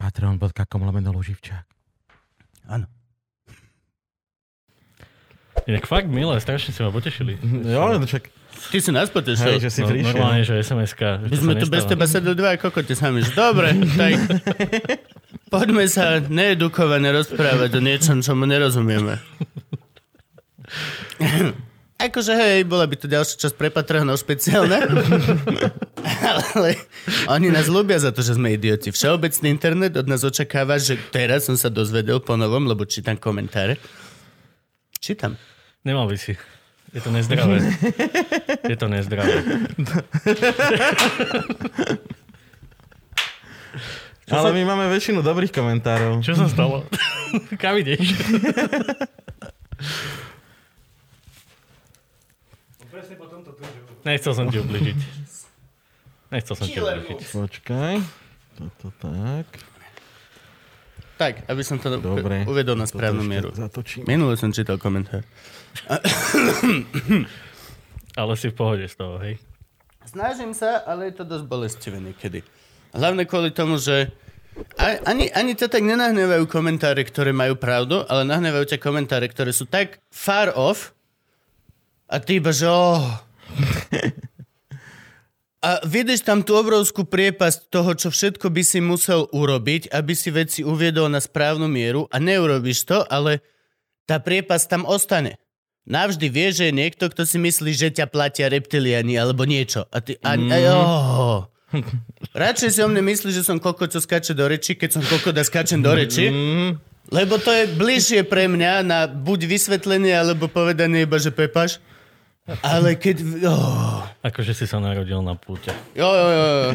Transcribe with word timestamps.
Patreon.com 0.00 0.48
lomeno 0.80 1.12
Luživčák. 1.12 1.68
Áno. 2.66 2.88
Inak 5.62 5.84
fakt 5.84 6.08
milé, 6.08 6.40
strašne 6.40 6.72
si 6.72 6.80
ma 6.80 6.88
potešili. 6.88 7.36
Jo, 7.66 7.92
no 7.92 8.00
však, 8.00 8.32
Ty 8.66 8.78
si 8.78 8.90
nás 8.90 9.08
potešil. 9.08 9.44
hej, 9.46 9.60
že 9.60 9.70
si 9.70 9.80
No, 9.80 9.88
prišiel. 9.88 10.08
normálne, 10.10 10.40
že 10.40 10.56
SMS-ka. 10.58 11.20
My 11.22 11.36
sme 11.36 11.52
tu 11.54 11.66
bez 11.66 11.84
teba 11.84 12.04
sedeli 12.04 12.32
dva 12.32 12.56
kokote 12.56 12.92
sami. 12.92 13.20
že 13.20 13.32
Dobre, 13.32 13.76
tak 13.92 14.12
poďme 15.52 15.84
sa 15.84 16.18
needukovane 16.18 17.12
rozprávať 17.12 17.70
o 17.70 17.80
niečom, 17.80 18.16
čomu 18.18 18.44
nerozumieme. 18.44 19.20
Akože 22.00 22.32
hej, 22.32 22.64
bola 22.64 22.88
by 22.88 22.96
to 22.96 23.04
ďalšia 23.12 23.36
časť 23.36 23.54
pre 23.60 23.68
Patreonov 23.68 24.16
špeciálna. 24.24 24.88
Ale 26.56 26.80
oni 27.28 27.52
nás 27.52 27.68
ľúbia 27.68 28.00
za 28.00 28.08
to, 28.08 28.24
že 28.24 28.40
sme 28.40 28.56
idioti. 28.56 28.88
Všeobecný 28.88 29.52
internet 29.52 29.92
od 30.00 30.08
nás 30.08 30.24
očakáva, 30.24 30.80
že 30.80 30.96
teraz 31.12 31.44
som 31.44 31.60
sa 31.60 31.68
dozvedel 31.68 32.24
po 32.24 32.40
novom, 32.40 32.64
lebo 32.64 32.88
čítam 32.88 33.20
komentáre. 33.20 33.76
Čítam. 34.96 35.36
Nemal 35.84 36.08
by 36.08 36.16
si. 36.16 36.40
Je 36.96 37.04
to 37.04 37.12
nezdravé. 37.12 37.68
Je 38.64 38.76
to 38.80 38.88
nezdravé. 38.88 39.44
Ale 44.30 44.54
my 44.54 44.62
máme 44.62 44.86
väčšinu 44.88 45.26
dobrých 45.26 45.50
komentárov. 45.50 46.22
Čo 46.22 46.38
sa 46.38 46.46
stalo? 46.46 46.86
Kam 47.62 47.76
ideš? 47.76 48.14
Nechcel 54.04 54.32
som 54.32 54.46
ti 54.48 54.58
ubližiť. 54.60 54.98
Nechcel 56.32 56.54
som 56.56 56.66
ti 56.66 56.78
ubližiť. 56.80 57.18
Počkaj. 57.36 57.94
Toto 58.56 58.88
tak. 59.00 59.46
Tak, 61.20 61.44
aby 61.52 61.60
som 61.60 61.76
to 61.76 62.00
Dobre. 62.00 62.48
uvedol 62.48 62.80
na 62.80 62.88
správnu 62.88 63.20
mieru. 63.20 63.52
Zatočím. 63.52 64.08
Minule 64.08 64.40
som 64.40 64.56
čítal 64.56 64.80
komentár. 64.80 65.20
Ale 68.20 68.32
si 68.40 68.48
v 68.48 68.56
pohode 68.56 68.88
z 68.88 68.96
toho, 68.96 69.20
hej? 69.20 69.36
Snažím 70.08 70.56
sa, 70.56 70.80
ale 70.88 71.12
je 71.12 71.20
to 71.20 71.28
dosť 71.28 71.44
bolestivé 71.44 72.00
niekedy. 72.00 72.40
Hlavne 72.96 73.28
kvôli 73.28 73.52
tomu, 73.52 73.76
že 73.76 74.08
ani, 74.80 75.28
ani 75.30 75.52
to 75.54 75.68
tak 75.68 75.84
nenahnevajú 75.84 76.48
komentáre, 76.48 77.04
ktoré 77.04 77.36
majú 77.36 77.54
pravdu, 77.54 78.02
ale 78.08 78.24
nahnevajú 78.24 78.74
ťa 78.74 78.82
komentáre, 78.82 79.28
ktoré 79.28 79.52
sú 79.54 79.68
tak 79.68 80.00
far 80.10 80.56
off 80.56 80.96
a 82.10 82.18
ty 82.18 82.42
iba, 82.42 82.50
že 82.50 82.66
oh. 82.66 83.06
A 85.60 85.84
vidíš 85.84 86.24
tam 86.24 86.40
tú 86.40 86.56
obrovskú 86.56 87.04
priepasť 87.04 87.68
toho, 87.68 87.92
čo 87.92 88.08
všetko 88.08 88.48
by 88.48 88.62
si 88.64 88.80
musel 88.80 89.28
urobiť, 89.28 89.92
aby 89.92 90.16
si 90.16 90.32
veci 90.32 90.64
uviedol 90.64 91.12
na 91.12 91.20
správnu 91.20 91.68
mieru 91.68 92.08
a 92.08 92.16
neurobíš 92.16 92.88
to, 92.88 93.04
ale 93.04 93.44
tá 94.08 94.16
priepasť 94.16 94.66
tam 94.72 94.82
ostane. 94.88 95.36
Navždy 95.84 96.32
vieš, 96.32 96.64
že 96.64 96.72
je 96.72 96.78
niekto, 96.80 97.12
kto 97.12 97.28
si 97.28 97.36
myslí, 97.36 97.76
že 97.76 97.92
ťa 97.92 98.08
platia 98.08 98.48
reptiliani 98.48 99.20
alebo 99.20 99.44
niečo. 99.44 99.84
A 99.92 100.00
ty... 100.00 100.16
A, 100.24 100.32
a, 100.40 100.56
oh. 100.72 101.44
Radšej 102.32 102.70
si 102.72 102.80
o 102.80 102.88
mne 102.88 103.04
myslí, 103.04 103.30
že 103.30 103.44
som 103.44 103.60
koko, 103.60 103.84
čo 103.84 104.00
skáče 104.00 104.32
do 104.32 104.48
reči, 104.48 104.74
keď 104.80 104.96
som 104.96 105.02
kokot 105.04 105.36
a 105.36 105.44
skáčem 105.44 105.84
do 105.84 105.92
reči. 105.92 106.32
Lebo 107.10 107.36
to 107.36 107.52
je 107.52 107.64
bližšie 107.74 108.20
pre 108.24 108.48
mňa 108.48 108.86
na 108.86 109.04
buď 109.10 109.44
vysvetlenie, 109.44 110.14
alebo 110.14 110.48
povedanie 110.48 111.04
iba, 111.04 111.18
že 111.20 111.34
pepaš. 111.34 111.82
Ale 112.62 112.98
keď... 112.98 113.46
Oh. 113.46 114.02
Akože 114.26 114.52
si 114.52 114.66
sa 114.66 114.82
narodil 114.82 115.22
na 115.22 115.38
púte. 115.38 115.70
Jo, 115.94 116.10
jo, 116.10 116.28
jo, 116.30 116.46
jo. 116.46 116.70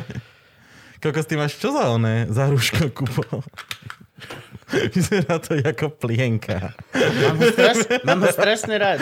Kokos, 1.04 1.28
ty 1.30 1.36
máš 1.38 1.60
čo 1.62 1.70
za 1.76 1.92
oné? 1.92 2.26
Za 2.32 2.50
rúško, 2.50 2.90
Kubo? 2.96 3.44
Vyzerá 4.72 5.38
to 5.38 5.54
ako 5.54 5.94
plienka. 5.94 6.74
Mám 6.96 7.38
ho, 7.38 7.46
straš, 7.54 7.78
mám 8.02 8.20
ho 8.26 8.30
strašne 8.34 8.76
rád. 8.82 9.00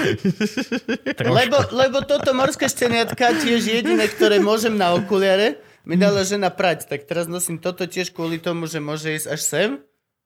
Lebo, 1.23 1.57
lebo 1.71 2.03
toto 2.03 2.35
morské 2.35 2.67
šteniatka 2.67 3.39
tiež 3.39 3.63
jediné, 3.63 4.03
ktoré 4.11 4.43
môžem 4.43 4.75
na 4.75 4.91
okuliare, 4.91 5.63
mi 5.87 5.95
dala 5.95 6.27
žena 6.27 6.51
prať. 6.51 6.91
Tak 6.91 7.07
teraz 7.07 7.31
nosím 7.31 7.63
toto 7.63 7.87
tiež 7.87 8.11
kvôli 8.11 8.43
tomu, 8.43 8.67
že 8.67 8.83
môže 8.83 9.15
ísť 9.15 9.27
až 9.31 9.41
sem 9.41 9.69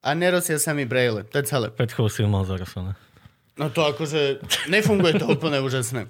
a 0.02 0.10
nerosia 0.18 0.58
sa 0.58 0.74
mi 0.74 0.90
braille. 0.90 1.22
To 1.30 1.38
je 1.38 1.46
celé. 1.46 1.70
Pred 1.70 1.94
si 1.94 2.26
ho 2.26 2.30
mal 2.30 2.42
zarosené. 2.42 2.98
No 3.58 3.70
to 3.74 3.86
akože 3.86 4.42
nefunguje 4.70 5.18
to 5.18 5.30
úplne 5.30 5.62
úžasné. 5.62 6.10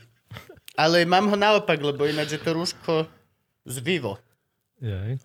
Ale 0.77 1.03
mám 1.03 1.25
ho 1.25 1.35
naopak, 1.35 1.75
lebo 1.75 2.05
ináč 2.05 2.37
je 2.37 2.41
to 2.41 2.53
rúško 2.53 3.09
z 3.65 3.75
Vivo. 3.81 4.21
Jej. 4.77 5.17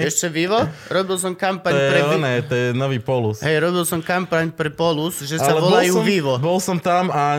Ešte 0.00 0.32
Vivo? 0.32 0.56
Robil 0.88 1.20
som 1.20 1.32
To 1.32 1.38
kampaň 1.38 1.72
je 1.76 1.84
pre... 1.86 2.00
Vi- 2.00 2.14
oné, 2.16 2.34
to 2.40 2.54
je 2.56 2.66
nový 2.72 2.96
polus. 2.96 3.44
Hej, 3.44 3.60
robil 3.60 3.84
som 3.84 4.00
kampaň 4.00 4.48
pre 4.48 4.72
Polus, 4.72 5.20
že 5.20 5.36
sa 5.36 5.52
Ale 5.52 5.60
volajú 5.60 5.92
bol 5.92 6.00
som, 6.00 6.08
Vivo. 6.08 6.32
Bol 6.40 6.58
som 6.58 6.80
tam 6.80 7.12
a 7.12 7.36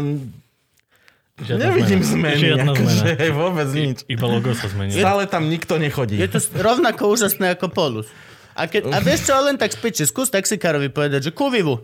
Žiadna 1.37 1.61
nevidím 1.65 2.01
zmena. 2.01 2.13
zmeny. 2.33 2.41
Žiadna 2.45 2.71
akože, 2.73 2.93
zmena. 2.93 3.17
hej, 3.17 3.31
vôbec 3.33 3.67
nič. 3.69 3.97
Iba 4.05 4.25
logo 4.25 4.53
sa 4.53 4.69
zmenilo. 4.69 5.01
Stále 5.01 5.23
tam 5.25 5.49
nikto 5.49 5.77
nechodí. 5.77 6.17
Je 6.17 6.29
to 6.29 6.37
rovnako 6.53 7.09
úžasné 7.09 7.57
ako 7.57 7.73
Polus. 7.73 8.05
A, 8.53 8.65
keď, 8.65 8.89
a 8.89 8.97
vieš 9.01 9.29
čo, 9.29 9.37
len 9.37 9.53
tak 9.53 9.69
spiči, 9.69 10.05
skús 10.05 10.29
taxikárovi 10.29 10.89
povedať, 10.89 11.29
že 11.29 11.31
ku 11.33 11.49
Vivu. 11.49 11.77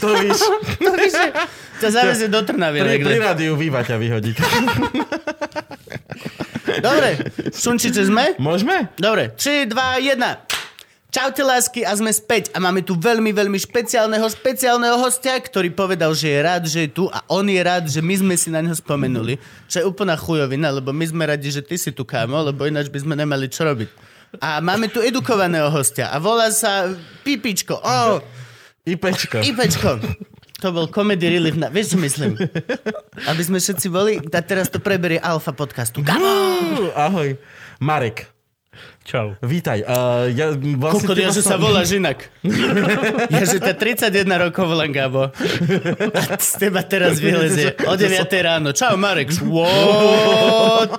To 0.00 0.08
víš. 0.20 0.40
To 0.80 0.90
víš, 0.96 1.12
že 1.12 1.28
ťa 1.80 1.88
zavezie 1.92 2.28
do 2.32 2.40
Trnavy. 2.40 2.80
Pri, 2.80 2.96
pri 3.04 3.18
rádiu 3.20 3.52
výva 3.56 3.84
ťa 3.84 3.96
vyhodí. 4.00 4.32
Dobre, 6.80 7.30
šunčiče 7.52 8.02
sme? 8.08 8.34
Môžeme? 8.40 8.88
Dobre, 8.96 9.32
3, 9.36 9.68
2, 9.68 10.16
1. 10.16 10.54
Čaute 11.14 11.46
lásky 11.46 11.86
a 11.86 11.94
sme 11.94 12.10
späť 12.10 12.50
a 12.50 12.58
máme 12.58 12.82
tu 12.82 12.98
veľmi, 12.98 13.30
veľmi 13.30 13.54
špeciálneho, 13.54 14.26
špeciálneho 14.26 14.98
hostia, 14.98 15.38
ktorý 15.38 15.70
povedal, 15.70 16.10
že 16.10 16.26
je 16.26 16.38
rád, 16.42 16.62
že 16.66 16.78
je 16.84 16.90
tu 16.90 17.06
a 17.06 17.22
on 17.30 17.46
je 17.46 17.62
rád, 17.62 17.86
že 17.86 18.02
my 18.02 18.18
sme 18.18 18.34
si 18.34 18.50
na 18.50 18.58
neho 18.58 18.74
spomenuli. 18.74 19.38
Čo 19.70 19.76
je 19.78 19.86
úplná 19.86 20.18
chujovina, 20.18 20.74
lebo 20.74 20.90
my 20.90 21.06
sme 21.06 21.22
radi, 21.30 21.54
že 21.54 21.62
ty 21.62 21.78
si 21.78 21.94
tu, 21.94 22.02
kámo, 22.02 22.42
lebo 22.50 22.66
ináč 22.66 22.90
by 22.90 22.98
sme 22.98 23.14
nemali 23.14 23.46
čo 23.46 23.62
robiť. 23.62 23.86
A 24.42 24.58
máme 24.58 24.90
tu 24.90 24.98
edukovaného 24.98 25.70
hostia 25.70 26.10
a 26.10 26.18
volá 26.18 26.50
sa 26.50 26.90
Pipičko. 27.22 27.78
Oh, 27.78 28.18
IPčko. 28.84 29.40
Ipečko. 29.40 29.90
To 30.60 30.68
bol 30.68 30.86
comedy 30.88 31.28
relief 31.28 31.56
na... 31.56 31.72
Vieš, 31.72 31.96
čo 31.96 31.98
myslím? 32.00 32.36
Aby 33.24 33.42
sme 33.42 33.56
všetci 33.56 33.86
boli... 33.88 34.20
A 34.20 34.40
teraz 34.44 34.68
to 34.68 34.76
preberie 34.76 35.16
Alfa 35.16 35.56
podcastu. 35.56 36.04
Uú, 36.04 36.92
Ahoj. 36.92 37.36
Marek, 37.80 38.28
Čau. 39.04 39.36
vítaj. 39.40 39.84
Uh, 39.84 40.28
ja, 40.32 40.52
vlastne 40.56 41.04
Kokot, 41.04 41.16
ja, 41.16 41.28
že 41.32 41.40
sa 41.44 41.56
som- 41.56 41.64
voláš 41.64 41.96
inak. 41.96 42.28
Ja, 43.28 43.44
že 43.44 43.56
tá 43.56 43.72
31 43.72 44.24
rokov 44.40 44.64
volám, 44.68 44.92
Gabo. 44.92 45.32
A 46.12 46.20
z 46.36 46.52
teba 46.56 46.80
teraz 46.84 47.20
vylezie 47.24 47.76
o 47.84 47.92
9 47.96 48.24
ráno. 48.40 48.72
Čau, 48.72 48.96
Marek. 48.96 49.32
What? 49.44 50.92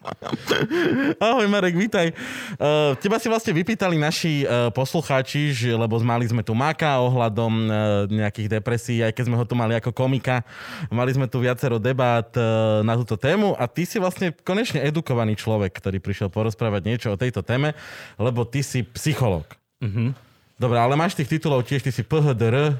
Ahoj 1.20 1.44
Marek, 1.44 1.76
vítaj. 1.76 2.16
Uh, 2.56 2.96
teba 3.04 3.20
si 3.20 3.28
vlastne 3.28 3.52
vypýtali 3.52 4.00
naši 4.00 4.48
uh, 4.48 4.72
poslucháči, 4.72 5.52
že, 5.52 5.70
lebo 5.76 6.00
mali 6.00 6.24
sme 6.24 6.40
tu 6.40 6.56
Maka 6.56 7.04
ohľadom 7.04 7.52
uh, 7.68 7.72
nejakých 8.08 8.48
depresí, 8.60 9.04
aj 9.04 9.12
keď 9.12 9.24
sme 9.28 9.36
ho 9.36 9.44
tu 9.44 9.52
mali 9.52 9.76
ako 9.76 9.92
komika. 9.92 10.40
Mali 10.88 11.12
sme 11.12 11.28
tu 11.28 11.44
viacero 11.44 11.76
debát 11.76 12.32
uh, 12.32 12.80
na 12.80 12.96
túto 12.96 13.20
tému 13.20 13.52
a 13.60 13.68
ty 13.68 13.84
si 13.84 14.00
vlastne 14.00 14.32
konečne 14.32 14.80
edukovaný 14.80 15.36
človek, 15.36 15.76
ktorý 15.76 16.00
prišiel 16.00 16.32
porozprávať 16.32 16.82
niečo 16.88 17.08
o 17.12 17.20
tejto 17.20 17.44
téme, 17.44 17.76
lebo 18.16 18.48
ty 18.48 18.64
si 18.64 18.80
psychológ. 18.96 19.44
Mhm. 19.84 20.16
Dobre, 20.60 20.76
ale 20.76 20.92
máš 20.92 21.16
tých 21.16 21.40
titulov 21.40 21.64
tiež, 21.64 21.80
ty 21.80 21.88
si 21.88 22.04
PHDR, 22.04 22.76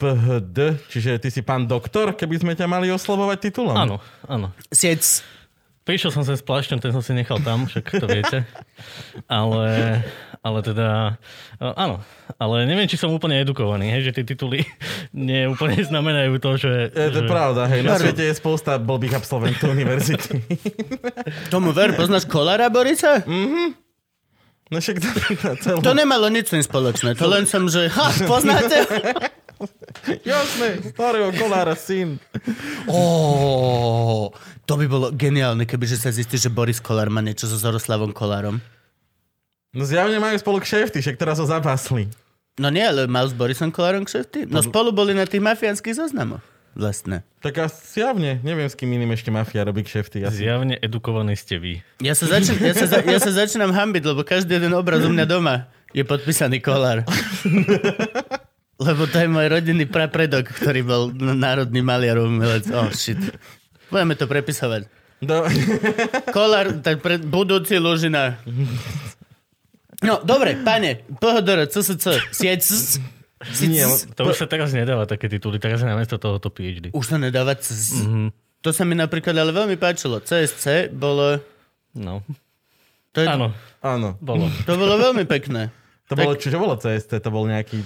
PHD, 0.00 0.80
čiže 0.88 1.20
ty 1.20 1.28
si 1.28 1.44
pán 1.44 1.68
doktor, 1.68 2.16
keby 2.16 2.40
sme 2.40 2.52
ťa 2.56 2.64
mali 2.64 2.88
oslovovať 2.88 3.38
titulom. 3.44 3.76
Áno, 3.76 3.96
áno. 4.24 4.56
Siec. 4.72 5.20
Prišiel 5.82 6.14
som 6.14 6.22
sem 6.22 6.38
s 6.38 6.46
plášťom, 6.46 6.78
ten 6.78 6.94
som 6.94 7.02
si 7.02 7.10
nechal 7.10 7.42
tam, 7.42 7.66
však 7.66 7.84
to 7.98 8.06
viete. 8.06 8.46
Ale, 9.26 9.98
ale 10.38 10.58
teda, 10.62 11.18
e, 11.58 11.66
áno. 11.74 11.98
Ale 12.38 12.70
neviem, 12.70 12.86
či 12.86 12.94
som 12.94 13.10
úplne 13.10 13.42
edukovaný, 13.42 13.90
hej, 13.90 14.06
že 14.06 14.14
tie 14.14 14.22
tituly 14.22 14.62
nie 15.10 15.50
úplne 15.50 15.82
znamenajú 15.82 16.38
to, 16.38 16.50
že... 16.54 16.94
Je 16.94 17.10
to 17.10 17.26
že, 17.26 17.30
pravda, 17.30 17.66
hej, 17.66 17.82
na 17.82 17.98
svete 17.98 18.30
je 18.30 18.34
spousta 18.38 18.78
blbých 18.78 19.18
absolventov 19.18 19.70
univerzity. 19.76 20.38
Tomu 21.50 21.74
ver, 21.74 21.98
poznáš 21.98 22.30
Kolára 22.30 22.70
Borisa? 22.70 23.26
No 24.70 24.78
však 24.78 24.96
to, 25.02 25.08
celú... 25.66 25.78
To 25.82 25.98
nemalo 25.98 26.30
nič 26.30 26.46
s 26.46 26.52
tým 26.54 26.64
spoločné, 26.64 27.18
to 27.18 27.26
len 27.26 27.42
som, 27.42 27.66
že 27.66 27.90
ha, 27.90 28.06
poznáte? 28.30 28.86
Jasné, 30.26 30.82
starého 30.92 31.30
kolára 31.34 31.76
syn. 31.78 32.20
Ó, 32.86 34.30
to 34.66 34.74
by 34.76 34.86
bolo 34.86 35.06
geniálne, 35.14 35.66
kebyže 35.66 35.98
sa 35.98 36.10
zistí, 36.10 36.38
že 36.38 36.52
Boris 36.52 36.82
Kolár 36.82 37.10
má 37.10 37.22
niečo 37.22 37.46
so 37.50 37.58
Zoroslavom 37.58 38.10
Kolárom. 38.14 38.58
No 39.72 39.88
zjavne 39.88 40.20
majú 40.20 40.36
spolu 40.36 40.58
kšefty, 40.60 41.00
však 41.00 41.16
teraz 41.16 41.40
ho 41.40 41.46
zapásli. 41.48 42.10
No 42.60 42.68
nie, 42.68 42.84
ale 42.84 43.08
mal 43.08 43.24
s 43.24 43.32
Borisom 43.32 43.72
Kolárom 43.72 44.04
kšefty? 44.04 44.44
No 44.44 44.60
spolu 44.60 44.92
boli 44.92 45.16
na 45.16 45.24
tých 45.24 45.40
mafiánskych 45.40 45.96
zoznamoch. 45.96 46.44
Vlastne. 46.72 47.20
Tak 47.44 47.54
a 47.60 47.66
zjavne, 47.68 48.40
neviem 48.40 48.64
s 48.64 48.72
kým 48.72 48.88
iným 48.96 49.12
ešte 49.12 49.28
mafia 49.28 49.64
robí 49.64 49.84
kšefty. 49.84 50.24
Asi. 50.24 50.44
Zjavne 50.44 50.80
edukovaní 50.80 51.36
ste 51.36 51.60
vy. 51.60 51.84
Ja 52.00 52.16
sa, 52.16 52.28
začín, 52.28 52.56
ja, 52.60 52.72
sa, 52.72 53.00
ja 53.04 53.18
sa 53.20 53.32
začínam 53.32 53.72
hambiť, 53.72 54.02
lebo 54.08 54.24
každý 54.24 54.56
jeden 54.56 54.72
obraz 54.72 55.04
u 55.04 55.12
mňa 55.12 55.24
doma 55.28 55.68
je 55.92 56.04
podpísaný 56.04 56.64
Kolár. 56.64 57.04
lebo 58.82 59.06
to 59.06 59.16
je 59.22 59.28
môj 59.30 59.46
rodinný 59.48 59.86
prapredok, 59.86 60.50
ktorý 60.50 60.80
bol 60.82 61.02
národný 61.14 61.80
maliar 61.80 62.18
umelec. 62.18 62.66
Oh 62.70 62.90
shit. 62.90 63.18
Budeme 63.88 64.14
to 64.18 64.26
prepisovať. 64.26 64.90
Do... 65.22 65.46
Kolár, 66.36 66.82
tak 66.82 66.98
pre, 66.98 67.22
budúci 67.22 67.78
Lužina. 67.78 68.42
No, 70.02 70.18
dobre, 70.26 70.58
pane, 70.66 71.06
pohodora, 71.22 71.70
co 71.70 71.78
sa 71.78 71.94
co? 71.94 72.10
Sieť, 72.34 72.60
Nie, 73.62 73.86
To 74.18 74.26
už 74.26 74.38
sa 74.38 74.46
teraz 74.50 74.74
nedáva 74.74 75.06
také 75.06 75.30
tituly, 75.30 75.62
teraz 75.62 75.82
je 75.82 75.86
namiesto 75.86 76.18
toho 76.18 76.42
to 76.42 76.50
PhD. 76.50 76.90
Už 76.90 77.06
to 77.06 77.16
nedáva 77.22 77.54
cz. 77.54 78.02
To 78.62 78.70
sa 78.70 78.82
mi 78.86 78.94
napríklad 78.94 79.34
ale 79.34 79.50
veľmi 79.50 79.74
páčilo. 79.78 80.22
CSC 80.22 80.90
bolo... 80.94 81.38
No. 81.94 82.22
To, 83.12 83.18
je, 83.20 83.26
Áno, 83.26 83.50
Áno. 83.82 84.14
bolo. 84.22 84.46
to 84.64 84.78
bolo 84.78 84.94
veľmi 84.98 85.26
pekné. 85.26 85.74
To 86.10 86.14
bolo, 86.14 86.38
čo, 86.38 86.50
čo 86.54 86.58
bolo 86.58 86.78
CST? 86.78 87.18
To 87.22 87.30
bol 87.30 87.44
nejaký 87.50 87.82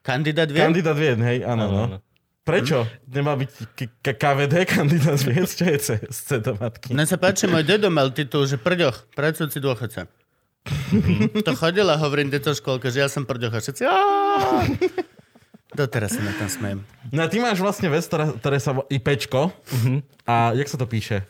Kandidát 0.00 0.48
vie? 0.48 0.60
kandidát 0.60 0.94
vied, 0.94 1.18
hej? 1.18 1.38
Áno, 1.42 1.64
Áno, 1.64 1.72
no. 1.72 1.84
áno. 1.86 1.98
Prečo? 2.40 2.88
Nemá 3.06 3.36
byť 3.36 3.50
k- 3.70 3.92
k- 3.94 4.16
KVD 4.16 4.64
kandidát 4.66 5.20
vied? 5.20 5.44
Čo 5.46 5.64
je 5.66 5.76
CSC 5.78 6.28
do 6.40 6.56
matky? 6.56 6.90
Mne 6.90 7.04
sa 7.04 7.14
páči, 7.14 7.44
môj 7.44 7.62
dedo 7.62 7.88
mal 7.88 8.08
titul, 8.08 8.42
že 8.42 8.56
prďoch, 8.56 9.12
pracujúci 9.12 9.58
dôchodca. 9.58 10.08
to 11.46 11.52
chodila, 11.54 11.96
hovorím 11.96 12.28
deto 12.28 12.50
školke, 12.50 12.88
že 12.88 13.00
ja 13.00 13.08
som 13.08 13.22
prďoch 13.22 13.52
a 13.52 13.60
všetci... 13.60 13.82
Doteraz 15.70 16.10
sa 16.10 16.20
na 16.20 16.34
tom 16.34 16.48
smejem. 16.48 16.80
No 17.08 17.22
a 17.22 17.28
ty 17.28 17.38
máš 17.38 17.62
vlastne 17.62 17.86
vec, 17.86 18.02
ktorá, 18.02 18.34
ktoré 18.34 18.58
sa 18.58 18.74
volá 18.74 18.90
IPčko. 18.90 19.54
A 20.26 20.50
jak 20.52 20.66
sa 20.66 20.74
to 20.74 20.84
píše? 20.84 21.22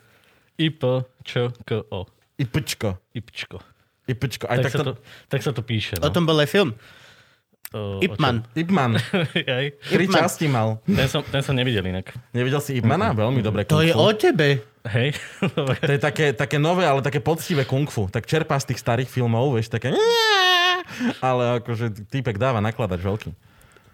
IP, 0.57 0.81
Č, 1.21 1.31
K, 1.61 1.69
O. 1.85 2.09
IPčko. 2.35 2.97
IPčko. 3.11 3.61
IPčko. 4.03 4.45
Aj 4.45 4.57
Tak, 4.57 4.65
tak 4.65 4.73
sa 4.73 4.81
to... 4.81 4.91
tak 5.29 5.41
sa 5.41 5.51
to 5.51 5.61
píše. 5.61 5.95
O 5.97 6.09
No. 6.09 6.09
tom 6.09 6.25
bol 6.25 6.33
aj 6.35 6.49
film. 6.49 6.73
O 7.71 8.03
Ipman. 8.03 8.43
Ipman. 8.51 8.99
Tri 9.87 10.03
Ipman. 10.03 10.19
časti 10.19 10.45
mal. 10.45 10.83
Ten 10.83 11.07
som, 11.07 11.23
ten 11.23 11.39
som 11.39 11.55
nevidel 11.55 11.87
inak. 11.87 12.11
Nevidel 12.29 12.59
si 12.59 12.75
Ipmana? 12.75 13.15
Veľmi 13.15 13.39
dobre 13.39 13.63
To 13.63 13.79
je 13.79 13.91
o 13.91 14.11
tebe. 14.11 14.59
Hej? 14.83 15.15
Dobre. 15.39 15.79
To 15.87 15.91
je 15.91 16.01
také, 16.01 16.25
také 16.31 16.57
nové, 16.57 16.83
ale 16.83 16.99
také 16.99 17.17
poctivé 17.17 17.63
kung 17.63 17.87
fu. 17.87 18.05
Tak 18.05 18.25
čerpá 18.25 18.57
z 18.57 18.75
tých 18.75 18.79
starých 18.79 19.07
filmov, 19.07 19.55
vieš, 19.55 19.71
také... 19.71 19.95
Ale 21.23 21.63
akože 21.63 22.11
týpek 22.11 22.35
dáva 22.35 22.59
nakladač 22.59 22.99
veľký. 22.99 23.31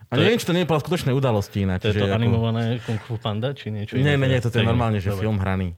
A 0.08 0.16
To 0.16 0.18
je- 0.18 0.26
neviem, 0.26 0.40
či 0.40 0.48
to 0.48 0.56
nie 0.56 0.64
je 0.64 0.70
podľa 0.72 0.84
skutočnej 0.84 1.14
udalosti 1.14 1.58
ináč. 1.62 1.84
To 1.84 1.92
je 1.92 1.96
že 1.96 2.02
to 2.02 2.08
ako- 2.08 2.18
animované 2.18 2.64
Kung 2.82 2.98
Fu 2.98 3.20
Panda, 3.20 3.54
či 3.54 3.70
niečo 3.70 3.94
Nie, 3.94 4.16
iné? 4.16 4.26
nie, 4.26 4.34
nie, 4.34 4.42
to 4.42 4.50
je 4.50 4.64
normálne, 4.64 4.98
že 4.98 5.12
Dobre. 5.12 5.22
film 5.22 5.38
hraný. 5.38 5.76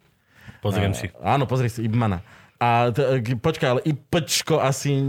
Pozriem 0.62 0.94
si. 0.94 1.12
Áno, 1.20 1.44
pozri 1.44 1.68
si 1.68 1.84
Ibmana. 1.84 2.20
A 2.60 2.92
t- 2.92 3.24
e, 3.24 3.40
počkaj, 3.40 3.70
ale 3.70 3.82
IPčko 3.82 4.60
asi 4.60 5.00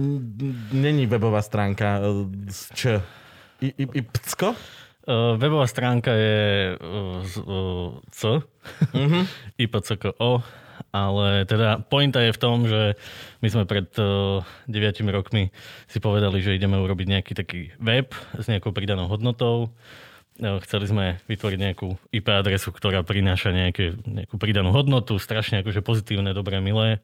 není 0.71 1.07
webová 1.07 1.43
stránka 1.43 1.99
e, 1.99 2.03
z 2.47 2.61
Č. 2.75 2.81
I, 3.61 3.75
I, 3.75 3.85
IPCko? 3.99 4.55
Uh, 5.01 5.35
webová 5.35 5.67
stránka 5.67 6.13
je 6.13 6.39
uh, 6.77 7.25
uh, 7.43 7.99
C, 8.15 8.39
Mhm. 8.95 9.21
IPCKO, 9.65 10.45
ale 10.93 11.45
teda 11.45 11.81
pointa 11.83 12.21
je 12.21 12.31
v 12.31 12.39
tom, 12.39 12.69
že 12.69 12.95
my 13.41 13.49
sme 13.49 13.65
pred 13.65 13.89
uh, 13.97 14.45
9 14.69 15.03
rokmi 15.11 15.51
si 15.89 15.99
povedali, 15.99 16.45
že 16.45 16.55
ideme 16.55 16.79
urobiť 16.79 17.07
nejaký 17.11 17.33
taký 17.33 17.61
web 17.81 18.13
s 18.39 18.47
nejakou 18.47 18.71
pridanou 18.71 19.09
hodnotou. 19.09 19.73
Uh, 20.39 20.63
Chceli 20.63 20.87
sme 20.87 21.05
vytvoriť 21.27 21.59
nejakú 21.59 21.99
IP 22.15 22.31
adresu, 22.31 22.71
ktorá 22.71 23.03
prináša 23.03 23.51
nejaké, 23.51 23.99
nejakú 24.07 24.39
pridanú 24.39 24.71
hodnotu, 24.71 25.19
strašne 25.19 25.67
akože 25.67 25.83
pozitívne, 25.83 26.31
dobré, 26.31 26.63
milé, 26.63 27.03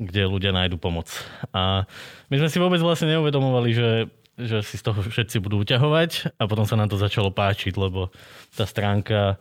kde 0.00 0.24
ľudia 0.24 0.56
nájdu 0.56 0.80
pomoc. 0.80 1.12
A 1.52 1.84
my 2.32 2.36
sme 2.40 2.48
si 2.48 2.56
vôbec 2.56 2.80
vlastne 2.80 3.12
neuvedomovali, 3.12 3.70
že 3.74 3.90
že 4.34 4.66
si 4.66 4.74
z 4.74 4.82
toho 4.82 4.98
všetci 4.98 5.38
budú 5.38 5.62
uťahovať 5.62 6.34
a 6.42 6.50
potom 6.50 6.66
sa 6.66 6.74
nám 6.74 6.90
to 6.90 6.98
začalo 6.98 7.30
páčiť, 7.30 7.78
lebo 7.78 8.10
tá 8.50 8.66
stránka 8.66 9.38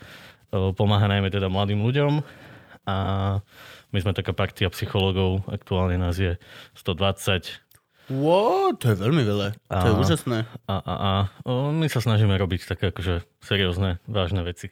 pomáha 0.77 1.09
najmä 1.09 1.33
teda 1.33 1.49
mladým 1.49 1.81
ľuďom 1.81 2.21
a 2.85 2.97
my 3.93 3.97
sme 4.01 4.13
taká 4.13 4.33
partia 4.33 4.69
psychologov, 4.69 5.45
aktuálne 5.49 5.97
nás 5.97 6.17
je 6.17 6.37
120 6.77 7.63
Wow, 8.07 8.75
to 8.75 8.91
je 8.91 8.97
veľmi 8.97 9.23
veľa. 9.23 9.47
To 9.69 9.85
je 9.85 9.93
A- 9.93 9.99
úžasné. 9.99 10.37
a, 10.67 10.75
a, 10.75 10.93
a 10.93 11.11
o, 11.43 11.71
my 11.71 11.87
sa 11.87 11.99
snažíme 11.99 12.33
robiť 12.33 12.67
také 12.67 12.91
akože 12.91 13.23
seriózne, 13.39 14.03
vážne 14.05 14.41
veci. 14.41 14.71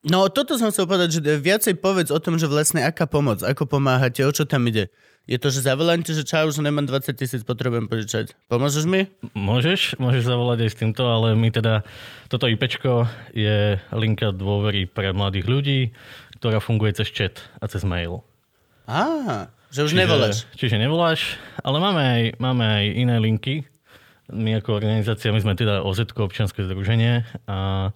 No 0.00 0.30
toto 0.30 0.54
som 0.54 0.70
chcel 0.70 0.86
povedať, 0.86 1.18
že 1.18 1.36
viacej 1.36 1.76
povedz 1.76 2.08
o 2.08 2.16
tom, 2.16 2.38
že 2.38 2.46
vlastne 2.46 2.80
aká 2.80 3.04
pomoc, 3.04 3.42
ako 3.42 3.66
pomáhate, 3.68 4.22
o 4.22 4.30
čo 4.30 4.46
tam 4.46 4.64
ide. 4.64 4.88
Je 5.26 5.36
to, 5.36 5.52
že 5.52 5.60
zavolám 5.60 6.00
ti, 6.00 6.16
že 6.16 6.24
čau, 6.24 6.48
že 6.48 6.64
nemám 6.64 6.88
20 6.88 7.12
tisíc, 7.12 7.44
potrebujem 7.44 7.84
požičať. 7.84 8.32
Pomôžeš 8.48 8.88
mi? 8.88 9.12
Môžeš, 9.36 10.00
môžeš 10.00 10.24
zavolať 10.24 10.64
aj 10.64 10.70
s 10.72 10.78
týmto, 10.78 11.04
ale 11.04 11.36
my 11.36 11.52
teda, 11.52 11.84
toto 12.26 12.48
IPčko 12.48 13.04
je 13.34 13.76
linka 13.92 14.32
dôvery 14.32 14.88
pre 14.88 15.12
mladých 15.12 15.44
ľudí, 15.44 15.80
ktorá 16.40 16.64
funguje 16.64 16.96
cez 16.96 17.12
chat 17.12 17.34
a 17.60 17.68
cez 17.68 17.84
mail. 17.84 18.24
Á, 18.88 19.52
že 19.68 19.80
už 19.84 19.92
nevoláš. 19.92 20.48
Čiže 20.56 20.80
nevoláš, 20.80 21.36
ale 21.60 21.76
máme 21.78 22.02
aj, 22.02 22.22
máme 22.40 22.64
aj 22.64 22.84
iné 22.96 23.16
linky. 23.20 23.54
My 24.28 24.60
ako 24.60 24.76
organizácia, 24.76 25.32
my 25.32 25.40
sme 25.40 25.56
teda 25.56 25.80
OZ, 25.84 26.04
občianske 26.12 26.60
združenie 26.64 27.24
a 27.48 27.90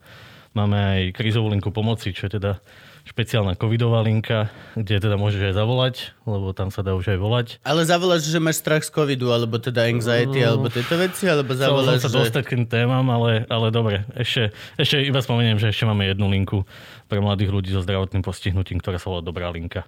máme 0.56 0.76
aj 0.76 1.00
krízovú 1.16 1.52
linku 1.52 1.68
pomoci, 1.72 2.16
čo 2.16 2.28
je 2.28 2.40
teda 2.40 2.60
špeciálna 3.02 3.58
covidová 3.58 3.98
linka, 4.00 4.46
kde 4.78 5.02
teda 5.02 5.18
môžeš 5.18 5.50
aj 5.50 5.54
zavolať, 5.58 5.94
lebo 6.22 6.54
tam 6.54 6.70
sa 6.70 6.86
dá 6.86 6.94
už 6.94 7.16
aj 7.16 7.18
volať. 7.18 7.46
Ale 7.66 7.82
zavoláš, 7.82 8.30
že 8.30 8.38
máš 8.38 8.62
strach 8.62 8.86
z 8.86 8.94
covidu, 8.94 9.34
alebo 9.34 9.58
teda 9.58 9.90
anxiety, 9.90 10.38
alebo 10.46 10.70
tieto 10.70 10.94
veci, 10.94 11.26
alebo 11.26 11.50
zavoláš, 11.50 12.06
sa 12.06 12.10
že... 12.14 12.22
dostať 12.22 12.42
k 12.46 12.50
tým 12.54 12.64
témam, 12.70 13.02
ale, 13.10 13.42
ale 13.50 13.74
dobre. 13.74 14.06
Ešte, 14.14 14.54
ešte 14.78 15.02
iba 15.02 15.18
spomeniem, 15.18 15.58
že 15.58 15.74
ešte 15.74 15.82
máme 15.82 16.06
jednu 16.06 16.30
linku 16.30 16.62
pre 17.10 17.18
mladých 17.18 17.50
ľudí 17.50 17.70
so 17.74 17.82
zdravotným 17.82 18.22
postihnutím, 18.22 18.78
ktorá 18.78 19.02
sa 19.02 19.10
volá 19.10 19.20
Dobrá 19.20 19.50
linka. 19.50 19.82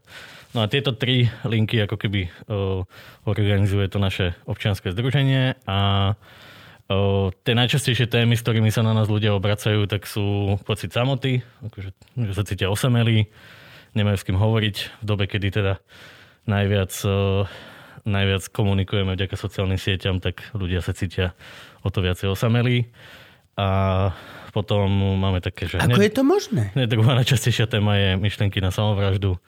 No 0.55 0.63
a 0.63 0.71
tieto 0.71 0.95
tri 0.95 1.27
linky 1.43 1.83
ako 1.83 1.99
keby 1.99 2.31
o, 2.47 2.87
organizuje 3.27 3.91
to 3.91 3.99
naše 3.99 4.39
občianske 4.47 4.95
združenie 4.95 5.59
a 5.67 5.79
o, 6.87 7.35
tie 7.43 7.59
najčastejšie 7.59 8.07
témy, 8.07 8.39
s 8.39 8.47
ktorými 8.47 8.71
sa 8.71 8.87
na 8.87 8.95
nás 8.95 9.11
ľudia 9.11 9.35
obracajú, 9.35 9.91
tak 9.91 10.07
sú 10.07 10.55
pocit 10.63 10.95
samoty, 10.95 11.43
akože, 11.67 11.91
že 12.31 12.33
sa 12.39 12.47
cítia 12.47 12.71
osamelí, 12.71 13.27
nemajú 13.99 14.15
s 14.15 14.27
kým 14.27 14.39
hovoriť 14.39 14.77
v 15.03 15.05
dobe, 15.05 15.27
kedy 15.27 15.59
teda 15.59 15.83
najviac, 16.47 16.95
o, 17.03 17.51
najviac 18.07 18.47
komunikujeme 18.55 19.11
vďaka 19.11 19.35
sociálnym 19.35 19.83
sieťam, 19.83 20.23
tak 20.23 20.55
ľudia 20.55 20.87
sa 20.87 20.95
cítia 20.95 21.35
o 21.83 21.91
to 21.91 21.99
viacej 21.99 22.31
osamelí. 22.31 22.95
A 23.55 24.11
potom 24.51 24.87
máme 25.19 25.39
také, 25.39 25.67
že 25.67 25.79
Ako 25.79 25.99
je 25.99 26.11
to 26.11 26.23
možné? 26.27 26.75
hneď 26.75 26.95
druhá 26.95 27.15
najčastejšia 27.19 27.67
téma 27.71 27.99
je 27.99 28.09
myšlenky 28.19 28.59
na 28.63 28.75
samovraždu. 28.75 29.39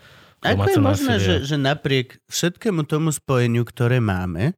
Ako 0.45 0.69
je 0.69 0.79
možné, 0.79 1.15
že, 1.19 1.35
že 1.45 1.57
napriek 1.57 2.21
všetkému 2.29 2.85
tomu 2.85 3.11
spojeniu, 3.11 3.65
ktoré 3.65 3.99
máme, 3.99 4.53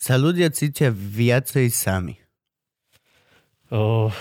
sa 0.00 0.20
ľudia 0.20 0.52
cítia 0.52 0.92
viacej 0.92 1.68
sami? 1.72 2.20
O, 3.72 4.12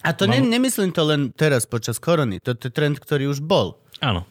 A 0.00 0.10
to 0.14 0.24
ne, 0.30 0.40
Mám- 0.40 0.50
nemyslím 0.50 0.90
to 0.94 1.02
len 1.04 1.34
teraz 1.34 1.66
počas 1.66 1.98
korony. 1.98 2.38
To 2.46 2.54
je 2.54 2.70
trend, 2.70 3.02
ktorý 3.02 3.30
už 3.30 3.42
bol. 3.42 3.78
áno. 4.00 4.24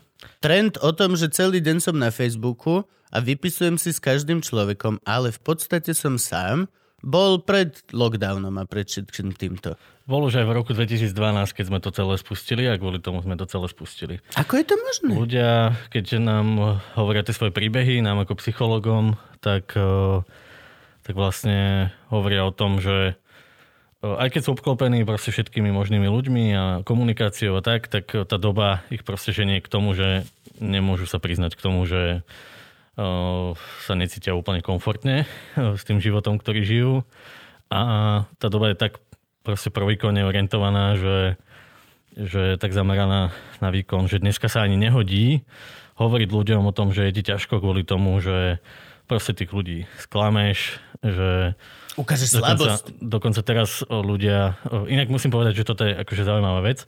Trend 0.43 0.75
o 0.83 0.91
tom, 0.91 1.15
že 1.15 1.31
celý 1.31 1.63
deň 1.63 1.79
som 1.79 1.95
na 1.95 2.11
Facebooku 2.11 2.83
a 3.07 3.23
vypisujem 3.23 3.79
si 3.79 3.95
s 3.95 4.03
každým 4.03 4.43
človekom, 4.43 4.99
ale 5.07 5.31
v 5.31 5.39
podstate 5.39 5.95
som 5.95 6.19
sám, 6.19 6.67
bol 6.99 7.39
pred 7.39 7.79
lockdownom 7.95 8.51
a 8.59 8.67
pred 8.67 8.83
všetkým 8.83 9.31
týmto. 9.31 9.79
Bol 10.09 10.25
už 10.25 10.41
aj 10.41 10.49
v 10.49 10.57
roku 10.57 10.73
2012, 10.73 11.05
keď 11.53 11.65
sme 11.69 11.77
to 11.77 11.93
celé 11.93 12.17
spustili 12.17 12.65
a 12.65 12.81
kvôli 12.81 12.97
tomu 12.97 13.21
sme 13.21 13.37
to 13.37 13.45
celé 13.45 13.69
spustili. 13.69 14.17
Ako 14.33 14.57
je 14.57 14.65
to 14.65 14.73
možné? 14.81 15.13
Ľudia, 15.13 15.77
keď 15.93 16.17
nám 16.17 16.81
hovoria 16.97 17.21
tie 17.21 17.37
svoje 17.37 17.53
príbehy, 17.53 18.01
nám 18.01 18.25
ako 18.25 18.41
psychologom, 18.41 19.21
tak, 19.37 19.69
eh, 19.77 20.25
tak 21.05 21.13
vlastne 21.13 21.93
hovoria 22.09 22.41
o 22.41 22.49
tom, 22.49 22.81
že 22.81 23.21
eh, 24.01 24.21
aj 24.25 24.33
keď 24.33 24.41
sú 24.41 24.57
obklopení 24.57 25.05
proste 25.05 25.29
všetkými 25.29 25.69
možnými 25.69 26.09
ľuďmi 26.09 26.45
a 26.57 26.63
komunikáciou 26.81 27.53
a 27.53 27.61
tak, 27.61 27.85
tak 27.85 28.09
tá 28.09 28.37
doba 28.41 28.81
ich 28.89 29.05
proste 29.05 29.29
ženie 29.29 29.61
k 29.61 29.69
tomu, 29.69 29.93
že 29.93 30.25
nemôžu 30.57 31.05
sa 31.05 31.21
priznať 31.21 31.53
k 31.53 31.61
tomu, 31.61 31.85
že 31.85 32.25
sa 32.99 33.95
necítia 33.95 34.35
úplne 34.35 34.59
komfortne 34.59 35.23
s 35.55 35.87
tým 35.87 36.03
životom, 36.03 36.35
ktorý 36.35 36.67
žijú. 36.67 36.93
A 37.71 38.27
tá 38.43 38.51
doba 38.51 38.75
je 38.75 38.81
tak 38.81 38.99
proste 39.43 39.69
pro 39.71 39.87
výkonne 39.87 40.25
orientovaná, 40.25 40.99
že, 40.99 41.39
že 42.15 42.55
je 42.55 42.57
tak 42.59 42.75
zameraná 42.75 43.31
na 43.63 43.69
výkon, 43.71 44.11
že 44.11 44.19
dneska 44.21 44.51
sa 44.51 44.63
ani 44.63 44.75
nehodí 44.75 45.47
hovoriť 45.99 46.29
ľuďom 46.31 46.63
o 46.63 46.75
tom, 46.75 46.95
že 46.95 47.11
je 47.11 47.19
ti 47.19 47.23
ťažko 47.27 47.59
kvôli 47.59 47.83
tomu, 47.83 48.19
že 48.23 48.63
proste 49.09 49.35
tých 49.35 49.51
ľudí 49.51 49.89
sklameš, 49.99 50.79
že 51.03 51.59
Ukážeš 51.99 52.39
dokonca, 52.39 52.79
slabosť. 52.79 52.85
dokonca 53.03 53.41
teraz 53.43 53.83
ľudia, 53.89 54.55
inak 54.87 55.11
musím 55.11 55.33
povedať, 55.33 55.59
že 55.59 55.67
toto 55.67 55.83
je 55.83 55.97
akože 55.97 56.23
zaujímavá 56.23 56.63
vec, 56.63 56.87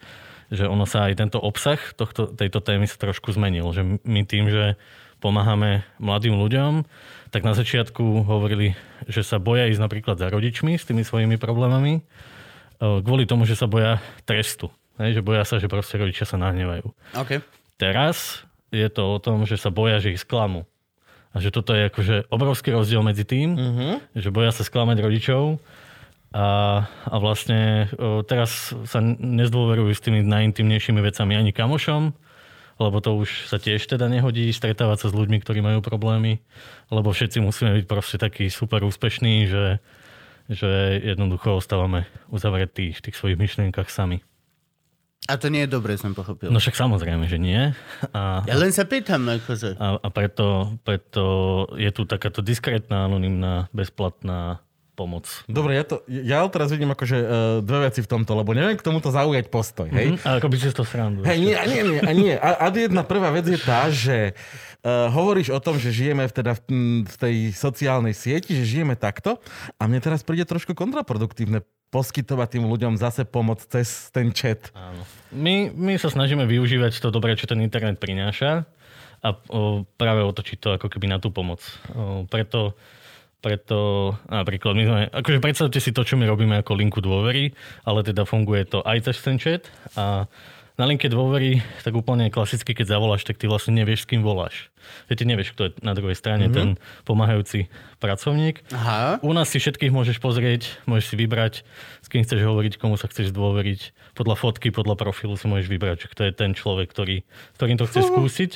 že 0.54 0.68
ono 0.68 0.88
sa 0.88 1.12
aj 1.12 1.20
tento 1.20 1.40
obsah 1.42 1.80
tohto, 1.98 2.32
tejto 2.32 2.64
témy 2.64 2.88
sa 2.88 2.96
trošku 2.96 3.36
zmenil, 3.36 3.68
že 3.76 3.84
my 3.84 4.22
tým, 4.24 4.48
že 4.48 4.80
pomáhame 5.20 5.84
mladým 6.00 6.36
ľuďom, 6.40 6.88
tak 7.30 7.44
na 7.44 7.54
začiatku 7.56 8.26
hovorili, 8.26 8.76
že 9.06 9.24
sa 9.24 9.38
boja 9.38 9.70
ísť 9.70 9.82
napríklad 9.82 10.18
za 10.18 10.28
rodičmi 10.28 10.76
s 10.76 10.88
tými 10.88 11.04
svojimi 11.04 11.36
problémami, 11.40 12.04
kvôli 12.82 13.30
tomu, 13.30 13.46
že 13.46 13.54
sa 13.54 13.70
boja 13.70 14.02
trestu. 14.26 14.74
Že 14.98 15.22
boja 15.22 15.46
sa, 15.46 15.62
že 15.62 15.70
proste 15.70 16.02
rodičia 16.02 16.26
sa 16.26 16.42
nahnevajú. 16.42 16.90
OK. 17.18 17.42
Teraz 17.78 18.46
je 18.74 18.88
to 18.90 19.06
o 19.06 19.18
tom, 19.22 19.46
že 19.46 19.62
sa 19.62 19.70
boja, 19.70 20.02
že 20.02 20.18
ich 20.18 20.22
sklamú. 20.22 20.66
A 21.32 21.40
že 21.40 21.54
toto 21.54 21.72
je 21.72 21.88
akože 21.88 22.28
obrovský 22.28 22.76
rozdiel 22.76 23.00
medzi 23.06 23.24
tým, 23.24 23.56
uh-huh. 23.56 23.94
že 24.12 24.36
boja 24.36 24.52
sa 24.52 24.68
sklamať 24.68 25.00
rodičov 25.00 25.64
a, 26.36 26.48
a 27.08 27.16
vlastne 27.24 27.88
o, 27.96 28.20
teraz 28.24 28.76
sa 28.88 29.00
nezdôverujú 29.00 29.92
s 29.96 30.04
tými 30.04 30.28
najintimnejšími 30.28 31.00
vecami 31.00 31.40
ani 31.40 31.56
kamošom, 31.56 32.12
lebo 32.84 32.98
to 33.00 33.16
už 33.16 33.48
sa 33.48 33.64
tiež 33.64 33.80
teda 33.88 34.12
nehodí 34.12 34.52
stretávať 34.52 34.98
sa 35.04 35.08
s 35.08 35.16
ľuďmi, 35.16 35.40
ktorí 35.40 35.64
majú 35.64 35.80
problémy, 35.80 36.44
lebo 36.92 37.16
všetci 37.16 37.40
musíme 37.40 37.80
byť 37.80 37.86
proste 37.88 38.20
takí 38.20 38.52
super 38.52 38.84
úspešní, 38.84 39.48
že, 39.48 39.80
že 40.52 41.00
jednoducho 41.00 41.56
ostávame 41.56 42.06
uzavretí 42.28 42.92
v 42.92 43.00
tých 43.00 43.16
svojich 43.16 43.40
myšlienkach 43.40 43.88
sami. 43.88 44.20
A 45.30 45.38
to 45.38 45.54
nie 45.54 45.64
je 45.64 45.70
dobré, 45.70 45.96
som 46.02 46.18
pochopil. 46.18 46.50
No 46.50 46.58
však 46.58 46.74
samozrejme, 46.74 47.30
že 47.30 47.38
nie. 47.38 47.72
A, 48.10 48.42
Ja 48.50 48.58
len 48.58 48.74
sa 48.74 48.90
pýtam, 48.90 49.30
akože. 49.30 49.78
A, 49.78 50.02
a 50.02 50.08
preto, 50.10 50.76
preto 50.82 51.24
je 51.78 51.94
tu 51.94 52.10
takáto 52.10 52.42
diskrétna, 52.42 53.06
anonimná, 53.06 53.70
bezplatná 53.70 54.66
pomoc. 54.98 55.30
Dobre, 55.46 55.78
ja, 55.78 55.86
to, 55.86 56.04
ja 56.10 56.42
teraz 56.50 56.74
vidím 56.74 56.92
akože 56.92 57.18
uh, 57.22 57.28
dve 57.64 57.88
veci 57.88 58.02
v 58.04 58.10
tomto, 58.12 58.34
lebo 58.34 58.52
neviem 58.52 58.76
k 58.76 58.84
tomuto 58.84 59.14
zaujať 59.14 59.46
postoj, 59.48 59.88
hej? 59.94 60.18
Hm? 60.18 60.26
A 60.26 60.30
ako 60.42 60.48
by 60.52 60.56
si 60.58 60.74
to 60.74 60.84
srandu. 60.84 61.22
Hej, 61.24 61.38
nie, 61.38 61.56
a 61.56 61.64
nie, 61.70 61.82
nie, 61.86 62.02
a 62.02 62.12
nie. 62.12 62.34
A, 62.36 62.50
a 62.58 62.66
jedna 62.74 63.06
prvá 63.06 63.30
vec 63.30 63.46
je 63.46 63.62
tá, 63.62 63.88
že 63.88 64.34
uh, 64.34 64.71
hovoríš 64.86 65.54
o 65.54 65.62
tom, 65.62 65.78
že 65.78 65.94
žijeme 65.94 66.26
v, 66.26 66.34
teda 66.34 66.58
v, 66.58 66.62
v 67.06 67.16
tej 67.16 67.36
sociálnej 67.54 68.18
sieti, 68.18 68.58
že 68.58 68.66
žijeme 68.66 68.98
takto 68.98 69.38
a 69.78 69.84
mne 69.86 70.02
teraz 70.02 70.26
príde 70.26 70.42
trošku 70.42 70.74
kontraproduktívne 70.74 71.62
poskytovať 71.92 72.58
tým 72.58 72.66
ľuďom 72.66 72.96
zase 72.96 73.28
pomoc 73.28 73.62
cez 73.68 74.10
ten 74.16 74.32
chat. 74.32 74.72
Áno. 74.72 75.04
My, 75.36 75.70
my 75.70 76.00
sa 76.00 76.08
snažíme 76.08 76.48
využívať 76.48 76.98
to 76.98 77.12
dobré, 77.12 77.36
čo 77.36 77.52
ten 77.52 77.60
internet 77.60 78.00
prináša 78.00 78.64
a 79.22 79.38
o, 79.52 79.86
práve 80.00 80.26
otočiť 80.26 80.58
to 80.58 80.70
ako 80.80 80.88
keby 80.88 81.12
na 81.12 81.22
tú 81.22 81.30
pomoc. 81.30 81.62
O, 81.94 82.26
preto, 82.26 82.74
preto 83.44 84.12
napríklad 84.26 84.74
my 84.74 84.84
sme, 84.88 85.00
akože 85.14 85.44
predstavte 85.44 85.78
si 85.84 85.92
to, 85.94 86.02
čo 86.02 86.18
my 86.18 86.26
robíme 86.26 86.58
ako 86.64 86.80
linku 86.80 87.04
dôvery, 87.04 87.54
ale 87.86 88.02
teda 88.02 88.26
funguje 88.26 88.66
to 88.66 88.82
aj 88.82 89.12
cez 89.12 89.18
ten 89.22 89.38
chat 89.38 89.68
a 89.94 90.26
na 90.80 90.88
linke 90.88 91.12
dôvery, 91.12 91.60
tak 91.84 91.94
úplne 91.94 92.32
klasicky, 92.32 92.72
keď 92.72 92.98
zavoláš, 92.98 93.28
tak 93.28 93.38
ty 93.38 93.46
vlastne 93.46 93.76
nevieš, 93.76 94.06
s 94.06 94.10
kým 94.10 94.24
voláš. 94.24 94.72
Že 95.12 95.14
ty 95.20 95.24
nevieš, 95.28 95.52
kto 95.54 95.62
je 95.68 95.72
na 95.84 95.94
druhej 95.94 96.16
strane 96.16 96.48
mm-hmm. 96.48 96.58
ten 96.58 96.68
pomáhajúci 97.04 97.68
pracovník. 98.00 98.64
Aha. 98.74 99.20
U 99.22 99.32
nás 99.36 99.52
si 99.52 99.60
všetkých 99.60 99.92
môžeš 99.92 100.18
pozrieť, 100.24 100.82
môžeš 100.88 101.06
si 101.12 101.16
vybrať, 101.20 101.54
s 102.02 102.08
kým 102.08 102.24
chceš 102.24 102.42
hovoriť, 102.48 102.80
komu 102.80 102.96
sa 102.96 103.12
chceš 103.12 103.36
dôveriť. 103.36 104.14
Podľa 104.16 104.36
fotky, 104.40 104.74
podľa 104.74 104.96
profilu 104.98 105.36
si 105.36 105.46
môžeš 105.46 105.68
vybrať, 105.70 105.98
že 106.04 106.12
kto 106.12 106.22
je 106.28 106.32
ten 106.34 106.52
človek, 106.56 106.88
ktorý, 106.90 107.24
ktorým 107.60 107.78
to 107.78 107.86
chceš 107.88 108.10
skúsiť. 108.10 108.52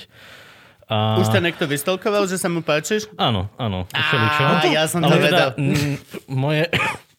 A... 0.85 1.17
Už 1.17 1.33
ťa 1.33 1.41
niekto 1.41 1.65
vystolkoval, 1.65 2.29
že 2.29 2.37
sa 2.37 2.45
mu 2.45 2.61
páčiš? 2.61 3.09
Áno, 3.17 3.49
áno. 3.57 3.89
Á, 3.89 4.61
ja 4.69 4.85
som 4.85 5.01
to 5.01 5.17
vedel. 5.17 5.33
teda, 5.33 5.45
mm, 5.57 5.95
moje, 6.29 6.69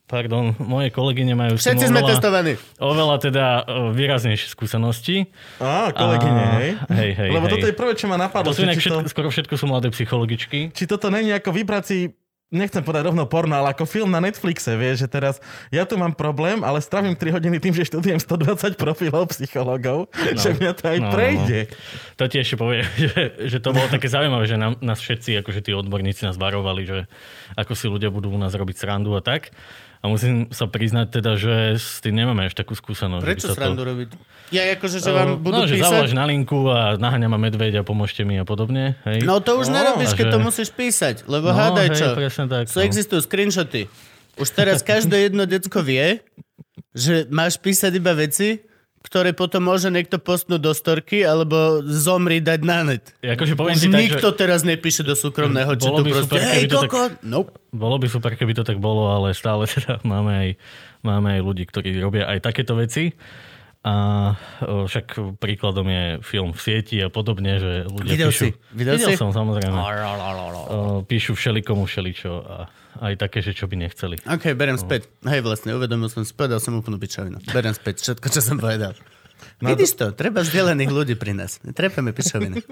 pardon, 0.06 0.54
moje 0.62 0.94
kolegyne 0.94 1.34
majú 1.34 1.58
Všetci 1.58 1.90
sme 1.90 2.00
oveľa, 2.00 2.10
testovaní. 2.14 2.52
oveľa 2.78 3.16
teda 3.18 3.44
o, 3.62 3.90
výraznejšie 3.90 4.48
skúsenosti. 4.48 5.26
Á, 5.58 5.90
kolegyne, 5.90 6.42
A- 6.42 6.54
hej? 6.62 6.70
hej, 6.94 7.10
hej, 7.18 7.30
Lebo 7.34 7.46
hej. 7.50 7.52
toto 7.58 7.66
je 7.66 7.74
prvé, 7.74 7.92
čo 7.98 8.06
ma 8.06 8.16
To 8.16 8.22
napadlo. 8.30 8.54
sú 8.54 8.62
inak 8.62 8.78
či, 8.78 8.88
to, 8.88 9.02
skoro 9.10 9.28
všetko 9.28 9.54
sú 9.58 9.66
mladé 9.66 9.90
psychologičky. 9.90 10.70
či 10.70 10.84
toto 10.86 11.10
není 11.10 11.34
ako 11.34 11.50
vybrať 11.50 11.84
si 11.84 11.98
nechcem 12.46 12.78
povedať 12.78 13.10
rovno 13.10 13.26
porno, 13.26 13.58
ale 13.58 13.74
ako 13.74 13.82
film 13.90 14.06
na 14.14 14.22
Netflixe, 14.22 14.78
vieš, 14.78 15.02
že 15.02 15.08
teraz 15.10 15.42
ja 15.74 15.82
tu 15.82 15.98
mám 15.98 16.14
problém, 16.14 16.62
ale 16.62 16.78
strávim 16.78 17.18
3 17.18 17.34
hodiny 17.34 17.58
tým, 17.58 17.74
že 17.74 17.90
študujem 17.90 18.22
120 18.22 18.78
profilov 18.78 19.34
psychologov, 19.34 20.06
no, 20.14 20.38
že 20.38 20.54
mňa 20.54 20.72
to 20.78 20.84
aj 20.86 20.98
no, 21.02 21.06
no, 21.10 21.12
prejde. 21.12 21.60
To 22.14 22.24
ti 22.30 22.38
ešte 22.38 22.54
povie, 22.54 22.86
že, 23.02 23.50
že 23.50 23.58
to 23.58 23.74
bolo 23.74 23.90
také 23.90 24.06
zaujímavé, 24.06 24.46
že 24.46 24.54
nám, 24.54 24.78
nás 24.78 25.02
všetci, 25.02 25.42
akože 25.42 25.60
tí 25.66 25.74
odborníci 25.74 26.22
nás 26.22 26.38
varovali, 26.38 26.86
že 26.86 26.98
ako 27.58 27.72
si 27.74 27.86
ľudia 27.90 28.14
budú 28.14 28.30
u 28.30 28.38
nás 28.38 28.54
robiť 28.54 28.76
srandu 28.78 29.18
a 29.18 29.22
tak. 29.26 29.50
A 30.06 30.08
musím 30.08 30.46
sa 30.50 30.70
priznať 30.70 31.18
teda, 31.18 31.34
že 31.34 31.74
s 31.74 31.98
tým 31.98 32.14
nemáme 32.14 32.46
až 32.46 32.54
takú 32.54 32.72
skúsenosť. 32.72 33.26
Prečo 33.26 33.50
sa 33.50 33.52
to- 33.52 33.58
srandu 33.58 33.82
robiť? 33.82 34.14
Ja 34.48 34.62
akože, 34.70 35.02
že 35.02 35.10
vám 35.10 35.42
budú 35.42 35.50
no, 35.52 35.66
že 35.66 35.74
písať? 35.74 35.82
zavoláš 35.82 36.12
na 36.14 36.24
linku 36.24 36.70
a 36.70 36.94
naháňa 36.94 37.26
ma 37.26 37.34
medveď 37.34 37.72
a 37.72 37.82
pomôžte 37.82 38.22
mi 38.22 38.38
a 38.38 38.46
podobne. 38.46 38.94
Hej. 39.02 39.26
No 39.26 39.42
to 39.42 39.58
už 39.58 39.66
No, 39.66 39.74
nerobíš, 39.74 40.14
keď 40.14 40.30
že- 40.30 40.32
to 40.32 40.38
musíš 40.38 40.68
písať, 40.70 41.26
lebo 41.26 41.50
No, 41.50 41.58
hádaj 41.58 41.86
hej, 41.90 41.98
čo. 41.98 42.06
presne 42.14 42.46
tak, 42.46 42.70
Sú 42.70 42.78
no. 42.78 42.86
existujú 42.86 43.20
screenshoty. 43.20 43.90
Už 44.38 44.48
teraz 44.48 44.86
každé 44.86 45.26
jedno 45.26 45.42
decko 45.44 45.82
vie, 45.82 46.22
že 46.94 47.26
máš 47.26 47.58
písať 47.58 47.90
iba 47.92 48.14
veci, 48.14 48.62
ktoré 49.06 49.30
potom 49.30 49.62
môže 49.62 49.86
niekto 49.86 50.18
postnúť 50.18 50.58
do 50.58 50.74
storky 50.74 51.22
alebo 51.22 51.78
zomri 51.86 52.42
dať 52.42 52.60
na 52.66 52.82
net. 52.82 53.14
Akože 53.22 53.54
poviem 53.54 53.78
Už 53.78 53.86
ti 53.86 53.88
tak, 53.88 54.02
nikto 54.02 54.28
že 54.34 54.38
teraz 54.42 54.66
nepíše 54.66 55.06
do 55.06 55.14
súkromného, 55.14 55.78
Bolo 55.78 56.02
by 56.02 56.10
proste, 56.10 56.26
super, 56.26 56.42
hej, 56.42 56.64
to 56.66 56.78
tak- 56.82 56.90
koko, 56.90 57.02
nope. 57.22 57.54
bolo 57.70 57.96
by 58.02 58.06
super, 58.10 58.34
keby 58.34 58.52
to 58.58 58.66
tak 58.66 58.82
bolo, 58.82 59.06
ale 59.14 59.30
stále 59.30 59.62
teda 59.72 60.02
máme 60.02 60.32
aj, 60.34 60.48
máme 61.06 61.38
aj 61.38 61.40
ľudí, 61.46 61.64
ktorí 61.70 61.94
robia 62.02 62.26
aj 62.26 62.42
takéto 62.42 62.74
veci. 62.74 63.14
A 63.86 63.94
o, 64.66 64.90
však 64.90 65.38
príkladom 65.38 65.86
je 65.86 66.04
film 66.26 66.50
v 66.50 66.58
sieti 66.58 66.98
a 66.98 67.06
podobne, 67.06 67.62
že 67.62 67.72
ľudia 67.86 68.12
Videl 68.18 68.30
píšu... 68.34 68.42
si? 68.42 68.50
Videl 68.74 68.98
Videl 68.98 69.14
si? 69.14 69.20
som, 69.20 69.30
samozrejme. 69.30 69.78
O, 69.78 71.06
píšu 71.06 71.38
všelikomu 71.38 71.86
všeličo 71.86 72.32
a 72.42 72.66
aj 72.98 73.14
také, 73.14 73.46
že 73.46 73.54
čo 73.54 73.70
by 73.70 73.86
nechceli. 73.86 74.18
OK, 74.26 74.58
berem 74.58 74.74
späť. 74.74 75.06
Hej, 75.22 75.46
vlastne, 75.46 75.78
uvedomil 75.78 76.10
som 76.10 76.26
si, 76.26 76.34
povedal 76.34 76.58
som 76.58 76.74
úplnú 76.74 76.98
pičovinu. 76.98 77.38
Berem 77.54 77.78
späť 77.78 78.02
všetko, 78.02 78.26
čo 78.26 78.40
som 78.42 78.58
povedal. 78.58 78.98
No 79.56 79.72
Vidíš 79.72 79.96
to, 79.96 80.06
treba 80.12 80.44
vzdelaných 80.44 80.90
ľudí 80.92 81.14
pri 81.16 81.32
nás. 81.32 81.60
Trepeme 81.62 82.12
pičoviny. 82.12 82.60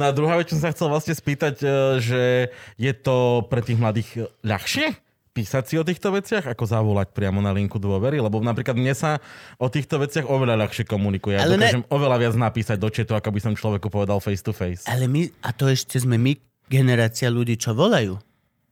No 0.00 0.08
a 0.08 0.16
druhá 0.16 0.40
vec, 0.40 0.48
čo 0.48 0.56
som 0.56 0.64
sa 0.64 0.72
chcel 0.72 0.88
vlastne 0.88 1.12
spýtať, 1.12 1.60
e, 1.60 1.68
že 2.00 2.22
je 2.80 2.92
to 2.96 3.44
pre 3.52 3.60
tých 3.60 3.76
mladých 3.76 4.08
e, 4.16 4.20
ľahšie 4.40 4.96
písať 5.34 5.64
si 5.66 5.74
o 5.74 5.82
týchto 5.82 6.14
veciach, 6.14 6.46
ako 6.46 6.62
zavolať 6.62 7.10
priamo 7.10 7.42
na 7.42 7.50
linku 7.50 7.82
dôvery, 7.82 8.22
lebo 8.22 8.38
napríklad 8.38 8.78
mne 8.78 8.94
sa 8.94 9.18
o 9.58 9.66
týchto 9.66 9.98
veciach 9.98 10.30
oveľa 10.30 10.54
ľahšie 10.62 10.86
komunikuje. 10.86 11.34
Ja 11.34 11.42
Ale 11.42 11.58
ne- 11.58 11.66
dokážem 11.66 11.84
oveľa 11.90 12.16
viac 12.22 12.34
napísať 12.38 12.78
do 12.78 12.86
chatu, 12.86 13.18
ako 13.18 13.28
by 13.34 13.40
som 13.42 13.52
človeku 13.58 13.90
povedal 13.90 14.22
face 14.22 14.46
to 14.46 14.54
face. 14.54 14.86
Ale 14.86 15.10
my, 15.10 15.26
a 15.42 15.50
to 15.50 15.66
ešte 15.66 15.98
sme 15.98 16.14
my, 16.14 16.38
generácia 16.70 17.26
ľudí, 17.28 17.58
čo 17.58 17.74
volajú. 17.74 18.16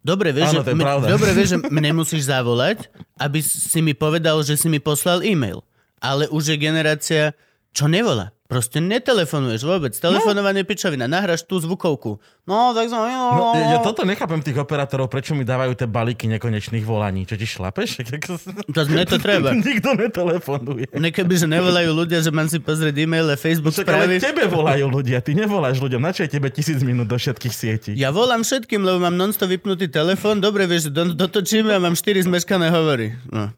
Dobre, 0.03 0.35
vieš, 0.35 0.55
Áno, 0.55 0.63
že, 0.67 0.75
m- 0.75 1.07
dobre 1.07 1.31
vieš, 1.35 1.49
že 1.55 1.59
mne 1.79 2.03
musíš 2.03 2.31
zavolať, 2.31 2.91
aby 3.19 3.39
si 3.43 3.83
mi 3.83 3.95
povedal, 3.95 4.39
že 4.47 4.55
si 4.55 4.71
mi 4.71 4.79
poslal 4.79 5.23
e-mail. 5.27 5.67
Ale 6.03 6.27
už 6.31 6.55
je 6.55 6.57
generácia, 6.59 7.23
čo 7.71 7.87
nevolá. 7.87 8.35
Proste 8.53 8.85
netelefonuješ 8.85 9.65
vôbec. 9.65 9.97
Telefonovanie 9.97 10.61
je 10.61 10.69
pičovina. 10.69 11.09
Nahráš 11.09 11.49
tú 11.49 11.57
zvukovku. 11.57 12.21
No, 12.45 12.77
tak 12.77 12.93
som... 12.93 13.01
No, 13.09 13.57
ja 13.57 13.81
toto 13.81 14.05
nechápem 14.05 14.45
tých 14.45 14.61
operátorov, 14.61 15.09
prečo 15.09 15.33
mi 15.33 15.41
dávajú 15.41 15.73
tie 15.73 15.89
balíky 15.89 16.29
nekonečných 16.29 16.85
volaní. 16.85 17.25
Čo 17.25 17.41
ti 17.41 17.49
šlapeš? 17.49 18.05
To 18.77 18.81
mne 18.89 19.09
to 19.09 19.17
treba. 19.17 19.57
Nikto 19.73 19.97
netelefonuje. 19.97 20.93
Mne 20.93 21.11
keby, 21.17 21.35
že 21.41 21.47
nevolajú 21.49 21.91
ľudia, 21.97 22.21
že 22.21 22.29
mám 22.29 22.53
si 22.53 22.61
pozrieť 22.61 22.93
e-mail 23.01 23.25
a 23.33 23.41
Facebook 23.41 23.73
Však 23.73 23.89
ale 23.89 24.21
správy. 24.21 24.21
tebe 24.21 24.45
volajú 24.53 24.87
ľudia, 24.91 25.25
ty 25.25 25.33
nevoláš 25.33 25.81
ľuďom. 25.81 26.03
Na 26.03 26.13
čo 26.13 26.29
je 26.29 26.37
tebe 26.37 26.53
tisíc 26.53 26.85
minút 26.85 27.09
do 27.09 27.17
všetkých 27.17 27.55
sietí? 27.55 27.91
Ja 27.97 28.13
volám 28.13 28.45
všetkým, 28.45 28.85
lebo 28.85 29.01
mám 29.01 29.17
non 29.17 29.33
vypnutý 29.33 29.89
telefón. 29.89 30.45
Dobre, 30.45 30.69
vieš, 30.69 30.93
do, 30.93 31.09
dotočíme 31.17 31.73
a 31.73 31.81
mám 31.81 31.97
4 31.97 32.29
zmeškané 32.29 32.69
hovory. 32.69 33.17
No. 33.33 33.49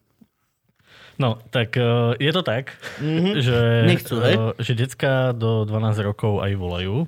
No, 1.15 1.39
tak 1.49 1.79
uh, 1.79 2.11
je 2.19 2.31
to 2.35 2.41
tak, 2.43 2.75
mm-hmm. 2.99 3.33
že, 3.45 3.57
Nechcú, 3.87 4.15
hej? 4.19 4.35
uh, 4.35 4.51
že 4.59 4.75
decka 4.75 5.31
do 5.31 5.63
12 5.63 6.03
rokov 6.03 6.43
aj 6.43 6.51
volajú. 6.59 7.07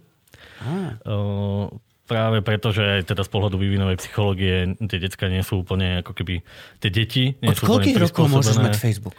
Uh, 1.05 1.69
práve 2.07 2.39
preto, 2.41 2.71
že 2.71 3.03
aj 3.03 3.13
teda 3.13 3.21
z 3.21 3.29
pohľadu 3.29 3.59
vývinovej 3.59 3.99
psychológie 3.99 4.73
tie 4.79 4.97
decka 4.97 5.27
nie 5.27 5.43
sú 5.43 5.61
úplne 5.61 6.01
ako 6.01 6.15
keby 6.15 6.41
tie 6.79 6.89
deti 6.89 7.35
nie 7.43 7.51
Od 7.51 7.59
sú 7.59 7.67
koľkých 7.67 7.99
rokov 7.99 8.31
môžeš 8.31 8.57
mať 8.63 8.79
Facebook? 8.79 9.17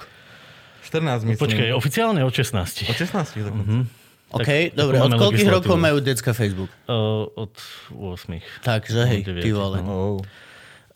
14 0.89 1.29
myslím. 1.29 1.37
Počkaj, 1.37 1.69
oficiálne 1.77 2.25
od 2.25 2.33
16. 2.33 2.89
Od 2.89 2.97
16 2.97 3.45
dokonca. 3.45 3.69
Mhm. 3.69 3.81
OK, 4.29 4.45
Tak- 4.45 4.77
dobre. 4.77 4.97
Od 5.01 5.13
koľkých 5.17 5.49
rokov 5.49 5.77
majú 5.77 6.01
decka 6.01 6.33
Facebook? 6.33 6.73
Uh, 6.89 7.29
od 7.37 7.53
8. 7.93 8.41
Takže 8.65 9.01
hej, 9.05 9.21
ty 9.25 9.51
vole. 9.53 9.81
Oh. 9.85 10.21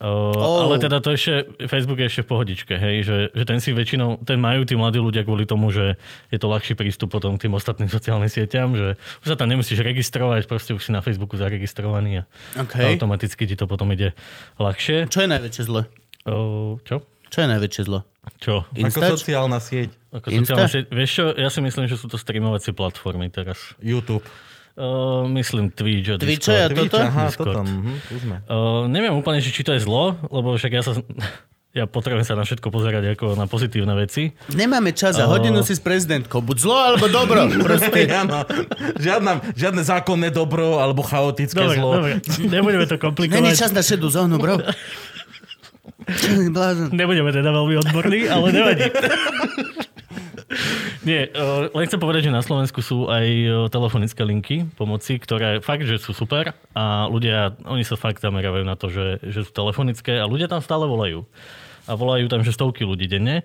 Uh, 0.02 0.34
Oh. 0.34 0.66
Ale 0.66 0.82
teda 0.82 0.98
to 0.98 1.14
ešte, 1.14 1.46
Facebook 1.70 2.02
je 2.02 2.10
ešte 2.10 2.22
v 2.26 2.28
pohodičke, 2.34 2.74
hej, 2.74 3.06
že, 3.06 3.16
že 3.38 3.44
ten 3.46 3.62
si 3.62 3.70
väčšinou, 3.70 4.18
ten 4.26 4.42
majú 4.42 4.66
tí 4.66 4.74
mladí 4.74 4.98
ľudia 4.98 5.22
kvôli 5.22 5.46
tomu, 5.46 5.70
že 5.70 5.94
je 6.34 6.38
to 6.42 6.50
ľahší 6.50 6.74
prístup 6.74 7.14
potom 7.14 7.38
k 7.38 7.46
tým 7.46 7.54
ostatným 7.54 7.86
sociálnym 7.96 8.26
sieťam, 8.26 8.74
že 8.74 8.98
už 9.22 9.26
sa 9.30 9.36
tam 9.38 9.46
nemusíš 9.46 9.78
registrovať, 9.78 10.50
proste 10.50 10.74
už 10.74 10.82
si 10.82 10.90
na 10.90 11.06
Facebooku 11.06 11.38
zaregistrovaný 11.38 12.26
a 12.26 12.62
OK. 12.66 12.98
automaticky 12.98 13.46
ti 13.46 13.54
to 13.54 13.70
potom 13.70 13.94
ide 13.94 14.10
ľahšie. 14.58 15.06
Čo 15.06 15.22
je 15.22 15.28
najväčšie 15.38 15.62
zlo? 15.70 15.86
Uh, 16.26 16.82
čo? 16.82 17.06
Čo 17.30 17.38
je 17.46 17.48
najväčšie 17.48 17.82
zlo? 17.86 18.02
Čo? 18.42 18.66
Ako 18.68 18.82
Instač? 18.82 19.10
sociálna 19.22 19.58
sieť. 19.62 19.90
Ako 20.10 20.26
Insta? 20.34 20.58
sociálne 20.58 20.68
sieť? 20.68 20.84
Vieš 20.90 21.10
čo, 21.14 21.24
ja 21.38 21.48
si 21.48 21.60
myslím, 21.62 21.86
že 21.86 21.96
sú 21.96 22.06
to 22.10 22.18
streamovacie 22.18 22.74
platformy 22.74 23.30
teraz. 23.30 23.58
YouTube. 23.78 24.26
Uh, 24.72 25.28
myslím 25.30 25.68
Twitch 25.68 26.08
a 26.08 26.16
Twitch 26.16 26.44
Discord. 26.44 26.64
a 26.64 26.74
toto? 26.74 26.96
aha, 26.98 27.26
Discord. 27.26 27.46
toto. 27.46 27.62
Mhm. 27.62 27.92
Uh, 28.46 28.86
neviem 28.86 29.12
úplne, 29.12 29.38
či 29.38 29.60
to 29.60 29.70
je 29.70 29.80
zlo, 29.80 30.16
lebo 30.26 30.54
však 30.54 30.72
ja 30.72 30.80
sa... 30.80 30.92
Ja 31.72 31.88
potrebujem 31.88 32.20
sa 32.20 32.36
na 32.36 32.44
všetko 32.44 32.68
pozerať 32.68 33.16
ako 33.16 33.32
na 33.32 33.48
pozitívne 33.48 33.96
veci. 33.96 34.28
Nemáme 34.52 34.92
čas 34.92 35.16
a 35.16 35.24
Oh. 35.24 35.32
hodinu 35.32 35.64
si 35.64 35.72
s 35.72 35.80
prezidentkou. 35.80 36.44
Buď 36.44 36.56
zlo 36.60 36.76
alebo 36.76 37.08
dobro. 37.08 37.48
Proste. 37.64 38.12
Žiadna, 39.00 39.56
žiadne 39.56 39.80
zákonné 39.80 40.28
dobro 40.28 40.76
alebo 40.76 41.00
chaotické 41.00 41.56
Dobre, 41.56 41.80
zlo. 41.80 41.96
dobre, 41.96 42.12
nebudeme 42.44 42.84
to 42.84 42.92
Není 42.92 43.00
komplikovať. 43.00 43.56
čas 43.56 43.72
na 43.72 43.80
šedú 43.80 44.04
zónu, 44.06 44.36
bro. 44.36 44.60
Nebudeme 46.92 47.30
teda 47.30 47.48
veľmi 47.48 47.74
odborní, 47.78 48.26
ale 48.26 48.46
nevadí. 48.52 48.86
Nie, 51.02 51.26
uh, 51.34 51.66
len 51.74 51.86
chcem 51.90 51.98
povedať, 51.98 52.30
že 52.30 52.36
na 52.36 52.46
Slovensku 52.46 52.78
sú 52.78 53.10
aj 53.10 53.26
uh, 53.26 53.52
telefonické 53.66 54.22
linky 54.22 54.70
pomoci, 54.78 55.18
ktoré 55.18 55.58
fakt, 55.58 55.82
že 55.82 55.98
sú 55.98 56.14
super 56.14 56.54
a 56.78 57.10
ľudia, 57.10 57.58
oni 57.66 57.82
sa 57.82 57.98
fakt 57.98 58.22
zameriavajú 58.22 58.62
na 58.62 58.78
to, 58.78 58.86
že, 58.86 59.18
že 59.26 59.42
sú 59.42 59.50
telefonické 59.50 60.22
a 60.22 60.30
ľudia 60.30 60.46
tam 60.46 60.62
stále 60.62 60.86
volajú. 60.86 61.26
A 61.90 61.98
volajú 61.98 62.30
tam, 62.30 62.46
že 62.46 62.54
stovky 62.54 62.86
ľudí 62.86 63.10
denne. 63.10 63.42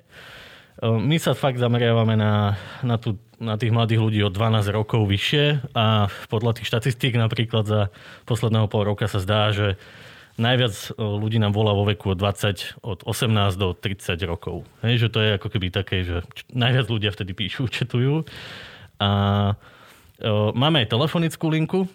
Uh, 0.78 1.02
My 1.02 1.18
sa 1.18 1.34
fakt 1.34 1.58
zameriavame 1.58 2.14
na, 2.14 2.62
na, 2.86 3.02
tú, 3.02 3.18
na 3.42 3.58
tých 3.58 3.74
mladých 3.74 4.06
ľudí 4.06 4.22
od 4.22 4.38
12 4.38 4.62
rokov 4.70 5.10
vyššie 5.10 5.74
a 5.74 6.14
podľa 6.30 6.62
tých 6.62 6.70
štatistík 6.70 7.18
napríklad 7.18 7.66
za 7.66 7.82
posledného 8.30 8.70
pol 8.70 8.86
roka 8.86 9.10
sa 9.10 9.18
zdá, 9.18 9.50
že 9.50 9.82
najviac 10.38 10.74
e, 10.92 10.98
ľudí 10.98 11.38
nám 11.38 11.52
volá 11.52 11.72
vo 11.72 11.84
veku 11.84 12.10
od 12.10 12.18
20, 12.18 12.82
od 12.82 13.00
18 13.02 13.28
do 13.54 13.74
30 13.74 13.98
rokov. 14.24 14.64
Hej, 14.80 14.96
že 15.00 15.08
to 15.08 15.20
je 15.20 15.30
ako 15.34 15.48
keby 15.50 15.68
také, 15.70 16.02
že 16.02 16.22
najviac 16.50 16.86
ľudia 16.86 17.10
vtedy 17.10 17.34
píšu, 17.34 17.66
četujú. 17.74 18.22
A 18.98 19.10
e, 20.16 20.26
máme 20.52 20.82
aj 20.82 20.90
telefonickú 20.90 21.46
linku, 21.48 21.86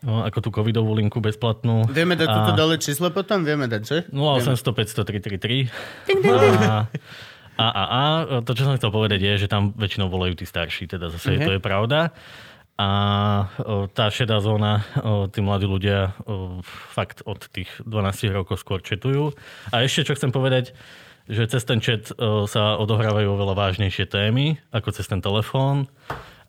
no, 0.00 0.22
ako 0.22 0.38
tú 0.40 0.50
covidovú 0.52 0.92
linku 0.92 1.18
bezplatnú. 1.18 1.86
Vieme 1.88 2.14
dať 2.14 2.26
A- 2.26 2.34
túto 2.36 2.52
dole 2.54 2.76
číslo 2.76 3.08
potom? 3.08 3.42
Vieme 3.42 3.66
dať, 3.66 3.82
že? 3.82 3.98
0800 4.10 4.54
500 4.70 5.02
333. 5.02 5.70
A, 6.28 6.86
a, 7.58 7.66
a, 7.66 7.84
a, 7.88 8.00
to, 8.40 8.52
čo 8.52 8.62
som 8.62 8.74
chcel 8.74 8.88
povedať, 8.88 9.18
je, 9.20 9.32
že 9.36 9.48
tam 9.48 9.70
väčšinou 9.72 10.06
volajú 10.06 10.34
tí 10.34 10.44
starší, 10.44 10.86
teda 10.86 11.10
zase 11.10 11.34
Mhm. 11.34 11.42
to 11.42 11.52
je 11.52 11.60
pravda. 11.60 12.14
A 12.78 12.90
tá 13.90 14.06
šedá 14.06 14.38
zóna, 14.38 14.86
tí 15.34 15.42
mladí 15.42 15.66
ľudia 15.66 16.14
fakt 16.94 17.26
od 17.26 17.42
tých 17.50 17.66
12 17.82 18.30
rokov 18.30 18.62
skôr 18.62 18.78
četujú. 18.78 19.34
A 19.74 19.82
ešte, 19.82 20.06
čo 20.06 20.14
chcem 20.14 20.30
povedať, 20.30 20.78
že 21.28 21.50
cez 21.50 21.66
ten 21.66 21.82
o, 21.82 22.46
sa 22.48 22.80
odohrávajú 22.80 23.34
oveľa 23.34 23.54
vážnejšie 23.58 24.06
témy, 24.08 24.62
ako 24.72 24.94
cez 24.96 25.10
ten 25.10 25.20
telefón, 25.20 25.90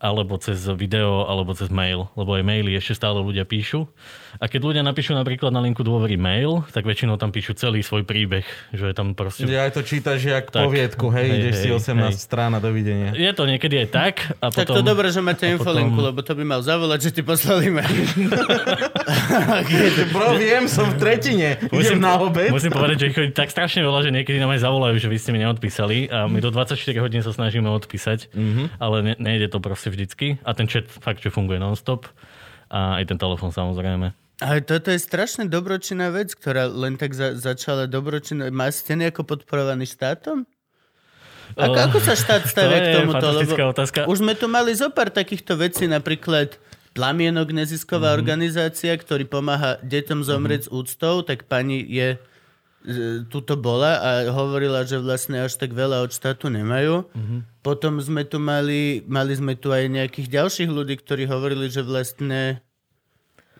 alebo 0.00 0.40
cez 0.40 0.56
video, 0.72 1.28
alebo 1.28 1.52
cez 1.52 1.68
mail. 1.68 2.08
Lebo 2.16 2.32
aj 2.38 2.46
maily 2.46 2.72
ešte 2.78 2.96
stále 2.96 3.20
ľudia 3.20 3.44
píšu. 3.44 3.90
A 4.38 4.46
keď 4.46 4.60
ľudia 4.62 4.82
napíšu 4.86 5.10
napríklad 5.16 5.50
na 5.50 5.58
linku 5.58 5.82
dôvery 5.82 6.14
mail, 6.14 6.62
tak 6.70 6.86
väčšinou 6.86 7.18
tam 7.18 7.34
píšu 7.34 7.58
celý 7.58 7.82
svoj 7.82 8.06
príbeh, 8.06 8.46
že 8.70 8.86
je 8.86 8.94
tam 8.94 9.18
proste... 9.18 9.42
Ja 9.50 9.66
aj 9.66 9.74
to 9.74 9.82
čítaš 9.82 10.22
jak 10.22 10.54
Tak. 10.54 10.70
poviedku, 10.70 11.10
hej, 11.10 11.26
Hej, 11.26 11.38
ideš 11.42 11.54
si 11.58 11.68
hej, 11.72 11.82
18 11.82 11.98
hej. 11.98 12.12
strán 12.14 12.54
a 12.54 12.62
dovidenia. 12.62 13.10
Je 13.16 13.32
to 13.34 13.42
niekedy 13.48 13.82
aj 13.82 13.88
tak. 13.90 14.14
A 14.38 14.54
Tak 14.54 14.70
potom... 14.70 14.76
to 14.78 14.82
dobré, 14.86 15.10
že 15.10 15.18
máte 15.18 15.50
infolinku, 15.50 15.98
potom- 15.98 16.06
lebo 16.14 16.20
to 16.22 16.32
by 16.38 16.44
mal 16.46 16.62
zavolať, 16.62 17.08
že 17.08 17.10
ti 17.18 17.22
poslali 17.26 17.74
mail. 17.74 17.90
Bro, 20.14 20.36
viem, 20.36 20.68
som 20.70 20.86
v 20.90 20.96
tretine. 21.00 21.56
Idem 21.72 21.98
na 21.98 22.20
obed. 22.20 22.52
Musím 22.52 22.70
povedať, 22.70 22.96
že 23.00 23.06
ich 23.10 23.14
chodí 23.16 23.30
tak 23.32 23.50
strašne 23.50 23.82
veľa, 23.82 24.06
že 24.06 24.10
niekedy 24.12 24.38
nám 24.38 24.52
aj 24.54 24.60
zavolajú, 24.62 24.96
že 25.00 25.08
vy 25.08 25.16
ste 25.18 25.30
mi 25.32 25.40
neodpísali 25.42 26.10
a 26.10 26.26
my 26.26 26.38
do 26.38 26.50
24 26.52 26.76
hodín 27.00 27.22
sa 27.24 27.32
snažíme 27.32 27.66
odpísať, 27.70 28.30
mm-hmm. 28.30 28.66
ale 28.78 28.96
ne, 29.02 29.12
nejde 29.18 29.48
to 29.48 29.58
proste 29.62 29.88
vždycky 29.88 30.38
a 30.44 30.52
ten 30.52 30.68
chat 30.68 30.86
fakt, 30.88 31.22
že 31.22 31.32
funguje 31.32 31.58
non-stop 31.62 32.10
a 32.70 33.00
aj 33.02 33.10
ten 33.10 33.18
telefon 33.18 33.50
samozrejme. 33.50 34.14
Ale 34.40 34.64
toto 34.64 34.88
je 34.88 34.96
strašne 34.96 35.44
dobročinná 35.44 36.08
vec, 36.08 36.32
ktorá 36.32 36.64
len 36.64 36.96
tak 36.96 37.12
za- 37.12 37.36
začala 37.36 37.84
dobročinná. 37.84 38.48
Má 38.48 38.72
ste 38.72 38.96
nejako 38.96 39.28
podporovaný 39.28 39.84
štátom? 39.84 40.48
Ako, 41.60 41.76
Oh, 41.76 41.84
ako 41.84 41.98
sa 42.00 42.16
štát 42.16 42.48
stavia 42.52 42.78
to 42.78 42.86
k 42.86 42.96
tomuto? 43.04 43.16
fantastická 43.20 43.64
otázka. 43.68 43.98
Už 44.08 44.24
sme 44.24 44.32
tu 44.32 44.48
mali 44.48 44.72
zo 44.72 44.88
pár 44.88 45.12
takýchto 45.12 45.60
vecí, 45.60 45.84
napríklad 45.84 46.56
Plamienok, 46.90 47.54
nezisková 47.54 48.10
mm-hmm. 48.10 48.18
organizácia, 48.18 48.92
ktorý 48.96 49.28
pomáha 49.28 49.78
deťom 49.86 50.26
zomrieť 50.26 50.66
mm-hmm. 50.66 50.74
s 50.74 50.78
úctou, 50.90 51.22
tak 51.22 51.46
pani 51.46 51.86
je 51.86 52.16
e, 52.16 52.18
tuto 53.30 53.54
bola 53.54 54.02
a 54.02 54.10
hovorila, 54.32 54.82
že 54.82 54.98
vlastne 54.98 55.38
až 55.46 55.54
tak 55.54 55.70
veľa 55.70 56.02
od 56.02 56.10
štátu 56.10 56.50
nemajú. 56.50 57.06
Mhm. 57.06 57.14
Mm-hmm. 57.14 57.40
Potom 57.60 58.00
sme 58.00 58.24
tu 58.24 58.40
mali, 58.40 59.04
mali 59.04 59.36
sme 59.36 59.52
tu 59.52 59.68
aj 59.70 59.84
nejakých 59.86 60.32
ďalších 60.32 60.70
ľudí, 60.72 60.96
ktorí 60.96 61.28
hovorili, 61.28 61.68
že 61.68 61.84
vlastne 61.84 62.64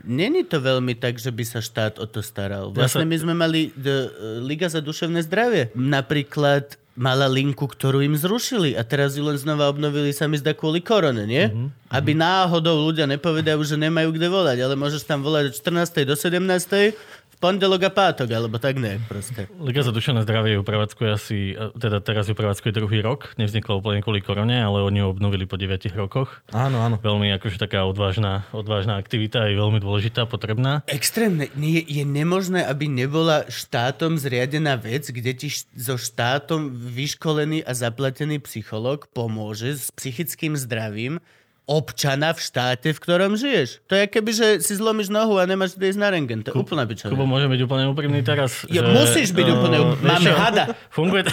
Není 0.04 0.48
to 0.48 0.60
veľmi 0.60 0.96
tak, 0.96 1.20
že 1.20 1.28
by 1.28 1.44
sa 1.44 1.60
štát 1.60 2.00
o 2.00 2.06
to 2.08 2.24
staral. 2.24 2.72
Vlastne 2.72 3.04
my 3.04 3.16
sme 3.16 3.34
mali 3.36 3.72
the, 3.76 4.08
uh, 4.08 4.40
Liga 4.40 4.68
za 4.68 4.80
duševné 4.80 5.20
zdravie. 5.24 5.72
Napríklad 5.76 6.80
mala 7.00 7.30
linku, 7.30 7.64
ktorú 7.64 8.04
im 8.04 8.12
zrušili 8.12 8.76
a 8.76 8.84
teraz 8.84 9.16
ju 9.16 9.24
len 9.24 9.38
znova 9.38 9.72
obnovili 9.72 10.12
sa 10.12 10.28
mi 10.28 10.36
zdá 10.36 10.52
kvôli 10.52 10.84
korone, 10.84 11.24
nie? 11.24 11.48
Mm-hmm. 11.48 11.88
Aby 11.88 12.12
náhodou 12.12 12.76
ľudia 12.76 13.08
nepovedajú, 13.08 13.62
že 13.64 13.80
nemajú 13.80 14.12
kde 14.12 14.28
volať, 14.28 14.58
ale 14.60 14.74
môžeš 14.76 15.08
tam 15.08 15.24
volať 15.24 15.48
od 15.48 15.54
14. 15.56 16.04
do 16.04 16.12
17. 16.12 16.92
pondelok 17.40 17.88
a 17.88 17.90
pátok, 17.90 18.28
alebo 18.30 18.60
tak 18.60 18.76
nejak 18.76 19.08
proste. 19.08 19.48
Liga 19.56 19.80
za 19.80 19.90
duševné 19.90 20.22
zdravie 20.28 20.60
ju 20.60 20.62
prevádzkuje 20.62 21.08
asi, 21.08 21.56
teda 21.74 22.04
teraz 22.04 22.28
ju 22.28 22.36
prevádzkuje 22.36 22.72
druhý 22.76 23.00
rok, 23.00 23.32
nevznikla 23.40 23.80
úplne 23.80 24.04
kvôli 24.04 24.20
korone, 24.20 24.60
ale 24.60 24.84
oni 24.84 25.00
ju 25.00 25.08
obnovili 25.08 25.48
po 25.48 25.56
9 25.56 25.88
rokoch. 25.96 26.44
Áno, 26.52 26.84
áno. 26.84 27.00
Veľmi 27.00 27.32
akože 27.40 27.56
taká 27.56 27.88
odvážna, 27.88 28.44
odvážna 28.52 29.00
aktivita 29.00 29.48
je 29.48 29.56
veľmi 29.56 29.80
dôležitá, 29.80 30.28
potrebná. 30.28 30.84
Extrémne. 30.84 31.48
Nie, 31.56 31.80
je 31.80 32.04
nemožné, 32.04 32.60
aby 32.62 32.86
nebola 32.86 33.48
štátom 33.48 34.20
zriadená 34.20 34.76
vec, 34.76 35.08
kde 35.08 35.32
ti 35.32 35.48
so 35.72 35.96
štátom 35.96 36.76
vyškolený 36.76 37.64
a 37.64 37.72
zaplatený 37.72 38.44
psychológ 38.44 39.08
pomôže 39.16 39.80
s 39.80 39.88
psychickým 39.96 40.60
zdravím 40.60 41.24
občana 41.70 42.34
v 42.34 42.42
štáte, 42.42 42.90
v 42.90 42.98
ktorom 42.98 43.38
žiješ. 43.38 43.78
To 43.86 43.94
je 43.94 44.10
keby, 44.10 44.30
že 44.34 44.46
si 44.58 44.74
zlomíš 44.74 45.06
nohu 45.06 45.38
a 45.38 45.46
nemáš 45.46 45.78
kde 45.78 45.94
ísť 45.94 46.00
na 46.02 46.10
rengen. 46.10 46.42
To 46.42 46.50
je 46.50 46.58
úplná 46.58 46.82
Kubo, 46.82 46.90
pičovina. 46.98 47.22
môžem 47.22 47.48
byť 47.54 47.60
úplne 47.62 47.84
úprimný 47.94 48.20
teraz. 48.26 48.66
Jo, 48.66 48.82
musíš 48.90 49.30
byť 49.30 49.46
úplne 49.54 49.78
eh, 49.78 49.86
úprimný. 49.86 50.10
Máme 50.10 50.30
čo? 50.30 50.34
hada. 50.34 50.64
Funguje 50.90 51.22
to... 51.30 51.32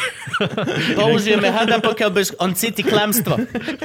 Použijeme 1.02 1.50
hada, 1.50 1.82
pokiaľ 1.82 2.10
budeš... 2.14 2.38
On 2.38 2.54
cíti 2.54 2.86
klamstvo. 2.86 3.34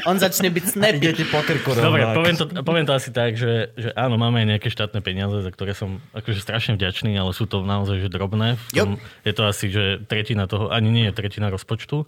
On 0.04 0.20
začne 0.20 0.52
byť 0.52 0.64
snappy. 0.68 1.00
Ide 1.00 1.12
ti 1.16 1.24
po 1.24 1.40
krku 1.40 1.72
Dobre, 1.72 2.04
poviem 2.12 2.36
to, 2.36 2.44
poviem 2.60 2.84
to 2.84 2.92
asi 2.92 3.08
tak, 3.08 3.32
že, 3.40 3.72
že 3.72 3.88
áno, 3.96 4.20
máme 4.20 4.44
aj 4.44 4.46
nejaké 4.52 4.68
štátne 4.68 5.00
peniaze, 5.00 5.40
za 5.40 5.48
ktoré 5.48 5.72
som 5.72 6.04
akože 6.12 6.44
strašne 6.44 6.76
vďačný, 6.76 7.16
ale 7.16 7.32
sú 7.32 7.48
to 7.48 7.64
naozaj 7.64 7.96
že 8.04 8.12
drobné. 8.12 8.60
V 8.68 8.76
tom, 8.76 8.90
je 9.24 9.32
to 9.32 9.42
asi, 9.48 9.72
že 9.72 10.04
tretina 10.04 10.44
toho, 10.44 10.68
ani 10.68 10.92
nie 10.92 11.04
je 11.08 11.16
tretina 11.16 11.48
rozpočtu. 11.48 12.04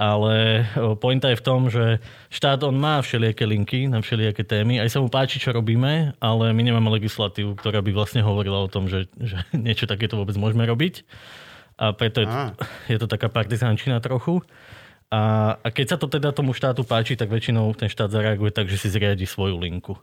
Ale 0.00 0.64
o, 0.80 0.96
pointa 0.96 1.28
je 1.28 1.36
v 1.36 1.44
tom, 1.44 1.68
že 1.68 2.00
štát 2.32 2.64
on 2.64 2.72
má 2.72 3.04
všelijaké 3.04 3.44
linky 3.44 3.84
na 3.84 4.00
všelijaké 4.00 4.48
témy. 4.48 4.80
Aj 4.80 4.88
sa 4.88 5.04
mu 5.04 5.12
páči, 5.12 5.36
čo 5.36 5.52
robíme, 5.52 6.16
ale 6.16 6.44
my 6.56 6.62
nemáme 6.64 6.88
legislatívu, 6.96 7.52
ktorá 7.60 7.84
by 7.84 7.92
vlastne 7.92 8.24
hovorila 8.24 8.64
o 8.64 8.72
tom, 8.72 8.88
že, 8.88 9.12
že 9.20 9.44
niečo 9.52 9.84
takéto 9.84 10.16
vôbec 10.16 10.40
môžeme 10.40 10.64
robiť. 10.64 11.04
A 11.76 11.92
preto 11.92 12.24
je, 12.24 12.28
Á. 12.32 12.56
je 12.88 12.96
to 12.96 13.04
taká 13.04 13.28
partizánčina 13.28 14.00
trochu. 14.00 14.40
A, 15.10 15.56
a 15.58 15.68
keď 15.74 15.86
sa 15.92 15.96
to 15.98 16.06
teda 16.06 16.30
tomu 16.30 16.54
štátu 16.54 16.86
páči, 16.86 17.18
tak 17.18 17.28
väčšinou 17.34 17.68
ten 17.74 17.90
štát 17.90 18.14
zareaguje 18.14 18.54
tak, 18.54 18.70
že 18.70 18.78
si 18.78 18.88
zriadi 18.88 19.26
svoju 19.26 19.58
linku. 19.58 19.98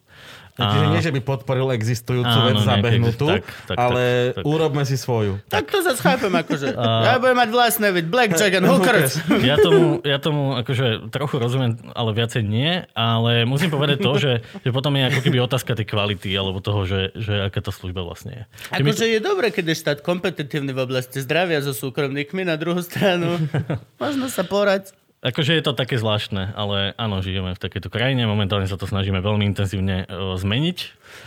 Čiže 0.58 0.84
A- 0.84 0.92
nie, 0.92 1.00
že 1.00 1.14
by 1.14 1.22
podporil 1.22 1.70
existujúcu 1.70 2.26
Áno, 2.28 2.50
vec 2.50 2.58
zabehnutú, 2.60 3.30
tak, 3.30 3.46
tak, 3.66 3.78
ale 3.78 4.04
tak, 4.34 4.42
tak. 4.42 4.44
urobme 4.44 4.84
si 4.84 4.98
svoju. 4.98 5.38
Tak 5.46 5.70
to 5.70 5.80
zase 5.80 6.02
chápem, 6.02 6.34
akože. 6.34 6.74
Ja 7.08 7.18
budem 7.18 7.38
mať 7.38 7.50
vlastné, 7.52 7.88
veď 7.92 8.06
Blackjack 8.08 8.54
and 8.56 8.66
Hookers. 8.72 9.12
Ja 9.40 9.56
tomu, 9.56 10.02
ja 10.02 10.18
tomu 10.18 10.58
akože 10.58 11.08
trochu 11.08 11.38
rozumiem, 11.38 11.78
ale 11.92 12.10
viacej 12.12 12.42
nie, 12.42 12.84
ale 12.92 13.46
musím 13.46 13.70
povedať 13.70 14.02
to, 14.02 14.12
že, 14.18 14.34
že 14.60 14.70
potom 14.70 14.92
je 14.92 15.06
ako 15.06 15.20
keby 15.22 15.38
otázka 15.40 15.72
tej 15.74 15.86
kvality 15.86 16.34
alebo 16.34 16.58
toho, 16.58 16.84
že, 16.84 17.14
že 17.14 17.48
aká 17.48 17.62
tá 17.62 17.70
služba 17.70 18.02
vlastne 18.02 18.34
je. 18.34 18.44
Že 18.68 18.82
my- 18.82 18.90
Akože 18.90 19.06
je 19.08 19.20
dobré, 19.22 19.48
keď 19.50 19.66
je 19.68 19.76
štát 19.78 20.00
kompetitívny 20.02 20.74
v 20.74 20.82
oblasti 20.82 21.22
zdravia 21.22 21.62
so 21.62 21.72
súkromníkmi, 21.72 22.42
na 22.42 22.58
druhú 22.58 22.82
stranu 22.82 23.38
možno 24.02 24.26
sa 24.28 24.42
porať. 24.42 24.90
Akože 25.18 25.58
je 25.58 25.66
to 25.66 25.74
také 25.74 25.98
zvláštne, 25.98 26.54
ale 26.54 26.94
áno, 26.94 27.26
žijeme 27.26 27.58
v 27.58 27.60
takejto 27.60 27.90
krajine, 27.90 28.30
momentálne 28.30 28.70
sa 28.70 28.78
to 28.78 28.86
snažíme 28.86 29.18
veľmi 29.18 29.50
intenzívne 29.50 30.06
uh, 30.06 30.38
zmeniť. 30.38 30.78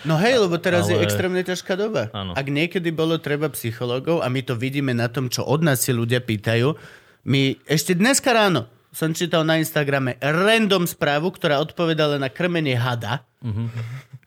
No 0.06 0.14
hej, 0.14 0.38
lebo 0.46 0.62
teraz 0.62 0.86
ale... 0.86 0.94
je 0.94 1.10
extrémne 1.10 1.42
ťažká 1.42 1.74
doba. 1.74 2.06
Áno. 2.14 2.38
Ak 2.38 2.46
niekedy 2.46 2.94
bolo 2.94 3.18
treba 3.18 3.50
psychológov 3.50 4.22
a 4.22 4.30
my 4.30 4.46
to 4.46 4.54
vidíme 4.54 4.94
na 4.94 5.10
tom, 5.10 5.26
čo 5.26 5.42
od 5.42 5.66
nás 5.66 5.82
si 5.82 5.90
ľudia 5.90 6.22
pýtajú, 6.22 6.78
my 7.26 7.58
ešte 7.66 7.98
dneska 7.98 8.30
ráno 8.30 8.70
som 8.94 9.10
čítal 9.10 9.42
na 9.42 9.58
Instagrame 9.58 10.18
random 10.22 10.86
správu, 10.86 11.34
ktorá 11.34 11.58
odpovedala 11.58 12.18
na 12.18 12.30
krmenie 12.30 12.78
hada, 12.78 13.26
Mhm. 13.42 13.72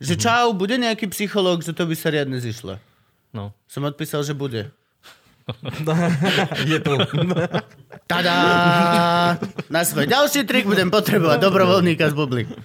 že 0.01 0.17
čau, 0.17 0.51
bude 0.57 0.75
nejaký 0.75 1.07
psychológ, 1.13 1.61
že 1.63 1.71
to 1.71 1.87
by 1.87 1.95
sa 1.95 2.09
riadne 2.11 2.41
zišlo. 2.41 2.81
No. 3.31 3.53
Som 3.69 3.87
odpísal, 3.87 4.25
že 4.25 4.35
bude. 4.35 4.73
Je 6.71 6.79
tu. 6.79 6.93
Tada! 8.07 8.35
Na 9.67 9.81
svoj 9.83 10.07
ďalší 10.07 10.47
trik 10.47 10.67
budem 10.67 10.87
potrebovať 10.87 11.39
dobrovoľníka 11.39 12.11
z 12.11 12.15
bublik. 12.15 12.47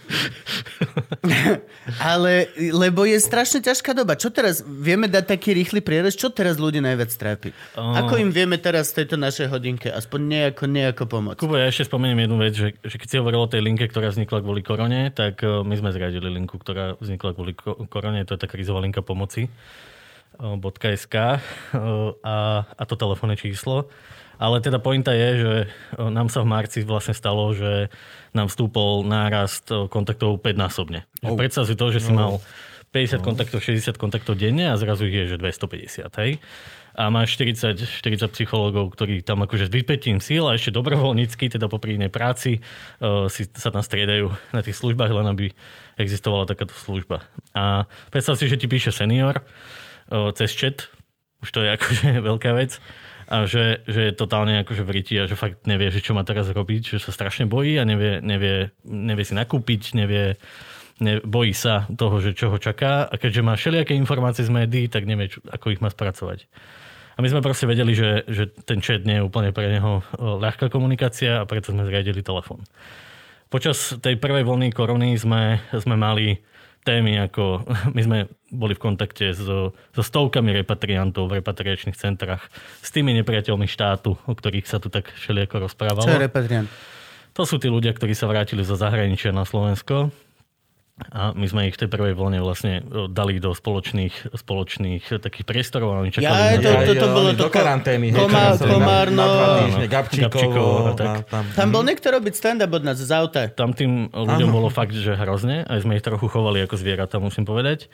Ale, 2.10 2.52
lebo 2.58 3.08
je 3.08 3.18
strašne 3.18 3.64
ťažká 3.64 3.96
doba. 3.96 4.14
Čo 4.14 4.30
teraz? 4.30 4.62
Vieme 4.62 5.10
dať 5.10 5.38
taký 5.38 5.56
rýchly 5.56 5.82
prierez? 5.82 6.14
Čo 6.14 6.30
teraz 6.30 6.60
ľudí 6.60 6.78
najviac 6.78 7.10
trápi? 7.10 7.50
Oh. 7.74 7.96
Ako 7.98 8.20
im 8.20 8.30
vieme 8.30 8.60
teraz 8.60 8.94
v 8.94 9.02
tejto 9.02 9.16
našej 9.18 9.50
hodinke 9.50 9.88
aspoň 9.90 10.20
nejako, 10.26 10.64
nejako 10.70 11.04
pomôcť? 11.08 11.40
Kubo, 11.40 11.58
ja 11.58 11.70
ešte 11.70 11.88
spomeniem 11.88 12.28
jednu 12.28 12.36
vec, 12.38 12.54
že, 12.54 12.68
že 12.82 12.96
keď 12.98 13.08
si 13.08 13.16
hovoril 13.18 13.40
o 13.42 13.50
tej 13.50 13.62
linke, 13.64 13.88
ktorá 13.88 14.12
vznikla 14.12 14.44
kvôli 14.44 14.62
korone, 14.62 15.10
tak 15.10 15.42
eh, 15.42 15.64
my 15.64 15.74
sme 15.74 15.90
zriadili 15.90 16.30
linku, 16.30 16.60
ktorá 16.60 16.94
vznikla 16.98 17.30
kvôli 17.34 17.52
ko- 17.58 17.88
korone, 17.90 18.22
to 18.22 18.36
je 18.36 18.42
tá 18.42 18.46
krizová 18.46 18.84
linka 18.84 19.02
pomoci 19.02 19.50
eh, 20.38 20.96
.sk 20.96 21.14
eh, 21.14 21.38
a, 22.22 22.36
a 22.64 22.82
to 22.86 22.94
telefónne 22.94 23.34
číslo. 23.34 23.90
Ale 24.38 24.62
teda 24.62 24.78
pointa 24.78 25.10
je, 25.10 25.28
že 25.42 25.54
eh, 25.66 26.10
nám 26.10 26.30
sa 26.30 26.46
v 26.46 26.50
marci 26.54 26.86
vlastne 26.86 27.12
stalo, 27.12 27.50
že 27.52 27.90
nám 28.32 28.46
vstúpol 28.46 29.02
nárast 29.02 29.66
eh, 29.74 29.90
kontaktov 29.90 30.38
5-násobne. 30.40 31.04
Oh. 31.26 31.34
Predstav 31.34 31.66
si 31.66 31.74
to, 31.74 31.90
že 31.90 32.00
si 32.00 32.14
mal 32.14 32.38
50 32.94 33.20
kontaktov, 33.20 33.60
60 33.60 33.98
kontaktov 34.00 34.38
denne 34.38 34.70
a 34.70 34.78
zrazu 34.78 35.10
je, 35.10 35.28
že 35.28 35.36
250, 35.36 36.08
hej? 36.24 36.40
A 36.98 37.14
máš 37.14 37.38
40, 37.38 37.78
40 37.78 38.26
psychológov, 38.34 38.90
ktorí 38.90 39.22
tam 39.22 39.44
akože 39.46 39.70
s 39.70 39.72
vypetím 39.74 40.18
síl 40.18 40.42
a 40.50 40.58
ešte 40.58 40.74
dobrovoľnícky, 40.74 41.46
teda 41.46 41.70
popri 41.70 41.94
inej 41.94 42.10
práci, 42.10 42.58
uh, 42.58 43.30
si 43.30 43.46
sa 43.54 43.70
tam 43.70 43.86
striedajú 43.86 44.34
na 44.50 44.66
tých 44.66 44.74
službách, 44.82 45.14
len 45.14 45.30
aby 45.30 45.46
existovala 45.94 46.50
takáto 46.50 46.74
služba. 46.74 47.22
A 47.54 47.86
predstav 48.10 48.34
si, 48.34 48.50
že 48.50 48.58
ti 48.58 48.66
píše 48.66 48.90
senior 48.90 49.46
cez 50.10 50.50
chat, 50.56 50.88
už 51.44 51.48
to 51.52 51.60
je 51.62 51.68
akože 51.76 52.06
veľká 52.28 52.50
vec, 52.56 52.80
a 53.28 53.44
že, 53.44 53.84
že 53.84 54.08
je 54.08 54.12
totálne 54.16 54.56
akože 54.64 54.88
v 54.88 55.20
a 55.20 55.28
že 55.28 55.36
fakt 55.36 55.68
nevie, 55.68 55.92
že 55.92 56.00
čo 56.00 56.16
má 56.16 56.24
teraz 56.24 56.48
robiť, 56.48 56.96
že 56.96 56.98
sa 56.98 57.12
strašne 57.12 57.44
bojí 57.44 57.76
a 57.76 57.84
nevie, 57.84 58.24
nevie, 58.24 58.72
nevie 58.88 59.24
si 59.28 59.36
nakúpiť, 59.36 59.92
nevie, 59.92 60.40
ne, 61.04 61.20
bojí 61.20 61.52
sa 61.52 61.84
toho, 61.92 62.24
že 62.24 62.32
čo 62.32 62.48
ho 62.48 62.56
čaká 62.56 63.04
a 63.04 63.14
keďže 63.20 63.44
má 63.44 63.52
všelijaké 63.52 63.92
informácie 63.92 64.48
z 64.48 64.52
médií, 64.52 64.88
tak 64.88 65.04
nevie, 65.04 65.28
čo, 65.28 65.44
ako 65.44 65.76
ich 65.76 65.84
má 65.84 65.92
spracovať. 65.92 66.48
A 67.18 67.22
my 67.22 67.28
sme 67.28 67.44
proste 67.44 67.68
vedeli, 67.68 67.92
že, 67.92 68.24
že 68.30 68.48
ten 68.64 68.80
chat 68.80 69.04
nie 69.04 69.20
je 69.20 69.26
úplne 69.26 69.52
pre 69.52 69.68
neho 69.68 70.00
o, 70.00 70.40
ľahká 70.40 70.72
komunikácia 70.72 71.44
a 71.44 71.48
preto 71.50 71.68
sme 71.74 71.84
zriadili 71.84 72.24
telefón. 72.24 72.64
Počas 73.52 74.00
tej 74.00 74.16
prvej 74.16 74.48
vlny 74.48 74.72
korony 74.72 75.20
sme, 75.20 75.60
sme 75.76 76.00
mali 76.00 76.40
témy 76.88 77.28
ako, 77.28 77.68
my 77.96 78.00
sme 78.00 78.18
boli 78.48 78.72
v 78.72 78.80
kontakte 78.80 79.36
so, 79.36 79.76
so 79.92 80.02
stovkami 80.02 80.56
repatriantov 80.64 81.28
v 81.28 81.44
repatriačných 81.44 82.00
centrách, 82.00 82.48
s 82.80 82.88
tými 82.88 83.12
nepriateľmi 83.20 83.68
štátu, 83.68 84.16
o 84.16 84.32
ktorých 84.32 84.64
sa 84.64 84.80
tu 84.80 84.88
tak 84.88 85.12
všelijako 85.12 85.68
rozprávalo. 85.68 86.08
Čo 86.08 86.16
je 86.16 86.24
repatriant? 86.24 86.68
To 87.36 87.44
sú 87.44 87.60
tí 87.60 87.68
ľudia, 87.68 87.92
ktorí 87.92 88.16
sa 88.16 88.26
vrátili 88.26 88.64
zo 88.64 88.74
zahraničia 88.74 89.30
na 89.30 89.44
Slovensko 89.44 90.10
a 91.00 91.30
my 91.30 91.46
sme 91.46 91.60
ich 91.64 91.74
v 91.74 91.80
tej 91.80 91.88
prvej 91.88 92.12
vlne 92.12 92.38
vlastne 92.38 92.82
o, 92.82 93.06
dali 93.06 93.38
do 93.38 93.50
spoločných, 93.50 94.34
spoločných 94.34 95.02
takých 95.16 95.44
priestorov 95.44 95.94
a 95.94 96.02
oni 96.02 96.10
čakali 96.10 96.26
Ja, 96.26 96.52
na 96.52 96.58
to- 96.58 96.84
to- 96.84 96.96
to 96.96 97.06
ja, 97.06 97.14
bolo 97.14 97.30
to 97.30 97.38
do 97.38 97.48
karantény. 97.48 98.06
Komá- 98.10 98.52
na- 98.52 98.58
Komárno. 98.58 99.22
Na 99.22 99.48
týždne, 99.60 99.86
Gabčíkovo. 99.86 100.92
Tak. 100.94 101.26
tam. 101.26 101.44
Tam 101.48 101.68
bol 101.70 101.82
niekto 101.82 102.08
robiť 102.08 102.34
stand-up 102.34 102.72
od 102.72 102.82
nás 102.82 102.98
z 102.98 103.10
auta. 103.10 103.46
Tam 103.46 103.70
tým 103.70 104.10
ľuďom 104.10 104.48
Áno. 104.48 104.56
bolo 104.56 104.68
fakt, 104.68 104.92
že 104.92 105.14
hrozne. 105.14 105.62
Aj 105.62 105.78
sme 105.78 105.94
ich 105.94 106.02
trochu 106.02 106.26
chovali 106.26 106.58
ako 106.60 106.74
zvieratá, 106.74 107.18
musím 107.18 107.42
povedať. 107.42 107.86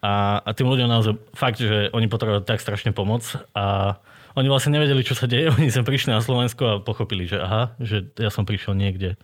A, 0.00 0.40
a 0.40 0.50
tým 0.50 0.66
ľuďom 0.66 0.88
naozaj 0.88 1.14
fakt, 1.30 1.58
že 1.58 1.86
oni 1.88 2.08
potrebovali 2.08 2.42
tak 2.42 2.58
strašne 2.58 2.90
pomoc 2.90 3.22
a 3.52 3.94
oni 4.32 4.46
vlastne 4.46 4.72
nevedeli, 4.72 5.02
čo 5.02 5.12
sa 5.12 5.26
deje. 5.26 5.50
Oni 5.54 5.68
sem 5.68 5.82
prišli 5.82 6.10
na 6.10 6.18
Slovensko 6.18 6.62
a 6.64 6.80
pochopili, 6.80 7.26
že 7.26 7.36
aha, 7.36 7.74
že 7.78 8.10
ja 8.14 8.28
som 8.28 8.42
prišiel 8.42 8.72
niekde. 8.72 9.14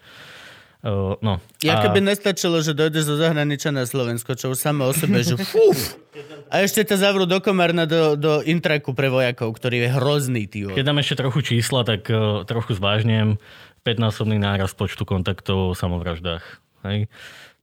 Uh, 0.86 1.18
no. 1.18 1.42
Ja 1.66 1.82
a, 1.82 1.90
keby 1.90 1.98
nestačilo, 1.98 2.62
že 2.62 2.70
dojdeš 2.70 3.10
zo 3.10 3.16
zahraničia 3.18 3.74
na 3.74 3.82
Slovensko, 3.82 4.38
čo 4.38 4.54
už 4.54 4.58
samo 4.62 4.86
o 4.86 4.94
sebe, 4.94 5.18
že 5.18 5.34
fúf. 5.34 5.98
A 6.46 6.62
ešte 6.62 6.86
ťa 6.86 7.10
zavrú 7.10 7.26
do 7.26 7.42
komárna 7.42 7.90
do, 7.90 8.14
do 8.14 8.38
intraku 8.46 8.94
pre 8.94 9.10
vojakov, 9.10 9.50
ktorý 9.58 9.82
je 9.82 9.88
hrozný, 9.98 10.46
ty. 10.46 10.62
Keď 10.62 10.86
dám 10.86 11.02
ešte 11.02 11.18
trochu 11.18 11.42
čísla, 11.42 11.82
tak 11.82 12.06
uh, 12.06 12.46
trochu 12.46 12.78
zvážnem 12.78 13.34
5-násobný 13.82 14.38
nárast 14.38 14.78
počtu 14.78 15.02
kontaktov 15.02 15.74
v 15.74 15.78
samovraždách. 15.78 16.44
Hej? 16.86 17.10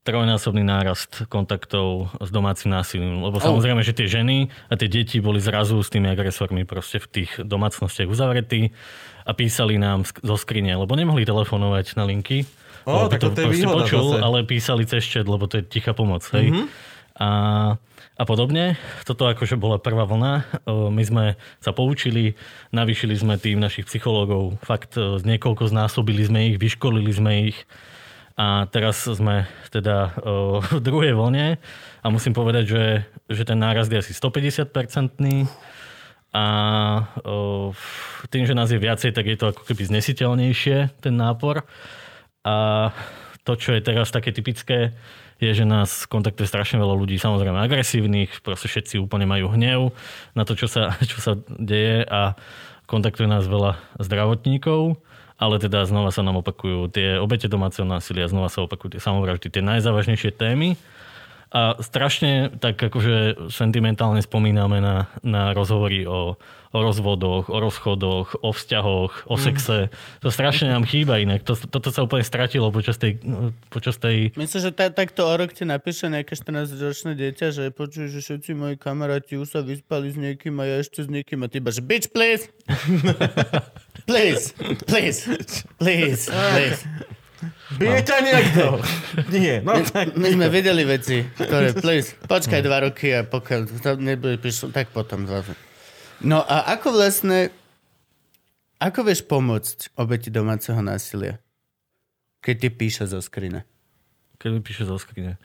Trojnásobný 0.04 0.60
nárast 0.60 1.24
kontaktov 1.32 2.12
s 2.20 2.28
domácim 2.28 2.68
násilím. 2.68 3.24
Lebo 3.24 3.40
samozrejme, 3.40 3.80
že 3.80 3.96
tie 3.96 4.04
ženy 4.04 4.52
a 4.68 4.76
tie 4.76 4.84
deti 4.84 5.16
boli 5.16 5.40
zrazu 5.40 5.80
s 5.80 5.88
tými 5.88 6.12
agresormi 6.12 6.68
proste 6.68 7.00
v 7.00 7.08
tých 7.08 7.40
domácnostiach 7.40 8.04
uzavretí 8.04 8.68
a 9.24 9.32
písali 9.32 9.80
nám 9.80 10.04
zo 10.04 10.36
skrine, 10.36 10.76
lebo 10.76 10.92
nemohli 10.92 11.24
telefonovať 11.24 11.96
na 11.96 12.04
linky. 12.04 12.44
By 12.84 13.08
tak 13.08 13.20
to 13.20 13.32
je 13.32 13.46
proste 13.48 13.64
výhoda 13.64 13.84
počul, 13.88 14.06
zase. 14.12 14.22
ale 14.22 14.38
písali 14.44 14.82
cez 14.84 15.02
chat, 15.08 15.26
lebo 15.26 15.44
to 15.48 15.60
je 15.60 15.64
tichá 15.64 15.96
pomoc. 15.96 16.22
Hej? 16.36 16.52
Mhm. 16.52 16.64
A, 17.14 17.28
a 18.14 18.22
podobne. 18.26 18.74
Toto 19.06 19.30
akože 19.30 19.54
bola 19.54 19.78
prvá 19.78 20.02
vlna. 20.06 20.32
O, 20.66 20.90
My 20.90 21.02
sme 21.06 21.24
sa 21.62 21.70
poučili, 21.70 22.34
navýšili 22.74 23.14
sme 23.14 23.38
tým 23.38 23.62
našich 23.62 23.86
psychológov, 23.86 24.58
fakt 24.66 24.98
o, 24.98 25.18
z 25.18 25.22
niekoľko 25.22 25.70
znásobili 25.70 26.26
sme 26.26 26.54
ich, 26.54 26.56
vyškolili 26.58 27.10
sme 27.14 27.32
ich 27.54 27.58
a 28.34 28.66
teraz 28.66 29.06
sme 29.06 29.46
teda 29.70 30.10
o, 30.18 30.58
v 30.74 30.80
druhej 30.82 31.14
vlne 31.14 31.58
a 32.02 32.06
musím 32.10 32.34
povedať, 32.34 32.64
že, 32.66 32.84
že 33.30 33.42
ten 33.46 33.58
nárast 33.62 33.94
je 33.94 34.02
asi 34.02 34.10
150-percentný 34.10 35.46
a 36.34 36.46
o, 37.22 37.70
tým, 38.26 38.42
že 38.42 38.58
nás 38.58 38.74
je 38.74 38.82
viacej, 38.82 39.14
tak 39.14 39.30
je 39.30 39.38
to 39.38 39.54
ako 39.54 39.62
keby 39.70 39.86
znesiteľnejšie, 39.86 40.98
ten 40.98 41.14
nápor. 41.14 41.62
A 42.44 42.92
to, 43.44 43.56
čo 43.56 43.76
je 43.76 43.80
teraz 43.84 44.12
také 44.12 44.32
typické, 44.32 44.92
je, 45.42 45.50
že 45.50 45.64
nás 45.66 46.06
kontaktuje 46.06 46.46
strašne 46.46 46.78
veľa 46.78 46.94
ľudí, 46.94 47.18
samozrejme 47.18 47.58
agresívnych, 47.58 48.40
proste 48.40 48.70
všetci 48.70 49.02
úplne 49.02 49.26
majú 49.26 49.50
hnev 49.52 49.92
na 50.32 50.46
to, 50.46 50.54
čo 50.54 50.70
sa, 50.70 50.94
čo 51.10 51.18
sa 51.20 51.36
deje 51.48 52.06
a 52.06 52.38
kontaktuje 52.86 53.28
nás 53.28 53.48
veľa 53.48 53.80
zdravotníkov, 53.98 55.00
ale 55.34 55.58
teda 55.58 55.82
znova 55.88 56.14
sa 56.14 56.22
nám 56.22 56.44
opakujú 56.44 56.88
tie 56.94 57.18
obete 57.18 57.50
domáceho 57.50 57.88
násilia, 57.88 58.30
znova 58.30 58.52
sa 58.52 58.62
opakujú 58.62 58.96
tie 58.96 59.02
samovraždy, 59.02 59.50
tie 59.50 59.64
najzávažnejšie 59.64 60.30
témy. 60.36 60.78
A 61.54 61.78
strašne 61.78 62.50
tak 62.58 62.74
akože 62.82 63.46
sentimentálne 63.46 64.18
spomíname 64.18 64.82
na, 64.82 65.06
na 65.22 65.54
rozhovory 65.54 66.02
o, 66.02 66.34
o 66.74 66.78
rozvodoch, 66.82 67.46
o 67.46 67.62
rozchodoch, 67.62 68.42
o 68.42 68.50
vzťahoch, 68.50 69.30
o 69.30 69.38
sexe. 69.38 69.86
To 70.18 70.34
strašne 70.34 70.74
nám 70.74 70.82
chýba 70.82 71.22
inak. 71.22 71.46
To, 71.46 71.54
toto 71.54 71.94
sa 71.94 72.02
úplne 72.02 72.26
stratilo 72.26 72.74
počas 72.74 72.98
tej, 72.98 73.22
no, 73.22 73.54
počas 73.70 74.02
tej 74.02 74.34
Myslím, 74.34 74.60
že 74.66 74.70
ta, 74.74 74.90
takto 74.90 75.30
o 75.30 75.34
rok 75.38 75.54
ti 75.54 75.62
napíše 75.62 76.10
nejaké 76.10 76.34
14-ročné 76.34 77.14
dieťa, 77.14 77.46
že 77.54 77.64
počuj, 77.70 78.10
že 78.10 78.18
všetci 78.18 78.50
moji 78.58 78.74
kamaráti 78.74 79.38
už 79.38 79.54
sa 79.54 79.62
vyspali 79.62 80.10
s 80.10 80.18
niekým 80.18 80.58
a 80.58 80.66
ja 80.66 80.76
ešte 80.82 81.06
s 81.06 81.08
niekým 81.08 81.38
a 81.38 81.46
ty 81.46 81.62
že 81.62 81.86
bitch, 81.86 82.10
please. 82.10 82.50
please, 84.10 84.50
please, 84.90 85.18
please, 85.78 86.26
please. 86.26 86.82
Bije 87.76 88.00
ťa 88.06 88.18
niekto? 88.24 88.64
Nie. 89.34 89.60
No 89.60 89.78
tak. 89.84 90.16
My 90.16 90.32
sme 90.32 90.46
videli 90.48 90.86
veci, 90.86 91.26
ktoré, 91.36 91.74
please, 91.76 92.14
počkaj 92.24 92.60
dva 92.64 92.86
roky 92.86 93.12
a 93.12 93.26
pokiaľ 93.26 93.60
to 93.82 93.90
nebude 94.00 94.40
prišlo, 94.40 94.72
tak 94.72 94.88
potom 94.94 95.26
zase. 95.28 95.52
No 96.24 96.40
a 96.40 96.72
ako 96.72 96.94
vlastne, 96.94 97.52
ako 98.80 99.04
vieš 99.04 99.26
pomôcť 99.26 99.92
obeti 99.98 100.32
domáceho 100.32 100.78
násilia? 100.80 101.42
Keď 102.40 102.54
ti 102.60 102.68
píše 102.70 103.04
zo 103.08 103.20
skrine. 103.20 103.64
keď 104.36 104.48
mi 104.52 104.60
píše 104.60 104.84
zo 104.84 105.00
skrine. 105.00 105.40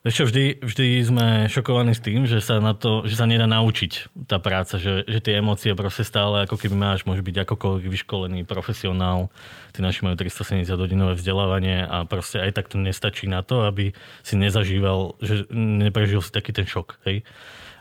Čo, 0.00 0.24
vždy, 0.24 0.64
vždy 0.64 0.86
sme 1.04 1.26
šokovaní 1.52 1.92
s 1.92 2.00
tým, 2.00 2.24
že 2.24 2.40
sa, 2.40 2.56
na 2.56 2.72
to, 2.72 3.04
že 3.04 3.20
sa 3.20 3.28
nedá 3.28 3.44
naučiť 3.44 4.08
tá 4.24 4.40
práca, 4.40 4.80
že, 4.80 5.04
že 5.04 5.20
tie 5.20 5.44
emócie 5.44 5.76
proste 5.76 6.08
stále, 6.08 6.48
ako 6.48 6.56
keby 6.56 6.72
máš, 6.72 7.04
môže 7.04 7.20
byť 7.20 7.44
akokoľvek 7.44 7.84
vyškolený 7.84 8.48
profesionál. 8.48 9.28
Tí 9.76 9.84
naši 9.84 10.08
majú 10.08 10.16
370 10.16 10.72
hodinové 10.72 11.20
vzdelávanie 11.20 11.84
a 11.84 12.08
proste 12.08 12.40
aj 12.40 12.56
tak 12.56 12.72
to 12.72 12.80
nestačí 12.80 13.28
na 13.28 13.44
to, 13.44 13.68
aby 13.68 13.92
si 14.24 14.40
nezažíval, 14.40 15.20
že 15.20 15.44
neprežil 15.52 16.24
si 16.24 16.32
taký 16.32 16.56
ten 16.56 16.64
šok. 16.64 16.96
Hej? 17.04 17.20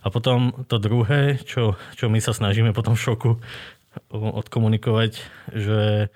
A 0.04 0.12
potom 0.12 0.68
to 0.68 0.76
druhé, 0.76 1.40
čo, 1.48 1.80
čo 1.96 2.12
my 2.12 2.20
sa 2.20 2.36
snažíme 2.36 2.76
potom 2.76 3.00
v 3.00 3.04
šoku 3.08 3.32
odkomunikovať, 4.12 5.24
že 5.56 6.12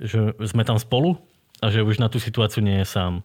že 0.00 0.36
sme 0.44 0.64
tam 0.64 0.76
spolu 0.76 1.16
a 1.64 1.72
že 1.72 1.80
už 1.80 1.96
na 1.96 2.12
tú 2.12 2.20
situáciu 2.20 2.60
nie 2.60 2.84
je 2.84 2.86
sám. 2.88 3.24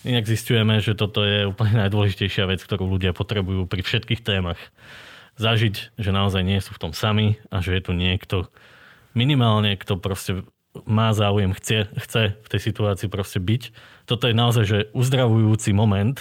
Inak 0.00 0.24
zistujeme, 0.24 0.80
že 0.80 0.96
toto 0.96 1.20
je 1.20 1.44
úplne 1.44 1.76
najdôležitejšia 1.84 2.48
vec, 2.48 2.64
ktorú 2.64 2.88
ľudia 2.88 3.12
potrebujú 3.12 3.68
pri 3.68 3.84
všetkých 3.84 4.24
témach. 4.24 4.60
Zažiť, 5.36 5.96
že 6.00 6.10
naozaj 6.12 6.40
nie 6.40 6.60
sú 6.60 6.72
v 6.72 6.82
tom 6.88 6.92
sami 6.96 7.36
a 7.52 7.60
že 7.60 7.76
je 7.76 7.82
tu 7.84 7.92
niekto 7.92 8.48
minimálne, 9.12 9.76
kto 9.76 10.00
proste 10.00 10.44
má 10.86 11.10
záujem, 11.12 11.52
chce, 11.52 11.90
chce 11.98 12.22
v 12.38 12.48
tej 12.48 12.60
situácii 12.60 13.08
proste 13.10 13.42
byť. 13.42 13.62
Toto 14.06 14.30
je 14.30 14.34
naozaj 14.34 14.64
že 14.64 14.78
uzdravujúci 14.96 15.74
moment. 15.74 16.16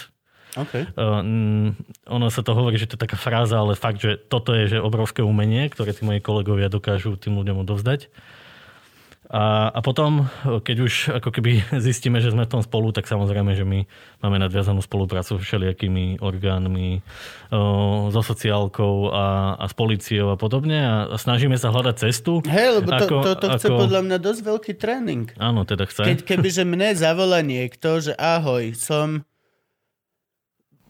Okay. 0.57 0.89
Uh, 0.97 1.71
ono 2.09 2.27
sa 2.33 2.41
to 2.41 2.57
hovorí, 2.57 2.81
že 2.81 2.89
to 2.89 2.97
je 2.97 3.05
taká 3.05 3.21
fráza, 3.21 3.61
ale 3.61 3.77
fakt, 3.77 4.01
že 4.01 4.17
toto 4.17 4.57
je 4.57 4.75
že 4.75 4.77
obrovské 4.81 5.21
umenie, 5.21 5.69
ktoré 5.69 5.93
tí 5.93 6.01
moji 6.01 6.25
kolegovia 6.25 6.73
dokážu 6.73 7.13
tým 7.21 7.37
ľuďom 7.37 7.61
odovzdať. 7.61 8.09
A, 9.29 9.69
a 9.69 9.79
potom, 9.85 10.25
keď 10.41 10.77
už 10.81 10.93
ako 11.21 11.29
keby 11.29 11.61
zistíme, 11.85 12.17
že 12.17 12.33
sme 12.33 12.49
v 12.49 12.53
tom 12.57 12.61
spolu, 12.65 12.89
tak 12.89 13.05
samozrejme, 13.05 13.53
že 13.53 13.61
my 13.61 13.85
máme 14.25 14.41
nadviazanú 14.41 14.81
spoluprácu 14.81 15.37
s 15.37 15.45
všelijakými 15.45 16.17
orgánmi, 16.17 17.05
o, 17.53 18.09
so 18.09 18.25
sociálkou 18.25 19.13
a, 19.13 19.53
a 19.53 19.65
s 19.69 19.77
policiou 19.77 20.33
a 20.33 20.37
podobne 20.37 20.81
a, 20.81 20.95
a 21.13 21.15
snažíme 21.21 21.61
sa 21.61 21.69
hľadať 21.69 22.09
cestu. 22.09 22.41
Hej, 22.49 22.81
lebo 22.81 22.89
to, 22.89 23.05
ako, 23.05 23.15
to, 23.21 23.31
to 23.37 23.47
chce 23.53 23.67
ako... 23.69 23.77
podľa 23.85 24.01
mňa 24.09 24.17
dosť 24.17 24.41
veľký 24.41 24.73
tréning. 24.81 25.29
Áno, 25.37 25.61
teda 25.61 25.85
chce. 25.85 26.09
Keď, 26.09 26.19
kebyže 26.25 26.65
mne 26.65 26.97
zavolá 26.97 27.45
niekto, 27.45 28.01
že 28.01 28.17
ahoj, 28.17 28.73
som 28.73 29.21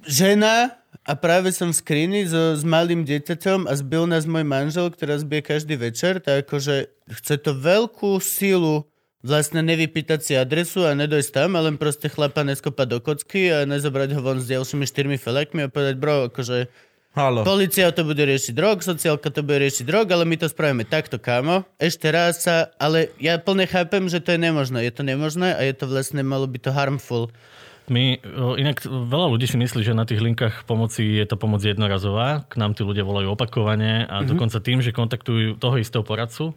žena 0.08 0.79
a 1.10 1.18
práve 1.18 1.50
som 1.50 1.74
v 1.74 1.80
skrini 1.82 2.22
so, 2.30 2.54
s 2.54 2.62
malým 2.62 3.02
dieťaťom 3.02 3.66
a 3.66 3.74
zbil 3.74 4.06
nás 4.06 4.30
môj 4.30 4.46
manžel, 4.46 4.94
ktorá 4.94 5.18
zbije 5.18 5.42
každý 5.58 5.74
večer, 5.74 6.22
tak 6.22 6.46
akože 6.46 6.94
chce 7.10 7.36
to 7.42 7.58
veľkú 7.58 8.22
sílu 8.22 8.86
vlastne 9.26 9.66
nevypýtať 9.66 10.20
si 10.22 10.34
adresu 10.38 10.86
a 10.86 10.94
nedojsť 10.94 11.32
tam, 11.34 11.58
a 11.58 11.66
len 11.66 11.82
proste 11.82 12.14
chlapa 12.14 12.46
neskopať 12.46 12.88
do 12.88 13.00
kocky 13.02 13.50
a 13.50 13.66
nezobrať 13.66 14.16
ho 14.16 14.22
von 14.22 14.38
s 14.38 14.48
ďalšími 14.48 14.86
štyrmi 14.86 15.18
felekmi 15.18 15.66
a 15.66 15.74
povedať, 15.74 15.96
bro, 15.98 16.30
akože 16.30 16.70
Halo. 17.18 17.42
Polícia 17.42 17.90
to 17.90 18.06
bude 18.06 18.22
riešiť 18.22 18.54
drog, 18.54 18.86
sociálka 18.86 19.34
to 19.34 19.42
bude 19.42 19.66
riešiť 19.66 19.82
drog, 19.82 20.06
ale 20.14 20.30
my 20.30 20.38
to 20.38 20.46
spravíme 20.46 20.86
takto, 20.86 21.18
kámo. 21.18 21.66
Ešte 21.82 22.06
raz 22.14 22.46
sa, 22.46 22.70
ale 22.78 23.10
ja 23.18 23.42
plne 23.42 23.66
chápem, 23.66 24.06
že 24.06 24.22
to 24.22 24.38
je 24.38 24.40
nemožné. 24.40 24.86
Je 24.86 24.94
to 24.94 25.02
nemožné 25.02 25.58
a 25.58 25.62
je 25.66 25.74
to 25.74 25.90
vlastne, 25.90 26.22
malo 26.22 26.46
by 26.46 26.62
to 26.62 26.70
harmful 26.70 27.34
my, 27.90 28.22
inak 28.58 28.86
veľa 28.86 29.28
ľudí 29.36 29.46
si 29.50 29.58
myslí, 29.58 29.82
že 29.84 29.98
na 29.98 30.06
tých 30.06 30.22
linkách 30.24 30.64
pomoci 30.66 31.18
je 31.18 31.26
to 31.26 31.36
pomoc 31.36 31.62
jednorazová. 31.62 32.48
K 32.50 32.56
nám 32.58 32.74
tí 32.78 32.82
ľudia 32.86 33.04
volajú 33.04 33.34
opakovane 33.34 34.06
a 34.06 34.22
mm-hmm. 34.22 34.30
dokonca 34.30 34.58
tým, 34.64 34.80
že 34.80 34.96
kontaktujú 34.96 35.58
toho 35.58 35.76
istého 35.78 36.06
poradcu, 36.06 36.56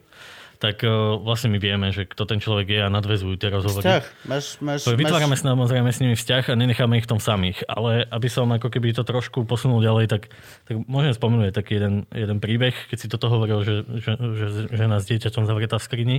tak 0.63 0.87
uh, 0.87 1.19
vlastne 1.19 1.51
my 1.51 1.59
vieme, 1.59 1.91
že 1.91 2.07
kto 2.07 2.23
ten 2.23 2.39
človek 2.39 2.71
je 2.71 2.81
a 2.87 2.87
nadvezujú 2.87 3.35
tie 3.35 3.51
rozhovory. 3.51 3.83
Vzťah. 3.83 4.05
Máš, 4.31 4.63
máš, 4.63 4.87
Vytvárame 4.95 5.35
máš... 5.35 5.43
samozrejme 5.43 5.91
s 5.91 5.99
nimi 5.99 6.15
vzťah 6.15 6.45
a 6.49 6.55
nenecháme 6.55 7.03
ich 7.03 7.07
v 7.11 7.11
tom 7.11 7.19
samých. 7.19 7.67
Ale 7.67 8.07
aby 8.07 8.29
som 8.31 8.47
ako 8.47 8.71
keby 8.71 8.95
to 8.95 9.03
trošku 9.03 9.43
posunul 9.43 9.83
ďalej, 9.83 10.07
tak, 10.07 10.31
tak 10.71 10.79
môžem 10.87 11.19
spomenúť 11.19 11.51
taký 11.51 11.83
jeden, 11.83 12.07
jeden 12.15 12.39
príbeh, 12.39 12.79
keď 12.87 12.99
si 13.03 13.11
toto 13.11 13.27
hovoril, 13.27 13.67
že, 13.67 13.83
že, 13.99 14.13
že 14.15 14.47
žena 14.71 15.03
s 15.03 15.11
dieťaťom 15.11 15.51
zavretá 15.51 15.83
v 15.83 15.87
skrini. 15.91 16.17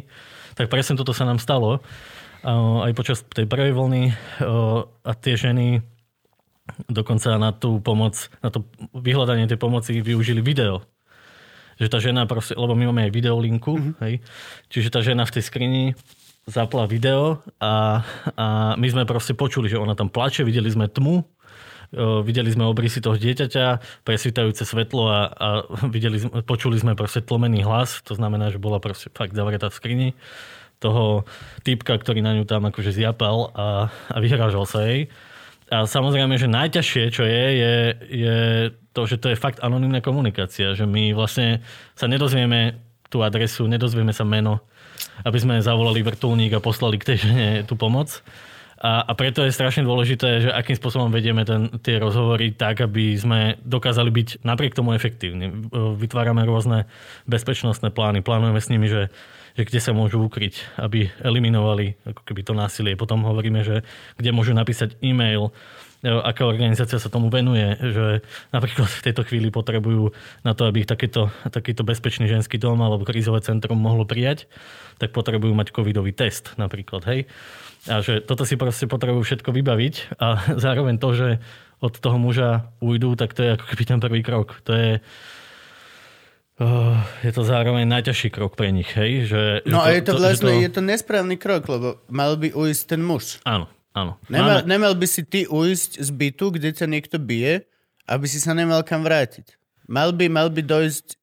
Tak 0.59 0.67
presne 0.67 0.99
toto 0.99 1.15
sa 1.15 1.23
nám 1.23 1.39
stalo 1.39 1.79
aj 2.43 2.91
počas 2.93 3.23
tej 3.23 3.47
prvej 3.47 3.71
vlny 3.71 4.03
a 5.03 5.11
tie 5.15 5.39
ženy 5.39 5.79
dokonca 6.87 7.35
na 7.39 7.51
tú 7.51 7.79
pomoc, 7.83 8.31
na 8.39 8.51
to 8.51 8.63
vyhľadanie 8.95 9.47
tej 9.47 9.59
pomoci 9.59 9.99
využili 9.99 10.39
video. 10.39 10.83
Že 11.79 11.87
tá 11.89 11.97
žena 11.99 12.23
proste, 12.29 12.53
lebo 12.53 12.77
my 12.77 12.91
máme 12.91 13.09
aj 13.09 13.11
videolinku, 13.11 13.73
mm-hmm. 13.75 13.95
hej, 14.05 14.13
čiže 14.69 14.93
tá 14.93 15.01
žena 15.01 15.25
v 15.25 15.33
tej 15.39 15.43
skrini 15.43 15.83
zapla 16.45 16.85
video 16.85 17.39
a, 17.57 18.03
a 18.35 18.45
my 18.75 18.87
sme 18.91 19.03
proste 19.07 19.33
počuli, 19.33 19.71
že 19.71 19.79
ona 19.79 19.95
tam 19.95 20.11
plače, 20.11 20.43
videli 20.43 20.67
sme 20.67 20.91
tmu, 20.91 21.23
videli 22.23 22.49
sme 22.51 22.67
obrysy 22.67 22.99
toho 22.99 23.15
dieťaťa, 23.15 24.01
presvítajúce 24.03 24.67
svetlo 24.67 25.03
a, 25.07 25.19
a 25.31 25.47
videli, 25.87 26.19
počuli 26.43 26.75
sme 26.77 26.99
proste 26.99 27.23
tlmený 27.23 27.63
hlas, 27.63 28.03
to 28.03 28.13
znamená, 28.13 28.51
že 28.51 28.59
bola 28.59 28.83
proste 28.83 29.09
fakt 29.13 29.33
zavretá 29.33 29.71
v 29.71 29.77
skrini 29.77 30.09
toho 30.83 31.23
typka, 31.63 31.95
ktorý 31.95 32.19
na 32.19 32.35
ňu 32.35 32.43
tam 32.43 32.67
akože 32.67 32.91
zjapal 32.91 33.55
a, 33.55 33.87
a 34.11 34.17
vyhrážal 34.19 34.67
sa 34.67 34.83
jej. 34.83 35.07
A 35.71 35.87
samozrejme, 35.87 36.35
že 36.35 36.51
najťažšie, 36.51 37.03
čo 37.09 37.23
je, 37.23 37.43
je, 37.55 37.73
je 38.11 38.37
to, 38.91 39.07
že 39.07 39.17
to 39.17 39.31
je 39.31 39.39
fakt 39.39 39.63
anonimná 39.63 40.03
komunikácia, 40.03 40.75
že 40.75 40.83
my 40.83 41.15
vlastne 41.15 41.63
sa 41.95 42.05
nedozvieme 42.05 42.77
tú 43.07 43.23
adresu, 43.23 43.65
nedozvieme 43.65 44.11
sa 44.11 44.27
meno, 44.27 44.61
aby 45.25 45.37
sme 45.39 45.63
zavolali 45.63 46.03
vrtulník 46.03 46.53
a 46.53 46.61
poslali 46.61 46.99
k 46.99 47.13
tej 47.13 47.17
žene 47.25 47.47
tú 47.63 47.73
pomoc. 47.79 48.21
A, 48.83 48.99
a 49.07 49.11
preto 49.15 49.47
je 49.47 49.55
strašne 49.55 49.87
dôležité, 49.87 50.43
že 50.43 50.49
akým 50.51 50.75
spôsobom 50.75 51.07
vedieme 51.07 51.47
ten, 51.47 51.71
tie 51.79 51.95
rozhovory 52.03 52.51
tak, 52.51 52.83
aby 52.83 53.15
sme 53.15 53.55
dokázali 53.63 54.11
byť 54.11 54.27
napriek 54.43 54.75
tomu 54.75 54.91
efektívni. 54.91 55.47
Vytvárame 55.71 56.43
rôzne 56.43 56.91
bezpečnostné 57.23 57.95
plány, 57.95 58.19
plánujeme 58.19 58.59
s 58.59 58.67
nimi, 58.67 58.91
že 58.91 59.07
že 59.53 59.63
kde 59.69 59.79
sa 59.79 59.93
môžu 59.93 60.21
ukryť, 60.25 60.81
aby 60.81 61.13
eliminovali 61.21 61.97
ako 62.09 62.21
keby 62.25 62.41
to 62.41 62.53
násilie. 62.57 62.97
Potom 62.97 63.21
hovoríme, 63.21 63.61
že 63.61 63.85
kde 64.17 64.33
môžu 64.33 64.57
napísať 64.57 64.97
e-mail, 65.05 65.53
e, 66.01 66.09
aká 66.09 66.49
organizácia 66.49 66.97
sa 66.97 67.09
tomu 67.09 67.29
venuje, 67.29 67.77
že 67.79 68.25
napríklad 68.49 68.89
v 68.89 69.05
tejto 69.05 69.21
chvíli 69.29 69.53
potrebujú 69.53 70.09
na 70.41 70.57
to, 70.57 70.65
aby 70.65 70.83
ich 70.83 70.89
takéto, 70.89 71.29
takýto 71.45 71.85
bezpečný 71.85 72.25
ženský 72.25 72.57
dom 72.57 72.81
alebo 72.81 73.05
krízové 73.05 73.45
centrum 73.45 73.77
mohlo 73.77 74.09
prijať, 74.09 74.49
tak 74.97 75.13
potrebujú 75.13 75.53
mať 75.53 75.69
covidový 75.69 76.13
test 76.17 76.57
napríklad, 76.57 77.05
hej. 77.05 77.29
A 77.91 77.99
že 77.99 78.23
toto 78.23 78.47
si 78.47 78.55
proste 78.55 78.87
potrebujú 78.87 79.27
všetko 79.27 79.51
vybaviť 79.51 80.17
a 80.17 80.55
zároveň 80.63 80.97
to, 80.97 81.09
že 81.13 81.29
od 81.83 81.99
toho 81.99 82.15
muža 82.15 82.71
ujdú, 82.79 83.19
tak 83.19 83.35
to 83.35 83.43
je 83.43 83.59
ako 83.59 83.65
keby 83.67 83.83
ten 83.83 83.99
prvý 83.99 84.23
krok. 84.23 84.63
To 84.63 84.71
je, 84.71 85.03
Uh, 86.53 87.01
je 87.25 87.33
to 87.33 87.41
zároveň 87.41 87.89
najťažší 87.89 88.29
krok 88.29 88.53
pre 88.53 88.69
nich, 88.69 88.89
hej? 88.93 89.25
Že, 89.25 89.41
no 89.65 89.81
že 89.81 89.81
to, 89.81 89.85
a 89.85 89.89
je 89.89 90.03
to 90.05 90.13
vlastne, 90.21 90.53
to... 90.53 90.61
je 90.61 90.71
to 90.71 90.81
nesprávny 90.85 91.35
krok, 91.41 91.65
lebo 91.65 91.97
mal 92.13 92.37
by 92.37 92.53
ujsť 92.53 92.83
ten 92.93 93.01
muž. 93.01 93.41
Áno, 93.41 93.65
áno. 93.97 94.21
Nemal, 94.29 94.61
Máme... 94.61 94.69
nemal 94.69 94.93
by 94.93 95.07
si 95.09 95.25
ty 95.25 95.49
ujsť 95.49 95.97
z 95.97 96.09
bytu, 96.13 96.53
kde 96.53 96.69
sa 96.77 96.85
niekto 96.85 97.17
bije, 97.17 97.65
aby 98.05 98.25
si 98.29 98.37
sa 98.37 98.53
nemal 98.53 98.85
kam 98.85 99.01
vrátiť. 99.01 99.57
Mal 99.89 100.13
by, 100.13 100.29
mal 100.29 100.53
by 100.53 100.61
dojsť 100.61 101.17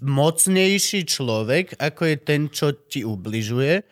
mocnejší 0.00 1.04
človek, 1.04 1.76
ako 1.76 2.02
je 2.08 2.16
ten, 2.16 2.48
čo 2.48 2.72
ti 2.72 3.04
ubližuje 3.04 3.84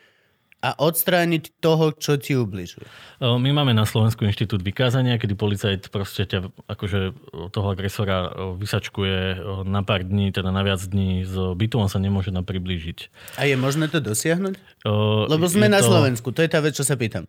a 0.62 0.78
odstrániť 0.78 1.58
toho, 1.58 1.90
čo 1.90 2.14
ti 2.14 2.38
ubližuje. 2.38 2.86
My 3.18 3.50
máme 3.50 3.74
na 3.74 3.82
Slovensku 3.82 4.22
inštitút 4.22 4.62
vykázania, 4.62 5.18
kedy 5.18 5.34
policajt 5.34 5.90
proste 5.90 6.22
ťa, 6.22 6.54
akože 6.70 7.18
toho 7.50 7.66
agresora 7.66 8.30
vysačkuje 8.54 9.42
na 9.66 9.82
pár 9.82 10.06
dní, 10.06 10.30
teda 10.30 10.54
na 10.54 10.62
viac 10.62 10.78
dní 10.78 11.26
z 11.26 11.34
bytu, 11.58 11.82
on 11.82 11.90
sa 11.90 11.98
nemôže 11.98 12.30
na 12.30 12.46
priblížiť. 12.46 12.98
A 13.42 13.50
je 13.50 13.58
možné 13.58 13.90
to 13.90 13.98
dosiahnuť? 13.98 14.86
O, 14.86 15.26
Lebo 15.26 15.50
sme 15.50 15.66
na 15.66 15.82
to... 15.82 15.90
Slovensku, 15.90 16.30
to 16.30 16.46
je 16.46 16.50
tá 16.54 16.62
vec, 16.62 16.78
čo 16.78 16.86
sa 16.86 16.94
pýtam. 16.94 17.26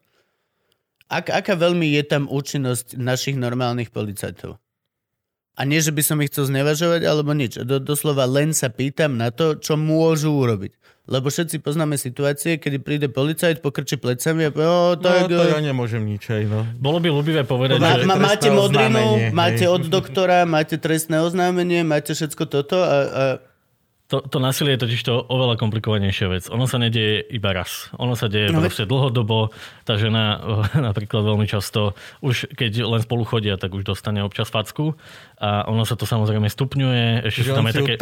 Ak, 1.09 1.33
aká 1.33 1.57
veľmi 1.57 1.89
je 1.97 2.03
tam 2.05 2.29
účinnosť 2.29 3.01
našich 3.01 3.33
normálnych 3.33 3.89
policajtov? 3.89 4.61
A 5.53 5.69
nie, 5.69 5.77
že 5.77 5.93
by 5.93 6.01
som 6.01 6.17
ich 6.25 6.33
chcel 6.33 6.49
znevažovať, 6.49 7.05
alebo 7.05 7.29
nič. 7.37 7.61
Do, 7.61 7.77
doslova 7.77 8.25
len 8.25 8.57
sa 8.57 8.73
pýtam 8.73 9.21
na 9.21 9.29
to, 9.29 9.61
čo 9.61 9.77
môžu 9.77 10.33
urobiť. 10.33 10.73
Lebo 11.03 11.27
všetci 11.27 11.59
poznáme 11.59 11.99
situácie, 11.99 12.57
kedy 12.57 12.79
príde 12.79 13.07
policajt, 13.11 13.59
pokrčí 13.59 13.99
plecami 13.99 14.47
a 14.47 14.49
povie, 14.55 14.65
o, 14.71 14.95
tak... 14.95 15.27
No, 15.27 15.35
to 15.35 15.51
ja 15.51 15.59
nemôžem 15.59 15.99
nič 15.99 16.31
aj, 16.31 16.47
no. 16.47 16.63
Bolo 16.79 17.03
by 17.03 17.11
ľubivé 17.11 17.43
povedať, 17.43 17.75
ma, 17.75 17.99
že... 17.99 18.07
Ma, 18.07 18.15
máte 18.15 18.47
modrinu, 18.47 19.29
máte 19.35 19.67
od 19.67 19.83
doktora, 19.91 20.47
máte 20.47 20.79
trestné 20.79 21.19
oznámenie, 21.19 21.83
máte 21.83 22.15
všetko 22.15 22.43
toto 22.47 22.79
a, 22.79 22.97
a 23.03 23.23
to, 24.13 24.21
to 24.21 24.37
násilie 24.37 24.77
je 24.77 24.85
totiž 24.85 25.01
to 25.01 25.25
oveľa 25.25 25.57
komplikovanejšia 25.57 26.27
vec. 26.29 26.43
Ono 26.53 26.69
sa 26.69 26.77
nedieje 26.77 27.25
iba 27.33 27.49
raz. 27.49 27.89
Ono 27.97 28.13
sa 28.13 28.29
deje 28.29 28.53
no, 28.53 28.61
proste 28.61 28.85
dlhodobo. 28.85 29.49
Tá 29.89 29.97
žena 29.97 30.37
napríklad 30.93 31.25
veľmi 31.25 31.49
často, 31.49 31.97
už 32.21 32.53
keď 32.53 32.85
len 32.85 33.01
spolu 33.01 33.25
chodia, 33.25 33.57
tak 33.57 33.73
už 33.73 33.81
dostane 33.81 34.21
občas 34.21 34.53
facku. 34.53 34.93
A 35.41 35.65
ono 35.65 35.81
sa 35.81 35.97
to 35.97 36.05
samozrejme 36.05 36.45
stupňuje. 36.45 37.25
Ešte 37.25 37.41
sú 37.41 37.51
tam 37.57 37.65
aj 37.65 37.73
také, 37.73 37.93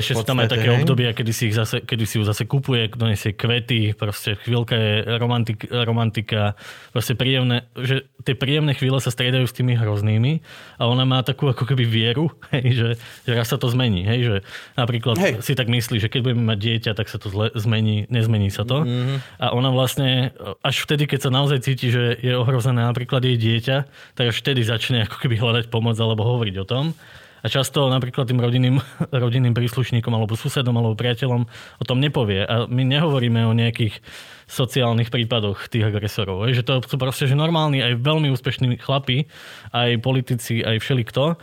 ešte 0.00 0.16
sú 0.16 0.24
tam 0.24 0.40
aj 0.40 0.48
také 0.48 0.68
obdobia, 0.80 1.12
kedy 1.12 1.32
si, 1.36 1.52
ich 1.52 1.54
zase, 1.54 1.84
kedy 1.84 2.08
si 2.08 2.16
ju 2.16 2.24
zase 2.24 2.48
kupuje, 2.48 2.88
donesie 2.96 3.36
kvety, 3.36 3.92
proste 3.92 4.40
chvíľka 4.40 4.74
je 4.74 4.92
romantik, 5.20 5.68
romantika, 5.68 6.56
proste 6.90 7.12
príjemné, 7.14 7.68
že 7.76 8.08
tie 8.24 8.32
príjemné 8.32 8.72
chvíle 8.74 8.98
sa 8.98 9.12
striedajú 9.12 9.44
s 9.44 9.54
tými 9.54 9.76
hroznými 9.76 10.40
a 10.80 10.88
ona 10.88 11.04
má 11.06 11.20
takú 11.22 11.52
ako 11.52 11.68
keby 11.68 11.84
vieru, 11.84 12.32
hej, 12.56 12.66
že, 12.74 12.88
že 13.28 13.32
raz 13.36 13.46
sa 13.52 13.60
to 13.60 13.70
zmení. 13.70 14.02
Hej, 14.02 14.20
že 14.24 14.36
napríklad 14.74 15.20
hej 15.20 15.38
si 15.50 15.58
tak 15.58 15.66
myslí, 15.66 15.98
že 15.98 16.06
keď 16.06 16.20
budeme 16.30 16.46
mať 16.46 16.58
dieťa, 16.62 16.92
tak 16.94 17.10
sa 17.10 17.18
to 17.18 17.26
zle, 17.26 17.50
zmení, 17.58 18.06
nezmení 18.06 18.54
sa 18.54 18.62
to. 18.62 18.86
Mm-hmm. 18.86 19.42
A 19.42 19.46
ona 19.50 19.74
vlastne 19.74 20.30
až 20.62 20.86
vtedy, 20.86 21.10
keď 21.10 21.26
sa 21.26 21.30
naozaj 21.34 21.66
cíti, 21.66 21.90
že 21.90 22.14
je 22.22 22.38
ohrozené 22.38 22.86
napríklad 22.86 23.26
jej 23.26 23.34
dieťa, 23.34 23.76
tak 24.14 24.30
až 24.30 24.36
vtedy 24.38 24.62
začne 24.62 25.10
ako 25.10 25.18
keby 25.26 25.42
hľadať 25.42 25.66
pomoc 25.66 25.98
alebo 25.98 26.22
hovoriť 26.22 26.54
o 26.62 26.68
tom. 26.68 26.94
A 27.40 27.46
často 27.48 27.88
napríklad 27.88 28.28
tým 28.28 28.38
rodinným, 28.38 28.78
rodinným 29.24 29.56
príslušníkom 29.56 30.12
alebo 30.12 30.38
susedom 30.38 30.76
alebo 30.76 30.94
priateľom 30.94 31.42
o 31.80 31.84
tom 31.84 31.98
nepovie. 31.98 32.46
A 32.46 32.70
my 32.70 32.86
nehovoríme 32.86 33.42
o 33.48 33.56
nejakých 33.56 33.98
sociálnych 34.46 35.10
prípadoch 35.10 35.66
tých 35.66 35.88
agresorov. 35.88 36.46
Že 36.50 36.62
to 36.62 36.72
sú 36.86 36.96
proste 36.98 37.26
že 37.26 37.38
normálni, 37.38 37.82
aj 37.82 38.02
veľmi 38.02 38.28
úspešní 38.34 38.78
chlapi, 38.82 39.26
aj 39.74 39.98
politici, 40.02 40.60
aj 40.60 40.78
všelikto. 40.82 41.38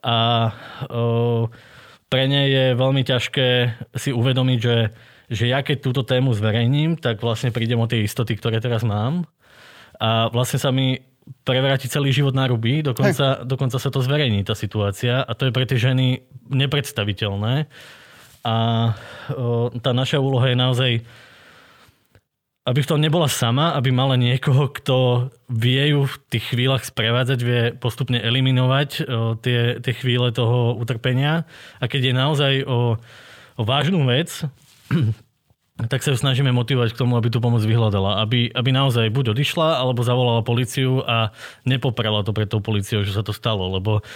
A 0.00 0.16
o, 0.88 1.48
pre 2.10 2.26
ne 2.26 2.42
je 2.50 2.64
veľmi 2.74 3.06
ťažké 3.06 3.48
si 3.94 4.10
uvedomiť, 4.10 4.58
že, 4.58 4.76
že 5.30 5.44
ja 5.46 5.62
keď 5.62 5.78
túto 5.78 6.02
tému 6.02 6.34
zverejním, 6.34 6.98
tak 6.98 7.22
vlastne 7.22 7.54
prídem 7.54 7.78
o 7.78 7.86
tie 7.86 8.02
istoty, 8.02 8.34
ktoré 8.34 8.58
teraz 8.58 8.82
mám. 8.82 9.30
A 10.02 10.26
vlastne 10.34 10.58
sa 10.58 10.74
mi 10.74 10.98
prevráti 11.46 11.86
celý 11.86 12.10
život 12.10 12.34
na 12.34 12.50
ruby, 12.50 12.82
dokonca, 12.82 13.46
dokonca 13.46 13.78
sa 13.78 13.90
to 13.94 14.02
zverejní, 14.02 14.42
tá 14.42 14.58
situácia. 14.58 15.22
A 15.22 15.30
to 15.38 15.46
je 15.46 15.54
pre 15.54 15.62
tie 15.70 15.78
ženy 15.78 16.26
nepredstaviteľné. 16.50 17.70
A 18.42 18.56
o, 19.30 19.70
tá 19.78 19.94
naša 19.94 20.18
úloha 20.18 20.50
je 20.50 20.56
naozaj 20.58 20.92
aby 22.70 22.86
v 22.86 22.90
tom 22.94 23.02
nebola 23.02 23.26
sama, 23.26 23.74
aby 23.74 23.90
mala 23.90 24.14
niekoho, 24.14 24.70
kto 24.70 25.26
vie 25.50 25.90
ju 25.90 26.06
v 26.06 26.14
tých 26.30 26.54
chvíľach 26.54 26.86
sprevádzať, 26.86 27.38
vie 27.42 27.62
postupne 27.74 28.14
eliminovať 28.14 28.88
o, 29.02 29.34
tie, 29.34 29.82
tie 29.82 29.92
chvíle 29.98 30.30
toho 30.30 30.78
utrpenia. 30.78 31.50
A 31.82 31.90
keď 31.90 32.00
je 32.06 32.14
naozaj 32.14 32.52
o, 32.62 32.94
o 33.58 33.62
vážnu 33.66 34.06
vec, 34.06 34.46
tak 35.90 36.06
sa 36.06 36.14
ju 36.14 36.22
snažíme 36.22 36.54
motivovať 36.54 36.94
k 36.94 37.00
tomu, 37.02 37.18
aby 37.18 37.26
tú 37.26 37.42
pomoc 37.42 37.66
vyhľadala. 37.66 38.22
Aby, 38.22 38.54
aby 38.54 38.70
naozaj 38.70 39.10
buď 39.10 39.34
odišla, 39.34 39.82
alebo 39.82 40.06
zavolala 40.06 40.46
policiu 40.46 41.02
a 41.02 41.34
nepoprela 41.66 42.22
to 42.22 42.30
pred 42.30 42.46
tou 42.46 42.62
policiou, 42.62 43.02
že 43.02 43.18
sa 43.18 43.26
to 43.26 43.34
stalo. 43.34 43.66
Lebo 43.66 44.06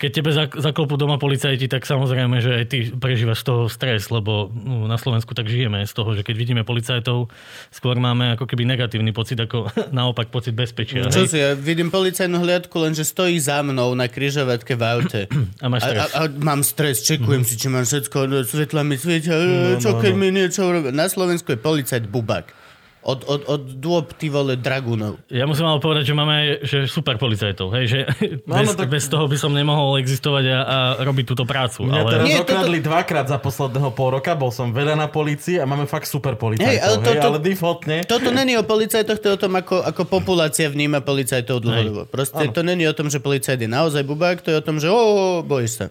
keď 0.00 0.10
tebe 0.16 0.30
zaklopú 0.32 0.96
doma 0.96 1.20
policajti, 1.20 1.68
tak 1.68 1.84
samozrejme, 1.84 2.40
že 2.40 2.64
aj 2.64 2.64
ty 2.72 2.88
prežívaš 2.88 3.44
z 3.44 3.52
toho 3.52 3.62
stres, 3.68 4.08
lebo 4.08 4.48
no, 4.48 4.88
na 4.88 4.96
Slovensku 4.96 5.36
tak 5.36 5.44
žijeme 5.44 5.84
z 5.84 5.92
toho, 5.92 6.16
že 6.16 6.24
keď 6.24 6.34
vidíme 6.40 6.62
policajtov, 6.64 7.28
skôr 7.68 8.00
máme 8.00 8.32
ako 8.32 8.48
keby 8.48 8.64
negatívny 8.64 9.12
pocit, 9.12 9.36
ako 9.36 9.68
naopak 9.92 10.32
pocit 10.32 10.56
bezpečia. 10.56 11.04
Čo 11.12 11.28
si, 11.28 11.36
ja 11.36 11.52
vidím 11.52 11.92
policajnú 11.92 12.40
hliadku, 12.40 12.72
lenže 12.80 13.04
stojí 13.04 13.36
za 13.36 13.60
mnou 13.60 13.92
na 13.92 14.08
križovatke 14.08 14.72
v 14.72 14.82
aute. 14.88 15.20
A 15.60 15.68
máš 15.68 15.84
stres. 15.84 16.00
A, 16.00 16.04
a, 16.16 16.24
a 16.24 16.32
mám 16.32 16.64
stres, 16.64 17.04
čekujem 17.04 17.44
mm-hmm. 17.44 17.52
si, 17.52 17.60
či 17.60 17.66
mám 17.68 17.84
všetko, 17.84 18.16
no, 18.24 18.40
svetla 18.40 18.80
mi 18.80 18.96
svietia, 18.96 19.36
no, 19.36 19.76
čo 19.76 19.92
no, 19.92 20.00
keď 20.00 20.12
no. 20.16 20.20
mi 20.24 20.28
niečo 20.32 20.64
robí. 20.64 20.88
Na 20.96 21.12
Slovensku 21.12 21.52
je 21.52 21.60
policajt 21.60 22.08
bubak. 22.08 22.56
Od, 23.00 23.24
od, 23.24 23.40
od 23.48 23.62
dôb, 23.80 24.12
ty 24.12 24.28
vole, 24.28 24.60
dragúnov. 24.60 25.16
Ja 25.32 25.48
musím 25.48 25.64
ale 25.64 25.80
povedať, 25.80 26.12
že 26.12 26.14
máme 26.14 26.36
že 26.60 26.84
super 26.84 27.16
policajtov. 27.16 27.72
Hej, 27.72 27.84
že 27.88 27.98
no, 28.44 28.60
bez, 28.60 28.76
tak... 28.76 28.92
bez 28.92 29.08
toho 29.08 29.24
by 29.24 29.40
som 29.40 29.56
nemohol 29.56 29.96
existovať 29.96 30.44
a, 30.52 30.58
a 30.60 30.76
robiť 31.00 31.24
túto 31.24 31.48
prácu. 31.48 31.88
Mňa 31.88 31.96
ale... 31.96 32.10
teraz 32.12 32.24
Nie, 32.28 32.44
okradli 32.44 32.78
toto... 32.84 32.88
dvakrát 32.92 33.24
za 33.24 33.40
posledného 33.40 33.88
pol 33.96 34.20
roka, 34.20 34.36
bol 34.36 34.52
som 34.52 34.76
veľa 34.76 35.00
na 35.00 35.08
policii 35.08 35.56
a 35.56 35.64
máme 35.64 35.88
fakt 35.88 36.12
super 36.12 36.36
policajtov. 36.36 36.68
Hej, 36.68 36.76
ale, 36.76 36.96
to, 37.00 37.10
hej, 37.10 37.20
to, 37.24 37.28
ale 37.32 37.38
defaultne... 37.40 37.96
Toto 38.04 38.28
není 38.36 38.52
o 38.60 38.64
policajtoch, 38.68 39.16
to 39.16 39.26
je 39.32 39.34
o 39.34 39.40
tom, 39.40 39.56
ako, 39.56 39.80
ako 39.80 40.02
populácia 40.04 40.68
vníma 40.68 41.00
policajtov 41.00 41.56
dlhodobo. 41.64 42.04
Proste 42.04 42.52
ano. 42.52 42.52
to 42.52 42.60
není 42.60 42.84
o 42.84 42.92
tom, 42.92 43.08
že 43.08 43.16
policajt 43.16 43.64
je 43.64 43.70
naozaj 43.70 44.04
bubák, 44.04 44.44
to 44.44 44.52
je 44.52 44.60
o 44.60 44.64
tom, 44.64 44.76
že 44.76 44.92
o, 44.92 45.40
bojíš 45.40 45.72
sa. 45.72 45.86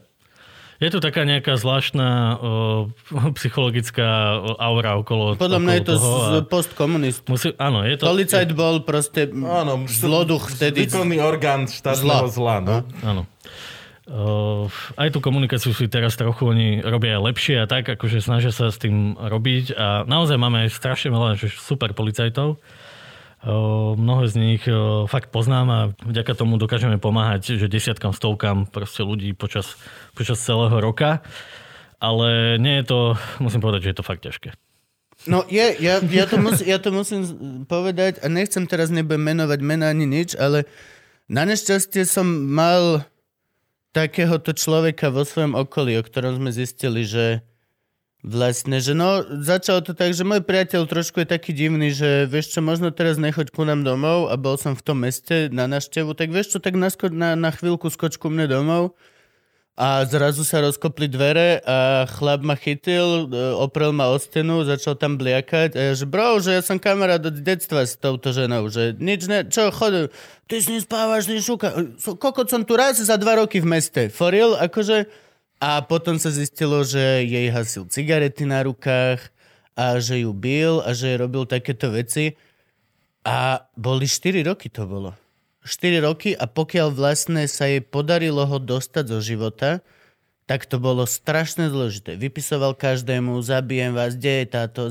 Je 0.80 0.88
tu 0.88 1.04
taká 1.04 1.28
nejaká 1.28 1.60
zvláštna 1.60 2.08
o, 2.08 2.38
psychologická 3.36 4.40
aura 4.56 4.96
okolo 4.96 5.36
Podľa 5.36 5.60
mňa 5.60 5.74
je 5.76 5.84
to 5.84 5.94
toho 6.00 6.12
z 6.16 6.36
postkomunist. 6.48 7.28
Musí, 7.28 7.52
áno, 7.60 7.84
je 7.84 8.00
to... 8.00 8.08
Policajt 8.08 8.56
bol 8.56 8.88
proste 8.88 9.28
áno, 9.28 9.84
zloduch 9.92 10.48
vtedy. 10.56 10.88
Výkonný 10.88 11.20
orgán 11.20 11.68
štátneho 11.68 12.32
zla. 12.32 12.32
zla 12.32 12.56
no? 12.64 12.76
Áno. 13.04 13.24
Uh, 14.10 14.66
aj 14.98 15.14
tú 15.14 15.22
komunikáciu 15.22 15.70
si 15.70 15.86
teraz 15.86 16.18
trochu 16.18 16.50
oni 16.50 16.82
robia 16.82 17.22
aj 17.22 17.30
lepšie 17.30 17.62
a 17.62 17.70
tak, 17.70 17.86
akože 17.94 18.26
snažia 18.26 18.50
sa 18.50 18.74
s 18.74 18.82
tým 18.82 19.14
robiť 19.14 19.78
a 19.78 20.02
naozaj 20.10 20.34
máme 20.34 20.66
aj 20.66 20.74
strašne 20.74 21.14
veľa 21.14 21.38
že 21.38 21.54
super 21.54 21.94
policajtov 21.94 22.58
Mnoho 23.40 24.28
z 24.28 24.36
nich 24.36 24.64
fakt 25.08 25.32
poznám 25.32 25.68
a 25.72 25.80
vďaka 26.04 26.36
tomu 26.36 26.60
dokážeme 26.60 27.00
pomáhať, 27.00 27.56
že 27.56 27.72
desiatkam, 27.72 28.12
stovkám 28.12 28.68
proste 28.68 29.08
ľudí 29.08 29.32
počas, 29.32 29.80
počas 30.12 30.44
celého 30.44 30.76
roka. 30.84 31.24
Ale 32.00 32.60
nie 32.60 32.80
je 32.80 32.86
to, 32.88 33.00
musím 33.40 33.64
povedať, 33.64 33.88
že 33.88 33.90
je 33.92 33.98
to 34.00 34.08
fakt 34.08 34.24
ťažké. 34.24 34.56
No 35.28 35.44
je, 35.52 35.76
ja, 35.84 36.00
ja, 36.00 36.24
to 36.28 36.40
mus, 36.40 36.64
ja 36.64 36.80
to 36.80 36.96
musím 36.96 37.28
povedať 37.68 38.24
a 38.24 38.32
nechcem 38.32 38.64
teraz 38.64 38.88
nebudem 38.88 39.36
menovať 39.36 39.60
mena 39.60 39.92
ani 39.92 40.08
nič, 40.08 40.32
ale 40.40 40.64
na 41.28 41.44
nešťastie 41.44 42.08
som 42.08 42.24
mal 42.28 43.04
takéhoto 43.92 44.56
človeka 44.56 45.12
vo 45.12 45.28
svojom 45.28 45.60
okolí, 45.60 46.00
o 46.00 46.08
ktorom 46.08 46.40
sme 46.40 46.56
zistili, 46.56 47.04
že 47.04 47.44
Vlastne, 48.20 48.84
že 48.84 48.92
no, 48.92 49.24
začalo 49.24 49.80
to 49.80 49.96
tak, 49.96 50.12
že 50.12 50.28
môj 50.28 50.44
priateľ 50.44 50.92
trošku 50.92 51.24
je 51.24 51.28
taký 51.32 51.56
divný, 51.56 51.96
že 51.96 52.28
vieš 52.28 52.52
čo, 52.52 52.60
možno 52.60 52.92
teraz 52.92 53.16
nechoď 53.16 53.48
ku 53.48 53.64
nám 53.64 53.88
domov 53.88 54.28
a 54.28 54.36
bol 54.36 54.60
som 54.60 54.76
v 54.76 54.84
tom 54.84 55.08
meste 55.08 55.48
na 55.56 55.72
naštevu, 55.72 56.12
tak 56.20 56.28
vieš 56.28 56.52
čo, 56.52 56.60
tak 56.60 56.76
na, 56.76 56.92
na, 57.16 57.30
na 57.40 57.52
chvíľku 57.56 57.88
skoč 57.88 58.20
ku 58.20 58.28
mne 58.28 58.52
domov 58.52 58.92
a 59.80 60.04
zrazu 60.04 60.44
sa 60.44 60.60
rozkopli 60.60 61.08
dvere 61.08 61.64
a 61.64 62.04
chlap 62.12 62.44
ma 62.44 62.60
chytil, 62.60 63.32
e, 63.32 63.56
oprel 63.56 63.96
ma 63.96 64.12
o 64.12 64.20
stenu, 64.20 64.68
začal 64.68 65.00
tam 65.00 65.16
bliakať 65.16 65.80
a 65.80 65.80
ja, 65.80 65.94
že 65.96 66.04
bro, 66.04 66.44
že 66.44 66.60
ja 66.60 66.62
som 66.62 66.76
kamarát 66.76 67.24
od 67.24 67.40
detstva 67.40 67.88
s 67.88 67.96
touto 67.96 68.36
ženou, 68.36 68.68
že 68.68 69.00
nič 69.00 69.32
ne, 69.32 69.48
čo, 69.48 69.72
chod, 69.72 70.12
ty 70.52 70.60
si 70.60 70.76
nespávaš, 70.76 71.32
ty 71.32 71.40
šúka, 71.40 71.96
kokot 72.20 72.52
som 72.52 72.68
tu 72.68 72.76
raz 72.76 73.00
za 73.00 73.16
dva 73.16 73.40
roky 73.40 73.64
v 73.64 73.80
meste, 73.80 74.12
real, 74.12 74.60
akože 74.60 75.08
a 75.60 75.84
potom 75.84 76.16
sa 76.16 76.32
zistilo, 76.32 76.88
že 76.88 77.28
jej 77.28 77.52
hasil 77.52 77.92
cigarety 77.92 78.48
na 78.48 78.64
rukách 78.64 79.20
a 79.76 80.00
že 80.00 80.24
ju 80.24 80.32
bil 80.32 80.80
a 80.84 80.96
že 80.96 81.20
robil 81.20 81.44
takéto 81.44 81.92
veci. 81.92 82.40
A 83.28 83.68
boli 83.76 84.08
4 84.08 84.48
roky 84.48 84.72
to 84.72 84.88
bolo. 84.88 85.12
4 85.68 86.00
roky 86.08 86.32
a 86.32 86.48
pokiaľ 86.48 86.96
vlastne 86.96 87.44
sa 87.52 87.68
jej 87.68 87.84
podarilo 87.84 88.48
ho 88.48 88.58
dostať 88.58 89.06
zo 89.12 89.20
života, 89.20 89.84
tak 90.50 90.66
to 90.66 90.82
bolo 90.82 91.06
strašne 91.06 91.70
zložité. 91.70 92.18
Vypisoval 92.18 92.74
každému, 92.74 93.38
zabijem 93.44 93.94
vás, 93.94 94.18
kde 94.18 94.34
je 94.42 94.46
táto... 94.50 94.82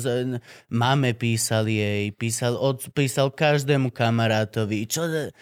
Máme 0.70 1.18
písal 1.18 1.66
jej, 1.66 2.14
písal, 2.14 2.54
od, 2.54 2.78
písal 2.94 3.34
každému 3.34 3.90
kamarátovi. 3.90 4.86
Čo 4.86 5.32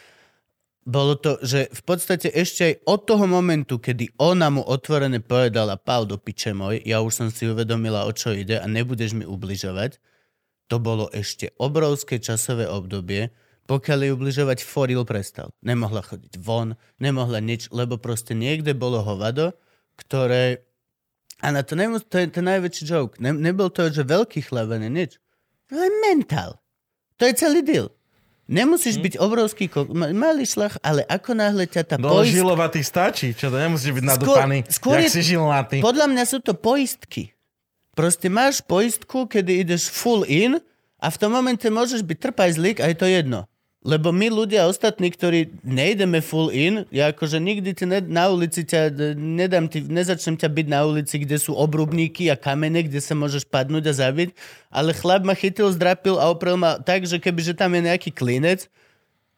bolo 0.87 1.19
to, 1.19 1.43
že 1.43 1.67
v 1.75 1.83
podstate 1.83 2.31
ešte 2.31 2.63
aj 2.63 2.75
od 2.87 3.01
toho 3.11 3.27
momentu, 3.27 3.83
kedy 3.83 4.15
ona 4.23 4.55
mu 4.55 4.63
otvorene 4.63 5.19
povedala 5.19 5.75
pál 5.75 6.07
do 6.07 6.15
piče 6.15 6.55
môj, 6.55 6.79
ja 6.87 7.03
už 7.03 7.13
som 7.13 7.29
si 7.29 7.51
uvedomila, 7.51 8.07
o 8.07 8.15
čo 8.15 8.31
ide 8.31 8.63
a 8.63 8.67
nebudeš 8.71 9.19
mi 9.19 9.27
ubližovať, 9.27 9.99
to 10.71 10.79
bolo 10.79 11.11
ešte 11.11 11.51
obrovské 11.59 12.23
časové 12.23 12.71
obdobie, 12.71 13.35
pokiaľ 13.67 13.99
jej 13.99 14.13
ubližovať, 14.15 14.59
Foril 14.63 15.03
prestal. 15.03 15.51
Nemohla 15.67 16.07
chodiť 16.07 16.39
von, 16.39 16.79
nemohla 17.03 17.43
nič, 17.43 17.67
lebo 17.75 17.99
proste 17.99 18.39
niekde 18.39 18.79
bolo 18.79 19.03
hovado, 19.03 19.59
ktoré... 19.99 20.63
A 21.43 21.51
na 21.51 21.67
to, 21.67 21.75
nemus... 21.75 22.07
to 22.07 22.23
je 22.23 22.31
ten 22.31 22.47
najväčší 22.47 22.83
joke. 22.87 23.19
Ne, 23.19 23.35
nebol 23.35 23.69
to, 23.75 23.91
že 23.91 24.07
veľký 24.07 24.47
chlap, 24.47 24.71
nič. 24.79 25.19
To 25.67 25.75
je 25.75 25.91
mentál. 26.07 26.63
To 27.19 27.27
je 27.27 27.35
celý 27.35 27.67
deal. 27.67 27.91
Nemusíš 28.47 28.99
hm? 28.99 29.03
byť 29.03 29.15
obrovský 29.19 29.67
ko- 29.67 29.91
malý 29.91 30.47
šlach, 30.47 30.79
ale 30.79 31.03
ako 31.11 31.35
náhle 31.35 31.67
ťa 31.67 31.83
tá 31.83 31.97
no, 31.99 32.15
poistka... 32.15 32.39
žilovatý 32.39 32.81
stačí, 32.87 33.35
čo 33.35 33.51
to 33.51 33.59
nemusíš 33.59 33.91
byť 33.91 34.05
nadúpaný, 34.07 34.59
skôr 34.71 35.03
jak 35.03 35.11
je... 35.11 35.15
si 35.19 35.35
žilnatý. 35.35 35.83
Podľa 35.83 36.07
mňa 36.07 36.25
sú 36.31 36.39
to 36.39 36.55
poistky. 36.55 37.35
Proste 37.99 38.31
máš 38.31 38.63
poistku, 38.63 39.27
kedy 39.27 39.67
ideš 39.67 39.91
full 39.91 40.23
in 40.31 40.63
a 41.03 41.07
v 41.11 41.17
tom 41.19 41.35
momente 41.35 41.67
môžeš 41.67 42.07
byť 42.07 42.19
trpajzlík 42.31 42.79
a 42.79 42.93
je 42.93 42.97
to 42.97 43.07
jedno. 43.11 43.51
Lebo 43.87 44.11
my 44.11 44.27
ľudia 44.35 44.67
ostatní, 44.67 45.15
ktorí 45.15 45.63
nejdeme 45.63 46.19
full 46.19 46.51
in, 46.51 46.83
ja 46.91 47.15
akože 47.15 47.39
nikdy 47.39 47.71
ti 47.71 47.87
ne, 47.87 48.03
na 48.03 48.27
ulici 48.27 48.67
ťa, 48.67 48.91
nedám 49.15 49.71
ti, 49.71 49.79
nezačnem 49.79 50.35
ťa 50.35 50.51
byť 50.51 50.67
na 50.67 50.83
ulici, 50.83 51.23
kde 51.23 51.39
sú 51.39 51.55
obrubníky 51.55 52.27
a 52.27 52.35
kamene, 52.35 52.83
kde 52.83 52.99
sa 52.99 53.15
môžeš 53.15 53.47
padnúť 53.47 53.95
a 53.95 53.95
zabiť, 53.95 54.35
ale 54.75 54.91
chlap 54.91 55.23
ma 55.23 55.39
chytil, 55.39 55.71
zdrapil 55.71 56.19
a 56.19 56.27
oprel 56.35 56.59
ma 56.59 56.83
tak, 56.83 57.07
že 57.07 57.23
kebyže 57.23 57.55
tam 57.55 57.79
je 57.79 57.87
nejaký 57.87 58.11
klinec, 58.11 58.67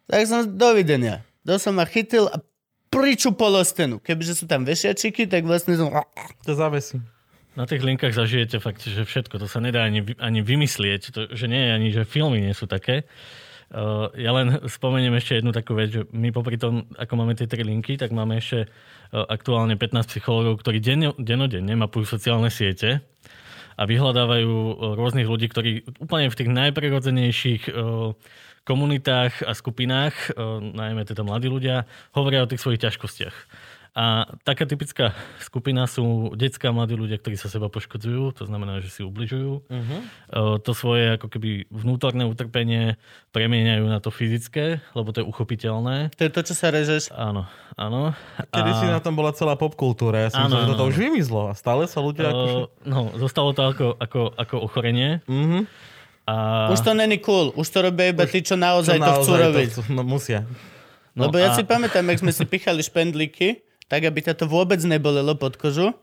tak 0.08 0.24
som 0.24 0.48
dovidenia. 0.48 1.20
To 1.44 1.60
som 1.60 1.76
ma 1.76 1.84
chytil 1.84 2.32
a 2.32 2.40
priču 2.88 3.36
polostenu. 3.36 4.00
Kebyže 4.00 4.32
sú 4.32 4.44
tam 4.48 4.64
vešiačiky, 4.64 5.28
tak 5.28 5.44
vlastne 5.44 5.76
som... 5.76 5.92
To 6.48 6.52
zavesí. 6.56 7.04
Na 7.52 7.68
tých 7.68 7.84
linkách 7.84 8.16
zažijete 8.16 8.64
fakt, 8.64 8.80
že 8.80 9.04
všetko. 9.04 9.44
To 9.44 9.46
sa 9.50 9.60
nedá 9.60 9.84
ani, 9.84 10.00
ani 10.16 10.40
vymyslieť. 10.40 11.02
To, 11.12 11.20
že 11.36 11.50
nie 11.50 11.68
je 11.68 11.70
ani, 11.74 11.88
že 11.92 12.08
filmy 12.08 12.40
nie 12.40 12.56
sú 12.56 12.64
také. 12.64 13.04
Eh, 13.68 14.24
ja 14.24 14.32
len 14.32 14.64
spomeniem 14.64 15.12
ešte 15.20 15.44
jednu 15.44 15.52
takú 15.52 15.76
vec, 15.76 15.92
že 15.92 16.08
my 16.16 16.32
popri 16.32 16.56
tom, 16.56 16.88
ako 16.96 17.12
máme 17.20 17.36
tie 17.36 17.44
tri 17.44 17.60
linky, 17.60 18.00
tak 18.00 18.16
máme 18.16 18.40
ešte 18.40 18.64
eh, 18.64 18.68
aktuálne 19.12 19.76
15 19.76 20.08
psychológov, 20.08 20.64
ktorí 20.64 20.80
denno, 20.80 21.12
dennodenne 21.20 21.76
mapujú 21.76 22.08
sociálne 22.08 22.48
siete 22.48 23.04
a 23.76 23.84
vyhľadávajú 23.84 24.52
eh, 24.56 24.74
rôznych 24.96 25.28
ľudí, 25.28 25.52
ktorí 25.52 25.84
úplne 26.00 26.32
v 26.32 26.38
tých 26.40 26.48
najprirodzenejších 26.48 27.62
komunitách 28.68 29.48
a 29.48 29.56
skupinách, 29.56 30.36
najmä 30.60 31.00
teda 31.08 31.24
mladí 31.24 31.48
ľudia, 31.48 31.88
hovoria 32.12 32.44
o 32.44 32.50
tých 32.52 32.60
svojich 32.60 32.84
ťažkostiach. 32.84 33.36
A 33.98 34.30
taká 34.46 34.62
typická 34.62 35.10
skupina 35.42 35.82
sú 35.90 36.30
detská 36.38 36.70
mladí 36.70 36.94
ľudia, 36.94 37.18
ktorí 37.18 37.34
sa 37.34 37.50
seba 37.50 37.66
poškodzujú, 37.66 38.30
to 38.30 38.46
znamená, 38.46 38.78
že 38.78 38.94
si 38.94 39.02
ubližujú. 39.02 39.66
Uh-huh. 39.66 40.00
To 40.62 40.70
svoje 40.70 41.18
ako 41.18 41.26
keby 41.26 41.66
vnútorné 41.66 42.22
utrpenie 42.22 42.94
premieňajú 43.34 43.90
na 43.90 43.98
to 43.98 44.14
fyzické, 44.14 44.78
lebo 44.94 45.10
to 45.10 45.18
je 45.18 45.26
uchopiteľné. 45.26 46.14
To 46.14 46.22
je 46.22 46.30
to, 46.30 46.40
čo 46.46 46.54
sa 46.54 46.70
režeš? 46.70 47.10
Áno, 47.10 47.50
áno. 47.74 48.14
Kedy 48.54 48.70
a... 48.70 48.78
si 48.78 48.86
na 48.86 49.02
tom 49.02 49.18
bola 49.18 49.34
celá 49.34 49.58
popkultúra, 49.58 50.22
ja 50.22 50.30
si 50.30 50.38
myslím, 50.38 50.62
že 50.62 50.70
toto 50.78 50.86
už 50.86 50.94
vymizlo 50.94 51.50
a 51.50 51.58
stále 51.58 51.90
sa 51.90 51.98
ľudia... 51.98 52.30
Uh, 52.30 52.30
akože... 52.30 52.58
No, 52.86 52.98
zostalo 53.18 53.50
to 53.50 53.66
ako, 53.66 53.98
ako, 53.98 54.20
ako 54.30 54.56
ochorenie. 54.62 55.26
Uh-huh. 55.26 55.66
A... 56.22 56.70
Už 56.70 56.86
to 56.86 56.94
není 56.94 57.18
cool, 57.18 57.50
už 57.58 57.66
to 57.66 57.82
robia 57.82 58.14
iba 58.14 58.30
tí, 58.30 58.46
čo 58.46 58.54
naozaj, 58.54 58.94
čo 58.94 59.02
naozaj 59.02 59.10
to 59.10 59.22
chcú 59.26 59.32
robiť. 59.34 59.68
To, 59.74 59.80
no, 59.90 60.06
musia. 60.06 60.46
No 61.18 61.26
Lebo 61.26 61.42
a... 61.42 61.50
ja 61.50 61.58
si 61.58 61.66
pamätám, 61.66 62.06
jak 62.06 62.22
sme 62.22 62.30
si 62.30 62.46
pichali 62.46 62.78
špendlíky 62.78 63.66
tak 63.88 64.04
aby 64.04 64.20
ťa 64.20 64.36
to 64.36 64.44
vôbec 64.46 64.78
nebolelo 64.84 65.34
pod 65.34 65.56
kožu, 65.56 65.96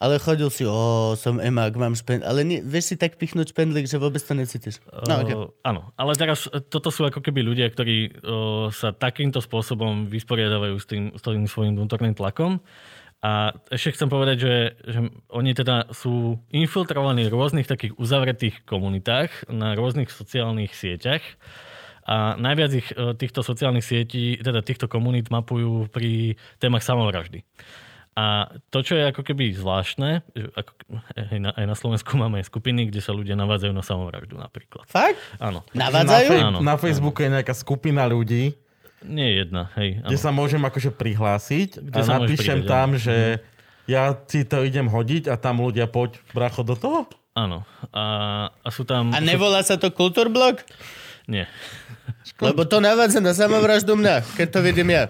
ale 0.00 0.16
chodil 0.16 0.48
si, 0.48 0.64
o, 0.64 1.12
som 1.12 1.36
emák, 1.36 1.76
mám 1.76 1.92
špend... 1.92 2.24
Ale 2.24 2.40
nie, 2.40 2.64
vieš 2.64 2.92
si 2.92 2.96
tak 2.96 3.20
pichnúť 3.20 3.52
špendlík, 3.52 3.84
že 3.84 4.00
vôbec 4.00 4.24
to 4.24 4.32
necítiš. 4.32 4.80
No, 4.88 5.20
okay. 5.20 5.36
uh, 5.36 5.52
áno, 5.60 5.92
ale 5.92 6.16
teraz 6.16 6.48
e, 6.48 6.64
toto 6.64 6.88
sú 6.88 7.04
ako 7.04 7.20
keby 7.20 7.44
ľudia, 7.44 7.68
ktorí 7.68 8.08
uh, 8.08 8.72
sa 8.72 8.96
takýmto 8.96 9.44
spôsobom 9.44 10.08
vysporiadávajú 10.08 10.76
s 10.80 10.86
tým, 10.88 11.04
s 11.12 11.20
tým 11.20 11.44
svojim 11.44 11.76
vnútorným 11.76 12.16
tlakom. 12.16 12.64
A 13.20 13.52
ešte 13.68 14.00
chcem 14.00 14.08
povedať, 14.08 14.36
že, 14.40 14.54
že 14.88 14.98
oni 15.28 15.52
teda 15.52 15.92
sú 15.92 16.40
infiltrovaní 16.48 17.28
v 17.28 17.36
rôznych 17.36 17.68
takých 17.68 17.92
uzavretých 18.00 18.64
komunitách 18.64 19.52
na 19.52 19.76
rôznych 19.76 20.08
sociálnych 20.08 20.72
sieťach 20.72 21.20
a 22.10 22.34
najviac 22.34 22.72
ich 22.74 22.88
e, 22.90 23.14
týchto 23.14 23.46
sociálnych 23.46 23.86
sietí, 23.86 24.34
teda 24.42 24.66
týchto 24.66 24.90
komunít 24.90 25.30
mapujú 25.30 25.86
pri 25.94 26.34
témach 26.58 26.82
samovraždy. 26.82 27.46
A 28.18 28.50
to, 28.74 28.82
čo 28.82 28.98
je 28.98 29.06
ako 29.06 29.22
keby 29.22 29.54
zvláštne, 29.54 30.26
ako, 30.58 30.72
aj, 31.14 31.38
na, 31.38 31.54
aj 31.54 31.64
na 31.70 31.76
Slovensku 31.78 32.18
máme 32.18 32.42
aj 32.42 32.50
skupiny, 32.50 32.90
kde 32.90 32.98
sa 32.98 33.14
ľudia 33.14 33.38
navádzajú 33.38 33.70
na 33.70 33.86
samovraždu 33.86 34.34
napríklad. 34.34 34.82
Fakt? 34.90 35.22
Áno. 35.38 35.62
Navádzajú? 35.70 36.28
Na, 36.34 36.46
áno, 36.50 36.58
na 36.58 36.74
Facebooku 36.74 37.22
áno. 37.22 37.30
je 37.30 37.34
nejaká 37.38 37.54
skupina 37.54 38.02
ľudí, 38.10 38.58
nie 39.00 39.40
jedna, 39.40 39.72
hej. 39.80 40.04
Áno. 40.04 40.12
Kde 40.12 40.18
sa 40.20 40.28
môžem 40.28 40.60
akože 40.60 40.92
prihlásiť 40.92 41.80
kde 41.80 42.00
a 42.04 42.20
napíšem 42.20 42.60
pridať, 42.60 42.68
tam, 42.68 42.88
áno. 42.92 43.00
že 43.00 43.16
mhm. 43.16 43.40
ja 43.88 44.02
si 44.28 44.40
to 44.44 44.56
idem 44.60 44.92
hodiť 44.92 45.30
a 45.32 45.40
tam 45.40 45.64
ľudia 45.64 45.88
poď 45.88 46.20
bracho 46.36 46.66
do 46.66 46.76
toho? 46.76 47.08
Áno. 47.32 47.64
A, 47.94 48.04
a 48.50 48.68
sú 48.74 48.84
tam... 48.84 49.14
A 49.14 49.22
nevolá 49.22 49.62
sa 49.62 49.78
to 49.78 49.88
Kultúrblok? 49.94 50.66
Nie. 51.30 51.46
Lebo 52.44 52.66
to 52.66 52.82
navádza 52.82 53.22
na 53.22 53.30
samovraždu 53.30 53.94
mňa, 53.94 54.26
keď 54.34 54.48
to 54.50 54.60
vidím 54.66 54.90
ja. 54.90 55.06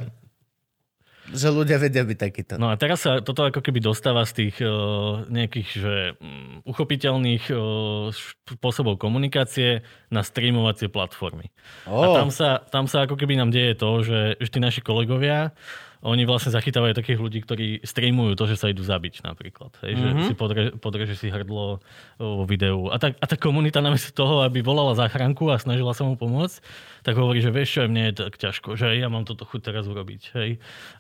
Že 1.31 1.63
ľudia 1.63 1.79
vedia 1.79 2.03
byť 2.03 2.19
takýto. 2.19 2.55
No 2.59 2.75
a 2.75 2.75
teraz 2.75 3.07
sa 3.07 3.23
toto 3.23 3.47
ako 3.47 3.63
keby 3.63 3.79
dostáva 3.79 4.27
z 4.27 4.33
tých 4.35 4.67
uh, 4.67 5.23
nejakých 5.31 5.69
že, 5.71 5.97
um, 6.19 6.59
uchopiteľných 6.67 7.55
uh, 7.55 8.11
spôsobov 8.51 8.99
komunikácie 8.99 9.87
na 10.11 10.27
streamovacie 10.27 10.91
platformy. 10.91 11.55
Oh. 11.87 12.03
A 12.03 12.07
tam 12.19 12.35
sa, 12.35 12.67
tam 12.67 12.91
sa 12.91 13.07
ako 13.07 13.15
keby 13.15 13.39
nám 13.39 13.55
deje 13.55 13.79
to, 13.79 14.03
že, 14.03 14.43
že 14.43 14.49
tí 14.51 14.59
naši 14.59 14.83
kolegovia 14.83 15.55
oni 16.01 16.25
vlastne 16.25 16.49
zachytávajú 16.49 16.97
takých 16.97 17.21
ľudí, 17.21 17.39
ktorí 17.45 17.67
streamujú 17.85 18.33
to, 18.33 18.49
že 18.49 18.57
sa 18.57 18.73
idú 18.73 18.81
zabiť 18.81 19.21
napríklad. 19.21 19.77
Hej, 19.85 19.93
mm-hmm. 19.93 20.05
Že 20.05 20.11
mhm. 20.17 20.25
si 20.25 20.35
podre, 20.35 20.63
podreže 20.81 21.15
si 21.17 21.29
hrdlo 21.29 21.85
vo 22.17 22.45
videu. 22.49 22.89
A 22.89 22.97
tá, 22.97 23.13
a 23.13 23.25
tá 23.29 23.37
komunita 23.37 23.85
namiesto 23.85 24.09
toho, 24.17 24.41
aby 24.41 24.65
volala 24.65 24.97
záchranku 24.97 25.53
a 25.53 25.61
snažila 25.61 25.93
sa 25.93 26.09
mu 26.09 26.17
pomôcť, 26.17 26.57
tak 27.05 27.17
hovorí, 27.17 27.45
že 27.45 27.53
vieš 27.53 27.77
čo, 27.77 27.81
mne 27.85 28.13
je 28.13 28.25
tak 28.25 28.37
ťažko, 28.41 28.81
že 28.81 28.97
ja 28.97 29.13
mám 29.13 29.29
toto 29.29 29.45
chuť 29.45 29.61
teraz 29.61 29.85
urobiť. 29.89 30.23
Hej. 30.37 30.51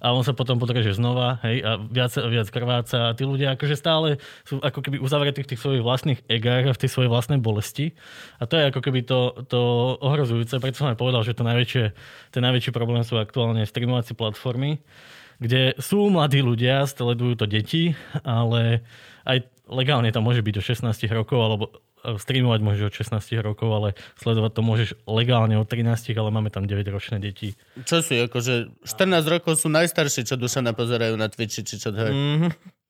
A 0.05 0.13
on 0.13 0.21
sa 0.21 0.37
potom 0.37 0.61
podreže 0.61 0.93
znova 0.97 1.41
hej, 1.49 1.65
a 1.65 1.81
viac 1.81 2.13
a 2.21 2.29
viac 2.29 2.49
krváca 2.53 3.13
a 3.13 3.17
tí 3.17 3.25
ľudia 3.25 3.57
akože 3.57 3.77
stále 3.77 4.21
sú 4.45 4.61
ako 4.61 4.85
keby 4.85 5.01
uzavretí 5.01 5.41
v 5.45 5.51
tých 5.57 5.61
svojich 5.61 5.85
vlastných 5.85 6.21
egách 6.29 6.73
a 6.73 6.77
v 6.77 6.81
tej 6.81 6.91
svojej 6.93 7.09
vlastnej 7.13 7.41
bolesti. 7.41 7.97
A 8.37 8.45
to 8.45 8.61
je 8.61 8.69
ako 8.69 8.81
keby 8.85 9.01
to, 9.05 9.45
to 9.49 9.61
ohrozujúce. 10.01 10.61
Preto 10.61 10.85
som 10.85 10.93
aj 10.93 11.01
povedal, 11.01 11.25
že 11.25 11.33
to 11.33 11.45
najväčšie, 11.45 11.85
ten 12.33 12.43
najväčší 12.45 12.71
problém 12.73 13.01
sú 13.01 13.17
aktuálne 13.17 13.65
streamovacie 13.65 14.13
platformy, 14.13 14.81
kde 15.41 15.75
sú 15.81 16.13
mladí 16.13 16.45
ľudia, 16.45 16.85
sledujú 16.85 17.41
to 17.41 17.47
deti, 17.49 17.97
ale 18.23 18.85
aj 19.25 19.49
legálne 19.71 20.13
tam 20.13 20.29
môže 20.29 20.45
byť 20.45 20.55
do 20.55 20.63
16 20.63 20.93
rokov 21.17 21.39
alebo 21.41 21.65
streamovať 22.01 22.61
môžeš 22.65 22.83
od 22.89 22.95
16 23.21 23.45
rokov, 23.45 23.69
ale 23.69 23.89
sledovať 24.17 24.53
to 24.57 24.63
môžeš 24.65 24.89
legálne 25.05 25.57
od 25.61 25.69
13, 25.69 26.17
ale 26.17 26.33
máme 26.33 26.49
tam 26.49 26.65
9-ročné 26.65 27.21
deti. 27.21 27.57
Čo 27.85 28.01
sú, 28.01 28.17
akože 28.25 28.85
14 28.89 29.21
rokov 29.29 29.61
sú 29.61 29.69
najstarší, 29.69 30.25
čo 30.25 30.41
duša 30.41 30.65
napozerajú 30.65 31.15
na 31.21 31.29
Twitchi, 31.29 31.61
či 31.61 31.77
čo 31.77 31.93
to. 31.93 32.09
Mm-hmm. 32.09 32.81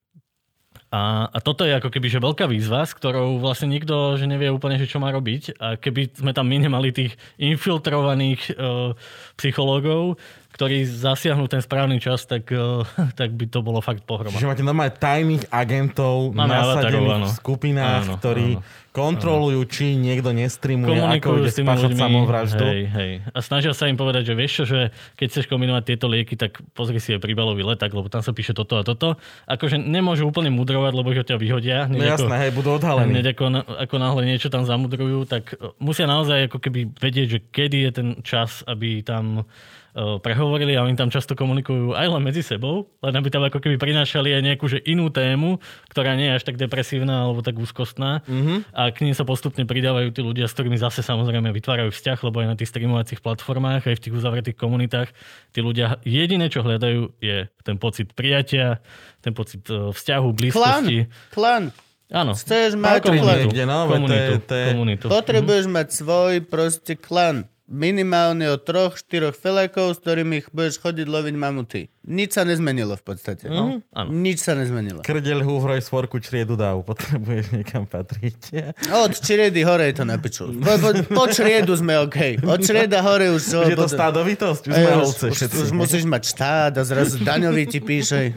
A, 0.91 1.31
a 1.31 1.39
toto 1.39 1.63
je 1.63 1.71
ako 1.71 1.87
keby 1.87 2.11
že 2.11 2.19
veľká 2.19 2.51
výzva, 2.51 2.83
s 2.83 2.99
ktorou 2.99 3.39
vlastne 3.39 3.71
nikto 3.71 4.19
že 4.19 4.27
nevie 4.27 4.51
úplne, 4.51 4.75
že 4.75 4.91
čo 4.91 4.99
má 4.99 5.15
robiť. 5.15 5.63
A 5.63 5.79
keby 5.79 6.19
sme 6.19 6.35
tam 6.35 6.51
my 6.51 6.67
nemali 6.67 6.91
tých 6.91 7.15
infiltrovaných 7.39 8.59
uh, 8.59 8.99
psychológov, 9.39 10.19
ktorí 10.61 10.85
zasiahnu 10.85 11.49
ten 11.49 11.65
správny 11.65 11.97
čas, 12.05 12.29
tak, 12.29 12.53
uh, 12.53 12.85
tak 13.21 13.33
by 13.33 13.49
to 13.49 13.65
bolo 13.65 13.81
fakt 13.81 14.05
pohroma. 14.05 14.37
Čiže 14.37 14.45
máte 14.53 14.61
normálne 14.61 14.93
tajných 14.93 15.49
agentov 15.49 16.37
Máme 16.37 16.53
nasadených 16.53 17.33
v 17.33 17.33
skupinách, 17.33 18.05
áno, 18.05 18.21
ktorí 18.21 18.49
áno 18.61 18.81
kontrolujú, 18.91 19.63
či 19.71 19.95
niekto 19.95 20.35
nestreamuje, 20.35 20.99
ako 20.99 21.47
ide 21.47 21.55
spáchať 21.55 21.95
samovraždu. 21.95 22.65
Hej, 22.67 22.83
hej. 22.91 23.13
A 23.31 23.39
snažia 23.39 23.71
sa 23.71 23.87
im 23.87 23.95
povedať, 23.95 24.27
že 24.27 24.35
vieš 24.35 24.53
čo, 24.63 24.65
že 24.67 24.81
keď 25.15 25.27
chceš 25.31 25.47
kombinovať 25.47 25.95
tieto 25.95 26.11
lieky, 26.11 26.35
tak 26.35 26.59
pozri 26.75 26.99
si 26.99 27.15
aj 27.15 27.23
príbalový 27.23 27.63
leták, 27.63 27.87
lebo 27.95 28.11
tam 28.11 28.27
sa 28.27 28.35
píše 28.35 28.51
toto 28.51 28.75
a 28.75 28.83
toto. 28.83 29.15
Akože 29.47 29.79
nemôžu 29.79 30.27
úplne 30.27 30.51
mudrovať, 30.51 30.93
lebo 30.99 31.15
ho 31.15 31.23
ťa 31.23 31.39
vyhodia. 31.39 31.87
No 31.87 32.03
jasné, 32.03 32.35
hej, 32.35 32.51
budú 32.51 32.75
odhalení. 32.75 33.23
ako, 33.23 33.63
ako 33.79 33.97
náhle 34.03 34.23
niečo 34.27 34.51
tam 34.51 34.67
zamudrujú, 34.67 35.23
tak 35.23 35.55
musia 35.79 36.11
naozaj 36.11 36.51
ako 36.51 36.59
keby 36.59 36.91
vedieť, 36.99 37.27
že 37.31 37.39
kedy 37.47 37.79
je 37.87 37.91
ten 37.95 38.09
čas, 38.27 38.67
aby 38.67 39.07
tam 39.07 39.47
prehovorili 39.95 40.79
a 40.79 40.87
oni 40.87 40.95
tam 40.95 41.11
často 41.11 41.35
komunikujú 41.35 41.99
aj 41.99 42.07
len 42.07 42.23
medzi 42.23 42.47
sebou, 42.47 42.87
len 43.03 43.15
aby 43.15 43.27
tam 43.27 43.43
ako 43.43 43.59
keby 43.59 43.77
prinášali 43.77 44.31
aj 44.39 44.43
nejakú 44.47 44.67
že 44.71 44.79
inú 44.87 45.11
tému, 45.11 45.59
ktorá 45.91 46.15
nie 46.15 46.31
je 46.31 46.37
až 46.39 46.43
tak 46.47 46.57
depresívna 46.57 47.27
alebo 47.27 47.43
tak 47.43 47.59
úzkostná 47.59 48.23
mm-hmm. 48.23 48.71
a 48.71 48.83
k 48.95 48.99
ním 49.03 49.15
sa 49.19 49.27
postupne 49.27 49.67
pridávajú 49.67 50.15
tí 50.15 50.23
ľudia, 50.23 50.47
s 50.47 50.55
ktorými 50.55 50.79
zase 50.79 51.03
samozrejme 51.03 51.51
vytvárajú 51.51 51.91
vzťah, 51.91 52.19
lebo 52.23 52.37
aj 52.39 52.49
na 52.55 52.57
tých 52.57 52.71
streamovacích 52.71 53.19
platformách, 53.19 53.91
aj 53.91 53.97
v 53.99 54.03
tých 54.07 54.15
uzavretých 54.15 54.57
komunitách, 54.57 55.11
tí 55.51 55.59
ľudia 55.59 55.99
jediné, 56.07 56.47
čo 56.47 56.63
hľadajú, 56.63 57.19
je 57.19 57.51
ten 57.67 57.77
pocit 57.77 58.15
prijatia, 58.15 58.79
ten 59.21 59.35
pocit 59.35 59.67
vzťahu, 59.67 60.29
blízkosti. 60.31 61.11
Klan, 61.35 61.75
klan. 61.75 61.89
Áno. 62.11 62.35
Chceš 62.35 62.75
mať 62.75 63.07
komunitu. 63.07 63.55
No, 63.71 63.87
komunitu. 63.87 64.43
komunitu. 64.51 65.07
Potrebuješ 65.07 65.71
mm-hmm. 65.71 65.79
mať 65.79 65.89
svoj 65.95 66.35
proste 66.43 66.99
klan 66.99 67.47
minimálne 67.71 68.51
o 68.51 68.59
troch, 68.59 68.99
štyroch 68.99 69.39
felékov, 69.39 69.95
s 69.95 70.03
ktorými 70.03 70.43
budeš 70.51 70.83
chodiť 70.83 71.07
loviť 71.07 71.35
mamuty. 71.39 71.87
Nič 72.03 72.35
sa 72.35 72.43
nezmenilo 72.43 72.99
v 72.99 73.05
podstate. 73.07 73.47
No, 73.47 73.79
áno. 73.95 74.11
Nič 74.11 74.43
sa 74.43 74.59
nezmenilo. 74.59 75.07
Krdeľ, 75.07 75.47
húvroj, 75.47 75.79
svorku, 75.79 76.19
čriedu 76.19 76.59
dáv. 76.59 76.83
Potrebuješ 76.83 77.55
niekam 77.55 77.87
patriť. 77.87 78.75
Od 78.91 79.15
čriedy 79.15 79.63
hore 79.63 79.95
je 79.95 80.03
to 80.03 80.05
napiču. 80.05 80.51
Po, 80.51 80.73
po, 80.83 80.91
po 81.07 81.25
čriedu 81.31 81.79
sme 81.79 82.03
OK. 82.03 82.43
Od 82.43 82.59
črieda 82.59 83.07
hore 83.07 83.31
už... 83.31 83.43
Už 83.63 83.71
je 83.71 83.79
to 83.79 83.87
stádovitosť? 83.87 84.63
Už 84.67 84.75
sme 84.75 84.93
ovce 84.99 85.27
už, 85.31 85.39
už, 85.47 85.55
už 85.55 85.71
musíš 85.71 86.03
mať 86.11 86.23
štát 86.27 86.73
a 86.75 86.83
zrazu 86.83 87.23
daňový 87.23 87.71
ti 87.71 87.79
píše. 87.79 88.35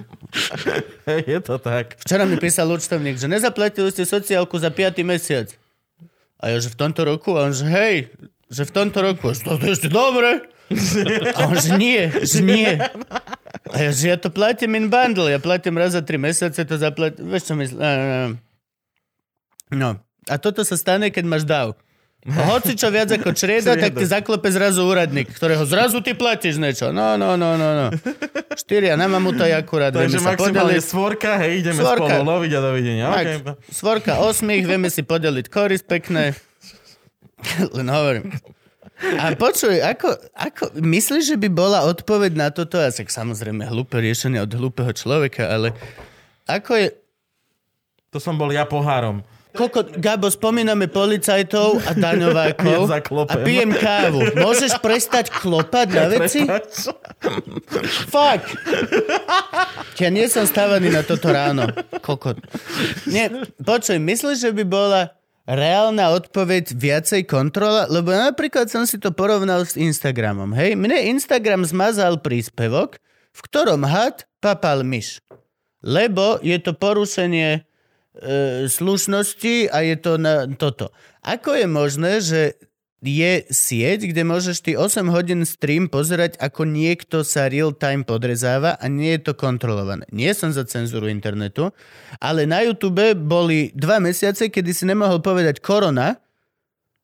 je 1.34 1.40
to 1.42 1.58
tak. 1.58 1.98
Včera 2.06 2.30
mi 2.30 2.38
písal 2.38 2.70
účtovník, 2.70 3.18
že 3.18 3.26
nezaplatili 3.26 3.90
ste 3.90 4.06
sociálku 4.06 4.62
za 4.62 4.70
5. 4.70 5.02
mesiac. 5.02 5.50
A 6.44 6.52
ja, 6.52 6.60
že 6.60 6.68
v 6.68 6.76
tomto 6.76 7.08
roku? 7.08 7.40
A 7.40 7.48
on, 7.48 7.56
že 7.56 7.64
hej, 7.64 8.12
že 8.52 8.64
v 8.68 8.72
tomto 8.72 9.00
roku, 9.04 9.32
že 9.32 9.46
to 9.46 9.60
je 9.60 9.76
ešte 9.76 9.90
dobre. 9.92 10.48
A 11.36 11.40
on, 11.48 11.60
že 11.60 11.76
nie, 11.78 12.08
že 12.24 12.40
nie. 12.42 12.80
A 13.70 13.76
ja, 13.78 13.92
že 13.94 14.10
ja 14.10 14.18
to 14.18 14.34
platím 14.34 14.80
in 14.80 14.88
bundle, 14.90 15.30
ja 15.30 15.38
platím 15.38 15.78
raz 15.78 15.94
za 15.94 16.02
tri 16.02 16.18
mesiace, 16.18 16.66
to 16.66 16.76
zaplatím, 16.80 17.30
vieš 17.30 17.52
čo 17.52 17.56
myslím. 17.60 18.40
No. 19.74 20.02
A 20.32 20.36
toto 20.40 20.64
sa 20.64 20.80
stane, 20.80 21.12
keď 21.12 21.26
máš 21.28 21.44
dáv. 21.44 21.76
Hoci 22.24 22.80
čo 22.80 22.88
viac 22.88 23.12
ako 23.12 23.36
črieda, 23.36 23.76
tak 23.76 24.00
ti 24.00 24.08
zaklope 24.08 24.48
zrazu 24.48 24.88
úradník, 24.88 25.28
ktorého 25.36 25.68
zrazu 25.68 26.00
ty 26.00 26.16
platíš 26.16 26.56
niečo. 26.56 26.96
No, 26.96 27.20
no, 27.20 27.36
no, 27.36 27.60
no, 27.60 27.70
no. 27.76 27.88
Štyria, 28.56 28.96
na 28.96 29.12
mamu 29.12 29.36
to 29.36 29.44
je 29.44 29.52
akurát. 29.52 29.92
Takže 29.92 30.24
maximálne 30.24 30.80
podeliť... 30.80 30.88
svorka, 30.88 31.36
hej, 31.44 31.60
ideme 31.60 31.84
svorka. 31.84 32.08
spolu 32.08 32.24
loviť 32.24 32.52
a 32.56 32.60
dovidenia. 32.64 33.06
Okay. 33.12 33.44
Svorka 33.68 34.24
osmých, 34.24 34.64
vieme 34.64 34.88
si 34.88 35.04
podeliť 35.04 35.52
koris 35.52 35.84
pekné. 35.84 36.32
Len 37.78 37.88
hovorím. 37.88 38.34
A 39.04 39.36
počuj, 39.36 39.82
ako, 39.84 40.16
ako, 40.32 40.64
myslíš, 40.80 41.36
že 41.36 41.38
by 41.40 41.50
bola 41.52 41.84
odpoveď 41.90 42.32
na 42.38 42.48
toto? 42.54 42.80
A 42.80 42.88
tak 42.94 43.10
samozrejme 43.10 43.68
hlúpe 43.68 44.00
riešenie 44.00 44.40
od 44.40 44.52
hlúpeho 44.54 44.94
človeka, 44.96 45.50
ale 45.50 45.76
ako 46.48 46.72
je... 46.78 46.88
To 48.14 48.22
som 48.22 48.38
bol 48.38 48.54
ja 48.54 48.64
pohárom. 48.70 49.26
Koko, 49.54 49.86
Gabo, 49.86 50.34
spomíname 50.34 50.90
policajtov 50.90 51.78
a 51.86 51.94
daňovákov 51.94 52.90
Ja 52.90 53.00
a 53.06 53.36
pijem 53.46 53.70
kávu. 53.70 54.34
Môžeš 54.34 54.82
prestať 54.82 55.30
klopať 55.30 55.88
na 55.94 56.06
veci? 56.10 56.42
Fuck! 58.10 58.42
Ja 60.02 60.10
nie 60.10 60.26
som 60.26 60.50
stávaný 60.50 60.90
na 60.90 61.06
toto 61.06 61.30
ráno. 61.30 61.70
Kokot. 62.02 62.42
Nie, 63.06 63.30
počuj, 63.62 64.02
myslíš, 64.02 64.42
že 64.42 64.52
by 64.58 64.64
bola 64.66 65.14
reálna 65.48 66.16
odpoveď 66.16 66.76
viacej 66.76 67.28
kontrola? 67.28 67.88
Lebo 67.92 68.12
napríklad 68.12 68.72
som 68.72 68.88
si 68.88 69.00
to 69.00 69.12
porovnal 69.12 69.68
s 69.68 69.76
Instagramom. 69.76 70.52
Hej, 70.56 70.80
mne 70.80 71.14
Instagram 71.16 71.68
zmazal 71.68 72.20
príspevok, 72.20 73.00
v 73.34 73.40
ktorom 73.50 73.84
had 73.84 74.28
papal 74.40 74.86
myš. 74.86 75.20
Lebo 75.84 76.40
je 76.40 76.56
to 76.64 76.72
porušenie 76.72 77.60
e, 77.60 77.62
slušnosti 78.72 79.68
a 79.68 79.78
je 79.84 79.96
to 80.00 80.16
na 80.16 80.48
toto. 80.56 80.96
Ako 81.24 81.60
je 81.60 81.68
možné, 81.68 82.14
že 82.24 82.56
je 83.04 83.44
sieť, 83.52 84.08
kde 84.08 84.24
môžeš 84.24 84.64
ty 84.64 84.72
8 84.80 85.12
hodín 85.12 85.44
stream 85.44 85.92
pozerať, 85.92 86.40
ako 86.40 86.64
niekto 86.64 87.28
sa 87.28 87.52
real 87.52 87.76
time 87.76 88.08
podrezáva 88.08 88.80
a 88.80 88.86
nie 88.88 89.20
je 89.20 89.28
to 89.28 89.34
kontrolované. 89.36 90.08
Nie 90.10 90.32
som 90.32 90.56
za 90.56 90.64
cenzúru 90.64 91.12
internetu, 91.12 91.76
ale 92.24 92.48
na 92.48 92.64
YouTube 92.64 93.04
boli 93.20 93.76
dva 93.76 94.00
mesiace, 94.00 94.48
kedy 94.48 94.72
si 94.72 94.88
nemohol 94.88 95.20
povedať 95.20 95.60
korona, 95.60 96.24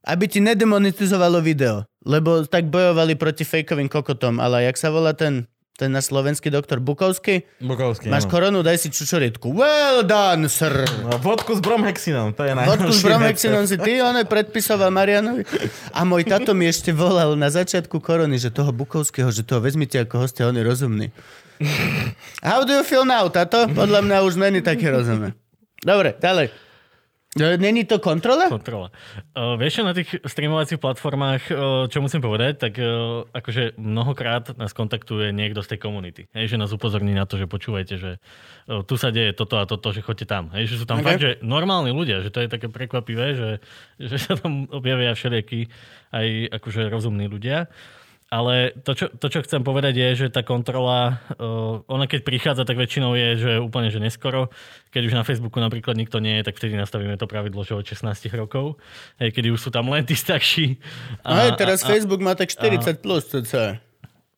aby 0.08 0.32
ti 0.32 0.40
nedemonetizovalo 0.40 1.44
video. 1.44 1.84
Lebo 2.08 2.48
tak 2.48 2.72
bojovali 2.72 3.20
proti 3.20 3.44
fejkovým 3.44 3.92
kokotom. 3.92 4.40
Ale 4.40 4.64
jak 4.64 4.80
sa 4.80 4.88
volá 4.88 5.12
ten, 5.12 5.52
ten 5.80 5.96
náš 5.96 6.12
slovenský 6.12 6.52
doktor 6.52 6.84
Bukovský? 6.84 7.48
Bukovský, 7.64 8.12
Máš 8.12 8.28
áno. 8.28 8.32
koronu, 8.36 8.60
daj 8.60 8.84
si 8.84 8.92
čučorietku. 8.92 9.48
Well 9.56 10.04
done, 10.04 10.52
sir. 10.52 10.84
No, 11.08 11.16
vodku 11.24 11.56
s 11.56 11.64
bromhexinom, 11.64 12.36
to 12.36 12.44
je 12.44 12.52
najhorší. 12.52 12.68
Vodku 12.76 12.92
s 12.92 13.00
bromhexinom 13.00 13.64
si 13.64 13.80
ty, 13.80 14.04
on 14.04 14.20
predpisoval 14.28 14.92
Marianovi. 14.92 15.48
A 15.96 16.04
môj 16.04 16.28
tato 16.28 16.52
mi 16.52 16.68
ešte 16.68 16.92
volal 16.92 17.40
na 17.40 17.48
začiatku 17.48 18.04
korony, 18.04 18.36
že 18.36 18.52
toho 18.52 18.76
Bukovského, 18.76 19.32
že 19.32 19.48
toho 19.48 19.64
vezmite 19.64 19.96
ako 20.04 20.28
hostia, 20.28 20.52
on 20.52 20.60
je 20.60 20.68
rozumný. 20.68 21.08
How 22.44 22.68
do 22.68 22.76
you 22.76 22.84
feel 22.84 23.08
now, 23.08 23.32
tato? 23.32 23.72
Podľa 23.72 24.04
mňa 24.04 24.18
už 24.28 24.36
není 24.36 24.60
také 24.60 24.92
rozumné. 24.92 25.32
Dobre, 25.80 26.12
ďalej. 26.20 26.52
E, 27.38 27.58
Není 27.58 27.86
to 27.86 28.02
kontrola? 28.02 28.50
Kontrola. 28.50 28.90
Uh, 29.38 29.54
vieš 29.54 29.86
na 29.86 29.94
tých 29.94 30.18
streamovacích 30.26 30.82
platformách, 30.82 31.42
uh, 31.54 31.86
čo 31.86 32.02
musím 32.02 32.26
povedať, 32.26 32.58
tak 32.58 32.74
uh, 32.82 33.22
akože 33.30 33.78
mnohokrát 33.78 34.58
nás 34.58 34.74
kontaktuje 34.74 35.30
niekto 35.30 35.62
z 35.62 35.78
tej 35.78 35.80
komunity. 35.86 36.26
Hej, 36.34 36.58
že 36.58 36.58
nás 36.58 36.74
upozorní 36.74 37.14
na 37.14 37.30
to, 37.30 37.38
že 37.38 37.46
počúvajte, 37.46 37.96
že 38.02 38.12
uh, 38.18 38.82
tu 38.82 38.98
sa 38.98 39.14
deje 39.14 39.38
toto 39.38 39.62
a 39.62 39.70
toto, 39.70 39.94
že 39.94 40.02
choďte 40.02 40.26
tam. 40.26 40.50
Hej, 40.58 40.74
že 40.74 40.76
sú 40.82 40.90
tam 40.90 40.98
Ok. 40.98 41.06
okay. 41.06 41.10
fakt, 41.14 41.22
že 41.22 41.32
normálni 41.46 41.94
ľudia, 41.94 42.26
že 42.26 42.34
to 42.34 42.42
je 42.42 42.50
také 42.50 42.66
prekvapivé, 42.66 43.38
že, 43.38 43.50
že 44.02 44.18
sa 44.18 44.34
tam 44.34 44.66
objavia 44.74 45.14
všelijakí 45.14 45.70
aj 46.10 46.28
akože 46.58 46.90
rozumní 46.90 47.30
ľudia. 47.30 47.70
Ale 48.30 48.78
to 48.86 48.94
čo, 48.94 49.10
to, 49.10 49.26
čo 49.26 49.42
chcem 49.42 49.66
povedať, 49.66 49.98
je, 49.98 50.10
že 50.14 50.28
tá 50.30 50.46
kontrola, 50.46 51.18
uh, 51.42 51.82
ona 51.90 52.06
keď 52.06 52.22
prichádza, 52.22 52.62
tak 52.62 52.78
väčšinou 52.78 53.18
je, 53.18 53.30
že 53.42 53.52
úplne 53.58 53.90
že 53.90 53.98
neskoro. 53.98 54.54
Keď 54.94 55.02
už 55.10 55.14
na 55.18 55.26
Facebooku 55.26 55.58
napríklad 55.58 55.98
nikto 55.98 56.22
nie 56.22 56.38
je, 56.38 56.46
tak 56.46 56.62
vtedy 56.62 56.78
nastavíme 56.78 57.18
to 57.18 57.26
pravidlo, 57.26 57.66
že 57.66 57.74
od 57.74 57.82
16 57.82 58.06
rokov. 58.38 58.78
Hej, 59.18 59.34
kedy 59.34 59.50
už 59.50 59.66
sú 59.66 59.70
tam 59.74 59.90
len 59.90 60.06
tí 60.06 60.14
starší. 60.14 60.78
No 61.26 61.42
hej, 61.42 61.58
teraz 61.58 61.82
Facebook 61.82 62.22
má 62.22 62.38
tak 62.38 62.54
40 62.54 63.02
plus, 63.02 63.26
cca. 63.34 63.82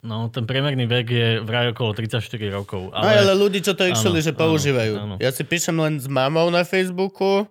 No, 0.02 0.32
ten 0.32 0.48
priemerný 0.48 0.88
vek 0.88 1.06
je 1.06 1.28
vraj 1.44 1.70
okolo 1.70 1.94
34 1.94 2.26
rokov. 2.50 2.90
Ale... 2.90 3.06
No, 3.06 3.10
ale 3.28 3.32
ľudí, 3.38 3.60
čo 3.62 3.76
to 3.76 3.86
actually, 3.86 4.18
Áno, 4.18 4.26
že 4.26 4.32
áno, 4.34 4.40
používajú. 4.40 4.92
áno. 4.98 5.14
Ja 5.20 5.30
si 5.30 5.44
píšem 5.46 5.76
len 5.78 6.00
s 6.00 6.08
mamou 6.08 6.48
na 6.48 6.64
Facebooku. 6.66 7.46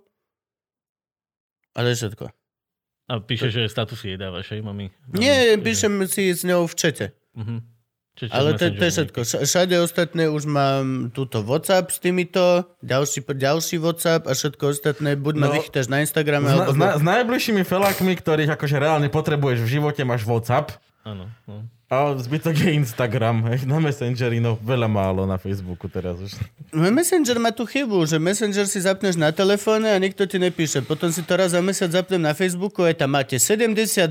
A 1.72 1.86
to 1.86 1.88
je 1.94 1.98
všetko. 2.02 2.41
A 3.12 3.20
píše, 3.20 3.52
že 3.52 3.68
statusy 3.68 4.16
jej 4.16 4.18
dávaš, 4.18 4.56
hej, 4.56 4.64
mami? 4.64 4.88
Nie, 5.12 5.60
píšem 5.60 6.08
si 6.08 6.32
s 6.32 6.48
ňou 6.48 6.64
v 6.64 6.76
čete. 6.80 7.06
Uh-huh. 7.36 7.60
Čiže 8.16 8.32
Ale 8.32 8.50
to, 8.56 8.72
to 8.72 8.84
je 8.88 8.92
všetko. 8.92 9.20
Všade 9.24 9.76
ostatné 9.84 10.32
už 10.32 10.48
mám 10.48 11.12
túto 11.12 11.44
WhatsApp 11.44 11.92
s 11.92 12.00
týmito, 12.00 12.64
ďalší, 12.80 13.24
ďalší 13.28 13.84
WhatsApp 13.84 14.28
a 14.28 14.36
všetko 14.36 14.64
ostatné. 14.72 15.20
Buď 15.20 15.34
ma 15.44 15.48
No, 15.52 15.56
vychytáš 15.60 15.92
na 15.92 16.00
Instagrame, 16.04 16.48
S, 16.48 16.56
na, 16.56 16.56
alebo... 16.56 16.72
s, 16.72 16.78
na, 16.80 16.90
s 17.00 17.04
najbližšími 17.04 17.64
felákmi, 17.68 18.12
ktorých 18.16 18.52
akože 18.56 18.80
reálne 18.80 19.12
potrebuješ 19.12 19.60
v 19.64 19.70
živote, 19.80 20.08
máš 20.08 20.24
WhatsApp. 20.24 20.76
Áno. 21.04 21.28
No. 21.48 21.68
A 21.92 22.16
zbytok 22.16 22.56
je 22.56 22.72
Instagram. 22.72 23.52
Hej, 23.52 23.68
na 23.68 23.84
Messengeri, 23.84 24.40
no 24.40 24.56
veľa 24.56 24.88
málo 24.88 25.28
na 25.28 25.36
Facebooku 25.36 25.92
teraz 25.92 26.24
už. 26.24 26.40
No, 26.72 26.88
Messenger 26.88 27.36
má 27.36 27.52
tú 27.52 27.68
chybu, 27.68 28.08
že 28.08 28.16
Messenger 28.16 28.64
si 28.64 28.80
zapneš 28.80 29.20
na 29.20 29.36
telefóne 29.36 29.92
a 29.92 30.00
nikto 30.00 30.24
ti 30.24 30.40
nepíše. 30.40 30.88
Potom 30.88 31.12
si 31.12 31.20
to 31.20 31.36
raz 31.36 31.52
za 31.52 31.60
mesiac 31.60 31.92
zapnem 31.92 32.24
na 32.24 32.32
Facebooku 32.32 32.88
a 32.88 32.96
tam 32.96 33.12
máte 33.12 33.36
72 33.36 34.08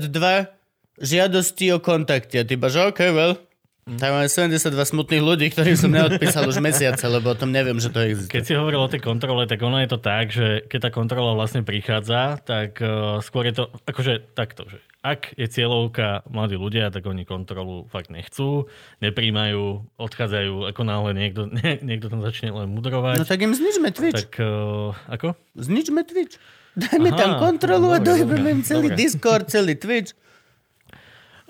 žiadosti 1.01 1.73
o 1.73 1.81
kontakte. 1.81 2.37
A 2.37 2.45
ty 2.45 2.53
baš, 2.53 2.93
OK, 2.93 3.01
well. 3.17 3.33
Tam 3.81 4.13
máme 4.13 4.29
72 4.29 4.77
smutných 4.77 5.25
ľudí, 5.25 5.49
ktorým 5.49 5.73
som 5.73 5.89
neodpísal 5.89 6.45
už 6.45 6.61
mesiace, 6.61 7.01
lebo 7.09 7.33
o 7.33 7.37
tom 7.37 7.49
neviem, 7.49 7.81
že 7.81 7.89
to 7.89 7.97
existuje. 8.05 8.37
Keď 8.37 8.43
si 8.45 8.53
hovoril 8.53 8.77
o 8.77 8.85
tej 8.85 9.01
kontrole, 9.01 9.49
tak 9.49 9.57
ono 9.57 9.81
je 9.81 9.89
to 9.89 9.97
tak, 9.97 10.29
že 10.29 10.69
keď 10.69 10.79
tá 10.85 10.89
kontrola 10.93 11.33
vlastne 11.33 11.65
prichádza, 11.65 12.37
tak 12.45 12.77
uh, 12.77 13.17
skôr 13.25 13.49
je 13.49 13.57
to 13.57 13.73
akože 13.89 14.37
takto, 14.37 14.69
že 14.69 14.77
ak 15.01 15.33
je 15.33 15.49
cieľovka 15.49 16.21
mladí 16.29 16.61
ľudia, 16.61 16.93
tak 16.93 17.09
oni 17.09 17.25
kontrolu 17.25 17.89
fakt 17.89 18.13
nechcú, 18.13 18.69
nepríjmajú, 19.01 19.97
odchádzajú, 19.97 20.69
ako 20.69 20.81
náhle 20.85 21.17
niekto, 21.17 21.49
nie, 21.57 21.81
niekto 21.81 22.13
tam 22.13 22.21
začne 22.21 22.53
len 22.53 22.69
mudrovať. 22.69 23.17
No 23.17 23.25
tak 23.25 23.41
im 23.41 23.57
zničme 23.57 23.89
Twitch. 23.97 24.29
tak 24.29 24.37
uh, 24.45 24.93
ako? 25.09 25.33
Zničme 25.57 26.05
Twitch. 26.05 26.37
Dajme 26.77 27.11
Aha, 27.11 27.17
tam 27.17 27.31
kontrolu 27.41 27.91
a 27.91 27.99
dobre, 27.99 28.29
dojebeme 28.29 28.49
im 28.55 28.61
dobre, 28.61 28.69
celý 28.69 28.87
dobre. 28.93 28.99
Discord, 29.01 29.45
celý 29.49 29.73
Twitch. 29.75 30.13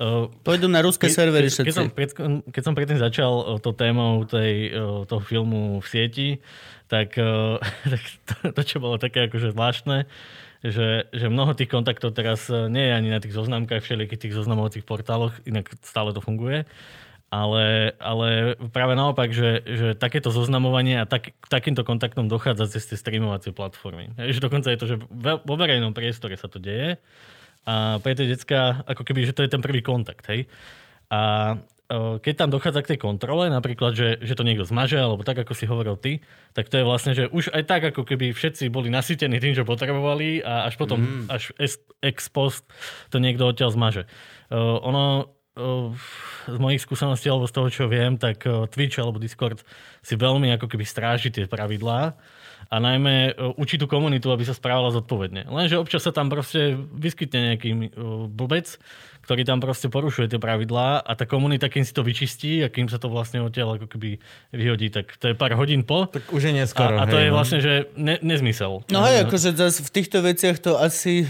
Uh, 0.02 0.34
Pôjdu 0.42 0.66
na 0.66 0.82
ruské 0.82 1.14
servery 1.14 1.54
keď, 1.54 1.62
keď, 1.62 1.76
som, 1.78 1.86
všetci. 1.86 1.94
pred, 1.94 2.10
keď 2.50 2.64
som 2.66 2.74
predtým 2.74 2.98
začal 2.98 3.34
uh, 3.38 3.46
to 3.62 3.70
témou 3.70 4.26
tej, 4.26 4.74
uh, 4.74 5.06
toho 5.06 5.22
filmu 5.22 5.78
v 5.78 5.86
sieti, 5.86 6.30
tak, 6.90 7.14
tak 7.94 8.02
to, 8.26 8.36
to, 8.50 8.62
čo 8.66 8.82
bolo 8.82 8.98
také 8.98 9.30
akože 9.30 9.54
zvláštne, 9.54 10.10
že, 10.66 11.06
že 11.14 11.26
mnoho 11.30 11.54
tých 11.54 11.70
kontaktov 11.70 12.18
teraz 12.18 12.50
nie 12.50 12.82
je 12.82 12.94
ani 12.98 13.10
na 13.14 13.22
tých 13.22 13.38
zoznamkách, 13.38 13.86
všelijakých 13.86 14.28
tých 14.28 14.36
zoznamovacích 14.36 14.84
portáloch, 14.90 15.38
inak 15.46 15.70
stále 15.86 16.12
to 16.12 16.20
funguje, 16.20 16.66
ale, 17.32 17.96
ale 18.02 18.60
práve 18.76 18.98
naopak, 18.98 19.32
že, 19.32 19.64
že 19.64 19.88
takéto 19.96 20.34
zoznamovanie 20.34 21.00
a 21.00 21.08
tak, 21.08 21.32
k 21.32 21.48
takýmto 21.48 21.88
kontaktom 21.88 22.28
dochádza 22.28 22.68
cez 22.68 22.92
tie 22.92 22.98
streamovacie 23.00 23.56
platformy. 23.56 24.12
Že 24.20 24.44
dokonca 24.44 24.68
je 24.68 24.80
to, 24.82 24.88
že 24.90 24.96
vo 25.22 25.56
verejnom 25.56 25.96
priestore 25.96 26.36
sa 26.36 26.52
to 26.52 26.60
deje 26.60 27.00
a 27.66 28.02
pre 28.02 28.18
tie 28.18 28.26
decka, 28.26 28.82
ako 28.90 29.06
keby, 29.06 29.30
že 29.30 29.36
to 29.38 29.46
je 29.46 29.54
ten 29.54 29.62
prvý 29.62 29.86
kontakt, 29.86 30.26
hej. 30.34 30.50
A 31.14 31.54
e, 31.86 32.18
keď 32.18 32.34
tam 32.34 32.50
dochádza 32.50 32.82
k 32.82 32.96
tej 32.96 33.00
kontrole, 33.06 33.54
napríklad, 33.54 33.94
že, 33.94 34.18
že 34.18 34.34
to 34.34 34.42
niekto 34.42 34.66
zmaže, 34.66 34.98
alebo 34.98 35.22
tak, 35.22 35.46
ako 35.46 35.54
si 35.54 35.70
hovoril 35.70 35.94
ty, 35.94 36.26
tak 36.58 36.74
to 36.74 36.82
je 36.82 36.88
vlastne, 36.88 37.14
že 37.14 37.30
už 37.30 37.54
aj 37.54 37.64
tak, 37.70 37.82
ako 37.94 38.02
keby 38.02 38.34
všetci 38.34 38.74
boli 38.74 38.90
nasytení 38.90 39.38
tým, 39.38 39.54
čo 39.54 39.68
potrebovali 39.68 40.42
a 40.42 40.66
až 40.66 40.82
potom, 40.82 41.06
mm. 41.06 41.30
až 41.30 41.54
ex, 42.02 42.34
post 42.34 42.66
to 43.14 43.22
niekto 43.22 43.46
odtiaľ 43.46 43.70
zmaže. 43.70 44.10
Uh, 44.50 44.82
ono, 44.82 45.30
uh, 45.54 45.94
z 46.50 46.58
mojich 46.58 46.82
skúseností, 46.82 47.30
alebo 47.30 47.46
z 47.46 47.54
toho, 47.54 47.68
čo 47.70 47.86
viem, 47.86 48.18
tak 48.18 48.42
Twitch 48.74 48.98
alebo 48.98 49.22
Discord 49.22 49.62
si 50.02 50.18
veľmi 50.18 50.50
ako 50.58 50.66
keby 50.66 50.82
stráži 50.82 51.30
tie 51.30 51.46
pravidlá 51.46 52.18
a 52.68 52.76
najmä 52.78 53.34
uh, 53.34 53.56
učí 53.58 53.80
tú 53.82 53.88
komunitu, 53.90 54.30
aby 54.30 54.46
sa 54.46 54.54
správala 54.54 54.94
zodpovedne. 54.94 55.50
Lenže 55.50 55.82
občas 55.82 56.06
sa 56.06 56.14
tam 56.14 56.30
proste 56.30 56.78
vyskytne 56.94 57.56
nejaký 57.56 57.70
uh, 57.74 58.28
blbec, 58.28 58.78
ktorý 59.22 59.46
tam 59.46 59.62
proste 59.62 59.88
porušuje 59.88 60.34
tie 60.34 60.42
pravidlá 60.42 61.02
a 61.06 61.12
tá 61.14 61.30
komunita, 61.30 61.70
kým 61.70 61.86
si 61.86 61.94
to 61.94 62.02
vyčistí 62.02 62.66
a 62.66 62.74
kým 62.74 62.90
sa 62.90 62.98
to 62.98 63.08
vlastne 63.08 63.46
odtiaľ 63.46 63.78
ako 63.78 63.88
keby 63.88 64.18
vyhodí, 64.52 64.90
tak 64.90 65.14
to 65.22 65.32
je 65.32 65.36
pár 65.38 65.54
hodín 65.56 65.86
po. 65.86 66.10
Tak 66.10 66.34
už 66.34 66.50
je 66.50 66.54
neskoro. 66.58 66.98
A, 66.98 67.06
a 67.06 67.10
to 67.10 67.18
hej, 67.18 67.30
je 67.30 67.32
no. 67.32 67.36
vlastne, 67.38 67.60
že 67.62 67.74
ne, 67.94 68.18
nezmysel. 68.26 68.82
No 68.90 69.00
hej, 69.06 69.30
akože 69.30 69.54
zase 69.54 69.86
v 69.86 69.92
týchto 69.94 70.26
veciach 70.26 70.58
to 70.58 70.76
asi... 70.82 71.30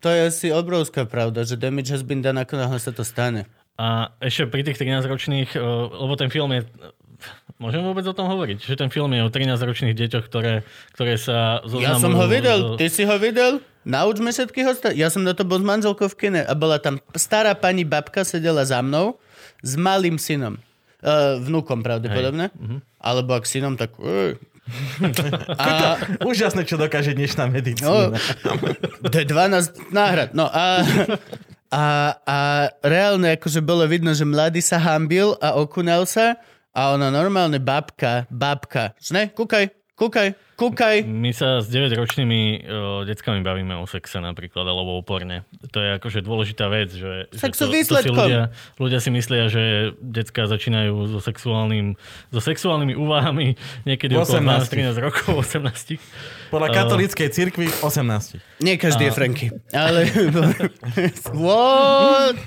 To 0.00 0.08
je 0.08 0.32
asi 0.32 0.46
obrovská 0.48 1.04
pravda, 1.04 1.44
že 1.44 1.60
damage 1.60 1.92
has 1.92 2.00
been 2.00 2.24
done, 2.24 2.40
ako 2.40 2.56
náhle 2.56 2.80
sa 2.80 2.88
to 2.88 3.04
stane. 3.04 3.44
A 3.76 4.16
ešte 4.20 4.48
pri 4.48 4.64
tých 4.64 4.80
13-ročných, 4.80 5.56
eh, 5.56 5.60
lebo 5.92 6.12
ten 6.16 6.28
film 6.28 6.52
je... 6.52 6.66
Môžem 7.60 7.84
vôbec 7.84 8.08
o 8.08 8.16
tom 8.16 8.24
hovoriť? 8.24 8.64
Že 8.64 8.74
ten 8.80 8.88
film 8.88 9.12
je 9.12 9.20
o 9.20 9.28
13-ročných 9.28 9.92
deťoch, 9.92 10.24
ktoré, 10.32 10.64
ktoré 10.96 11.20
sa 11.20 11.60
zoznamujú... 11.68 11.92
Ja 11.92 12.00
som 12.00 12.16
ho 12.16 12.24
videl, 12.24 12.58
ty 12.80 12.88
si 12.88 13.04
ho 13.04 13.16
videl? 13.20 13.60
Naučme 13.84 14.32
všetkých 14.32 14.64
ostatných. 14.64 14.96
Ja 14.96 15.12
som 15.12 15.28
na 15.28 15.36
to 15.36 15.44
bol 15.44 15.60
s 15.60 15.66
manželkou 15.68 16.08
v 16.08 16.16
kine 16.16 16.40
a 16.40 16.52
bola 16.56 16.80
tam 16.80 17.04
stará 17.12 17.52
pani 17.52 17.84
babka, 17.84 18.24
sedela 18.24 18.64
za 18.64 18.80
mnou 18.80 19.20
s 19.60 19.76
malým 19.76 20.16
synom. 20.16 20.56
Uh, 21.04 21.36
vnúkom 21.44 21.84
pravdepodobne. 21.84 22.48
Mhm. 22.56 22.80
Alebo 22.96 23.36
ak 23.36 23.44
synom, 23.44 23.76
tak... 23.76 23.92
Uh. 24.00 24.40
A, 25.60 25.98
Úžasné, 26.22 26.62
čo 26.62 26.78
dokáže 26.78 27.10
dnešná 27.10 27.50
no, 27.50 27.52
medicína. 27.52 28.14
to 29.02 29.16
je 29.18 29.26
12 29.26 29.90
náhrad. 29.90 30.30
No 30.30 30.46
a, 30.46 30.86
a, 31.74 31.84
a 32.22 32.36
reálne 32.78 33.34
akože 33.34 33.60
bolo 33.66 33.82
vidno, 33.90 34.14
že 34.14 34.22
mladý 34.22 34.62
sa 34.62 34.78
hambil 34.78 35.34
a 35.42 35.58
okunal 35.58 36.06
sa 36.06 36.38
a 36.70 36.94
ona 36.94 37.10
normálne 37.10 37.58
babka, 37.58 38.26
babka, 38.30 38.94
ne, 39.10 39.30
kúkaj, 39.34 39.80
Kúkaj, 40.00 40.32
kúkaj. 40.56 41.04
My 41.04 41.28
sa 41.36 41.60
s 41.60 41.68
9-ročnými 41.68 42.64
uh, 42.64 43.04
deckami 43.04 43.44
bavíme 43.44 43.76
o 43.76 43.84
sexe 43.84 44.16
napríklad, 44.16 44.64
alebo 44.64 44.96
o 44.96 45.04
porne. 45.04 45.44
To 45.60 45.76
je 45.76 46.00
akože 46.00 46.24
dôležitá 46.24 46.72
vec, 46.72 46.88
že, 46.88 47.28
Sex 47.36 47.60
že 47.60 47.68
to, 47.68 47.68
to 47.68 47.72
si 47.76 47.76
výsledkom. 47.84 48.16
ľudia, 48.16 48.48
ľudia 48.80 48.96
si 49.04 49.12
myslia, 49.12 49.52
že 49.52 49.92
decka 50.00 50.48
začínajú 50.48 51.04
so, 51.04 51.20
sexuálnym, 51.20 52.00
so 52.32 52.40
sexuálnymi 52.40 52.96
úvahami 52.96 53.60
niekedy 53.84 54.16
V 54.16 54.24
okolo 54.24 54.40
18. 54.40 54.72
12-13 54.96 55.04
rokov, 55.04 55.32
18. 55.44 56.00
Podľa 56.48 56.68
katolíckej 56.72 57.28
cirkvi 57.28 57.68
18. 57.84 58.64
Nie 58.64 58.80
každý 58.80 59.04
je 59.04 59.12
Franky. 59.12 59.52
Ale... 59.76 60.08
What? 61.44 62.40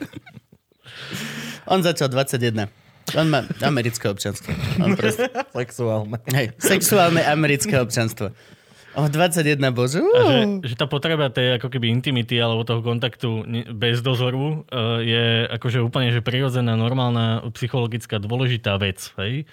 On 1.69 1.86
začal 1.86 2.09
21. 2.09 2.82
On 3.14 3.28
má 3.28 3.43
americké 3.62 4.08
občanstvo. 4.08 4.56
On 4.80 4.95
proste... 4.95 5.28
Sexuálne. 5.51 6.18
Hej, 6.32 6.56
sexuálne 6.58 7.22
americké 7.22 7.76
občanstvo. 7.78 8.32
O 8.93 9.10
21, 9.10 9.58
bože. 9.74 10.06
A 10.06 10.20
že, 10.30 10.38
že 10.70 10.76
tá 10.78 10.86
potreba 10.86 11.34
tej 11.34 11.58
ako 11.58 11.74
keby 11.74 11.89
intimity 11.89 12.38
alebo 12.38 12.62
toho 12.62 12.86
kontaktu 12.86 13.41
bez 13.74 14.06
dozoru 14.06 14.62
uh, 14.70 15.01
je 15.01 15.49
akože 15.49 15.82
úplne 15.82 16.14
že 16.14 16.22
prirodzená, 16.22 16.78
normálna, 16.78 17.41
psychologická, 17.58 18.22
dôležitá 18.22 18.78
vec. 18.78 19.01
Hej? 19.18 19.49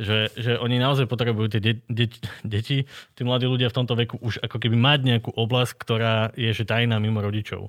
Že, 0.00 0.18
že 0.40 0.52
oni 0.56 0.80
naozaj 0.80 1.04
potrebujú 1.04 1.52
tie 1.52 1.60
de- 1.60 1.84
de- 1.90 2.22
deti, 2.46 2.88
tí 2.88 3.22
mladí 3.26 3.44
ľudia 3.44 3.68
v 3.68 3.76
tomto 3.76 3.92
veku 3.98 4.16
už 4.24 4.40
ako 4.40 4.56
keby 4.56 4.78
mať 4.78 5.00
nejakú 5.04 5.30
oblasť, 5.36 5.72
ktorá 5.76 6.32
je 6.32 6.48
že 6.48 6.64
tajná 6.64 6.96
mimo 6.96 7.20
rodičov. 7.20 7.68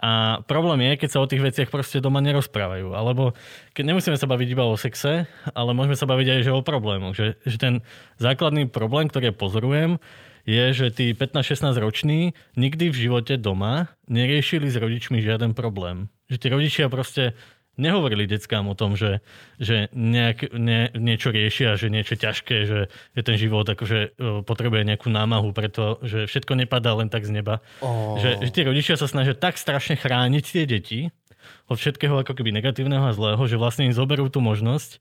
A 0.00 0.40
problém 0.48 0.80
je, 0.88 1.04
keď 1.04 1.08
sa 1.12 1.20
o 1.20 1.28
tých 1.28 1.44
veciach 1.44 1.68
proste 1.68 2.00
doma 2.00 2.24
nerozprávajú. 2.24 2.96
Alebo 2.96 3.36
keď 3.76 3.84
nemusíme 3.92 4.16
sa 4.16 4.24
baviť 4.24 4.48
iba 4.56 4.64
o 4.64 4.72
sexe, 4.72 5.28
ale 5.52 5.76
môžeme 5.76 5.92
sa 5.92 6.08
baviť 6.08 6.26
aj 6.32 6.40
že 6.48 6.52
o 6.56 6.64
problémoch. 6.64 7.12
Že, 7.12 7.36
že 7.44 7.56
ten 7.60 7.74
základný 8.16 8.64
problém, 8.72 9.12
ktorý 9.12 9.28
ja 9.28 9.34
pozorujem, 9.36 10.00
je, 10.48 10.64
že 10.72 10.86
tí 10.88 11.12
15-16 11.12 11.76
roční 11.76 12.32
nikdy 12.56 12.88
v 12.88 12.96
živote 12.96 13.36
doma 13.36 13.92
neriešili 14.08 14.72
s 14.72 14.80
rodičmi 14.80 15.20
žiaden 15.20 15.52
problém. 15.52 16.08
Že 16.32 16.36
tí 16.40 16.46
rodičia 16.48 16.86
proste 16.88 17.36
nehovorili 17.80 18.28
deckám 18.28 18.68
o 18.68 18.76
tom, 18.76 18.94
že, 18.94 19.24
že 19.56 19.88
nejak, 19.96 20.52
nie, 20.52 20.92
niečo 20.92 21.32
riešia, 21.32 21.80
že 21.80 21.88
niečo 21.88 22.20
ťažké, 22.20 22.56
že, 22.68 22.80
že 23.16 23.20
ten 23.24 23.40
život 23.40 23.64
akože 23.64 23.98
o, 24.20 24.44
potrebuje 24.44 24.84
nejakú 24.84 25.08
námahu, 25.08 25.56
pretože 25.56 26.28
všetko 26.28 26.60
nepadá 26.60 26.92
len 26.92 27.08
tak 27.08 27.24
z 27.24 27.40
neba. 27.40 27.64
Oh. 27.80 28.20
Že, 28.20 28.44
že 28.44 28.50
tí 28.52 28.60
rodičia 28.62 29.00
sa 29.00 29.08
snažia 29.08 29.32
tak 29.32 29.56
strašne 29.56 29.96
chrániť 29.96 30.44
tie 30.44 30.64
deti 30.68 31.00
od 31.66 31.80
všetkého 31.80 32.20
ako 32.20 32.36
keby 32.36 32.52
negatívneho 32.52 33.08
a 33.08 33.16
zlého, 33.16 33.40
že 33.48 33.56
vlastne 33.56 33.88
im 33.88 33.96
zoberú 33.96 34.28
tú 34.28 34.44
možnosť 34.44 35.00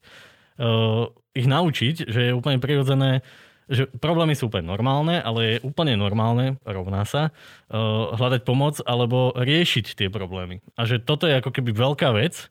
uh, 0.61 1.11
ich 1.35 1.45
naučiť, 1.49 2.07
že 2.07 2.31
je 2.31 2.37
úplne 2.37 2.63
prirodzené, 2.63 3.25
že 3.69 3.85
problémy 4.01 4.33
sú 4.33 4.49
úplne 4.49 4.65
normálne, 4.65 5.21
ale 5.21 5.39
je 5.45 5.63
úplne 5.63 5.93
normálne, 5.93 6.57
rovná 6.65 7.05
sa, 7.05 7.29
uh, 7.29 8.17
hľadať 8.17 8.41
pomoc 8.41 8.81
alebo 8.81 9.31
riešiť 9.37 9.93
tie 9.93 10.09
problémy. 10.09 10.65
A 10.73 10.89
že 10.89 10.97
toto 10.97 11.29
je 11.29 11.37
ako 11.37 11.53
keby 11.53 11.71
veľká 11.77 12.09
vec, 12.17 12.49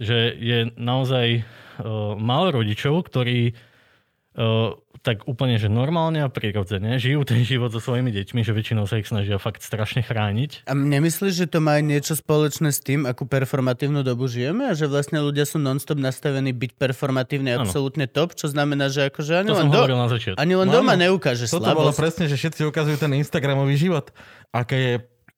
že 0.00 0.32
je 0.34 0.72
naozaj 0.80 1.44
uh, 1.44 2.16
málo 2.16 2.64
rodičov, 2.64 3.06
ktorí 3.12 3.52
uh, 3.52 4.72
tak 5.04 5.28
úplne, 5.28 5.54
že 5.54 5.68
normálne 5.68 6.18
a 6.18 6.26
prirodzene 6.26 6.96
žijú 6.96 7.22
ten 7.22 7.44
život 7.44 7.68
so 7.68 7.78
svojimi 7.78 8.08
deťmi, 8.08 8.40
že 8.40 8.50
väčšinou 8.50 8.88
sa 8.88 8.96
ich 8.96 9.04
snažia 9.04 9.36
fakt 9.36 9.60
strašne 9.60 10.00
chrániť. 10.00 10.64
A 10.64 10.72
nemyslíš, 10.72 11.34
že 11.36 11.46
to 11.46 11.60
má 11.60 11.76
aj 11.76 11.84
niečo 11.84 12.14
spoločné 12.16 12.72
s 12.72 12.80
tým, 12.80 13.04
akú 13.04 13.22
performatívnu 13.24 14.00
dobu 14.00 14.24
žijeme? 14.24 14.64
A 14.64 14.72
že 14.72 14.88
vlastne 14.88 15.20
ľudia 15.20 15.44
sú 15.44 15.60
non-stop 15.60 16.00
nastavení 16.00 16.50
byť 16.50 16.72
performatívne 16.74 17.52
absolútne 17.54 18.08
top? 18.08 18.32
Čo 18.32 18.48
znamená, 18.48 18.88
že 18.88 19.06
akože 19.06 19.32
ani 19.36 19.48
To 19.48 19.54
len, 19.54 19.60
som 19.60 19.70
do... 19.70 19.78
hovoril 19.78 20.00
na 20.00 20.08
začiatku. 20.08 20.40
ani 20.40 20.54
len 20.56 20.66
No 20.66 20.74
doma 20.74 20.96
neukáže 20.96 21.44
Toto 21.46 21.68
bolo 21.68 21.92
slabosť. 21.92 22.00
presne, 22.00 22.24
že 22.26 22.34
všetci 22.34 22.60
ukazujú 22.64 22.96
ten 22.96 23.12
Instagramový 23.12 23.76
život. 23.76 24.08
Aké 24.50 24.76
je 24.80 24.94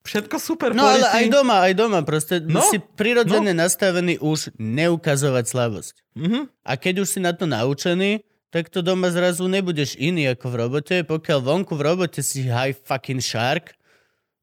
všetko 0.07 0.39
super 0.39 0.71
No 0.71 0.87
ale 0.87 1.03
aj 1.03 1.27
doma, 1.27 1.67
aj 1.67 1.75
doma. 1.75 1.99
Proste 2.01 2.39
No, 2.39 2.62
si 2.62 2.79
prirodzene 2.79 3.51
nastavený 3.51 4.23
už 4.23 4.55
neukazovať 4.55 5.45
slabosť. 5.51 5.95
Mhm. 6.14 6.41
A 6.62 6.73
keď 6.79 7.03
už 7.03 7.09
si 7.11 7.19
na 7.19 7.35
to 7.35 7.45
naučený, 7.45 8.23
tak 8.57 8.72
to 8.72 8.80
doma 8.80 9.12
zrazu 9.12 9.44
nebudeš 9.44 10.00
iný 10.00 10.32
ako 10.32 10.48
v 10.48 10.57
robote. 10.57 10.96
Pokiaľ 11.04 11.38
vonku 11.44 11.76
v 11.76 11.84
robote 11.84 12.24
si 12.24 12.48
high 12.48 12.72
fucking 12.72 13.20
shark, 13.20 13.76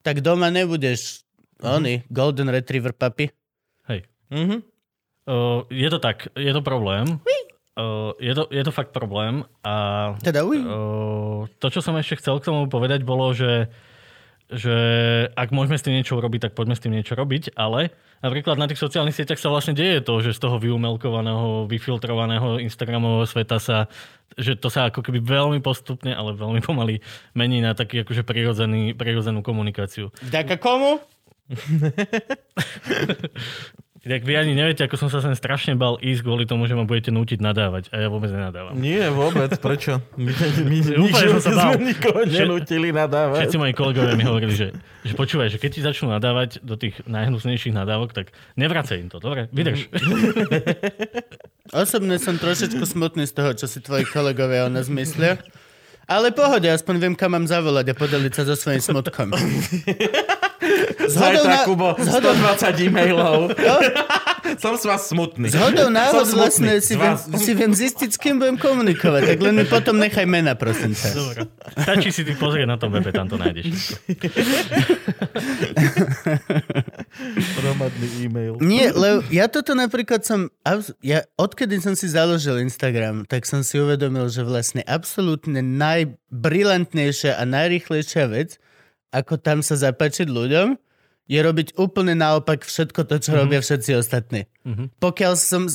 tak 0.06 0.22
doma 0.22 0.54
nebudeš 0.54 1.26
oný, 1.58 2.06
golden 2.14 2.54
retriever 2.54 2.94
papi. 2.94 3.34
Hej. 3.90 4.06
Mhm. 4.30 4.62
Uh, 5.26 5.66
je 5.74 5.90
to 5.90 5.98
tak, 5.98 6.30
je 6.38 6.52
to 6.54 6.62
problém. 6.62 7.18
Uh, 7.74 8.14
je, 8.22 8.38
to, 8.38 8.46
je 8.54 8.62
to 8.62 8.70
fakt 8.70 8.94
problém 8.94 9.42
a 9.66 10.14
Teda 10.22 10.46
uh, 10.46 11.50
to, 11.58 11.74
čo 11.74 11.82
som 11.82 11.98
ešte 11.98 12.22
chcel 12.22 12.38
k 12.38 12.54
tomu 12.54 12.70
povedať, 12.70 13.02
bolo, 13.02 13.34
že, 13.34 13.66
že 14.52 14.76
ak 15.34 15.56
môžeme 15.56 15.80
s 15.80 15.86
tým 15.86 15.96
niečo 15.96 16.20
urobiť, 16.20 16.50
tak 16.50 16.56
poďme 16.58 16.76
s 16.76 16.84
tým 16.84 16.94
niečo 16.94 17.16
robiť, 17.16 17.56
ale 17.56 17.96
napríklad 18.20 18.60
na 18.60 18.68
tých 18.68 18.82
sociálnych 18.82 19.16
sieťach 19.16 19.40
sa 19.40 19.52
vlastne 19.52 19.78
deje 19.78 20.04
to, 20.04 20.20
že 20.20 20.36
z 20.36 20.40
toho 20.44 20.60
vyumelkovaného, 20.60 21.70
vyfiltrovaného 21.72 22.60
Instagramového 22.60 23.30
sveta 23.30 23.58
sa, 23.58 23.88
že 24.36 24.60
to 24.60 24.68
sa 24.68 24.92
ako 24.92 25.06
keby 25.06 25.24
veľmi 25.24 25.60
postupne, 25.64 26.12
ale 26.12 26.36
veľmi 26.36 26.60
pomaly 26.60 27.00
mení 27.38 27.64
na 27.64 27.78
taký 27.78 28.04
akože 28.04 28.28
prirodzený, 28.28 28.98
prirodzenú 28.98 29.46
komunikáciu. 29.46 30.12
Vďaka 30.20 30.60
komu? 30.60 31.00
Tak 34.04 34.28
vy 34.28 34.36
ani 34.36 34.52
neviete, 34.52 34.84
ako 34.84 35.00
som 35.00 35.08
sa 35.08 35.24
sem 35.24 35.32
strašne 35.32 35.80
bal 35.80 35.96
ísť 35.96 36.28
kvôli 36.28 36.44
tomu, 36.44 36.68
že 36.68 36.76
ma 36.76 36.84
budete 36.84 37.08
nútiť 37.08 37.40
nadávať. 37.40 37.88
A 37.96 38.04
ja 38.04 38.08
vôbec 38.12 38.36
nenadávam. 38.36 38.76
Nie, 38.76 39.08
vôbec. 39.08 39.56
Prečo? 39.56 40.04
My, 40.20 40.28
my, 40.28 40.48
my 40.68 40.78
Úplne 41.08 41.28
som 41.40 41.40
sa 41.40 41.52
bál. 41.56 41.72
sme 41.80 41.96
nikoho 41.96 42.22
nenútili 42.28 42.92
nadávať. 42.92 43.48
Všetci 43.48 43.58
moji 43.64 43.72
kolegovia 43.72 44.20
mi 44.20 44.28
hovorili, 44.28 44.52
že, 44.52 44.76
že 45.08 45.14
počúvaj, 45.16 45.56
že 45.56 45.58
keď 45.58 45.70
ti 45.72 45.82
začnú 45.88 46.12
nadávať 46.12 46.60
do 46.60 46.76
tých 46.76 47.00
najhnusnejších 47.08 47.72
nadávok, 47.72 48.12
tak 48.12 48.36
nevracaj 48.60 49.00
im 49.00 49.08
to, 49.08 49.24
dobre? 49.24 49.48
Vydrž. 49.56 49.88
Osobne 51.72 52.20
som 52.20 52.36
trošičku 52.36 52.84
smutný 52.84 53.24
z 53.24 53.40
toho, 53.40 53.56
čo 53.56 53.72
si 53.72 53.80
tvoji 53.80 54.04
kolegovia 54.04 54.68
o 54.68 54.70
nás 54.70 54.92
myslia. 54.92 55.40
Ale 56.12 56.36
pohode, 56.36 56.68
aspoň 56.68 56.96
viem, 57.00 57.16
kam 57.16 57.32
mám 57.32 57.48
zavolať 57.48 57.96
a 57.96 57.96
podeliť 57.96 58.36
sa 58.36 58.44
so 58.44 58.60
svojím 58.60 58.84
smutkom. 58.84 59.32
Zhodou 61.08 61.44
Zajtra, 61.44 61.50
na- 61.50 61.66
Kubo, 61.66 61.90
zhodou- 62.00 62.36
120 62.38 62.80
e-mailov. 62.86 63.40
Som 64.64 64.76
s 64.78 64.84
vás 64.86 65.08
smutný. 65.08 65.50
Zhodou 65.50 65.88
náhod 65.90 66.28
vlastne 66.36 66.78
si 66.84 66.94
viem, 67.00 67.16
vás. 67.16 67.26
si 67.26 67.52
viem 67.56 67.72
zistiť, 67.74 68.10
s 68.12 68.18
kým 68.20 68.38
budem 68.38 68.60
komunikovať. 68.60 69.34
Tak 69.34 69.40
len 69.40 69.56
mi 69.56 69.66
potom 69.66 69.96
nechaj 69.98 70.28
mena, 70.28 70.54
prosím 70.54 70.94
ťa. 70.94 71.10
Dobre. 71.16 71.40
Stačí 71.80 72.10
si 72.12 72.22
ty 72.28 72.36
pozrieť 72.36 72.68
na 72.68 72.78
tom 72.78 72.92
webe, 72.92 73.10
tam 73.10 73.32
to 73.32 73.40
nájdeš. 73.40 73.98
Hromadný 77.64 78.08
e-mail. 78.26 78.54
Nie, 78.60 78.92
lebo 78.92 79.24
ja 79.32 79.48
toto 79.48 79.74
napríklad 79.74 80.26
som... 80.28 80.52
Ja, 81.02 81.24
odkedy 81.40 81.80
som 81.80 81.96
si 81.96 82.12
založil 82.12 82.60
Instagram, 82.62 83.26
tak 83.26 83.48
som 83.48 83.64
si 83.64 83.80
uvedomil, 83.80 84.28
že 84.28 84.44
vlastne 84.44 84.84
absolútne 84.84 85.64
najbrilantnejšia 85.64 87.40
a 87.40 87.44
najrychlejšia 87.48 88.26
vec, 88.30 88.60
ako 89.14 89.38
tam 89.38 89.62
sa 89.62 89.78
zapáčiť 89.78 90.26
ľuďom, 90.26 90.76
je 91.24 91.40
robiť 91.40 91.80
úplne 91.80 92.18
naopak 92.20 92.68
všetko 92.68 93.08
to, 93.08 93.16
čo 93.22 93.32
mm-hmm. 93.32 93.42
robia 93.48 93.60
všetci 93.64 93.92
ostatní. 93.96 94.42
Mm-hmm. 94.68 94.88
Pokiaľ 95.00 95.34
som... 95.40 95.70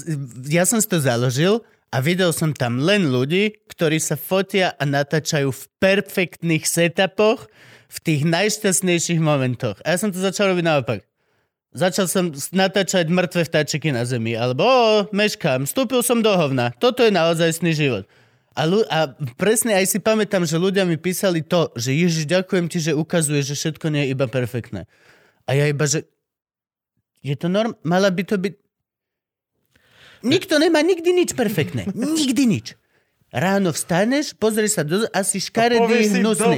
Ja 0.44 0.68
som 0.68 0.76
si 0.82 0.88
to 0.90 1.00
založil 1.00 1.64
a 1.88 2.04
videl 2.04 2.36
som 2.36 2.52
tam 2.52 2.84
len 2.84 3.08
ľudí, 3.08 3.56
ktorí 3.72 3.96
sa 3.96 4.20
fotia 4.20 4.76
a 4.76 4.84
natáčajú 4.84 5.48
v 5.48 5.62
perfektných 5.80 6.68
setupoch 6.68 7.48
v 7.88 7.98
tých 8.04 8.28
najšťastnejších 8.28 9.20
momentoch. 9.24 9.80
A 9.88 9.96
ja 9.96 9.96
som 9.96 10.12
to 10.12 10.20
začal 10.20 10.52
robiť 10.52 10.64
naopak. 10.68 11.00
Začal 11.72 12.08
som 12.08 12.32
natáčať 12.52 13.08
mŕtve 13.08 13.44
vtáčiky 13.48 13.92
na 13.92 14.04
zemi, 14.04 14.36
alebo 14.36 14.64
o, 14.64 15.04
meškám, 15.12 15.64
vstúpil 15.64 16.04
som 16.04 16.20
do 16.20 16.32
hovna. 16.32 16.72
Toto 16.76 17.04
je 17.04 17.12
naozajstný 17.12 17.72
život. 17.76 18.04
A, 18.58 18.66
ľu- 18.66 18.88
a 18.90 19.14
presne 19.38 19.78
aj 19.78 19.86
si 19.86 19.98
pamätám, 20.02 20.42
že 20.42 20.58
ľudia 20.58 20.82
mi 20.82 20.98
písali 20.98 21.46
to, 21.46 21.70
že 21.78 21.94
Ježiš, 21.94 22.26
ďakujem 22.26 22.66
ti, 22.66 22.82
že 22.82 22.90
ukazuje, 22.90 23.38
že 23.46 23.54
všetko 23.54 23.86
nie 23.94 24.10
je 24.10 24.18
iba 24.18 24.26
perfektné. 24.26 24.90
A 25.46 25.54
ja 25.54 25.70
iba, 25.70 25.86
že 25.86 26.10
je 27.22 27.38
to 27.38 27.46
norm... 27.46 27.78
Mala 27.86 28.10
by 28.10 28.22
to 28.26 28.34
byť... 28.34 28.54
Nikto 30.26 30.58
nemá 30.58 30.82
nikdy 30.82 31.14
nič 31.14 31.38
perfektné. 31.38 31.86
Nikdy 31.94 32.42
nič. 32.50 32.74
Ráno 33.30 33.70
vstaneš, 33.70 34.34
pozrieš 34.34 34.80
sa 34.80 34.82
do... 34.82 35.06
Asi 35.14 35.38
Povieš 35.38 35.46
škaredý, 35.54 35.96
si 36.02 36.18
hnusný. 36.18 36.56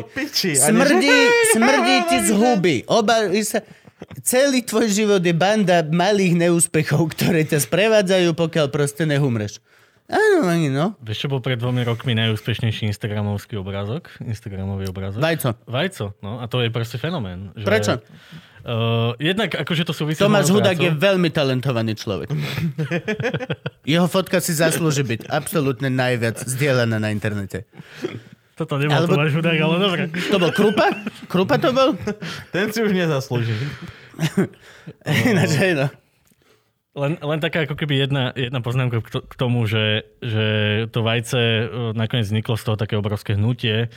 a 0.57 0.66
Smrdí, 0.72 1.16
smrdí 1.55 1.96
ti 2.09 2.18
z 2.24 2.30
huby. 2.32 2.76
Oba, 2.88 3.28
sa, 3.44 3.61
celý 4.24 4.64
tvoj 4.64 4.88
život 4.88 5.20
je 5.20 5.34
banda 5.36 5.84
malých 5.84 6.48
neúspechov, 6.48 7.12
ktoré 7.12 7.44
ťa 7.44 7.61
sprevádzajú, 7.68 8.32
pokiaľ 8.32 8.66
proste 8.72 9.05
nehumreš. 9.05 9.61
Áno, 10.11 10.50
ani 10.50 10.66
no. 10.74 10.98
Vieš, 10.98 11.26
čo 11.26 11.28
bol 11.30 11.38
pred 11.38 11.54
dvomi 11.54 11.86
rokmi 11.86 12.18
najúspešnejší 12.18 12.90
Instagramovský 12.90 13.54
obrázok? 13.62 14.11
Instagramový 14.18 14.90
obrázok? 14.90 15.22
Vajco. 15.22 15.54
Vajco, 15.70 16.18
no 16.18 16.42
a 16.42 16.50
to 16.50 16.66
je 16.66 16.68
proste 16.74 16.98
fenomén. 16.98 17.54
Že, 17.54 17.64
Prečo? 17.64 17.92
Uh, 18.61 19.16
jednak 19.16 19.56
akože 19.56 19.88
to 19.88 19.96
súvisí 19.96 20.20
Tomáš 20.20 20.52
Hudák 20.52 20.76
je 20.76 20.92
veľmi 20.92 21.32
talentovaný 21.32 21.96
človek. 21.96 22.28
Jeho 23.88 24.04
fotka 24.11 24.42
si 24.42 24.52
zaslúži 24.52 25.00
byť 25.00 25.32
absolútne 25.32 25.88
najviac 25.88 26.44
zdieľaná 26.44 27.00
na 27.00 27.08
internete. 27.08 27.64
Toto 28.58 28.76
nebol 28.76 28.92
Alebo- 29.00 29.16
Tomáš 29.16 29.32
Hudák, 29.32 29.56
ale 29.56 29.76
dobre. 29.80 30.02
To 30.28 30.36
bol 30.36 30.52
Krupa? 30.52 30.92
Krupa 31.30 31.56
to 31.56 31.72
bol? 31.72 31.96
Ten 32.52 32.68
si 32.68 32.84
už 32.84 32.92
nezaslúži. 32.92 33.56
Ináč, 35.32 35.50
hej, 35.56 35.72
no. 35.80 35.86
Len, 36.91 37.22
len 37.22 37.38
taká 37.38 37.70
ako 37.70 37.78
keby 37.78 38.03
jedna, 38.03 38.34
jedna 38.34 38.59
poznámka 38.59 38.99
k, 38.99 39.09
to, 39.14 39.20
k 39.22 39.34
tomu, 39.38 39.62
že, 39.62 40.11
že 40.18 40.47
to 40.91 41.07
vajce 41.07 41.38
e, 41.38 41.64
nakoniec 41.95 42.26
vzniklo 42.26 42.59
z 42.59 42.66
toho 42.66 42.74
také 42.74 42.99
obrovské 42.99 43.38
hnutie 43.38 43.86
e, 43.86 43.88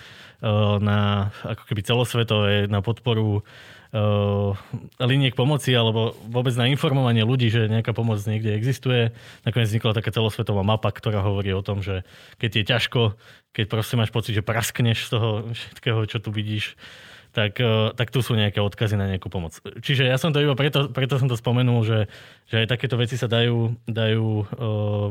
na 0.77 1.33
ako 1.41 1.63
keby 1.73 1.81
celosvetové, 1.81 2.69
na 2.69 2.85
podporu 2.85 3.41
uh, 3.93 4.57
liniek 4.97 5.37
pomoci 5.37 5.71
alebo 5.71 6.17
vôbec 6.27 6.51
na 6.57 6.67
informovanie 6.67 7.21
ľudí, 7.21 7.53
že 7.53 7.69
nejaká 7.69 7.93
pomoc 7.93 8.19
niekde 8.25 8.57
existuje. 8.57 9.13
Nakoniec 9.45 9.69
vznikla 9.69 9.93
taká 9.93 10.09
celosvetová 10.09 10.65
mapa, 10.65 10.89
ktorá 10.89 11.21
hovorí 11.21 11.53
o 11.53 11.61
tom, 11.61 11.85
že 11.85 12.01
keď 12.41 12.51
je 12.57 12.63
ťažko, 12.65 13.01
keď 13.53 13.65
proste 13.69 13.95
máš 13.95 14.09
pocit, 14.09 14.33
že 14.33 14.43
praskneš 14.43 15.07
z 15.07 15.09
toho 15.13 15.29
všetkého, 15.53 15.99
čo 16.09 16.17
tu 16.17 16.33
vidíš, 16.33 16.73
tak, 17.33 17.57
eh, 17.57 17.89
tak 17.97 18.13
tu 18.13 18.21
sú 18.21 18.37
nejaké 18.37 18.61
odkazy 18.61 18.93
na 18.93 19.09
nejakú 19.09 19.27
pomoc. 19.27 19.57
Čiže 19.57 20.05
ja 20.05 20.21
som 20.21 20.29
to 20.29 20.39
iba 20.39 20.53
preto, 20.53 20.87
preto 20.93 21.17
som 21.17 21.25
to 21.25 21.33
spomenul, 21.33 21.81
že, 21.81 22.05
že 22.45 22.63
aj 22.63 22.67
takéto 22.69 22.95
veci 22.95 23.17
sa 23.17 23.25
dajú, 23.25 23.73
dajú 23.89 24.25
uh, 24.29 24.45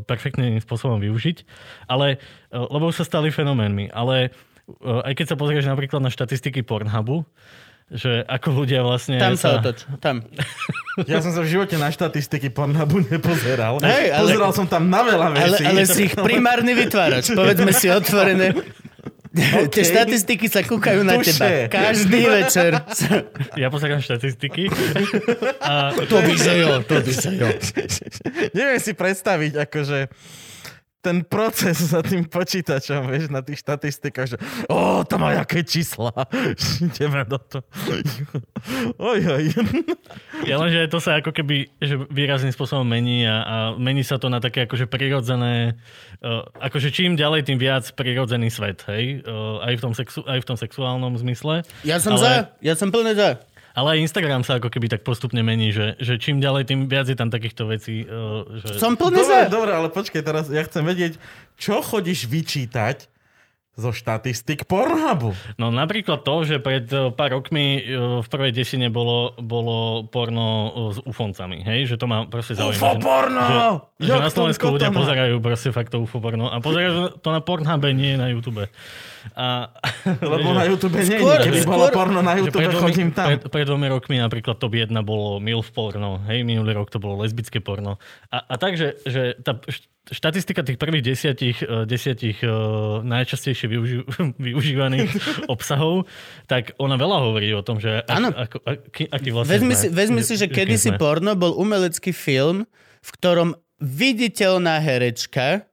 perfektným 0.06 0.62
spôsobom 0.62 1.02
využiť, 1.02 1.42
ale, 1.90 2.22
uh, 2.54 2.70
lebo 2.70 2.88
už 2.88 3.02
sa 3.02 3.04
stali 3.04 3.34
fenoménmi, 3.34 3.90
ale 3.90 4.30
uh, 4.30 5.02
aj 5.02 5.18
keď 5.18 5.26
sa 5.34 5.36
pozrieš 5.36 5.66
napríklad 5.66 5.98
na 5.98 6.14
štatistiky 6.14 6.62
Pornhubu, 6.62 7.26
že 7.92 8.24
ako 8.24 8.64
ľudia 8.64 8.80
vlastne... 8.80 9.20
Tam 9.20 9.36
sa 9.36 9.60
otoč. 9.60 9.84
Tam. 10.00 10.22
Ja 11.08 11.24
som 11.24 11.32
sa 11.32 11.40
v 11.40 11.48
živote 11.48 11.80
na 11.80 11.88
štatistiky 11.88 12.52
Pornhubu 12.52 13.00
nepozeral. 13.08 13.80
Hej, 13.80 14.12
ale- 14.12 14.28
Pozeral 14.28 14.52
som 14.52 14.68
tam 14.68 14.92
na 14.92 15.00
veľa 15.00 15.32
Ale, 15.32 15.56
vecí. 15.56 15.64
ale 15.64 15.80
si 15.88 16.00
ich 16.04 16.12
primárny 16.12 16.76
vytvárač. 16.76 17.32
Povedzme 17.40 17.72
si 17.72 17.88
otvorené. 17.88 18.52
Tie 19.72 19.84
štatistiky 19.84 20.46
sa 20.46 20.60
kúkajú 20.60 21.00
na 21.02 21.16
Tuše. 21.16 21.32
teba. 21.34 21.72
Každý 21.72 22.20
večer. 22.22 22.70
Ja 23.60 23.68
pozerám 23.68 24.00
štatistiky. 24.00 24.68
A 25.62 25.92
To 25.96 26.16
by 26.20 26.34
sa 26.36 26.52
jo, 26.52 26.80
to 26.84 27.00
by 27.00 27.12
sa 27.12 27.30
jo. 27.30 27.48
Neviem 28.52 28.80
si 28.80 28.92
predstaviť, 28.92 29.52
akože 29.68 29.98
ten 31.02 31.26
proces 31.26 31.82
za 31.90 31.98
tým 31.98 32.22
počítačom, 32.30 33.10
vieš, 33.10 33.26
na 33.34 33.42
tých 33.42 33.58
štatistikách, 33.66 34.28
že 34.30 34.36
o, 34.70 35.02
to 35.02 35.18
má 35.18 35.34
jaké 35.34 35.66
čísla. 35.66 36.14
Ideme 36.86 37.26
do 37.26 37.42
to. 37.42 37.58
Oj, 39.02 39.20
oj. 39.26 39.44
Ja 40.46 40.62
len, 40.62 40.70
že 40.70 40.86
to 40.86 41.02
sa 41.02 41.18
ako 41.18 41.34
keby 41.34 41.74
že 41.82 41.98
výrazným 42.06 42.54
spôsobom 42.54 42.86
mení 42.86 43.26
a, 43.26 43.36
a 43.42 43.56
mení 43.74 44.06
sa 44.06 44.22
to 44.22 44.30
na 44.30 44.38
také 44.38 44.70
akože 44.70 44.86
prirodzené, 44.86 45.74
uh, 46.22 46.46
akože 46.62 46.94
čím 46.94 47.18
ďalej, 47.18 47.50
tým 47.50 47.58
viac 47.58 47.82
prirodzený 47.98 48.54
svet, 48.54 48.86
hej? 48.86 49.26
Uh, 49.26 49.58
aj, 49.66 49.74
v 49.74 49.82
tom 49.82 49.92
sexu, 49.98 50.22
aj 50.22 50.38
v 50.38 50.46
tom 50.46 50.56
sexuálnom 50.56 51.18
zmysle. 51.18 51.66
Ja 51.82 51.98
som 51.98 52.14
Ale- 52.14 52.22
za, 52.22 52.32
ja 52.62 52.74
som 52.78 52.94
plne 52.94 53.18
za. 53.18 53.42
Ale 53.72 53.96
aj 53.96 53.98
Instagram 54.08 54.42
sa 54.44 54.56
ako 54.56 54.68
keby 54.72 54.88
tak 54.88 55.04
postupne 55.04 55.40
mení, 55.44 55.72
že, 55.72 55.96
že 56.00 56.16
čím 56.16 56.40
ďalej, 56.40 56.68
tým 56.68 56.80
viac 56.88 57.08
je 57.08 57.16
tam 57.16 57.28
takýchto 57.28 57.68
vecí. 57.68 58.04
Uh, 58.08 58.44
že... 58.64 58.80
Som 58.80 58.96
plne 58.96 59.20
Dobre, 59.20 59.46
za. 59.46 59.52
dobre, 59.52 59.72
ale 59.76 59.88
počkaj, 59.92 60.22
teraz 60.24 60.48
ja 60.48 60.64
chcem 60.64 60.84
vedieť, 60.84 61.20
čo 61.60 61.84
chodíš 61.84 62.28
vyčítať 62.28 63.11
zo 63.72 63.88
štatistik 63.88 64.64
Pornhubu. 64.64 65.32
No 65.56 65.68
napríklad 65.68 66.20
to, 66.20 66.44
že 66.44 66.58
pred 66.58 66.84
eh, 66.86 67.08
pár 67.08 67.32
rokmi 67.32 67.64
eh, 67.76 67.84
v 68.20 68.26
prvej 68.26 68.52
desine 68.52 68.86
bolo, 68.86 69.32
bolo 69.34 70.04
porno 70.04 70.44
eh, 70.44 70.70
s 70.92 70.98
ufoncami, 71.00 71.60
hej? 71.62 71.88
Že 71.88 71.96
to 71.96 72.04
ma 72.04 72.18
proste 72.24 72.52
zaujíma. 72.52 72.76
UFO 72.76 72.90
že- 72.90 73.00
porno! 73.00 73.42
Že, 73.96 74.04
že 74.04 74.12
na 74.12 74.20
to 74.22 74.34
Slovensku 74.34 74.64
ľudia 74.68 74.90
pozerajú 74.90 75.34
proste 75.38 75.70
fakt 75.70 75.88
to 75.88 75.98
UFO 75.98 76.18
porno. 76.18 76.46
A 76.46 76.58
pozerajú 76.58 77.16
to 77.16 77.28
na 77.28 77.40
Pornhube, 77.40 77.88
nie 77.90 78.12
na 78.14 78.28
YouTube. 78.28 78.68
A, 79.32 79.72
Lebo 80.34 80.52
na 80.58 80.64
YouTube 80.64 80.98
nie 80.98 81.16
Skôr-. 81.16 81.40
Keby 81.40 81.60
bolo 81.64 81.88
skôr- 81.88 81.96
porno 81.96 82.20
na 82.20 82.34
že 82.34 82.38
YouTube, 82.44 82.60
pred 82.60 82.68
dvomi- 82.68 82.84
chodím 82.84 83.08
tam. 83.10 83.26
Pred, 83.26 83.40
pred 83.48 83.64
dvomi 83.64 83.86
rokmi 83.88 84.16
napríklad 84.18 84.56
top 84.56 84.72
1 84.74 84.92
bolo 85.00 85.38
MILF 85.38 85.70
porno, 85.70 86.20
hej, 86.26 86.42
minulý 86.42 86.74
rok 86.74 86.88
to 86.88 86.98
bolo 86.98 87.20
lesbické 87.20 87.58
porno. 87.58 87.96
A, 88.28 88.42
a 88.42 88.54
takže, 88.56 89.00
že 89.02 89.38
tá 89.40 89.56
št- 89.56 89.88
štatistika 90.10 90.66
tých 90.66 90.82
prvých 90.82 91.14
desiatich, 91.14 91.62
eh, 91.62 91.86
desiatich 91.86 92.42
uh, 92.42 93.06
najčastejšie 93.06 93.66
využi- 93.70 94.06
využívaných 94.50 95.10
obsahov, 95.54 96.10
tak 96.50 96.74
ona 96.82 96.98
veľa 96.98 97.18
hovorí 97.22 97.54
o 97.54 97.62
tom, 97.62 97.78
že 97.78 98.02
ak, 98.02 98.34
ako, 98.34 98.56
aký, 98.66 99.04
aký 99.06 99.28
vlastne 99.30 99.54
Vezmi 99.54 99.74
si, 99.78 99.86
vezmi 99.92 100.20
si, 100.26 100.34
že 100.34 100.50
kedysi 100.50 100.98
porno 100.98 101.38
bol 101.38 101.54
umelecký 101.54 102.10
film, 102.10 102.66
v 103.02 103.10
ktorom 103.18 103.54
viditeľná 103.82 104.78
herečka, 104.78 105.66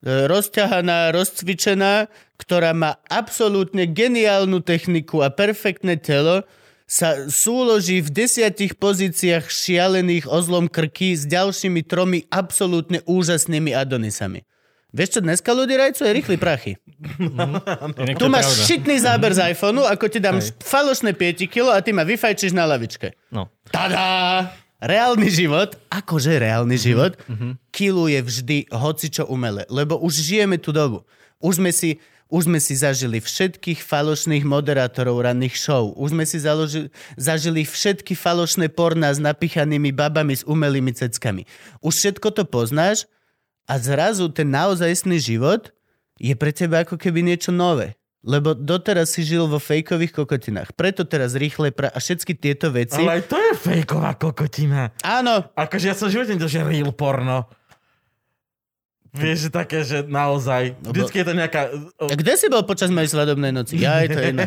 e, 0.00 0.28
rozťahaná, 0.28 1.12
rozcvičená, 1.12 2.08
ktorá 2.40 2.72
má 2.72 2.96
absolútne 3.12 3.84
geniálnu 3.84 4.64
techniku 4.64 5.20
a 5.20 5.28
perfektné 5.28 6.00
telo, 6.00 6.48
sa 6.90 7.30
súloží 7.30 8.02
v 8.02 8.10
desiatich 8.10 8.74
pozíciách 8.74 9.46
šialených 9.46 10.26
ozlom 10.26 10.66
krky 10.66 11.14
s 11.14 11.22
ďalšími 11.22 11.86
tromi 11.86 12.26
absolútne 12.26 12.98
úžasnými 13.06 13.70
Adonisami. 13.70 14.42
Vieš 14.90 15.08
čo, 15.14 15.20
dneska 15.22 15.54
ľudí 15.54 15.78
rajcu 15.78 16.02
je 16.02 16.10
rýchly 16.10 16.34
prachy. 16.34 16.74
Inak 17.22 18.18
Tu 18.18 18.26
máš 18.26 18.50
pravda. 18.50 18.66
šitný 18.66 18.96
záber 18.98 19.30
z 19.30 19.54
iPhoneu, 19.54 19.86
ako 19.86 20.04
ti 20.10 20.18
dám 20.18 20.42
falošné 20.42 21.14
5 21.14 21.46
kilo 21.46 21.70
a 21.70 21.78
ty 21.78 21.94
ma 21.94 22.02
vyfajčíš 22.02 22.50
na 22.50 22.66
lavičke. 22.66 23.14
No. 23.30 23.46
Tada! 23.70 24.50
Reálny 24.82 25.30
život, 25.30 25.78
akože 25.94 26.42
reálny 26.42 26.74
život, 26.74 27.14
kiluje 27.70 28.18
vždy 28.18 28.58
hocičo 28.74 29.30
umele, 29.30 29.62
lebo 29.70 29.94
už 29.94 30.26
žijeme 30.26 30.58
tú 30.58 30.74
dobu. 30.74 31.06
Už 31.38 31.62
sme 31.62 31.70
si, 31.70 32.02
už 32.30 32.46
sme 32.46 32.62
si 32.62 32.78
zažili 32.78 33.18
všetkých 33.18 33.82
falošných 33.82 34.46
moderátorov 34.46 35.26
ranných 35.26 35.58
show. 35.58 35.90
Už 35.98 36.14
sme 36.14 36.24
si 36.24 36.38
založi, 36.38 36.88
zažili 37.18 37.66
všetky 37.66 38.14
falošné 38.14 38.70
porná 38.70 39.10
s 39.10 39.18
napichanými 39.18 39.90
babami 39.90 40.38
s 40.38 40.46
umelými 40.46 40.94
ceckami. 40.94 41.44
Už 41.82 41.98
všetko 41.98 42.30
to 42.30 42.42
poznáš 42.46 43.10
a 43.66 43.76
zrazu 43.82 44.30
ten 44.30 44.48
naozajstný 44.48 45.18
život 45.18 45.74
je 46.22 46.32
pre 46.38 46.54
teba 46.54 46.86
ako 46.86 46.94
keby 46.94 47.26
niečo 47.26 47.50
nové. 47.50 47.98
Lebo 48.20 48.52
doteraz 48.52 49.16
si 49.16 49.24
žil 49.24 49.48
vo 49.48 49.56
fejkových 49.56 50.12
kokotinách. 50.12 50.76
Preto 50.76 51.08
teraz 51.08 51.32
rýchle 51.32 51.72
pra... 51.72 51.88
a 51.88 51.96
všetky 51.96 52.36
tieto 52.36 52.68
veci... 52.68 53.00
Ale 53.00 53.24
aj 53.24 53.32
to 53.32 53.36
je 53.40 53.52
fejková 53.56 54.12
kokotina. 54.20 54.92
Áno, 55.00 55.48
Akože 55.56 55.88
ja 55.88 55.96
som 55.96 56.12
v 56.12 56.20
živote 56.20 56.36
nedožil 56.36 56.68
real 56.68 56.92
porno. 56.92 57.48
Vieš, 59.10 59.38
že 59.46 59.50
také, 59.50 59.82
že 59.82 60.06
naozaj. 60.06 60.78
Vždycky 60.86 61.22
je 61.22 61.26
to 61.26 61.34
nejaká... 61.34 61.74
A 61.98 62.14
kde 62.14 62.34
si 62.38 62.46
bol 62.46 62.62
počas 62.62 62.94
mojej 62.94 63.10
svadobnej 63.10 63.50
noci? 63.50 63.82
Ja, 63.82 64.02
to 64.06 64.18
je 64.22 64.30
iné. 64.30 64.46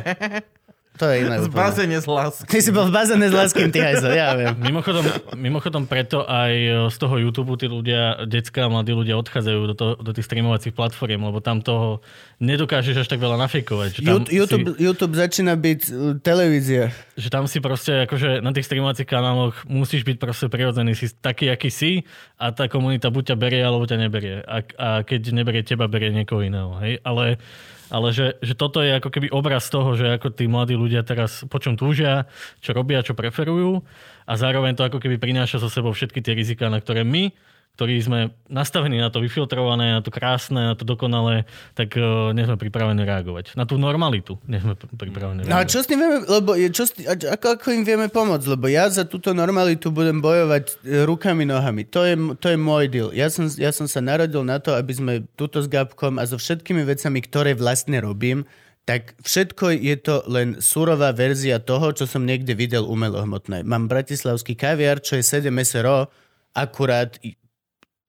To 1.02 1.10
je 1.10 1.26
iné. 1.26 1.42
Z 1.42 1.50
úplne. 1.50 1.58
bazéne 1.58 1.98
z 1.98 2.06
lásky. 2.06 2.46
Ty 2.46 2.60
si 2.62 2.70
bol 2.70 2.86
v 2.86 2.94
bazéne 2.94 3.26
s 3.26 3.34
Láskym, 3.34 3.74
ty 3.74 3.82
hajzo, 3.82 4.14
ja 4.14 4.38
viem. 4.38 4.54
Mimochodom, 4.62 5.02
mimochodom 5.34 5.90
preto 5.90 6.22
aj 6.22 6.54
z 6.94 6.98
toho 7.02 7.18
YouTube 7.18 7.58
tí 7.58 7.66
ľudia, 7.66 8.30
detská 8.30 8.70
a 8.70 8.72
mladí 8.72 8.94
ľudia 8.94 9.18
odchádzajú 9.18 9.60
do, 9.74 9.76
toho, 9.76 9.92
do 9.98 10.12
tých 10.14 10.30
streamovacích 10.30 10.78
platform, 10.78 11.34
lebo 11.34 11.42
tam 11.42 11.66
toho 11.66 12.06
nedokážeš 12.44 13.00
až 13.00 13.08
tak 13.08 13.24
veľa 13.24 13.40
nafejkovať. 13.48 13.90
Že 13.96 14.02
tam, 14.04 14.12
Ju- 14.28 14.44
YouTube, 14.44 14.70
si, 14.76 14.84
YouTube 14.84 15.14
začína 15.16 15.56
byť 15.56 15.82
uh, 15.88 15.96
televízia. 16.20 16.92
že 17.16 17.32
tam 17.32 17.48
si 17.48 17.64
proste 17.64 18.04
akože 18.04 18.44
na 18.44 18.52
tých 18.52 18.68
streamovacích 18.68 19.08
kanáloch 19.08 19.64
musíš 19.72 20.04
byť 20.04 20.18
proste 20.20 20.52
prirodzený, 20.52 20.92
si 20.94 21.08
taký, 21.16 21.48
aký 21.48 21.72
si 21.72 22.04
a 22.36 22.52
tá 22.52 22.68
komunita 22.68 23.08
buď 23.08 23.34
ťa 23.34 23.36
berie, 23.40 23.64
alebo 23.64 23.88
ťa 23.88 23.98
neberie. 23.98 24.44
A, 24.44 24.58
a 24.76 24.88
keď 25.08 25.32
neberie 25.32 25.64
teba, 25.64 25.88
berie 25.88 26.12
niekoho 26.12 26.44
iného. 26.44 26.76
Hej? 26.84 27.00
Ale, 27.08 27.40
ale 27.88 28.08
že, 28.12 28.36
že 28.44 28.54
toto 28.60 28.84
je 28.84 28.92
ako 29.00 29.08
keby 29.08 29.32
obraz 29.32 29.72
toho, 29.72 29.96
že 29.96 30.20
ako 30.20 30.36
tí 30.36 30.52
mladí 30.52 30.76
ľudia 30.76 31.08
teraz 31.08 31.48
po 31.48 31.64
čom 31.64 31.80
túžia, 31.80 32.28
čo 32.60 32.76
robia, 32.76 33.00
čo 33.06 33.16
preferujú 33.16 33.80
a 34.28 34.34
zároveň 34.36 34.76
to 34.76 34.84
ako 34.84 35.00
keby 35.00 35.16
prináša 35.16 35.60
so 35.64 35.72
sebou 35.72 35.96
všetky 35.96 36.20
tie 36.20 36.36
riziká, 36.36 36.68
na 36.68 36.84
ktoré 36.84 37.08
my 37.08 37.32
ktorí 37.74 38.06
sme 38.06 38.20
nastavení 38.54 39.02
na 39.02 39.10
to 39.10 39.18
vyfiltrované, 39.18 39.98
na 39.98 40.06
to 40.06 40.14
krásne, 40.14 40.62
na 40.62 40.78
to 40.78 40.86
dokonalé, 40.86 41.50
tak 41.74 41.98
uh, 41.98 42.30
nie 42.30 42.46
sme 42.46 42.54
pripravení 42.54 43.02
reagovať. 43.02 43.58
Na 43.58 43.66
tú 43.66 43.82
normalitu 43.82 44.38
nie 44.46 44.62
sme 44.62 44.78
pr- 44.78 44.94
pripravení 44.94 45.42
No 45.50 45.58
a 45.58 45.66
reagovať. 45.66 45.74
čo 45.74 45.80
s 45.82 45.90
tým 45.90 45.98
vieme, 45.98 46.18
lebo 46.22 46.54
čo 46.70 46.84
s 46.86 46.92
tým, 46.94 47.10
ako, 47.10 47.46
ako 47.58 47.68
im 47.74 47.82
vieme 47.82 48.08
pomôcť? 48.14 48.46
Lebo 48.46 48.70
ja 48.70 48.86
za 48.94 49.10
túto 49.10 49.34
normalitu 49.34 49.90
budem 49.90 50.22
bojovať 50.22 50.86
e, 50.86 51.02
rukami, 51.02 51.50
nohami. 51.50 51.82
To 51.90 52.06
je, 52.06 52.14
to 52.38 52.54
je 52.54 52.58
môj 52.62 52.86
deal. 52.94 53.10
Ja 53.10 53.34
som, 53.34 53.50
ja 53.50 53.74
som 53.74 53.90
sa 53.90 54.06
narodil 54.06 54.46
na 54.46 54.62
to, 54.62 54.78
aby 54.78 54.94
sme 54.94 55.14
túto 55.34 55.58
s 55.58 55.66
Gabkom 55.66 56.22
a 56.22 56.30
so 56.30 56.38
všetkými 56.38 56.86
vecami, 56.86 57.26
ktoré 57.26 57.58
vlastne 57.58 57.98
robím, 58.06 58.46
tak 58.86 59.18
všetko 59.18 59.74
je 59.80 59.96
to 59.98 60.22
len 60.30 60.62
surová 60.62 61.10
verzia 61.10 61.58
toho, 61.58 61.90
čo 61.90 62.06
som 62.06 62.22
niekde 62.22 62.54
videl 62.54 62.86
umelohmotné. 62.86 63.66
Mám 63.66 63.90
bratislavský 63.90 64.54
kaviar, 64.54 65.02
čo 65.02 65.18
je 65.18 65.24
7 65.26 65.50
SRO, 65.66 66.12
akurát 66.54 67.18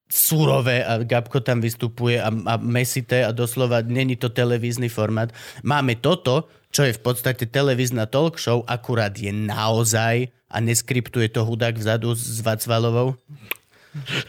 surové 0.08 0.84
a 0.84 1.02
Gabko 1.02 1.40
tam 1.40 1.60
vystupuje 1.60 2.22
a, 2.22 2.28
a 2.28 2.54
mesité 2.56 3.24
a 3.24 3.32
doslova 3.32 3.82
není 3.82 4.16
to 4.16 4.28
televízny 4.28 4.88
formát. 4.88 5.32
Máme 5.64 5.96
toto, 5.98 6.48
čo 6.74 6.82
je 6.86 6.92
v 6.92 7.00
podstate 7.02 7.46
televízna 7.46 8.06
talk 8.06 8.38
show, 8.38 8.66
akurát 8.66 9.14
je 9.14 9.30
naozaj 9.30 10.28
a 10.50 10.56
neskriptuje 10.60 11.30
to 11.30 11.46
hudák 11.46 11.78
vzadu 11.78 12.14
s 12.14 12.42
Vacvalovou. 12.42 13.14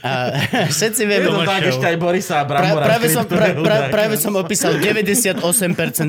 A 0.05 0.11
všetci 0.75 1.01
vieme... 1.09 1.27
To 1.27 1.41
tak 1.41 1.65
ešte 1.65 1.85
aj 1.85 1.97
Borisa 1.97 2.35
a 2.41 2.45
Pra, 2.45 2.61
práve, 2.77 3.09
som, 3.09 3.25
pra, 3.25 3.57
pra, 3.57 3.77
práve 3.89 4.15
som 4.21 4.33
opísal 4.37 4.77
98% 4.77 5.41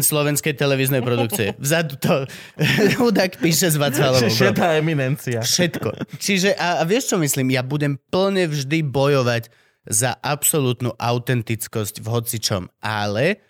slovenskej 0.05 0.55
televíznej 0.55 1.01
produkcie. 1.01 1.57
Vzadu 1.57 1.97
to 1.97 2.29
hudák 3.01 3.41
píše 3.41 3.73
s 3.73 3.77
Václavou. 3.81 4.29
Šetá 4.29 4.77
eminencia. 4.77 5.41
Všetko. 5.41 6.21
Čiže, 6.21 6.53
a, 6.55 6.81
a 6.81 6.83
vieš 6.85 7.13
čo 7.13 7.17
myslím? 7.17 7.57
Ja 7.57 7.65
budem 7.65 7.97
plne 8.13 8.45
vždy 8.47 8.85
bojovať 8.85 9.49
za 9.87 10.19
absolútnu 10.19 10.93
autentickosť 10.99 12.03
v 12.03 12.07
hocičom. 12.11 12.63
Ale 12.83 13.41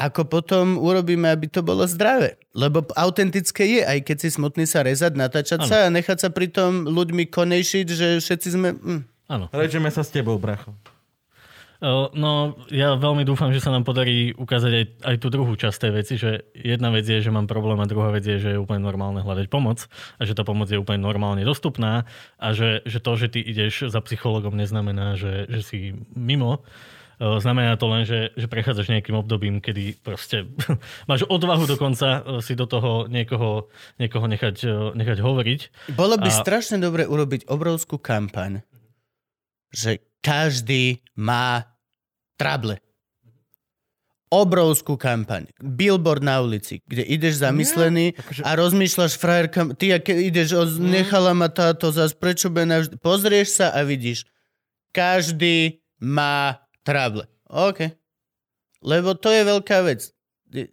ako 0.00 0.22
potom 0.24 0.80
urobíme, 0.80 1.28
aby 1.28 1.52
to 1.52 1.60
bolo 1.60 1.84
zdravé? 1.84 2.40
Lebo 2.56 2.88
autentické 2.96 3.68
je, 3.68 3.82
aj 3.84 3.98
keď 4.08 4.16
si 4.16 4.28
smutný 4.32 4.64
sa 4.64 4.80
rezať, 4.80 5.12
natáčať 5.20 5.60
Áno. 5.60 5.68
sa 5.68 5.76
a 5.84 5.92
nechať 5.92 6.18
sa 6.24 6.28
pritom 6.32 6.88
ľuďmi 6.88 7.28
konejšiť, 7.28 7.86
že 7.92 8.08
všetci 8.24 8.48
sme... 8.48 8.68
Hm. 8.72 9.02
Áno. 9.30 9.46
Režeme 9.52 9.92
sa 9.92 10.00
s 10.00 10.10
tebou, 10.10 10.40
bracho. 10.40 10.72
No, 12.12 12.60
ja 12.68 12.92
veľmi 12.92 13.24
dúfam, 13.24 13.48
že 13.56 13.64
sa 13.64 13.72
nám 13.72 13.88
podarí 13.88 14.36
ukázať 14.36 14.72
aj, 14.76 14.84
aj 15.00 15.16
tú 15.16 15.32
druhú 15.32 15.56
časť 15.56 15.88
tej 15.88 15.92
veci, 15.96 16.14
že 16.20 16.44
jedna 16.52 16.92
vec 16.92 17.08
je, 17.08 17.24
že 17.24 17.32
mám 17.32 17.48
problém 17.48 17.80
a 17.80 17.88
druhá 17.88 18.12
vec 18.12 18.20
je, 18.20 18.36
že 18.36 18.52
je 18.52 18.60
úplne 18.60 18.84
normálne 18.84 19.24
hľadať 19.24 19.48
pomoc 19.48 19.88
a 20.20 20.22
že 20.28 20.36
tá 20.36 20.44
pomoc 20.44 20.68
je 20.68 20.76
úplne 20.76 21.00
normálne 21.00 21.40
dostupná 21.40 22.04
a 22.36 22.52
že, 22.52 22.84
že 22.84 23.00
to, 23.00 23.16
že 23.16 23.32
ty 23.32 23.40
ideš 23.40 23.88
za 23.88 24.00
psychologom 24.04 24.60
neznamená, 24.60 25.16
že, 25.16 25.48
že 25.48 25.60
si 25.64 25.78
mimo. 26.12 26.60
O, 27.20 27.36
Znamená 27.36 27.76
to 27.76 27.84
len, 27.92 28.08
že, 28.08 28.32
že 28.32 28.48
prechádzaš 28.48 28.88
nejakým 28.88 29.12
obdobím, 29.12 29.60
kedy 29.60 30.00
proste 30.00 30.48
máš 31.10 31.28
odvahu 31.28 31.68
dokonca 31.68 32.24
o, 32.24 32.40
si 32.40 32.56
do 32.56 32.64
toho 32.64 33.04
niekoho, 33.12 33.68
niekoho 34.00 34.24
nechať, 34.24 34.56
o, 34.64 34.96
nechať 34.96 35.20
hovoriť. 35.20 35.60
Bolo 36.00 36.16
by 36.16 36.32
A- 36.32 36.40
strašne 36.40 36.80
dobre 36.80 37.04
urobiť 37.04 37.44
obrovskú 37.52 38.00
kampaň, 38.00 38.64
že 39.68 40.00
každý 40.24 41.04
má 41.12 41.68
trable. 42.40 42.80
Obrovskú 44.32 44.96
kampaň. 44.96 45.52
Billboard 45.60 46.24
na 46.24 46.40
ulici, 46.40 46.80
kde 46.88 47.04
ideš 47.04 47.44
zamyslený 47.44 48.16
akože- 48.16 48.44
a 48.46 48.50
rozmýšľaš 48.56 49.12
frajerka, 49.20 49.76
ty 49.76 49.92
aké 49.92 50.16
ideš, 50.24 50.56
o, 50.56 50.64
nechala 50.80 51.36
ma 51.36 51.52
táto 51.52 51.92
by 51.92 52.62
navždy... 52.64 52.96
Pozrieš 52.96 53.60
sa 53.60 53.76
a 53.76 53.84
vidíš, 53.84 54.24
každý 54.96 55.84
má 56.00 56.64
trable. 56.90 57.24
OK. 57.46 57.94
Lebo 58.82 59.14
to 59.14 59.30
je 59.30 59.42
veľká 59.46 59.86
vec. 59.86 60.10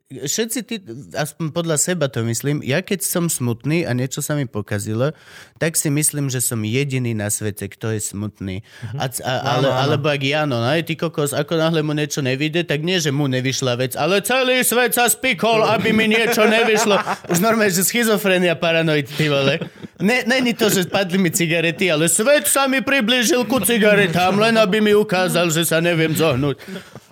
Všetci 0.10 0.60
ty, 0.66 0.82
aspoň 1.14 1.54
podľa 1.54 1.78
seba 1.78 2.10
to 2.10 2.26
myslím, 2.26 2.66
ja 2.66 2.82
keď 2.82 3.06
som 3.06 3.30
smutný 3.30 3.86
a 3.86 3.94
niečo 3.94 4.26
sa 4.26 4.34
mi 4.34 4.50
pokazilo, 4.50 5.14
tak 5.62 5.78
si 5.78 5.94
myslím, 5.94 6.34
že 6.34 6.42
som 6.42 6.66
jediný 6.66 7.14
na 7.14 7.30
svete, 7.30 7.70
kto 7.70 7.94
je 7.94 8.02
smutný. 8.02 8.66
A, 8.98 9.06
a, 9.06 9.34
ale, 9.62 9.70
áno. 9.70 9.78
alebo 9.78 10.10
ak 10.10 10.22
Jano, 10.26 10.58
no, 10.58 10.74
ty 10.82 10.98
kokos, 10.98 11.30
ako 11.30 11.62
náhle 11.62 11.86
mu 11.86 11.94
niečo 11.94 12.26
nevyjde, 12.26 12.66
tak 12.66 12.82
nie, 12.82 12.98
že 12.98 13.14
mu 13.14 13.30
nevyšla 13.30 13.78
vec, 13.78 13.94
ale 13.94 14.26
celý 14.26 14.66
svet 14.66 14.98
sa 14.98 15.06
spikol, 15.14 15.62
aby 15.62 15.94
mi 15.94 16.10
niečo 16.10 16.50
nevyšlo. 16.50 16.98
Už 17.30 17.38
normálne, 17.38 17.70
že 17.70 17.86
schizofrenia, 17.86 18.58
paranoid, 18.58 19.06
ty 19.14 19.30
vole. 19.30 19.62
Ne, 20.02 20.26
není 20.26 20.58
to, 20.58 20.74
že 20.74 20.90
spadli 20.90 21.22
mi 21.22 21.30
cigarety, 21.30 21.94
ale 21.94 22.10
svet 22.10 22.50
sa 22.50 22.66
mi 22.66 22.82
priblížil 22.82 23.46
ku 23.46 23.62
cigaretám, 23.62 24.42
len 24.42 24.58
aby 24.58 24.82
mi 24.82 24.98
ukázal, 24.98 25.54
že 25.54 25.70
sa 25.70 25.78
neviem 25.78 26.18
zohnúť. 26.18 26.58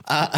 A, 0.06 0.30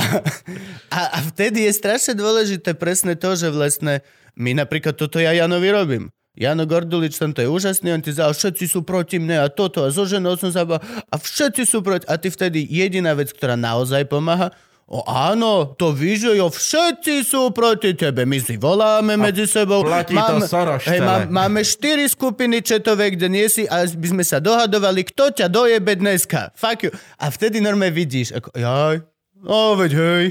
a, 0.90 1.02
a 1.12 1.20
vtedy 1.28 1.68
je 1.68 1.76
strašne 1.76 2.16
dôležité 2.16 2.72
presne 2.74 3.20
to, 3.20 3.36
že 3.36 3.52
vlastne 3.52 4.00
my 4.40 4.56
napríklad 4.56 4.96
toto 4.96 5.20
ja 5.20 5.36
Janovi 5.36 5.70
robím. 5.70 6.06
Jano 6.38 6.70
Gordulič, 6.70 7.18
tento 7.18 7.42
je 7.42 7.50
úžasný, 7.50 7.90
on 7.90 8.06
ti 8.06 8.14
za 8.14 8.30
všetci 8.30 8.70
sú 8.70 8.86
proti 8.86 9.18
mne 9.18 9.42
a 9.42 9.50
toto 9.50 9.82
a 9.82 9.90
so 9.90 10.06
ženou 10.06 10.38
som 10.38 10.54
sa 10.54 10.70
a 11.10 11.16
všetci 11.18 11.66
sú 11.66 11.82
proti. 11.82 12.06
A 12.06 12.22
ty 12.22 12.30
vtedy 12.30 12.62
jediná 12.62 13.18
vec, 13.18 13.34
ktorá 13.34 13.58
naozaj 13.58 14.06
pomáha, 14.06 14.54
o 14.88 15.02
áno, 15.04 15.76
to 15.76 15.92
jo, 15.98 16.48
všetci 16.48 17.26
sú 17.26 17.52
proti 17.52 17.98
tebe. 17.98 18.24
My 18.24 18.38
si 18.38 18.56
voláme 18.56 19.18
medzi 19.18 19.50
sebou. 19.50 19.84
platí 19.84 20.16
to 20.16 20.48
Soros 20.48 20.86
hej, 20.86 21.02
má, 21.04 21.28
máme 21.28 21.60
štyri 21.66 22.08
skupiny 22.08 22.62
četové, 22.62 23.18
kde 23.18 23.28
nie 23.28 23.50
si 23.50 23.66
a 23.68 23.84
by 23.84 24.08
sme 24.16 24.24
sa 24.24 24.38
dohadovali, 24.38 25.10
kto 25.10 25.34
ťa 25.42 25.50
dojebe 25.50 25.98
dneska. 25.98 26.54
Fuck 26.54 26.88
you. 26.88 26.92
A 27.20 27.34
vtedy 27.34 27.60
normálne 27.60 27.98
vidíš, 27.98 28.38
ako, 28.38 28.54
jaj, 28.56 29.04
No, 29.44 29.78
veď 29.78 29.92
hej. 29.94 30.26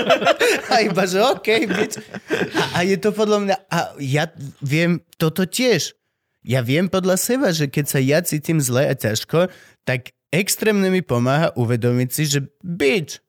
a 0.72 0.74
iba, 0.82 1.04
že 1.06 1.22
okej, 1.22 1.70
okay, 1.70 1.86
a, 2.58 2.62
a 2.76 2.78
je 2.82 2.96
to 2.98 3.14
podľa 3.14 3.38
mňa... 3.46 3.56
A 3.70 3.78
ja 4.02 4.26
viem 4.58 4.98
toto 5.18 5.46
tiež. 5.46 5.94
Ja 6.44 6.60
viem 6.60 6.90
podľa 6.90 7.16
seba, 7.16 7.54
že 7.54 7.70
keď 7.70 7.84
sa 7.88 8.00
ja 8.02 8.18
cítim 8.20 8.58
zle 8.60 8.90
a 8.90 8.94
ťažko, 8.98 9.48
tak 9.86 10.12
extrémne 10.34 10.90
mi 10.90 11.00
pomáha 11.00 11.54
uvedomiť 11.56 12.08
si, 12.10 12.22
že 12.26 12.40
bitch, 12.60 13.24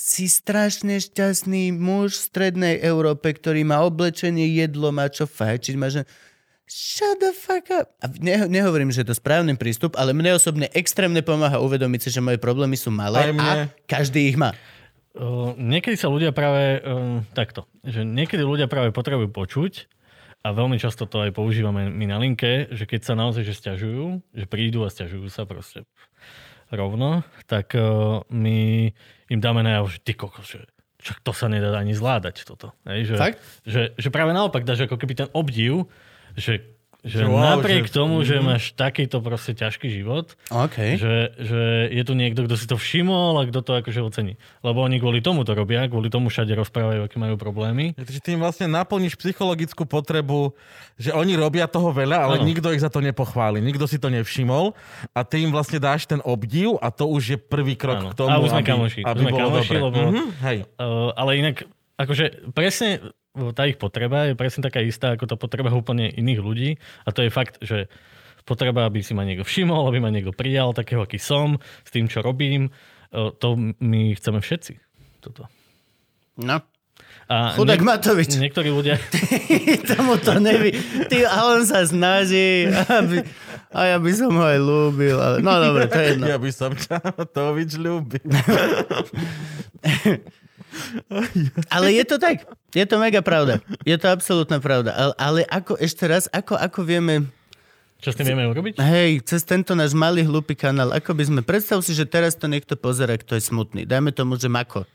si 0.00 0.32
strašne 0.32 0.96
šťastný 0.96 1.76
muž 1.76 2.16
v 2.16 2.26
strednej 2.32 2.74
Európe, 2.80 3.36
ktorý 3.36 3.68
má 3.68 3.84
oblečenie, 3.84 4.48
jedlo, 4.48 4.88
má 4.96 5.12
čo 5.12 5.28
fajčiť, 5.28 5.74
má 5.76 5.92
že... 5.92 6.08
Shut 6.70 7.18
the 7.18 7.34
fuck 7.34 7.66
up. 7.74 7.90
A 7.98 8.06
ne, 8.22 8.46
nehovorím, 8.46 8.94
že 8.94 9.02
je 9.02 9.10
to 9.10 9.18
správny 9.18 9.58
prístup, 9.58 9.98
ale 9.98 10.14
mne 10.14 10.38
osobne 10.38 10.70
extrémne 10.70 11.18
pomáha 11.18 11.58
uvedomiť 11.58 12.00
si, 12.06 12.08
že 12.14 12.22
moje 12.22 12.38
problémy 12.38 12.78
sú 12.78 12.94
malé 12.94 13.34
a 13.34 13.66
každý 13.90 14.30
ich 14.30 14.38
má. 14.38 14.54
O, 15.18 15.58
niekedy 15.58 15.98
sa 15.98 16.06
ľudia 16.06 16.30
práve 16.30 16.78
um, 16.86 17.26
takto, 17.34 17.66
že 17.82 18.06
niekedy 18.06 18.46
ľudia 18.46 18.70
práve 18.70 18.94
potrebujú 18.94 19.34
počuť 19.34 19.90
a 20.46 20.54
veľmi 20.54 20.78
často 20.78 21.10
to 21.10 21.26
aj 21.26 21.34
používame 21.34 21.90
my 21.90 22.06
na 22.06 22.22
linke, 22.22 22.70
že 22.70 22.86
keď 22.86 23.00
sa 23.02 23.14
naozaj 23.18 23.42
že 23.42 23.58
stiažujú, 23.58 24.22
že 24.30 24.46
prídu 24.46 24.86
a 24.86 24.94
stiažujú 24.94 25.26
sa 25.26 25.50
proste 25.50 25.82
rovno, 26.70 27.26
tak 27.50 27.74
uh, 27.74 28.22
my 28.30 28.94
im 29.26 29.40
dáme 29.42 29.66
najavo, 29.66 29.90
že 29.90 29.98
ty 30.06 30.14
kokos, 30.14 30.46
že 30.46 30.70
však 31.02 31.18
to 31.26 31.34
sa 31.34 31.50
nedá 31.50 31.74
ani 31.74 31.98
zvládať 31.98 32.46
toto. 32.46 32.70
Hej, 32.86 33.10
že, 33.10 33.14
Fakt? 33.18 33.38
že, 33.66 33.82
že 33.98 34.08
práve 34.14 34.30
naopak 34.30 34.62
dáš 34.62 34.86
ako 34.86 34.94
keby 34.94 35.26
ten 35.26 35.28
obdiv, 35.34 35.90
že, 36.34 36.62
že 37.00 37.24
Wow, 37.24 37.56
napriek 37.56 37.88
že- 37.88 37.94
tomu, 37.94 38.20
že 38.20 38.36
mhm. 38.36 38.44
máš 38.44 38.62
takýto 38.70 39.18
proste 39.18 39.56
ťažký 39.56 39.88
život, 39.88 40.36
OK. 40.46 41.00
že, 41.00 41.14
že 41.34 41.60
je 41.88 42.02
tu 42.02 42.12
niekto, 42.12 42.44
kto 42.44 42.54
si 42.54 42.68
to 42.68 42.76
všimol 42.76 43.34
a 43.34 43.48
kto 43.48 43.58
to 43.58 43.72
akože 43.74 44.00
ocení. 44.02 44.36
Lebo 44.60 44.84
oni 44.84 45.00
kvôli 45.00 45.18
tomu 45.18 45.40
to 45.40 45.54
robia, 45.54 45.88
kvôli 45.88 46.06
tomu 46.06 46.28
všade 46.28 46.52
rozprávajú, 46.52 47.00
aké 47.02 47.16
majú 47.16 47.34
problémy. 47.34 47.96
Takže 47.96 48.20
ty 48.20 48.28
im 48.30 48.44
vlastne 48.44 48.68
naplníš 48.68 49.16
psychologickú 49.16 49.88
potrebu, 49.88 50.52
že 50.94 51.08
oni 51.10 51.34
robia 51.34 51.64
toho 51.64 51.88
veľa, 51.88 52.20
ale 52.20 52.36
Áno. 52.36 52.44
nikto 52.44 52.68
ich 52.68 52.78
za 52.78 52.92
to 52.92 53.00
nepochváli. 53.00 53.58
Nikto 53.58 53.88
si 53.88 53.96
to 53.96 54.12
nevšimol 54.12 54.76
a 55.10 55.24
ty 55.24 55.40
im 55.40 55.50
vlastne 55.50 55.80
dáš 55.80 56.04
ten 56.04 56.20
obdiv 56.20 56.76
a 56.78 56.92
to 56.92 57.08
už 57.08 57.22
je 57.26 57.38
prvý 57.40 57.74
krok 57.74 57.96
Áno. 57.98 58.08
k 58.08 58.14
tomu, 58.14 58.28
A 58.28 58.36
už 58.36 58.52
sme 58.52 58.60
aby, 58.60 58.68
kamoši. 58.68 59.00
aby 59.02 59.18
sme 59.18 59.30
bolo 59.30 59.40
kamoši, 59.48 59.72
dobre. 59.72 59.80
lebo- 59.80 60.00
Mhm, 60.12 60.24
hej. 60.44 60.58
Uh, 60.76 61.16
ale 61.16 61.30
inak, 61.38 61.64
akože 61.96 62.24
presne 62.52 63.00
tá 63.56 63.64
ich 63.64 63.80
potreba 63.80 64.28
je 64.28 64.36
presne 64.36 64.60
taká 64.60 64.84
istá, 64.84 65.16
ako 65.16 65.24
tá 65.24 65.36
potreba 65.40 65.72
úplne 65.72 66.12
iných 66.12 66.40
ľudí. 66.40 66.70
A 67.04 67.10
to 67.10 67.24
je 67.24 67.30
fakt, 67.32 67.56
že 67.64 67.88
potreba, 68.44 68.88
aby 68.88 69.00
si 69.00 69.16
ma 69.16 69.24
niekto 69.24 69.44
všimol, 69.44 69.88
aby 69.88 69.98
ma 70.00 70.12
niekto 70.12 70.36
prijal 70.36 70.76
takého, 70.76 71.04
aký 71.04 71.16
som, 71.20 71.60
s 71.84 71.90
tým, 71.92 72.08
čo 72.08 72.20
robím, 72.24 72.68
uh, 73.12 73.32
to 73.36 73.56
my 73.80 74.12
chceme 74.16 74.40
všetci. 74.40 74.80
Toto. 75.20 75.48
No. 76.40 76.60
A 77.30 77.54
Chudák 77.54 77.78
Matovič. 77.78 78.34
Niektorí 78.42 78.74
ľudia... 78.74 78.98
Tomu 79.94 80.18
to 80.18 80.42
neví. 80.42 80.74
Ty, 81.06 81.30
a 81.30 81.54
on 81.54 81.62
sa 81.62 81.86
snaží, 81.86 82.66
aby, 82.66 83.22
a 83.70 83.94
ja 83.94 83.96
by 84.02 84.10
som 84.10 84.34
ho 84.34 84.42
aj 84.42 84.58
ľúbil. 84.58 85.14
Ale, 85.14 85.36
no 85.38 85.52
dobre, 85.62 85.86
to 85.86 85.94
je 85.94 86.06
jedno. 86.10 86.26
Ja 86.26 86.42
by 86.42 86.50
som 86.50 86.74
ťa 86.74 86.98
Tovič 87.30 87.78
ľúbil. 87.78 88.26
Ale 91.74 91.94
je 91.94 92.04
to 92.06 92.16
tak. 92.16 92.46
Je 92.70 92.86
to 92.86 92.96
mega 93.02 93.20
pravda. 93.20 93.58
Je 93.82 93.96
to 93.98 94.06
absolútna 94.06 94.62
pravda. 94.62 94.94
Ale, 94.94 95.12
ale 95.18 95.40
ako, 95.50 95.74
ešte 95.76 96.06
raz, 96.06 96.30
ako, 96.30 96.54
ako 96.54 96.80
vieme, 96.86 97.26
Čo 97.98 98.14
s 98.14 98.16
tým 98.16 98.32
vieme 98.32 98.46
urobiť? 98.46 98.78
hej, 98.78 99.20
cez 99.26 99.42
tento 99.42 99.74
náš 99.74 99.92
malý 99.92 100.22
hlupý 100.22 100.54
kanál, 100.54 100.94
ako 100.94 101.10
by 101.12 101.22
sme, 101.26 101.40
predstav 101.42 101.82
si, 101.82 101.92
že 101.92 102.06
teraz 102.06 102.38
to 102.38 102.46
niekto 102.46 102.78
pozera, 102.78 103.18
kto 103.18 103.34
je 103.34 103.42
smutný. 103.42 103.82
Dajme 103.84 104.14
tomu, 104.14 104.38
že 104.38 104.46
Mako. 104.46 104.86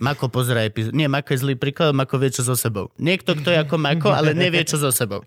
Mako 0.00 0.32
pozera 0.32 0.64
epizódu. 0.64 0.96
Nie, 0.96 1.12
Mako 1.12 1.36
je 1.36 1.38
zlý 1.44 1.54
príklad, 1.60 1.92
Mako 1.92 2.16
vie, 2.16 2.32
čo 2.32 2.42
so 2.42 2.56
sebou. 2.56 2.88
Niekto, 2.96 3.36
kto 3.36 3.52
je 3.52 3.58
ako 3.60 3.76
Mako, 3.76 4.08
ale 4.16 4.32
nevie, 4.32 4.64
čo 4.64 4.80
so 4.80 4.88
sebou. 4.88 5.22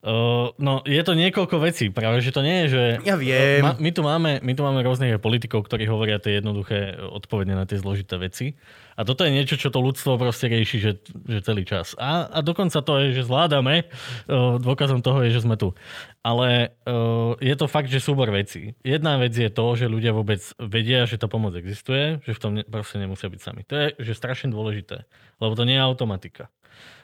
Uh, 0.00 0.56
no, 0.56 0.80
je 0.88 1.02
to 1.04 1.12
niekoľko 1.12 1.60
vecí. 1.60 1.92
Práve, 1.92 2.24
že 2.24 2.32
to 2.32 2.40
nie 2.40 2.64
je, 2.64 2.66
že... 2.72 2.82
Ja 3.04 3.20
viem. 3.20 3.60
Ma, 3.60 3.76
my, 3.76 3.90
tu 3.92 4.00
máme, 4.00 4.40
my 4.40 4.52
tu 4.56 4.64
máme 4.64 4.80
rôznych 4.80 5.20
politikov, 5.20 5.68
ktorí 5.68 5.84
hovoria 5.92 6.16
tie 6.16 6.40
jednoduché 6.40 6.96
odpovede 6.96 7.52
na 7.52 7.68
tie 7.68 7.76
zložité 7.76 8.16
veci. 8.16 8.56
A 8.96 9.04
toto 9.04 9.28
je 9.28 9.32
niečo, 9.36 9.60
čo 9.60 9.68
to 9.68 9.76
ľudstvo 9.76 10.16
proste 10.16 10.48
rieši, 10.48 10.76
že, 10.80 10.92
že 11.04 11.44
celý 11.44 11.68
čas. 11.68 11.92
A, 12.00 12.32
a 12.32 12.40
dokonca 12.40 12.80
to 12.80 12.96
je, 12.96 13.20
že 13.20 13.28
zvládame. 13.28 13.92
Uh, 14.24 14.56
dôkazom 14.56 15.04
toho 15.04 15.20
je, 15.20 15.36
že 15.36 15.44
sme 15.44 15.60
tu. 15.60 15.76
Ale 16.24 16.72
uh, 16.88 17.36
je 17.36 17.52
to 17.60 17.68
fakt, 17.68 17.92
že 17.92 18.00
súbor 18.00 18.32
vecí. 18.32 18.72
Jedna 18.80 19.20
vec 19.20 19.36
je 19.36 19.52
to, 19.52 19.76
že 19.76 19.84
ľudia 19.84 20.16
vôbec 20.16 20.40
vedia, 20.56 21.04
že 21.04 21.20
tá 21.20 21.28
pomoc 21.28 21.52
existuje, 21.60 22.24
že 22.24 22.32
v 22.32 22.40
tom 22.40 22.52
ne, 22.56 22.64
proste 22.64 22.96
nemusia 22.96 23.28
byť 23.28 23.40
sami. 23.40 23.68
To 23.68 23.76
je 23.76 23.86
že 24.00 24.16
strašne 24.16 24.48
dôležité, 24.48 25.04
lebo 25.44 25.52
to 25.52 25.68
nie 25.68 25.76
je 25.76 25.84
automatika. 25.84 26.48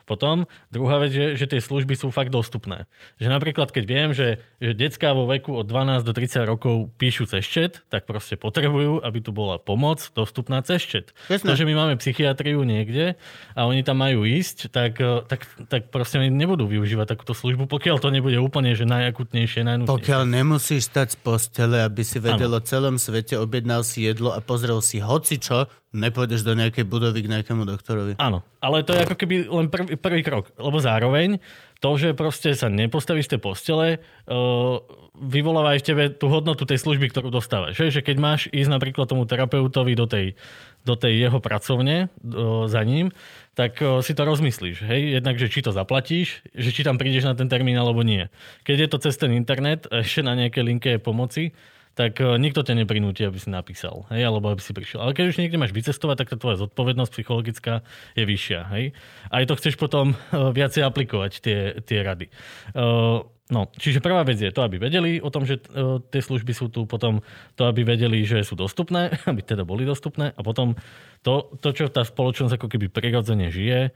Potom 0.07 0.47
druhá 0.71 1.03
vec 1.03 1.11
je, 1.11 1.35
že 1.35 1.51
tie 1.51 1.59
služby 1.59 1.99
sú 1.99 2.15
fakt 2.15 2.31
dostupné. 2.31 2.87
Že 3.19 3.29
napríklad, 3.35 3.75
keď 3.75 3.85
viem, 3.85 4.09
že, 4.15 4.39
že 4.63 4.73
detská 4.73 5.11
vo 5.11 5.27
veku 5.27 5.51
od 5.59 5.67
12 5.67 6.07
do 6.07 6.15
30 6.15 6.47
rokov 6.47 6.95
píšu 6.95 7.27
cez 7.27 7.43
chat, 7.43 7.83
tak 7.91 8.07
proste 8.07 8.39
potrebujú, 8.39 9.03
aby 9.03 9.19
tu 9.19 9.35
bola 9.35 9.59
pomoc 9.59 9.99
dostupná 10.15 10.63
cez 10.63 10.87
chat. 10.87 11.11
To, 11.27 11.53
že 11.59 11.67
my 11.67 11.75
máme 11.75 11.95
psychiatriu 11.99 12.63
niekde 12.63 13.19
a 13.59 13.67
oni 13.67 13.83
tam 13.83 13.99
majú 13.99 14.23
ísť, 14.23 14.71
tak, 14.71 15.03
eh, 15.03 15.27
tak, 15.27 15.43
tak 15.67 15.91
proste 15.91 16.23
oni 16.23 16.31
nebudú 16.31 16.71
využívať 16.71 17.19
takúto 17.19 17.35
službu, 17.35 17.67
pokiaľ 17.67 17.99
to 17.99 18.15
nebude 18.15 18.39
úplne 18.39 18.79
že 18.79 18.87
najakutnejšie, 18.87 19.67
najnutnejšie. 19.67 19.91
Pokiaľ 19.91 20.23
nemusíš 20.23 20.87
stať 20.87 21.19
z 21.19 21.19
postele, 21.19 21.83
aby 21.83 22.07
si 22.07 22.23
vedel 22.23 22.55
o 22.55 22.63
celom 22.63 23.03
svete, 23.03 23.35
objednal 23.35 23.83
si 23.83 24.07
jedlo 24.07 24.31
a 24.31 24.39
pozrel 24.39 24.79
si 24.79 25.03
hocičo, 25.03 25.67
nepôjdeš 25.95 26.43
do 26.43 26.53
nejakej 26.59 26.84
budovy 26.84 27.24
k 27.24 27.30
nejakému 27.30 27.62
doktorovi. 27.62 28.18
Áno, 28.18 28.43
ale 28.59 28.82
to 28.82 28.93
je 28.93 29.05
ako 29.07 29.16
keby 29.16 29.47
len 29.47 29.66
prvý, 29.70 29.95
prvý 29.95 30.20
krok, 30.26 30.51
lebo 30.59 30.76
zároveň 30.82 31.39
to, 31.78 31.95
že 32.01 32.16
proste 32.16 32.57
sa 32.57 32.72
nepostavíš 32.72 33.28
z 33.28 33.32
tej 33.37 33.41
postele, 33.41 33.89
uh, 34.28 34.80
vyvoláva 35.16 35.76
aj 35.76 35.80
v 35.80 35.87
tebe 35.87 36.05
tú 36.12 36.28
hodnotu 36.28 36.68
tej 36.68 36.80
služby, 36.80 37.09
ktorú 37.12 37.32
dostávaš. 37.32 37.76
Že, 37.76 38.01
že 38.01 38.01
keď 38.05 38.16
máš 38.20 38.41
ísť 38.53 38.70
napríklad 38.72 39.09
tomu 39.09 39.24
terapeutovi 39.24 39.93
do 39.97 40.05
tej, 40.09 40.37
do 40.84 40.95
tej 40.97 41.28
jeho 41.28 41.39
pracovne 41.41 42.09
uh, 42.09 42.68
za 42.68 42.80
ním, 42.84 43.12
tak 43.57 43.80
uh, 43.80 44.01
si 44.05 44.12
to 44.12 44.28
rozmyslíš. 44.28 44.84
Hej? 44.84 45.20
Jednak, 45.20 45.41
že 45.41 45.49
či 45.49 45.64
to 45.64 45.72
zaplatíš, 45.72 46.45
že 46.53 46.70
či 46.72 46.84
tam 46.84 47.01
prídeš 47.01 47.28
na 47.28 47.37
ten 47.37 47.49
termín 47.49 47.76
alebo 47.76 48.05
nie. 48.05 48.28
Keď 48.68 48.76
je 48.76 48.89
to 48.89 48.99
cez 49.01 49.14
ten 49.16 49.32
internet, 49.32 49.89
ešte 49.89 50.24
na 50.24 50.37
nejaké 50.37 50.61
linke 50.61 51.01
pomoci, 51.01 51.57
tak 51.97 52.21
e, 52.21 52.37
nikto 52.37 52.61
ťa 52.61 52.77
neprinúti, 52.77 53.25
aby 53.25 53.41
si 53.41 53.49
napísal, 53.49 54.05
hej, 54.13 54.29
alebo 54.29 54.53
aby 54.53 54.61
si 54.61 54.77
prišiel. 54.77 55.01
Ale 55.01 55.17
keď 55.17 55.33
už 55.33 55.41
niekde 55.41 55.57
máš 55.57 55.73
vycestovať, 55.73 56.17
tak 56.21 56.29
tá 56.31 56.37
tvoja 56.37 56.61
zodpovednosť 56.61 57.11
psychologická 57.17 57.81
je 58.13 58.25
vyššia, 58.29 58.61
hej. 58.77 58.85
Aj 59.33 59.43
to 59.49 59.57
chceš 59.57 59.81
potom 59.81 60.13
e, 60.13 60.17
viacej 60.53 60.85
aplikovať, 60.85 61.33
tie, 61.41 61.59
tie 61.83 62.05
rady. 62.05 62.29
Uh, 62.77 63.25
No, 63.47 63.71
čiže 63.79 64.03
prvá 64.03 64.27
vec 64.27 64.43
je 64.43 64.51
to, 64.51 64.67
aby 64.67 64.75
vedeli 64.75 65.23
o 65.23 65.31
tom, 65.31 65.47
že 65.47 65.63
tie 66.11 66.19
služby 66.19 66.51
sú 66.51 66.67
tu, 66.67 66.83
potom 66.83 67.23
to, 67.55 67.71
aby 67.71 67.87
vedeli, 67.87 68.27
že 68.27 68.43
sú 68.43 68.59
dostupné, 68.59 69.15
aby 69.31 69.39
teda 69.39 69.63
boli 69.63 69.87
dostupné 69.87 70.35
a 70.35 70.41
potom 70.43 70.75
to, 71.23 71.55
to 71.63 71.71
čo 71.71 71.87
tá 71.87 72.03
spoločnosť 72.03 72.59
ako 72.59 72.67
keby 72.67 72.91
prirodzene 72.91 73.47
žije, 73.55 73.95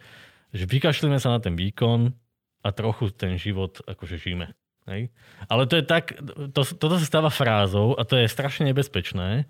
že 0.54 0.64
vykašlíme 0.70 1.18
sa 1.18 1.34
na 1.34 1.42
ten 1.42 1.58
výkon 1.58 2.14
a 2.62 2.68
trochu 2.70 3.10
ten 3.10 3.34
život 3.42 3.82
akože 3.90 4.22
žijeme. 4.22 4.54
Hej? 4.88 5.12
Ale 5.48 5.68
to 5.68 5.76
je 5.76 5.84
tak, 5.84 6.16
to, 6.56 6.60
toto 6.64 6.96
sa 6.96 7.06
stáva 7.06 7.28
frázou 7.28 7.98
a 7.98 8.02
to 8.06 8.16
je 8.16 8.30
strašne 8.30 8.68
nebezpečné, 8.72 9.44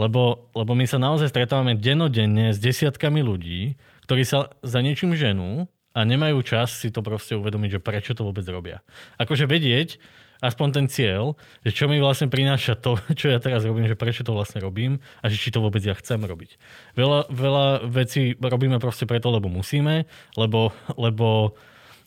lebo, 0.00 0.48
lebo 0.56 0.72
my 0.72 0.86
sa 0.88 0.96
naozaj 0.96 1.28
stretávame 1.28 1.76
denodenne 1.76 2.54
s 2.54 2.58
desiatkami 2.62 3.20
ľudí, 3.20 3.76
ktorí 4.08 4.22
sa 4.24 4.48
za 4.64 4.80
niečím 4.80 5.12
ženú 5.12 5.68
a 5.90 6.00
nemajú 6.06 6.40
čas 6.46 6.72
si 6.78 6.88
to 6.94 7.02
proste 7.02 7.34
uvedomiť, 7.34 7.78
že 7.78 7.80
prečo 7.82 8.12
to 8.14 8.22
vôbec 8.22 8.46
robia. 8.46 8.80
Akože 9.18 9.50
vedieť, 9.50 9.98
aspoň 10.40 10.68
ten 10.72 10.86
cieľ, 10.88 11.36
že 11.62 11.76
čo 11.76 11.84
mi 11.86 12.00
vlastne 12.00 12.32
prináša 12.32 12.74
to, 12.80 12.96
čo 13.18 13.30
ja 13.30 13.38
teraz 13.38 13.62
robím, 13.66 13.86
že 13.86 13.98
prečo 13.98 14.24
to 14.24 14.32
vlastne 14.32 14.62
robím 14.64 14.98
a 15.20 15.28
že 15.28 15.36
či 15.36 15.52
to 15.52 15.60
vôbec 15.60 15.84
ja 15.84 15.92
chcem 15.94 16.22
robiť. 16.22 16.56
Veľa, 16.96 17.28
veľa 17.28 17.66
vecí 17.86 18.34
robíme 18.40 18.80
proste 18.80 19.04
preto, 19.04 19.28
lebo 19.28 19.52
musíme, 19.52 20.08
lebo, 20.34 20.72
lebo 20.96 21.54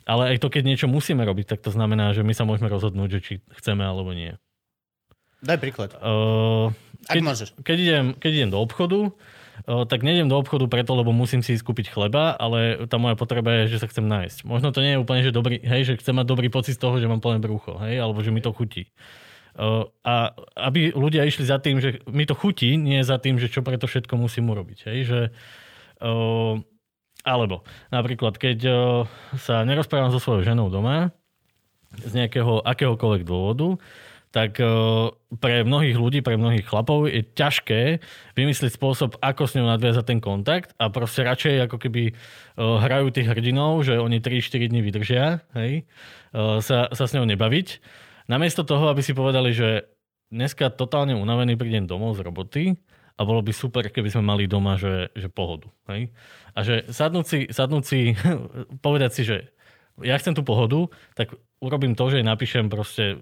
ale 0.04 0.36
aj 0.36 0.38
to, 0.44 0.48
keď 0.52 0.64
niečo 0.68 0.88
musíme 0.92 1.24
robiť, 1.24 1.56
tak 1.56 1.60
to 1.64 1.72
znamená, 1.72 2.12
že 2.12 2.24
my 2.24 2.34
sa 2.36 2.44
môžeme 2.44 2.68
rozhodnúť, 2.72 3.10
že 3.16 3.20
či 3.20 3.34
chceme 3.60 3.84
alebo 3.84 4.12
nie. 4.12 4.36
Daj 5.44 5.60
príklad. 5.60 5.92
Uh, 6.00 6.72
Ak 7.12 7.20
keď, 7.20 7.24
môžeš. 7.24 7.50
Keď 7.60 7.78
idem, 7.78 8.06
keď 8.16 8.32
idem 8.32 8.52
do 8.56 8.64
obchodu, 8.64 9.12
uh, 9.12 9.84
tak 9.84 10.08
nejdem 10.08 10.32
do 10.32 10.40
obchodu 10.40 10.72
preto, 10.72 10.96
lebo 10.96 11.12
musím 11.12 11.44
si 11.44 11.52
ísť 11.60 11.68
kúpiť 11.68 11.92
chleba, 11.92 12.32
ale 12.32 12.88
tá 12.88 12.96
moja 12.96 13.20
potreba 13.20 13.64
je, 13.64 13.76
že 13.76 13.84
sa 13.84 13.92
chcem 13.92 14.08
nájsť. 14.08 14.48
Možno 14.48 14.72
to 14.72 14.80
nie 14.80 14.96
je 14.96 15.02
úplne, 15.04 15.20
že 15.20 15.36
dobrý, 15.36 15.60
hej, 15.60 15.84
že 15.84 16.00
chcem 16.00 16.16
mať 16.16 16.32
dobrý 16.32 16.48
pocit 16.48 16.80
z 16.80 16.82
toho, 16.82 16.96
že 16.96 17.12
mám 17.12 17.20
plné 17.20 17.44
brucho, 17.44 17.76
hej, 17.84 18.00
alebo 18.00 18.24
že 18.24 18.32
mi 18.32 18.40
to 18.40 18.56
chutí. 18.56 18.88
Uh, 19.54 19.86
a 20.02 20.32
aby 20.58 20.96
ľudia 20.96 21.28
išli 21.28 21.44
za 21.44 21.60
tým, 21.60 21.84
že 21.84 22.02
mi 22.08 22.24
to 22.24 22.34
chutí, 22.34 22.80
nie 22.80 23.04
za 23.04 23.20
tým, 23.20 23.36
že 23.36 23.52
čo 23.52 23.62
preto 23.62 23.86
všetko 23.86 24.16
musím 24.16 24.48
urobiť. 24.48 24.80
Hej, 24.88 25.00
že, 25.06 25.22
uh, 26.02 26.58
alebo 27.24 27.64
napríklad, 27.90 28.36
keď 28.36 28.60
uh, 28.68 28.76
sa 29.40 29.64
nerozprávam 29.64 30.12
so 30.12 30.20
svojou 30.20 30.44
ženou 30.44 30.68
doma 30.68 31.16
z 31.96 32.12
nejakého 32.12 32.62
akéhokoľvek 32.68 33.24
dôvodu, 33.24 33.80
tak 34.36 34.60
uh, 34.60 35.14
pre 35.40 35.64
mnohých 35.64 35.96
ľudí, 35.96 36.20
pre 36.20 36.36
mnohých 36.36 36.68
chlapov 36.68 37.08
je 37.08 37.24
ťažké 37.24 38.04
vymyslieť 38.36 38.76
spôsob, 38.76 39.16
ako 39.24 39.48
s 39.48 39.56
ňou 39.56 39.72
nadviazať 39.72 40.06
ten 40.06 40.20
kontakt 40.20 40.76
a 40.78 40.92
proste 40.92 41.24
radšej 41.24 41.72
ako 41.72 41.78
keby 41.80 42.12
uh, 42.12 42.84
hrajú 42.84 43.16
tých 43.16 43.32
hrdinov, 43.32 43.88
že 43.88 43.96
oni 43.96 44.20
3-4 44.20 44.70
dní 44.70 44.82
vydržia, 44.84 45.42
hej, 45.56 45.88
sa, 46.34 46.90
sa 46.90 47.06
s 47.06 47.14
ňou 47.14 47.30
nebaviť. 47.30 47.68
Namiesto 48.26 48.66
toho, 48.66 48.90
aby 48.90 49.06
si 49.06 49.14
povedali, 49.14 49.54
že 49.54 49.86
dneska 50.34 50.74
totálne 50.74 51.14
unavený 51.14 51.54
prídem 51.54 51.86
domov 51.86 52.18
z 52.18 52.26
roboty 52.26 52.64
a 53.14 53.22
bolo 53.22 53.46
by 53.46 53.54
super, 53.54 53.86
keby 53.94 54.10
sme 54.10 54.26
mali 54.26 54.50
doma, 54.50 54.74
že, 54.76 55.14
že 55.14 55.30
pohodu. 55.30 55.70
Hej? 55.90 56.10
A 56.58 56.60
že 56.66 56.90
sadnúť 56.90 57.26
si, 57.26 57.40
sadnúť 57.50 57.84
si 57.86 58.00
povedať 58.86 59.12
si, 59.14 59.22
že 59.26 59.38
ja 60.02 60.18
chcem 60.18 60.34
tú 60.34 60.42
pohodu, 60.42 60.90
tak 61.14 61.38
urobím 61.62 61.94
to, 61.94 62.10
že 62.10 62.26
napíšem 62.26 62.66
proste, 62.66 63.22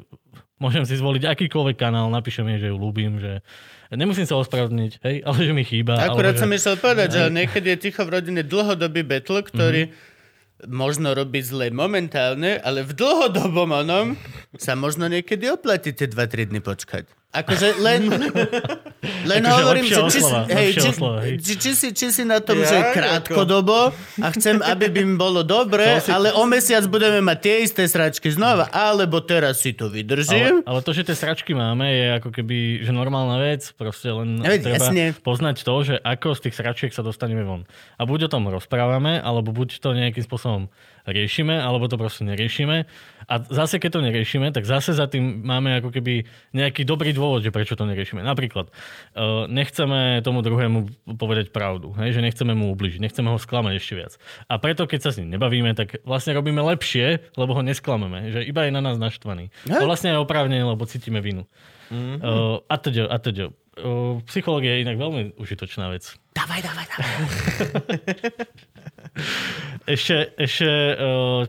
môžem 0.55 0.87
si 0.87 0.95
zvoliť 0.95 1.27
akýkoľvek 1.27 1.75
kanál, 1.75 2.07
napíšem 2.07 2.47
jej, 2.55 2.59
že 2.63 2.69
ju 2.71 2.77
ľúbim, 2.79 3.19
že 3.19 3.43
nemusím 3.91 4.23
sa 4.23 4.39
ospravedlniť, 4.39 5.03
hej, 5.03 5.15
ale 5.27 5.37
že 5.43 5.51
mi 5.51 5.67
chýba. 5.67 5.99
Akurát 5.99 6.39
som 6.39 6.47
že... 6.47 6.55
myslel 6.55 6.75
povedať, 6.79 7.09
že 7.11 7.21
niekedy 7.27 7.75
je 7.75 7.91
ticho 7.91 8.07
v 8.07 8.13
rodine 8.15 8.41
dlhodobý 8.47 9.03
battle, 9.03 9.43
ktorý 9.43 9.91
mm-hmm. 9.91 10.71
možno 10.71 11.11
robí 11.11 11.43
zle 11.43 11.75
momentálne, 11.75 12.55
ale 12.63 12.87
v 12.87 12.95
dlhodobom 12.95 13.75
onom 13.75 14.15
sa 14.55 14.79
možno 14.79 15.11
niekedy 15.11 15.51
oplatí 15.51 15.91
tie 15.91 16.07
2-3 16.07 16.55
dny 16.55 16.63
počkať. 16.63 17.20
Akože 17.31 17.79
len, 17.79 18.11
len 19.29 19.39
Akože 19.39 19.55
hovorím, 19.55 19.85
že 19.85 19.95
či, 19.95 20.19
oslava, 20.19 20.41
hej, 20.47 20.69
či, 20.73 20.87
oslava, 20.89 21.19
hej. 21.21 21.35
či, 21.37 21.53
či, 21.55 21.71
si, 21.71 21.87
či 21.89 22.07
si 22.09 22.23
na 22.23 22.37
tom, 22.37 22.59
že 22.59 22.75
Jak? 22.75 22.91
krátkodobo 22.91 23.95
a 24.19 24.27
chcem, 24.31 24.59
aby 24.59 24.85
by 24.89 25.01
mi 25.01 25.15
bolo 25.15 25.39
dobre, 25.41 25.95
si- 25.97 26.11
ale 26.11 26.29
o 26.29 26.43
mesiac 26.43 26.83
budeme 26.85 27.19
mať 27.21 27.37
tie 27.39 27.55
isté 27.63 27.83
sračky 27.83 28.27
znova, 28.27 28.67
alebo 28.67 29.19
teraz 29.21 29.59
si 29.59 29.71
to 29.71 29.87
Ale, 29.87 29.95
vydržím. 29.95 30.59
ale 30.61 30.79
to, 30.81 30.91
že 30.91 31.03
tie 31.03 31.15
sračky 31.15 31.51
máme, 31.51 31.87
je 31.87 32.05
ako 32.17 32.29
keby 32.31 32.57
že 32.81 32.91
normálna 32.91 33.39
vec, 33.39 33.63
proste 33.71 34.11
len 34.11 34.35
Ja 34.37 34.51
veď, 34.51 34.59
treba 34.61 34.77
jasne. 34.83 35.03
poznať 35.17 35.55
to, 35.61 35.73
že 35.81 35.95
ako 35.97 36.35
z 36.35 36.39
tých 36.43 36.55
sračiek 36.57 36.91
sa 36.91 36.99
dostaneme 36.99 37.41
von. 37.41 37.63
A 37.95 38.03
buď 38.03 38.27
o 38.27 38.29
tom 38.29 38.43
rozprávame, 38.45 39.17
alebo 39.17 39.49
buď 39.49 39.79
to 39.79 39.95
nejakým 39.95 40.21
spôsobom 40.21 40.67
riešime, 41.03 41.55
alebo 41.55 41.87
to 41.87 41.95
proste 41.95 42.21
neriešime. 42.21 42.85
A 43.31 43.39
zase, 43.47 43.79
keď 43.79 43.95
to 43.95 44.01
neriešime, 44.03 44.51
tak 44.51 44.67
zase 44.67 44.91
za 44.91 45.07
tým 45.07 45.39
máme 45.47 45.79
ako 45.79 45.95
keby 45.95 46.27
nejaký 46.51 46.83
dobrý 46.83 47.15
dôvod, 47.15 47.39
že 47.39 47.55
prečo 47.55 47.79
to 47.79 47.87
neriešime. 47.87 48.19
Napríklad, 48.19 48.67
uh, 48.67 49.47
nechceme 49.47 50.19
tomu 50.19 50.43
druhému 50.43 51.07
povedať 51.15 51.55
pravdu, 51.55 51.95
hej, 51.95 52.19
že 52.19 52.19
nechceme 52.19 52.51
mu 52.51 52.75
ubližiť, 52.75 52.99
nechceme 52.99 53.31
ho 53.31 53.39
sklamať 53.39 53.79
ešte 53.79 53.93
viac. 53.95 54.19
A 54.51 54.59
preto, 54.59 54.83
keď 54.83 54.99
sa 55.07 55.09
s 55.15 55.23
ním 55.23 55.31
nebavíme, 55.31 55.71
tak 55.79 56.03
vlastne 56.03 56.35
robíme 56.35 56.59
lepšie, 56.59 57.31
lebo 57.39 57.55
ho 57.55 57.63
nesklameme, 57.63 58.35
že 58.35 58.43
iba 58.43 58.67
je 58.67 58.75
na 58.75 58.83
nás 58.83 58.99
naštvaný. 58.99 59.47
To 59.63 59.87
vlastne 59.87 60.11
je 60.11 60.19
oprávnené, 60.19 60.67
lebo 60.67 60.83
cítime 60.83 61.23
vinu. 61.23 61.47
Mm-hmm. 61.87 62.17
Uh, 62.19 62.59
a 62.67 62.75
teď, 62.75 63.07
a. 63.07 63.17
Uh, 63.71 64.19
psychológia 64.27 64.75
je 64.75 64.83
inak 64.83 64.99
veľmi 64.99 65.39
užitočná 65.39 65.87
vec. 65.87 66.03
Dávaj, 66.35 66.59
dávaj, 66.59 66.85
dávaj. 66.91 67.15
Ešte, 69.91 70.37
ešte 70.37 70.69
uh, 70.95 71.43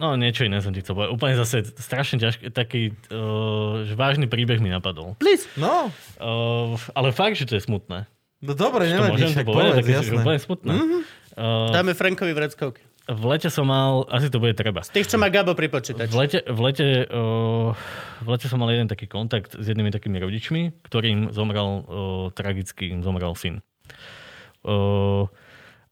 no 0.00 0.16
niečo 0.16 0.48
iné 0.48 0.64
som 0.64 0.72
ti 0.72 0.80
chcel 0.80 0.96
povedať. 0.96 1.12
Úplne 1.12 1.34
zase 1.36 1.56
strašne 1.76 2.16
ťažký, 2.16 2.48
taký 2.50 2.96
uh, 3.12 3.84
vážny 3.92 4.24
príbeh 4.26 4.56
mi 4.58 4.72
napadol. 4.72 5.14
Please. 5.20 5.44
No, 5.60 5.92
Uh, 6.16 6.76
ale 6.92 7.12
fakt, 7.12 7.36
že 7.36 7.48
to 7.48 7.56
je 7.56 7.64
smutné. 7.64 8.04
no 8.40 8.52
dobre, 8.52 8.88
nevadí, 8.88 9.24
však 9.24 9.44
to 9.44 9.52
povedať, 9.52 9.84
povedz, 9.84 9.96
jasné. 10.04 10.16
úplne 10.20 10.40
smutné. 10.40 10.72
Mm-hmm. 10.72 11.00
Uh, 11.36 11.72
Dáme 11.72 11.92
Frankovi 11.96 12.32
vreckovky. 12.36 12.82
v 13.08 13.24
lete 13.24 13.48
som 13.48 13.64
mal, 13.64 14.04
asi 14.12 14.28
to 14.28 14.36
bude 14.36 14.52
treba. 14.52 14.84
Tých, 14.84 15.08
čo 15.08 15.16
má 15.16 15.32
Gabo 15.32 15.56
pri 15.56 15.72
počítači. 15.72 16.12
V 16.12 16.16
lete, 16.20 16.38
v, 16.44 16.60
lete, 16.60 16.86
uh, 17.08 17.72
v 18.20 18.28
lete 18.28 18.52
som 18.52 18.60
mal 18.60 18.68
jeden 18.68 18.84
taký 18.84 19.08
kontakt 19.08 19.56
s 19.56 19.64
jednými 19.64 19.88
takými 19.88 20.20
rodičmi, 20.20 20.84
ktorým 20.84 21.32
zomrel, 21.32 21.68
uh, 21.68 21.82
tragicky 22.36 22.92
im 22.92 23.00
zomrel 23.00 23.32
syn. 23.32 23.64
Uh, 24.60 25.24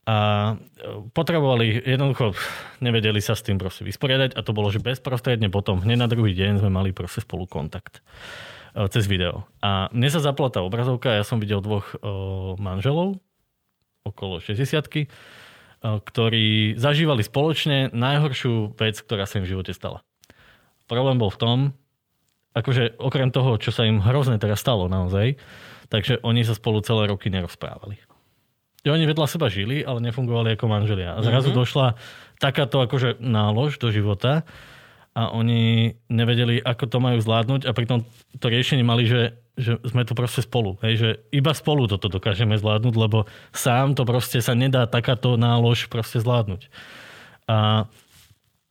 a 0.07 0.15
uh, 0.55 1.05
potrebovali, 1.11 1.83
jednoducho 1.83 2.33
nevedeli 2.79 3.19
sa 3.19 3.35
s 3.35 3.45
tým 3.45 3.59
proste 3.59 3.83
vysporiadať 3.83 4.35
a 4.35 4.41
to 4.41 4.55
bolo, 4.55 4.71
že 4.71 4.83
bezprostredne 4.83 5.51
potom, 5.51 5.83
hneď 5.83 5.97
na 5.99 6.07
druhý 6.09 6.33
deň 6.33 6.63
sme 6.63 6.71
mali 6.71 6.95
proste 6.95 7.21
spolu 7.21 7.45
kontakt 7.45 7.99
uh, 8.75 8.87
cez 8.87 9.05
video. 9.05 9.45
A 9.59 9.91
mne 9.91 10.09
sa 10.09 10.23
zapla 10.23 10.49
tá 10.49 10.63
obrazovka, 10.63 11.19
ja 11.19 11.27
som 11.27 11.37
videl 11.37 11.59
dvoch 11.59 11.93
uh, 11.99 12.55
manželov, 12.57 13.19
okolo 14.07 14.39
60 14.39 15.09
ktorí 15.79 16.75
zažívali 16.75 17.23
spoločne 17.23 17.95
najhoršiu 17.95 18.75
vec, 18.75 18.99
ktorá 18.99 19.23
sa 19.23 19.39
im 19.39 19.47
v 19.47 19.55
živote 19.55 19.71
stala. 19.71 20.03
problém 20.91 21.15
bol 21.15 21.31
v 21.31 21.39
tom, 21.39 21.57
akože 22.51 22.99
okrem 22.99 23.31
toho, 23.31 23.55
čo 23.61 23.71
sa 23.71 23.87
im 23.87 24.03
hrozne 24.03 24.35
teraz 24.41 24.59
stalo 24.59 24.91
naozaj, 24.91 25.39
takže 25.87 26.19
oni 26.25 26.43
sa 26.43 26.57
spolu 26.57 26.83
celé 26.83 27.07
roky 27.07 27.31
nerozprávali. 27.31 27.95
I 28.89 28.93
oni 28.97 29.05
vedľa 29.05 29.29
seba 29.29 29.53
žili, 29.53 29.85
ale 29.85 30.01
nefungovali 30.01 30.57
ako 30.57 30.65
manželia. 30.65 31.13
A 31.13 31.21
zrazu 31.21 31.53
mm-hmm. 31.53 31.61
došla 31.61 31.87
takáto 32.41 32.81
akože 32.81 33.21
nálož 33.21 33.77
do 33.77 33.93
života 33.93 34.41
a 35.13 35.29
oni 35.29 35.93
nevedeli, 36.09 36.57
ako 36.57 36.85
to 36.89 36.97
majú 36.97 37.21
zvládnuť 37.21 37.69
a 37.69 37.71
pritom 37.77 38.01
to 38.41 38.45
riešenie 38.49 38.81
mali, 38.81 39.05
že, 39.05 39.37
že 39.59 39.77
sme 39.85 40.07
tu 40.07 40.17
proste 40.17 40.41
spolu. 40.41 40.81
Hej, 40.81 40.93
že 40.97 41.09
iba 41.29 41.53
spolu 41.53 41.85
toto 41.85 42.09
dokážeme 42.09 42.57
zvládnuť, 42.57 42.95
lebo 42.97 43.29
sám 43.53 43.93
to 43.93 44.07
proste 44.09 44.41
sa 44.41 44.57
nedá 44.57 44.89
takáto 44.89 45.37
nálož 45.37 45.85
proste 45.91 46.17
zvládnuť. 46.23 46.71
A 47.45 47.85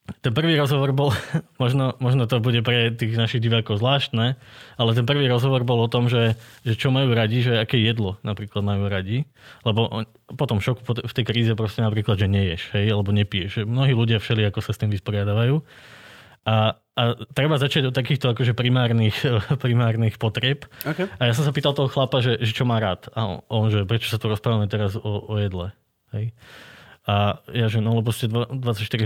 ten 0.09 0.32
prvý 0.32 0.56
rozhovor 0.56 0.96
bol, 0.96 1.12
možno, 1.62 1.94
možno 2.00 2.24
to 2.24 2.40
bude 2.40 2.64
pre 2.64 2.88
tých 2.92 3.14
našich 3.14 3.44
divákov 3.44 3.80
zvláštne, 3.80 4.40
ale 4.80 4.90
ten 4.96 5.04
prvý 5.04 5.28
rozhovor 5.28 5.68
bol 5.68 5.84
o 5.84 5.92
tom, 5.92 6.09
že, 6.09 6.34
že 6.64 6.74
čo 6.74 6.88
majú 6.88 7.12
radi, 7.12 7.44
že 7.44 7.61
aké 7.61 7.76
jedlo 7.76 8.16
napríklad 8.24 8.64
majú 8.64 8.88
radi. 8.88 9.28
Lebo 9.68 9.86
on, 9.88 10.04
potom 10.32 10.64
šoku 10.64 10.82
v 11.04 11.12
tej 11.12 11.24
kríze 11.28 11.52
proste 11.52 11.84
napríklad, 11.84 12.16
že 12.16 12.28
neješ, 12.28 12.72
hej, 12.72 12.88
alebo 12.88 13.12
nepiješ. 13.12 13.68
Mnohí 13.68 13.92
ľudia 13.92 14.16
všeli 14.16 14.48
ako 14.48 14.64
sa 14.64 14.72
s 14.72 14.80
tým 14.80 14.90
vysporiadavajú. 14.92 15.61
A, 16.48 16.80
a 16.96 17.02
treba 17.36 17.61
začať 17.61 17.92
od 17.92 17.94
takýchto 17.94 18.32
akože 18.32 18.56
primárnych, 18.56 19.20
primárnych 19.64 20.16
potrieb. 20.16 20.64
Okay. 20.88 21.04
A 21.20 21.28
ja 21.28 21.32
som 21.36 21.44
sa 21.44 21.52
pýtal 21.52 21.76
toho 21.76 21.92
chlapa, 21.92 22.24
že, 22.24 22.40
že 22.40 22.56
čo 22.56 22.64
má 22.64 22.80
rád. 22.80 23.12
A 23.12 23.28
on, 23.28 23.38
on, 23.52 23.68
že 23.68 23.84
prečo 23.84 24.09
sa 24.09 24.16
tu 24.16 24.32
rozprávame 24.32 24.64
teraz 24.72 24.96
o, 24.96 25.28
o 25.28 25.36
jedle. 25.36 25.76
Hej. 26.16 26.32
A 27.09 27.40
ja, 27.52 27.68
že 27.68 27.80
no 27.80 27.96
lebo 28.00 28.12
ste 28.12 28.28
24 28.28 28.56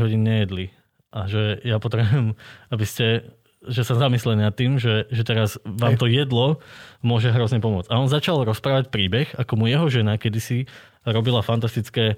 hodín 0.02 0.26
nejedli 0.26 0.70
a 1.12 1.28
že 1.28 1.60
ja 1.62 1.76
potrebujem, 1.76 2.34
aby 2.74 2.86
ste 2.88 3.30
že 3.62 3.86
sa 3.86 3.94
zamysleli 3.94 4.42
nad 4.42 4.58
tým, 4.58 4.82
že, 4.82 5.06
že 5.06 5.22
teraz 5.22 5.54
vám 5.62 5.94
to 5.94 6.10
jedlo 6.10 6.58
môže 6.98 7.30
hrozne 7.30 7.62
pomôcť. 7.62 7.94
A 7.94 8.02
on 8.02 8.10
začal 8.10 8.42
rozprávať 8.42 8.90
príbeh, 8.90 9.30
ako 9.38 9.54
mu 9.54 9.70
jeho 9.70 9.86
žena 9.86 10.18
kedysi 10.18 10.66
robila 11.06 11.46
fantastické 11.46 12.14
e, 12.14 12.16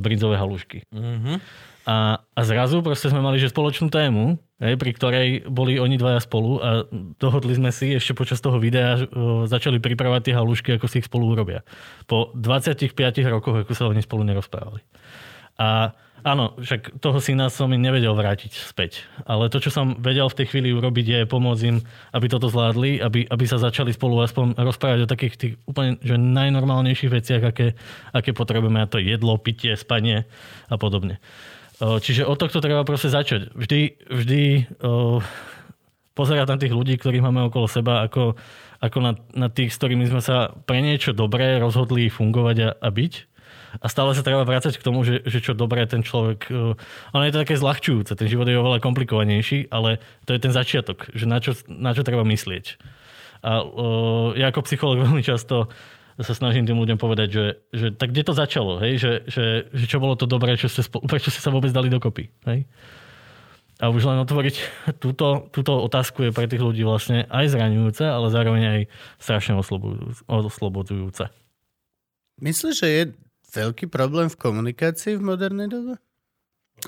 brinzové 0.00 0.36
halušky. 0.36 0.84
Mm-hmm. 0.92 1.36
A, 1.82 2.22
a 2.22 2.40
zrazu 2.46 2.78
proste 2.78 3.10
sme 3.10 3.18
mali 3.18 3.42
že 3.42 3.50
spoločnú 3.50 3.90
tému, 3.90 4.38
hej, 4.62 4.78
pri 4.78 4.90
ktorej 4.94 5.28
boli 5.50 5.82
oni 5.82 5.98
dvaja 5.98 6.22
spolu 6.22 6.62
a 6.62 6.86
dohodli 7.18 7.58
sme 7.58 7.74
si 7.74 7.90
ešte 7.98 8.14
počas 8.14 8.38
toho 8.38 8.62
videa, 8.62 9.02
že, 9.02 9.10
o, 9.10 9.50
začali 9.50 9.82
pripravať 9.82 10.30
tie 10.30 10.34
halušky, 10.38 10.78
ako 10.78 10.86
si 10.86 11.02
ich 11.02 11.10
spolu 11.10 11.34
urobia. 11.34 11.66
Po 12.06 12.30
25 12.38 12.94
rokoch, 13.26 13.66
ako 13.66 13.72
sa 13.74 13.90
oni 13.90 13.98
spolu 13.98 14.22
nerozprávali. 14.22 14.78
A 15.58 15.90
Áno, 16.22 16.54
však 16.54 17.02
toho 17.02 17.18
syna 17.18 17.50
som 17.50 17.66
im 17.74 17.82
nevedel 17.82 18.14
vrátiť 18.14 18.54
späť. 18.54 19.02
Ale 19.26 19.50
to, 19.50 19.58
čo 19.58 19.74
som 19.74 19.98
vedel 19.98 20.30
v 20.30 20.38
tej 20.38 20.46
chvíli 20.54 20.70
urobiť, 20.70 21.06
je 21.06 21.20
pomôcť 21.26 21.62
im, 21.66 21.82
aby 22.14 22.26
toto 22.30 22.46
zvládli, 22.46 23.02
aby, 23.02 23.26
aby 23.26 23.44
sa 23.50 23.58
začali 23.58 23.90
spolu 23.90 24.22
aspoň 24.22 24.54
rozprávať 24.54 24.98
o 25.02 25.10
takých 25.10 25.34
tých 25.34 25.54
úplne 25.66 25.98
že 25.98 26.14
najnormálnejších 26.14 27.10
veciach, 27.10 27.42
aké, 27.42 27.74
aké 28.14 28.30
potrebujeme. 28.30 28.78
A 28.78 28.86
to 28.86 29.02
je 29.02 29.10
jedlo, 29.18 29.34
pitie, 29.34 29.74
spanie 29.74 30.22
a 30.70 30.78
podobne. 30.78 31.18
Čiže 31.82 32.22
od 32.22 32.38
tohto 32.38 32.62
treba 32.62 32.86
proste 32.86 33.10
začať. 33.10 33.50
Vždy, 33.58 34.06
vždy 34.06 34.42
pozerať 36.14 36.46
na 36.46 36.58
tých 36.62 36.70
ľudí, 36.70 36.94
ktorých 37.02 37.24
máme 37.24 37.50
okolo 37.50 37.66
seba, 37.66 38.06
ako, 38.06 38.38
ako 38.78 38.98
na, 39.02 39.12
na 39.34 39.50
tých, 39.50 39.74
s 39.74 39.78
ktorými 39.82 40.06
sme 40.06 40.22
sa 40.22 40.54
pre 40.68 40.78
niečo 40.78 41.10
dobré 41.10 41.58
rozhodli 41.58 42.06
fungovať 42.06 42.56
a, 42.62 42.68
a 42.78 42.88
byť 42.94 43.31
a 43.80 43.86
stále 43.88 44.12
sa 44.12 44.26
treba 44.26 44.44
vrácať 44.44 44.76
k 44.76 44.84
tomu, 44.84 45.06
že, 45.06 45.24
že 45.24 45.40
čo 45.40 45.56
dobré 45.56 45.86
ten 45.88 46.04
človek... 46.04 46.50
Uh, 46.52 46.76
ono 47.16 47.24
je 47.24 47.32
to 47.32 47.42
také 47.46 47.56
zľahčujúce, 47.56 48.12
ten 48.12 48.28
život 48.28 48.44
je 48.44 48.60
oveľa 48.60 48.84
komplikovanejší, 48.84 49.72
ale 49.72 50.02
to 50.28 50.36
je 50.36 50.40
ten 50.42 50.52
začiatok, 50.52 51.08
že 51.16 51.24
na 51.24 51.40
čo, 51.40 51.56
na 51.70 51.96
čo 51.96 52.04
treba 52.04 52.26
myslieť. 52.26 52.76
A 53.42 53.64
uh, 53.64 54.36
ja 54.36 54.52
ako 54.52 54.68
psycholog 54.68 55.00
veľmi 55.06 55.24
často 55.24 55.72
sa 56.20 56.36
snažím 56.36 56.68
tým 56.68 56.76
ľuďom 56.76 57.00
povedať, 57.00 57.28
že, 57.32 57.44
že 57.72 57.86
tak 57.96 58.12
kde 58.12 58.22
to 58.28 58.36
začalo, 58.36 58.76
hej? 58.84 59.00
Že, 59.00 59.12
že, 59.26 59.44
že 59.72 59.84
čo 59.88 59.96
bolo 59.96 60.12
to 60.12 60.28
dobré, 60.28 60.60
čo 60.60 60.68
ste, 60.68 60.84
prečo 61.10 61.32
ste 61.32 61.40
sa 61.40 61.48
vôbec 61.48 61.72
dali 61.72 61.88
dokopy. 61.88 62.28
Hej? 62.44 62.68
A 63.82 63.90
už 63.90 64.06
len 64.06 64.20
otvoriť 64.22 64.56
túto, 65.02 65.48
túto 65.50 65.72
otázku 65.80 66.28
je 66.28 66.34
pre 66.34 66.46
tých 66.46 66.62
ľudí 66.62 66.84
vlastne 66.84 67.24
aj 67.32 67.56
zraňujúce, 67.56 68.04
ale 68.04 68.26
zároveň 68.28 68.62
aj 68.62 68.80
strašne 69.18 69.56
oslobodzujúce. 70.28 71.32
Myslíš, 72.42 72.74
že 72.74 72.88
je 72.88 73.02
veľký 73.52 73.86
problém 73.92 74.32
v 74.32 74.40
komunikácii 74.40 75.20
v 75.20 75.22
modernej 75.22 75.68
dobe? 75.68 75.94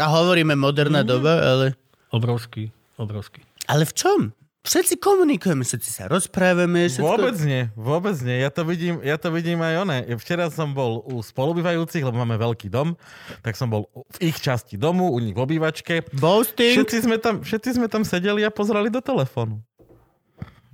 A 0.01 0.11
hovoríme 0.11 0.59
moderná 0.59 1.05
mm. 1.05 1.09
doba, 1.09 1.33
ale... 1.39 1.67
Obrovský, 2.11 2.73
obrovský. 2.99 3.45
Ale 3.71 3.87
v 3.87 3.95
čom? 3.95 4.21
Všetci 4.65 4.97
komunikujeme, 4.97 5.61
všetci 5.61 5.91
sa 5.93 6.09
rozprávame. 6.09 6.89
Všetko... 6.89 7.05
Vôbec 7.05 7.37
nie, 7.45 7.69
vôbec 7.77 8.17
nie. 8.25 8.41
Ja 8.41 8.49
to 8.49 8.65
vidím, 8.65 8.97
ja 9.05 9.21
to 9.21 9.29
vidím 9.29 9.61
aj 9.61 9.75
one. 9.85 9.99
Včera 10.17 10.49
som 10.49 10.73
bol 10.73 11.05
u 11.05 11.21
spolubývajúcich, 11.21 12.01
lebo 12.01 12.17
máme 12.17 12.41
veľký 12.41 12.73
dom, 12.73 12.97
tak 13.45 13.61
som 13.61 13.69
bol 13.69 13.93
v 14.17 14.33
ich 14.33 14.41
časti 14.41 14.81
domu, 14.81 15.13
u 15.13 15.21
nich 15.21 15.37
v 15.37 15.45
obývačke. 15.45 16.09
Boasting. 16.17 16.81
Všetci 16.81 16.97
sme 17.05 17.21
tam, 17.21 17.45
všetci 17.45 17.77
sme 17.77 17.93
tam 17.93 18.09
sedeli 18.09 18.41
a 18.41 18.49
pozerali 18.49 18.89
do 18.89 19.05
telefónu. 19.05 19.61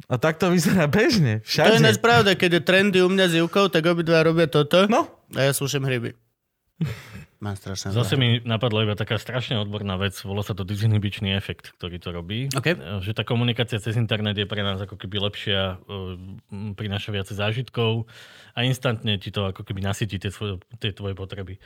A 0.07 0.15
tak 0.23 0.39
to 0.39 0.55
vyzerá 0.55 0.87
bežne. 0.87 1.43
Všade. 1.43 1.75
To 1.75 1.77
je 1.83 1.87
náš 1.87 1.99
pravda, 1.99 2.39
keď 2.39 2.59
je 2.59 2.63
trendy 2.63 2.99
u 3.03 3.11
mňa 3.11 3.27
s 3.27 3.35
Júkou, 3.43 3.67
tak 3.71 3.91
obidva 3.91 4.23
robia 4.23 4.47
toto. 4.47 4.87
No. 4.87 5.20
A 5.37 5.41
ja 5.47 5.53
slúšam 5.55 5.87
hryby. 5.87 6.17
Mám 7.45 7.57
strašne 7.57 7.97
Zase 7.97 8.21
mi 8.21 8.37
napadla 8.45 8.85
iba 8.85 8.93
taká 8.93 9.17
strašne 9.17 9.57
odborná 9.57 9.97
vec, 9.97 10.13
volá 10.29 10.45
sa 10.45 10.53
to 10.53 10.61
disinhibičný 10.61 11.33
efekt, 11.33 11.73
ktorý 11.81 11.97
to 11.97 12.13
robí. 12.13 12.53
Okay. 12.53 12.77
Že 12.77 13.17
tá 13.17 13.25
komunikácia 13.25 13.81
cez 13.81 13.97
internet 13.97 14.37
je 14.37 14.45
pre 14.45 14.61
nás 14.61 14.77
ako 14.77 15.01
keby 15.01 15.25
lepšia, 15.25 15.81
e, 15.89 16.77
prináša 16.77 17.17
viacej 17.17 17.41
zážitkov 17.41 18.05
a 18.53 18.69
instantne 18.69 19.17
ti 19.17 19.33
to 19.33 19.49
ako 19.49 19.65
keby 19.65 19.81
nasytí 19.81 20.21
tie, 20.21 20.29
svoje, 20.29 20.61
tie 20.85 20.93
tvoje 20.93 21.17
potreby. 21.17 21.57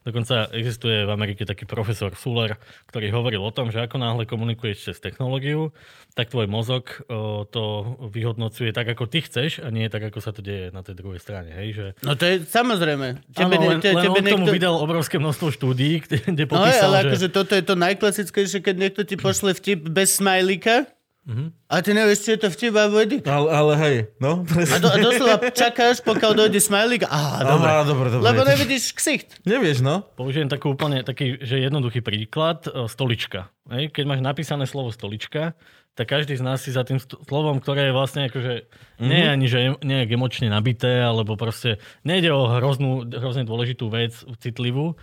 Dokonca 0.00 0.48
existuje 0.56 1.04
v 1.04 1.10
Amerike 1.12 1.44
taký 1.44 1.68
profesor 1.68 2.16
Fuller, 2.16 2.56
ktorý 2.88 3.12
hovoril 3.12 3.44
o 3.44 3.52
tom, 3.52 3.68
že 3.68 3.84
ako 3.84 4.00
náhle 4.00 4.24
komunikuješ 4.24 4.90
cez 4.90 4.96
technológiu, 4.96 5.76
tak 6.16 6.32
tvoj 6.32 6.48
mozog 6.48 6.88
o, 7.06 7.44
to 7.44 7.96
vyhodnocuje 8.08 8.72
tak, 8.72 8.88
ako 8.88 9.04
ty 9.04 9.20
chceš 9.20 9.60
a 9.60 9.68
nie 9.68 9.92
tak, 9.92 10.08
ako 10.08 10.24
sa 10.24 10.32
to 10.32 10.40
deje 10.40 10.72
na 10.72 10.80
tej 10.80 10.96
druhej 10.96 11.20
strane. 11.20 11.52
Hej? 11.52 11.68
Že... 11.76 11.86
No 12.00 12.16
to 12.16 12.24
je 12.24 12.34
samozrejme. 12.48 13.20
Tebe, 13.28 13.54
ano, 13.60 13.68
len, 13.76 13.78
te, 13.84 13.92
len 13.92 14.04
tebe 14.08 14.16
on 14.16 14.24
niekto... 14.24 14.36
tomu 14.40 14.46
vydal 14.48 14.74
obrovské 14.80 15.20
množstvo 15.20 15.52
štúdí, 15.52 16.00
kde 16.08 16.44
no 16.44 16.48
popísal, 16.48 16.88
no, 16.88 16.96
ale 16.96 16.96
že... 16.96 17.06
akože 17.12 17.28
toto 17.28 17.52
je 17.52 17.64
to 17.64 17.74
najklasickejšie, 17.76 18.58
keď 18.64 18.74
niekto 18.80 19.02
ti 19.04 19.20
pošle 19.20 19.52
vtip 19.52 19.84
bez 19.84 20.16
smajlíka, 20.16 20.88
Mm-hmm. 21.20 21.48
A 21.68 21.74
ty 21.84 21.90
nevieš, 21.92 22.24
či 22.24 22.30
je 22.32 22.40
to 22.40 22.48
vtip 22.48 22.72
alebo 22.72 22.96
edit? 22.96 23.28
Ale, 23.28 23.48
ale 23.52 23.72
hej, 23.84 23.96
no. 24.16 24.40
A, 24.48 24.76
do, 24.80 24.88
a 24.88 24.96
doslova 24.96 25.36
čakáš, 25.52 26.00
pokiaľ 26.00 26.32
dojde 26.32 26.58
smajlík. 26.64 27.04
Á, 27.04 27.44
dobre. 27.44 27.68
Aha, 27.68 27.82
dobre, 27.84 28.06
dobre. 28.08 28.24
Lebo 28.24 28.40
nevidíš 28.48 28.96
ksicht. 28.96 29.44
Nevieš, 29.44 29.84
no. 29.84 30.08
Použijem 30.16 30.48
takú 30.48 30.72
úplne 30.72 31.04
taký, 31.04 31.36
že 31.44 31.60
jednoduchý 31.60 32.00
príklad. 32.00 32.64
E, 32.64 32.88
stolička. 32.88 33.52
Hej, 33.68 33.92
keď 33.92 34.04
máš 34.08 34.20
napísané 34.24 34.64
slovo 34.64 34.88
stolička, 34.96 35.52
tak 35.92 36.08
každý 36.08 36.40
z 36.40 36.42
nás 36.42 36.64
si 36.64 36.72
za 36.72 36.88
tým 36.88 36.96
slovom, 36.98 37.60
ktoré 37.60 37.92
je 37.92 37.96
vlastne 37.96 38.32
akože 38.32 38.52
mm-hmm. 38.64 39.04
nie 39.04 39.20
je 39.20 39.28
ani 39.28 39.46
že 39.46 39.58
nejak 39.84 40.08
emočne 40.16 40.48
nabité, 40.48 41.04
alebo 41.04 41.36
proste 41.36 41.76
nejde 42.00 42.32
o 42.32 42.48
hroznú, 42.48 43.04
hrozne 43.06 43.44
dôležitú 43.44 43.92
vec, 43.92 44.16
citlivú. 44.40 44.96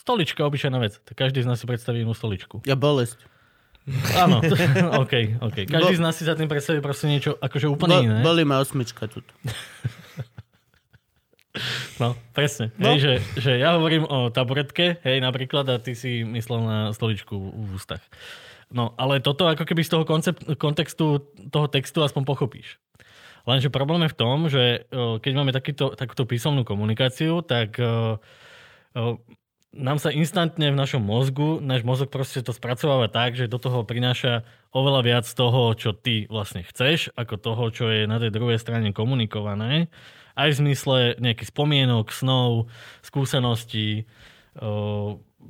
Stolička, 0.00 0.48
obyčajná 0.48 0.80
vec. 0.80 0.96
Tak 1.04 1.28
každý 1.28 1.44
z 1.44 1.48
nás 1.52 1.60
si 1.60 1.68
predstaví 1.68 2.00
inú 2.00 2.16
stoličku. 2.16 2.64
Ja 2.64 2.74
bolesť. 2.74 3.20
Áno, 4.16 4.44
OK, 5.02 5.40
OK. 5.40 5.56
Každý 5.68 5.94
Bo, 5.96 6.00
z 6.00 6.02
nás 6.02 6.14
si 6.16 6.24
za 6.28 6.36
tým 6.36 6.48
predstaví 6.50 6.78
proste 6.84 7.08
niečo 7.08 7.36
akože 7.40 7.66
úplne 7.68 7.96
bo, 7.96 8.04
iné. 8.04 8.18
Boli 8.20 8.42
ma 8.44 8.60
osmička 8.60 9.08
tu. 9.08 9.24
No, 11.98 12.14
presne. 12.30 12.70
No. 12.78 12.94
Hej, 12.94 12.98
že, 13.02 13.12
že 13.34 13.52
ja 13.58 13.74
hovorím 13.74 14.06
o 14.06 14.30
taburetke, 14.30 15.02
hej, 15.02 15.18
napríklad, 15.18 15.66
a 15.66 15.82
ty 15.82 15.98
si 15.98 16.22
myslel 16.22 16.62
na 16.62 16.78
stoličku 16.94 17.34
v 17.34 17.74
ústach. 17.74 17.98
No, 18.70 18.94
ale 18.94 19.18
toto 19.18 19.50
ako 19.50 19.66
keby 19.66 19.82
z 19.82 19.90
toho 19.90 20.04
koncept, 20.06 20.46
kontextu 20.54 21.18
toho 21.50 21.66
textu 21.66 21.98
aspoň 22.04 22.22
pochopíš. 22.22 22.78
Lenže 23.42 23.74
problém 23.74 24.06
je 24.06 24.12
v 24.12 24.18
tom, 24.20 24.36
že 24.46 24.86
keď 24.92 25.32
máme 25.34 25.50
takýto, 25.50 25.96
takúto 25.98 26.28
písomnú 26.28 26.62
komunikáciu, 26.62 27.42
tak 27.42 27.80
nám 29.76 30.00
sa 30.00 30.08
instantne 30.08 30.72
v 30.72 30.80
našom 30.80 31.04
mozgu, 31.04 31.60
náš 31.60 31.84
mozog 31.84 32.08
proste 32.08 32.40
to 32.40 32.56
spracováva 32.56 33.12
tak, 33.12 33.36
že 33.36 33.52
do 33.52 33.60
toho 33.60 33.84
prináša 33.84 34.48
oveľa 34.72 35.00
viac 35.04 35.26
toho, 35.28 35.76
čo 35.76 35.92
ty 35.92 36.24
vlastne 36.28 36.64
chceš, 36.64 37.12
ako 37.12 37.34
toho, 37.36 37.64
čo 37.68 37.84
je 37.92 38.08
na 38.08 38.16
tej 38.16 38.32
druhej 38.32 38.56
strane 38.56 38.96
komunikované. 38.96 39.92
Aj 40.38 40.48
v 40.48 40.58
zmysle 40.64 41.20
nejakých 41.20 41.52
spomienok, 41.52 42.14
snov, 42.14 42.72
skúseností. 43.04 44.08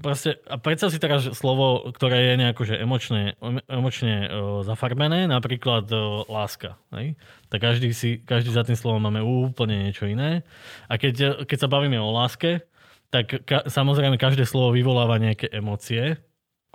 proste, 0.02 0.38
a 0.50 0.56
predstav 0.58 0.90
si 0.90 0.98
teraz 0.98 1.28
slovo, 1.34 1.86
ktoré 1.94 2.32
je 2.32 2.34
nejako 2.40 2.62
že 2.66 2.74
emočne, 2.74 3.38
emočne 3.70 4.26
zafarbené, 4.64 5.30
napríklad 5.30 5.86
láska. 6.26 6.74
Hej? 6.90 7.14
Tak 7.52 7.58
každý, 7.62 7.94
si, 7.94 8.18
každý 8.18 8.50
za 8.50 8.66
tým 8.66 8.74
slovom 8.74 9.02
máme 9.02 9.22
úplne 9.22 9.88
niečo 9.88 10.10
iné. 10.10 10.42
A 10.90 10.98
keď, 10.98 11.44
keď 11.46 11.58
sa 11.66 11.68
bavíme 11.70 12.00
o 12.00 12.10
láske, 12.10 12.66
tak 13.08 13.44
ka- 13.44 13.66
samozrejme 13.68 14.20
každé 14.20 14.44
slovo 14.44 14.76
vyvoláva 14.76 15.16
nejaké 15.16 15.48
emócie, 15.48 16.20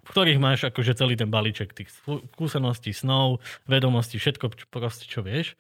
v 0.04 0.10
ktorých 0.12 0.40
máš 0.42 0.68
akože 0.68 1.00
celý 1.00 1.16
ten 1.16 1.32
balíček 1.32 1.72
tých 1.72 1.88
skú- 1.94 2.26
skúseností, 2.36 2.92
snov, 2.92 3.40
vedomostí, 3.70 4.20
všetko 4.20 4.52
čo, 4.52 4.66
proste, 4.68 5.08
čo 5.08 5.24
vieš. 5.24 5.56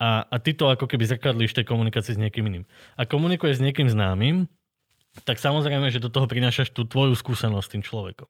A, 0.00 0.24
a 0.24 0.36
ty 0.40 0.56
to 0.56 0.72
ako 0.72 0.88
keby 0.88 1.04
zrkadlíš 1.04 1.52
tej 1.52 1.68
komunikácii 1.68 2.16
s 2.16 2.22
niekým 2.22 2.48
iným. 2.48 2.64
A 2.96 3.04
komunikuješ 3.04 3.60
s 3.60 3.64
niekým 3.64 3.86
známym, 3.92 4.48
tak 5.22 5.38
samozrejme, 5.38 5.94
že 5.94 6.02
do 6.02 6.10
toho 6.10 6.26
prinášaš 6.26 6.74
tú 6.74 6.82
tvoju 6.82 7.14
skúsenosť 7.14 7.66
s 7.66 7.72
tým 7.76 7.82
človekom. 7.86 8.26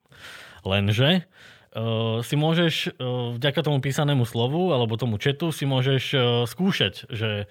Lenže 0.69 1.24
uh, 1.24 2.20
si 2.20 2.36
môžeš 2.36 2.74
uh, 2.93 3.32
vďaka 3.40 3.65
tomu 3.65 3.81
písanému 3.81 4.28
slovu 4.28 4.77
alebo 4.77 5.01
tomu 5.01 5.16
četu 5.16 5.48
si 5.48 5.65
môžeš 5.65 6.02
uh, 6.12 6.20
skúšať, 6.44 7.09
že 7.09 7.48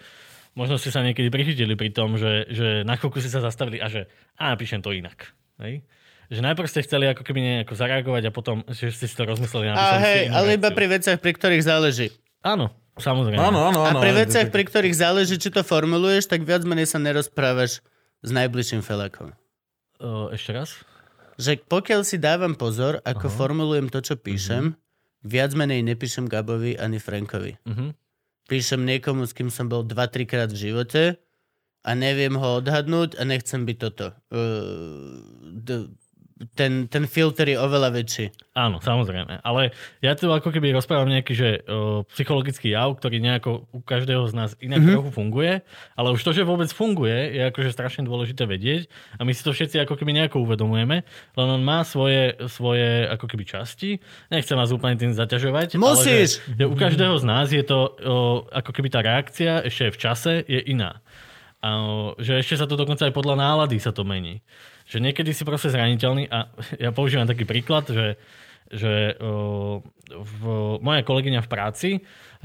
možno 0.54 0.78
ste 0.78 0.90
sa 0.90 1.02
niekedy 1.02 1.30
prichytili 1.30 1.74
pri 1.74 1.90
tom, 1.90 2.18
že, 2.18 2.50
že 2.50 2.68
na 2.82 2.98
chvíľku 2.98 3.22
si 3.22 3.30
sa 3.30 3.42
zastavili 3.42 3.82
a 3.82 3.90
že 3.90 4.10
a 4.38 4.54
napíšem 4.54 4.82
to 4.82 4.94
inak. 4.94 5.34
Hej? 5.62 5.86
Že 6.34 6.40
najprv 6.42 6.68
ste 6.70 6.82
chceli 6.82 7.06
ako 7.10 7.22
keby 7.22 7.40
nejako 7.42 7.74
zareagovať 7.78 8.24
a 8.30 8.32
potom 8.34 8.66
že 8.72 8.90
ste 8.90 9.06
si 9.06 9.14
to 9.14 9.28
rozmysleli. 9.28 9.70
A 9.70 9.78
ste 9.78 9.98
hej, 10.02 10.22
ale 10.32 10.58
iba 10.58 10.70
pri 10.74 10.88
veciach, 10.90 11.20
pri 11.22 11.34
ktorých 11.36 11.64
záleží. 11.66 12.10
Áno, 12.42 12.74
samozrejme. 12.98 13.38
Áno, 13.38 13.60
áno, 13.70 13.86
A 13.86 13.94
áno. 13.94 14.00
pri 14.02 14.12
aj- 14.16 14.20
veciach, 14.26 14.48
pri 14.50 14.64
ktorých 14.66 14.96
záleží, 14.98 15.36
či 15.38 15.54
to 15.54 15.62
formuluješ, 15.62 16.32
tak 16.32 16.48
viac 16.48 16.66
menej 16.66 16.90
sa 16.90 16.98
nerozprávaš 16.98 17.84
s 18.24 18.30
najbližším 18.32 18.82
felakom. 18.82 19.36
Ešte 20.34 20.52
raz? 20.52 20.70
Že 21.40 21.66
pokiaľ 21.66 22.02
si 22.06 22.18
dávam 22.22 22.54
pozor, 22.54 23.02
ako 23.04 23.26
Aha. 23.30 23.36
formulujem 23.36 23.88
to, 23.90 24.04
čo 24.04 24.16
píšem, 24.20 24.76
viac 25.24 25.56
menej 25.56 25.82
nepíšem 25.82 26.28
Gabovi 26.28 26.76
ani 26.76 27.00
Frankovi. 27.00 27.58
Uh-huh. 27.64 27.96
Píšem 28.52 28.84
niekomu, 28.84 29.24
s 29.24 29.32
kým 29.32 29.48
som 29.48 29.72
bol 29.72 29.88
2-3 29.88 30.28
krát 30.28 30.50
v 30.52 30.70
živote 30.70 31.04
a 31.84 31.90
neviem 31.96 32.36
ho 32.36 32.60
odhadnúť 32.60 33.20
a 33.20 33.24
nechcem 33.24 33.64
byť 33.64 33.78
toto. 33.80 34.08
Uh, 34.32 35.20
d- 35.64 35.92
ten, 36.54 36.90
ten 36.90 37.06
filter 37.06 37.46
je 37.50 37.58
oveľa 37.58 37.90
väčší. 37.94 38.34
Áno, 38.54 38.82
samozrejme. 38.82 39.42
Ale 39.42 39.74
ja 40.02 40.14
tu 40.14 40.30
ako 40.30 40.50
keby 40.54 40.74
rozprávam 40.74 41.10
nejaký 41.10 41.34
že, 41.34 41.50
uh, 41.66 42.06
psychologický 42.14 42.74
jav, 42.74 42.94
ktorý 42.98 43.22
nejako 43.22 43.70
u 43.74 43.80
každého 43.82 44.26
z 44.30 44.34
nás 44.34 44.50
inak 44.62 44.82
Mhm. 44.82 44.86
mm-hmm. 44.86 44.94
trochu 44.98 45.12
funguje, 45.14 45.54
ale 45.96 46.08
už 46.12 46.22
to, 46.22 46.32
že 46.34 46.46
vôbec 46.46 46.70
funguje, 46.74 47.38
je 47.38 47.42
akože 47.50 47.70
strašne 47.72 48.04
dôležité 48.04 48.44
vedieť 48.46 48.90
a 49.18 49.26
my 49.26 49.32
si 49.32 49.42
to 49.42 49.56
všetci 49.56 49.80
ako 49.82 49.98
keby 49.98 50.12
nejako 50.14 50.44
uvedomujeme, 50.44 51.06
len 51.08 51.48
on 51.48 51.62
má 51.64 51.82
svoje, 51.88 52.36
svoje 52.52 53.08
ako 53.10 53.26
keby 53.30 53.44
časti. 53.48 54.04
Nechcem 54.30 54.58
vás 54.58 54.74
úplne 54.74 55.00
tým 55.00 55.14
zaťažovať. 55.16 55.78
Musíš! 55.80 56.44
Ale 56.44 56.58
že, 56.58 56.60
že 56.60 56.66
u 56.68 56.76
každého 56.76 57.16
z 57.18 57.26
nás 57.26 57.48
je 57.50 57.64
to 57.64 57.80
uh, 57.80 58.46
ako 58.52 58.72
keby 58.74 58.90
tá 58.92 59.00
reakcia 59.00 59.64
ešte 59.66 59.94
v 59.94 59.98
čase 59.98 60.34
je 60.46 60.60
iná. 60.66 61.00
A 61.64 61.80
že 62.20 62.44
ešte 62.44 62.60
sa 62.60 62.68
to 62.68 62.76
dokonca 62.76 63.08
aj 63.08 63.16
podľa 63.16 63.40
nálady 63.40 63.80
sa 63.80 63.96
to 63.96 64.04
mení. 64.04 64.44
Že 64.94 65.10
niekedy 65.10 65.34
si 65.34 65.42
proste 65.42 65.74
zraniteľný 65.74 66.30
a 66.30 66.54
ja 66.78 66.94
používam 66.94 67.26
taký 67.26 67.50
príklad, 67.50 67.90
že, 67.90 68.22
že 68.70 69.18
uh, 69.18 69.82
v, 70.14 70.42
moja 70.86 71.02
kolegyňa 71.02 71.42
v 71.42 71.50
práci 71.50 71.90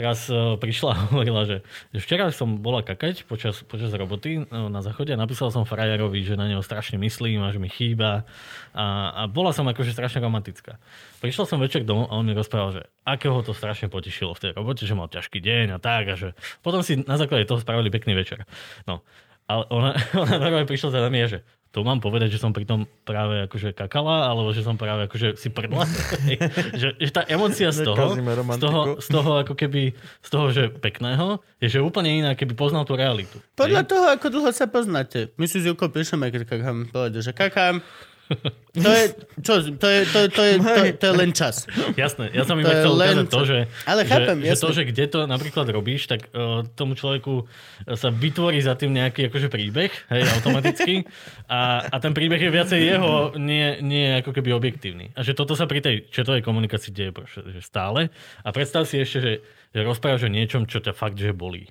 raz 0.01 0.33
uh, 0.33 0.57
prišla 0.57 0.91
a 0.97 1.01
hovorila, 1.13 1.45
že, 1.45 1.61
že 1.93 2.01
včera 2.01 2.33
som 2.33 2.57
bola 2.57 2.81
kakať 2.81 3.29
počas, 3.29 3.61
počas 3.69 3.93
roboty 3.93 4.49
uh, 4.49 4.73
na 4.73 4.81
záchode 4.81 5.13
a 5.13 5.21
napísal 5.21 5.53
som 5.53 5.69
frajerovi, 5.69 6.25
že 6.25 6.41
na 6.41 6.49
neho 6.49 6.65
strašne 6.65 6.97
myslím 6.97 7.45
a 7.45 7.53
že 7.53 7.61
mi 7.61 7.69
chýba 7.69 8.25
a, 8.73 9.13
a 9.13 9.23
bola 9.29 9.53
som 9.53 9.69
akože 9.69 9.93
strašne 9.93 10.25
romantická. 10.25 10.81
Prišiel 11.21 11.45
som 11.45 11.61
večer 11.61 11.85
domov 11.85 12.09
a 12.09 12.17
on 12.17 12.25
mi 12.25 12.33
rozprával, 12.33 12.81
že 12.81 12.83
akého 13.05 13.45
to 13.45 13.53
strašne 13.53 13.93
potešilo 13.93 14.33
v 14.33 14.41
tej 14.41 14.51
robote, 14.57 14.89
že 14.89 14.97
mal 14.97 15.13
ťažký 15.13 15.37
deň 15.37 15.77
a 15.77 15.79
tak 15.85 16.09
a 16.09 16.15
že 16.17 16.33
potom 16.65 16.81
si 16.81 16.97
na 17.05 17.21
základe 17.21 17.45
toho 17.45 17.61
spravili 17.61 17.93
pekný 17.93 18.17
večer. 18.17 18.49
No, 18.89 19.05
ale 19.49 19.65
ona, 19.73 19.91
ona 20.25 20.37
normálne 20.41 20.69
prišla 20.69 20.97
za 20.97 21.01
nami 21.05 21.19
a 21.25 21.29
že 21.29 21.39
to 21.69 21.85
mám 21.85 22.01
povedať, 22.01 22.33
že 22.33 22.41
som 22.41 22.57
pri 22.57 22.65
tom 22.65 22.89
práve 23.05 23.45
akože 23.45 23.77
kakala, 23.77 24.33
alebo 24.33 24.57
že 24.57 24.65
som 24.65 24.81
práve 24.81 25.05
akože 25.05 25.37
si 25.37 25.53
prdla. 25.53 25.85
že, 26.81 26.97
že 26.97 27.11
tá 27.13 27.29
emocia 27.29 27.69
z 27.69 27.85
toho, 27.85 28.17
z 28.17 28.59
toho, 28.61 28.81
z 28.97 29.09
toho 29.13 29.31
ako 29.45 29.53
keby, 29.53 29.93
z 30.25 30.29
toho, 30.33 30.47
že 30.49 30.73
pekného, 30.73 31.45
je 31.61 31.69
že 31.69 31.85
úplne 31.85 32.25
iná, 32.25 32.33
keby 32.33 32.57
poznal 32.57 32.89
tú 32.89 32.97
realitu. 32.97 33.37
Podľa 33.53 33.85
Hej? 33.85 33.91
toho, 33.93 34.07
ako 34.09 34.27
dlho 34.33 34.51
sa 34.57 34.65
poznáte. 34.65 35.29
My 35.37 35.45
si 35.45 35.61
s 35.61 35.69
Juko 35.69 35.93
píšeme, 35.93 36.33
keď 36.33 36.49
kakám. 36.49 36.89
Povedal, 36.89 37.21
že 37.21 37.33
kakám. 37.37 37.85
To 38.79 38.91
je, 38.95 39.05
čo, 39.43 39.53
to 39.75 39.87
je, 39.91 40.01
to, 40.07 40.19
to, 40.31 40.43
je, 40.45 40.55
to, 40.61 40.81
to 41.01 41.05
je 41.11 41.15
len 41.17 41.31
čas. 41.35 41.67
Jasné, 41.99 42.31
ja 42.31 42.47
som 42.47 42.55
To 42.55 42.63
iba 42.63 42.73
chcel 42.79 42.95
len 42.95 43.09
ukázať 43.11 43.27
to, 43.33 43.41
že, 43.43 43.59
Ale 43.89 44.03
chápem, 44.07 44.37
že, 44.45 44.55
že 44.55 44.55
to, 44.61 44.69
že 44.71 44.83
kde 44.87 45.05
to 45.11 45.21
napríklad 45.27 45.67
robíš, 45.67 46.07
tak 46.07 46.31
uh, 46.31 46.63
tomu 46.79 46.95
človeku 46.95 47.49
sa 47.99 48.13
vytvorí 48.13 48.61
za 48.63 48.79
tým 48.79 48.95
nejaký 48.95 49.33
akože 49.33 49.49
príbeh, 49.51 49.91
hej, 49.91 50.23
automaticky. 50.39 51.03
A, 51.49 51.91
a 51.91 51.97
ten 51.99 52.13
príbeh 52.13 52.39
je 52.39 52.51
viacej 52.53 52.81
jeho, 52.81 53.33
nie, 53.41 53.81
nie 53.81 54.21
ako 54.21 54.37
keby 54.37 54.53
objektívny. 54.53 55.17
A 55.17 55.25
že 55.25 55.33
toto 55.33 55.57
sa 55.57 55.65
pri 55.65 55.81
tej 55.81 55.97
četovej 56.13 56.45
komunikácii 56.45 56.93
deje 56.93 57.11
že 57.49 57.65
stále. 57.65 58.13
A 58.45 58.49
predstav 58.53 58.85
si 58.85 59.01
ešte, 59.01 59.19
že, 59.19 59.33
že 59.73 59.81
rozprávaš 59.81 60.29
o 60.29 60.31
niečom, 60.31 60.69
čo 60.69 60.79
ťa 60.85 60.93
fakt, 60.93 61.17
že 61.17 61.33
bolí. 61.33 61.67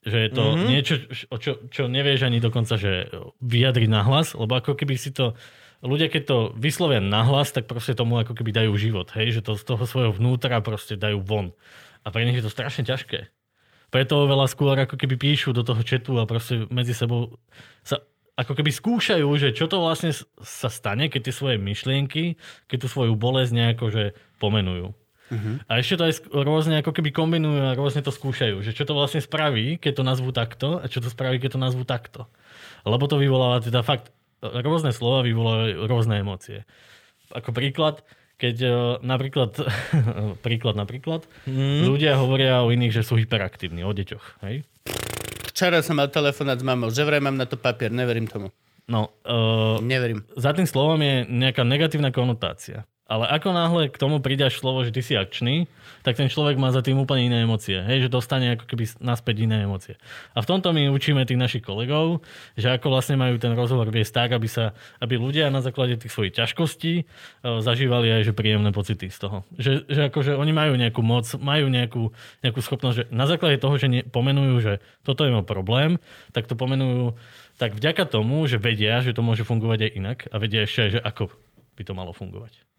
Že 0.00 0.18
je 0.18 0.30
to 0.32 0.42
Mhm. 0.42 0.52
mm-hmm. 0.52 0.68
niečo, 0.72 0.94
o 1.28 1.36
čo, 1.36 1.52
čo 1.68 1.82
nevieš 1.84 2.24
ani 2.24 2.40
dokonca, 2.40 2.80
že 2.80 3.12
vyjadriť 3.44 3.88
nahlas, 3.92 4.32
lebo 4.32 4.56
ako 4.56 4.76
keby 4.76 4.96
si 4.96 5.12
to... 5.12 5.36
Ľudia, 5.80 6.12
keď 6.12 6.22
to 6.28 6.38
vyslovia 6.60 7.00
nahlas, 7.00 7.56
tak 7.56 7.64
proste 7.64 7.96
tomu 7.96 8.20
ako 8.20 8.36
keby 8.36 8.52
dajú 8.52 8.76
život, 8.76 9.08
hej? 9.16 9.40
Že 9.40 9.40
to 9.40 9.52
z 9.56 9.64
toho 9.64 9.84
svojho 9.88 10.12
vnútra 10.12 10.60
proste 10.60 10.92
dajú 10.92 11.24
von. 11.24 11.56
A 12.04 12.12
pre 12.12 12.28
nich 12.28 12.36
je 12.36 12.44
to 12.44 12.52
strašne 12.52 12.84
ťažké. 12.84 13.32
Preto 13.88 14.28
veľa 14.28 14.44
skôr 14.44 14.76
ako 14.76 15.00
keby 15.00 15.16
píšu 15.16 15.56
do 15.56 15.64
toho 15.64 15.80
chatu 15.80 16.20
a 16.20 16.28
proste 16.28 16.68
medzi 16.68 16.92
sebou 16.92 17.40
sa 17.80 18.04
ako 18.36 18.56
keby 18.56 18.70
skúšajú, 18.72 19.26
že 19.36 19.56
čo 19.56 19.68
to 19.68 19.80
vlastne 19.80 20.12
sa 20.40 20.68
stane, 20.68 21.08
keď 21.12 21.28
tie 21.28 21.34
svoje 21.34 21.56
myšlienky, 21.60 22.40
keď 22.68 22.76
tú 22.84 22.88
svoju 22.88 23.12
bolesť 23.16 23.52
nejako 23.52 23.84
že 23.92 24.04
pomenujú. 24.40 24.96
A 25.70 25.78
ešte 25.78 25.94
to 25.96 26.06
aj 26.10 26.14
rôzne 26.34 26.82
ako 26.82 26.90
keby 26.90 27.14
kombinujú 27.14 27.70
a 27.70 27.78
rôzne 27.78 28.02
to 28.02 28.10
skúšajú, 28.10 28.66
že 28.66 28.74
čo 28.74 28.82
to 28.82 28.98
vlastne 28.98 29.22
spraví, 29.22 29.78
keď 29.78 30.00
to 30.00 30.04
nazvú 30.04 30.30
takto 30.34 30.82
a 30.82 30.86
čo 30.90 30.98
to 30.98 31.06
spraví, 31.06 31.38
keď 31.38 31.56
to 31.56 31.60
nazvú 31.62 31.86
takto. 31.86 32.26
Lebo 32.82 33.06
to 33.06 33.16
vyvoláva 33.20 33.62
teda 33.62 33.86
fakt 33.86 34.10
rôzne 34.42 34.90
slova 34.90 35.20
vyvolávajú 35.22 35.84
rôzne 35.84 36.24
emócie. 36.24 36.64
Ako 37.30 37.52
príklad, 37.52 38.02
keď 38.40 38.56
e, 38.64 38.70
napríklad, 39.04 39.54
príklad 40.46 40.74
napríklad, 40.74 41.28
mm. 41.44 41.86
ľudia 41.86 42.16
hovoria 42.18 42.64
o 42.64 42.72
iných, 42.72 43.00
že 43.00 43.06
sú 43.06 43.20
hyperaktívni, 43.20 43.84
o 43.84 43.92
deťoch. 43.92 44.42
Hej? 44.48 44.64
Včera 45.52 45.84
som 45.84 46.00
mal 46.00 46.08
telefonát 46.08 46.56
s 46.56 46.64
mamou, 46.64 46.88
že 46.88 47.04
vraj 47.04 47.20
mám 47.20 47.36
na 47.36 47.44
to 47.44 47.60
papier, 47.60 47.92
neverím 47.92 48.26
tomu. 48.26 48.48
No, 48.90 49.14
uh, 49.22 49.78
Neverím. 49.78 50.26
za 50.34 50.50
tým 50.50 50.66
slovom 50.66 50.98
je 50.98 51.22
nejaká 51.30 51.62
negatívna 51.62 52.10
konotácia. 52.10 52.82
Ale 53.10 53.26
ako 53.26 53.50
náhle 53.50 53.82
k 53.90 53.98
tomu 53.98 54.22
pridaš 54.22 54.62
slovo, 54.62 54.86
že 54.86 54.94
ty 54.94 55.02
si 55.02 55.18
akčný, 55.18 55.66
tak 56.06 56.14
ten 56.14 56.30
človek 56.30 56.54
má 56.54 56.70
za 56.70 56.78
tým 56.78 56.94
úplne 56.94 57.26
iné 57.26 57.42
emócie. 57.42 57.82
Hej, 57.82 58.06
že 58.06 58.14
dostane 58.14 58.54
ako 58.54 58.70
keby 58.70 58.86
naspäť 59.02 59.50
iné 59.50 59.66
emócie. 59.66 59.98
A 60.30 60.38
v 60.38 60.46
tomto 60.46 60.70
my 60.70 60.86
učíme 60.94 61.26
tých 61.26 61.34
našich 61.42 61.66
kolegov, 61.66 62.22
že 62.54 62.70
ako 62.70 62.94
vlastne 62.94 63.18
majú 63.18 63.34
ten 63.42 63.50
rozhovor 63.58 63.90
viesť 63.90 64.14
tak, 64.14 64.30
aby, 64.38 64.46
sa, 64.46 64.78
aby 65.02 65.18
ľudia 65.18 65.50
na 65.50 65.58
základe 65.58 65.98
tých 65.98 66.14
svojich 66.14 66.38
ťažkostí 66.38 66.94
e, 67.02 67.04
zažívali 67.42 68.14
aj 68.14 68.30
že 68.30 68.32
príjemné 68.32 68.70
pocity 68.70 69.10
z 69.10 69.18
toho. 69.18 69.42
Že, 69.58 69.90
že 69.90 70.00
akože 70.06 70.38
oni 70.38 70.52
majú 70.54 70.78
nejakú 70.78 71.02
moc, 71.02 71.26
majú 71.42 71.66
nejakú, 71.66 72.14
nejakú 72.46 72.60
schopnosť, 72.62 72.94
že 72.94 73.04
na 73.10 73.26
základe 73.26 73.58
toho, 73.58 73.74
že 73.74 73.90
ne, 73.90 74.00
pomenujú, 74.06 74.54
že 74.62 74.72
toto 75.02 75.26
je 75.26 75.34
môj 75.34 75.42
problém, 75.42 75.98
tak 76.30 76.46
to 76.46 76.54
pomenujú 76.54 77.18
tak 77.58 77.76
vďaka 77.76 78.08
tomu, 78.08 78.46
že 78.48 78.56
vedia, 78.56 79.04
že 79.04 79.12
to 79.12 79.20
môže 79.20 79.44
fungovať 79.44 79.90
aj 79.90 79.90
inak 79.92 80.18
a 80.32 80.40
vedia 80.40 80.64
ešte 80.64 80.80
aj, 80.80 80.90
že 80.96 81.00
ako 81.02 81.22
by 81.76 81.82
to 81.84 81.92
malo 81.92 82.16
fungovať. 82.16 82.70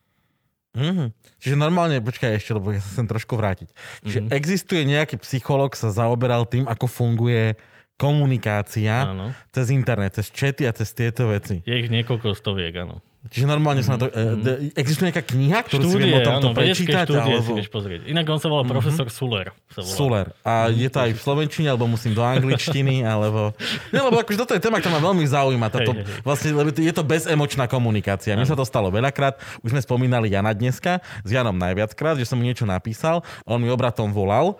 Mhm. 0.72 1.12
Čiže 1.44 1.56
normálne, 1.60 2.00
počkaj 2.00 2.40
ešte, 2.40 2.56
lebo 2.56 2.72
ja 2.72 2.80
sa 2.80 2.90
chcem 2.96 3.08
trošku 3.08 3.36
vrátiť. 3.36 3.70
Čiže 4.08 4.20
Mhm. 4.24 4.30
existuje 4.32 4.82
nejaký 4.88 5.20
psycholog, 5.20 5.76
sa 5.76 5.92
zaoberal 5.92 6.48
tým, 6.48 6.64
ako 6.64 6.88
funguje 6.88 7.60
komunikácia 8.00 9.06
Áno. 9.14 9.30
cez 9.54 9.70
internet, 9.70 10.18
cez 10.18 10.32
chaty 10.34 10.66
a 10.66 10.74
cez 10.74 10.90
tieto 10.96 11.30
veci. 11.30 11.62
Je 11.68 11.76
ich 11.76 11.92
niekoľko 11.92 12.34
stoviek, 12.34 12.74
áno. 12.82 13.04
Čiže 13.30 13.46
normálne 13.46 13.86
sa 13.86 13.94
na 13.94 14.00
to... 14.02 14.06
Mhm. 14.10 14.42
de- 14.42 14.60
Existuje 14.74 15.14
nejaká 15.14 15.22
kniha, 15.22 15.62
ktorú 15.62 15.86
si 15.86 15.94
Štúdie, 15.94 16.10
viem 16.10 16.18
o 16.18 16.26
tomto 16.26 16.50
áno, 16.50 16.58
prečítať? 16.58 17.06
štúdie 17.06 17.22
si 17.22 17.38
Alebo... 17.38 17.54
vieš 17.54 17.70
pozrieť. 17.70 18.00
Inak 18.10 18.26
on 18.26 18.40
sa 18.42 18.48
volá 18.50 18.64
profesor 18.66 19.08
Suler. 19.14 19.54
Sa 19.70 19.86
volá. 19.86 19.94
Suler. 19.94 20.28
A 20.42 20.74
je 20.74 20.90
to 20.90 20.98
aj 21.06 21.12
v 21.14 21.22
slovenčine, 21.22 21.68
alebo 21.70 21.86
musím 21.86 22.18
do 22.18 22.26
angličtiny, 22.26 23.06
alebo... 23.14 23.54
Nie, 23.94 24.02
lebo 24.02 24.18
akože 24.18 24.42
toto 24.42 24.58
je 24.58 24.62
téma, 24.62 24.82
ktorá 24.82 24.98
ma 24.98 25.02
veľmi 25.06 25.22
zaujíma. 25.22 25.70
Táto, 25.70 25.94
hej, 25.94 26.02
hej. 26.02 26.26
vlastne, 26.26 26.50
lebo 26.50 26.74
je 26.74 26.94
to 26.98 27.04
bezemočná 27.06 27.70
komunikácia. 27.70 28.34
Mne 28.34 28.50
sa 28.50 28.58
to 28.58 28.66
stalo 28.66 28.90
veľakrát. 28.90 29.38
Už 29.62 29.70
sme 29.70 29.82
spomínali 29.86 30.34
Jana 30.34 30.58
dneska, 30.58 30.98
s 31.22 31.30
Janom 31.30 31.54
najviackrát, 31.62 32.18
že 32.18 32.26
som 32.26 32.42
mu 32.42 32.44
niečo 32.44 32.66
napísal, 32.66 33.22
on 33.46 33.62
mi 33.62 33.70
obratom 33.70 34.10
volal 34.10 34.58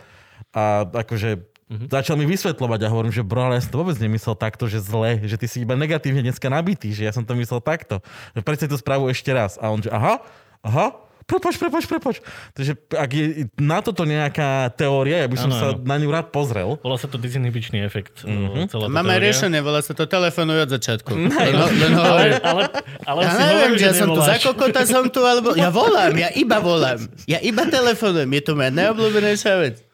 a 0.54 0.86
akože 0.86 1.51
Mhm. 1.72 1.88
Začal 1.88 2.20
mi 2.20 2.28
vysvetľovať 2.28 2.80
a 2.84 2.92
hovorím, 2.92 3.16
že 3.16 3.24
bro, 3.24 3.48
ale 3.48 3.56
ja 3.56 3.64
som 3.64 3.72
to 3.72 3.80
vôbec 3.80 3.96
nemyslel 3.96 4.36
takto, 4.36 4.68
že 4.68 4.84
zle, 4.84 5.24
že 5.24 5.40
ty 5.40 5.48
si 5.48 5.64
iba 5.64 5.72
negatívne 5.72 6.20
dneska 6.20 6.52
nabitý, 6.52 6.92
že 6.92 7.08
ja 7.08 7.16
som 7.16 7.24
to 7.24 7.32
myslel 7.34 7.64
takto. 7.64 8.04
Že 8.36 8.44
Predstav 8.44 8.68
tú 8.68 8.76
správu 8.76 9.08
ešte 9.08 9.32
raz. 9.32 9.56
A 9.56 9.72
on, 9.72 9.80
že 9.80 9.88
aha, 9.88 10.20
aha, 10.60 11.00
prepač, 11.24 11.56
prepač, 11.56 11.88
prepač. 11.88 12.16
Takže 12.52 12.76
ak 12.92 13.10
je 13.10 13.24
na 13.56 13.80
toto 13.80 14.04
nejaká 14.04 14.68
teória, 14.76 15.24
ja 15.24 15.32
by 15.32 15.38
som 15.40 15.48
Áno, 15.48 15.56
sa 15.56 15.68
áno. 15.72 15.80
na 15.80 15.96
ňu 15.96 16.12
rád 16.12 16.28
pozrel. 16.28 16.76
Volá 16.84 17.00
sa 17.00 17.08
to 17.08 17.16
disinhibičný 17.16 17.80
efekt. 17.82 18.28
Mhm. 18.28 18.36
Mm-hmm. 18.36 18.66
Celá 18.68 18.84
tá 18.84 18.92
Máme 18.92 19.16
teória. 19.16 19.24
riešenie, 19.32 19.60
volá 19.64 19.80
sa 19.80 19.96
to 19.96 20.04
telefonuj 20.04 20.68
od 20.68 20.70
začiatku. 20.76 21.08
Len, 21.08 21.56
len 21.56 21.92
Ale, 21.96 22.24
ale, 22.44 22.64
ale 23.08 23.20
ja 23.24 23.32
si 23.32 23.44
neviem, 23.48 23.74
že 23.80 23.86
ja 23.88 23.94
som 23.96 24.12
tu 24.12 24.20
za 24.20 24.36
kokota 24.44 24.84
som 24.84 25.08
tu, 25.08 25.24
alebo... 25.24 25.56
Ja 25.56 25.72
volám, 25.72 26.20
ja 26.20 26.36
iba 26.36 26.60
volám. 26.60 27.00
Ja 27.32 27.40
iba 27.40 27.64
telefonujem, 27.64 28.28
je 28.28 28.42
to 28.44 28.52
moja 28.54 28.76
najobľúbenejšia 28.76 29.56
vec. 29.56 29.88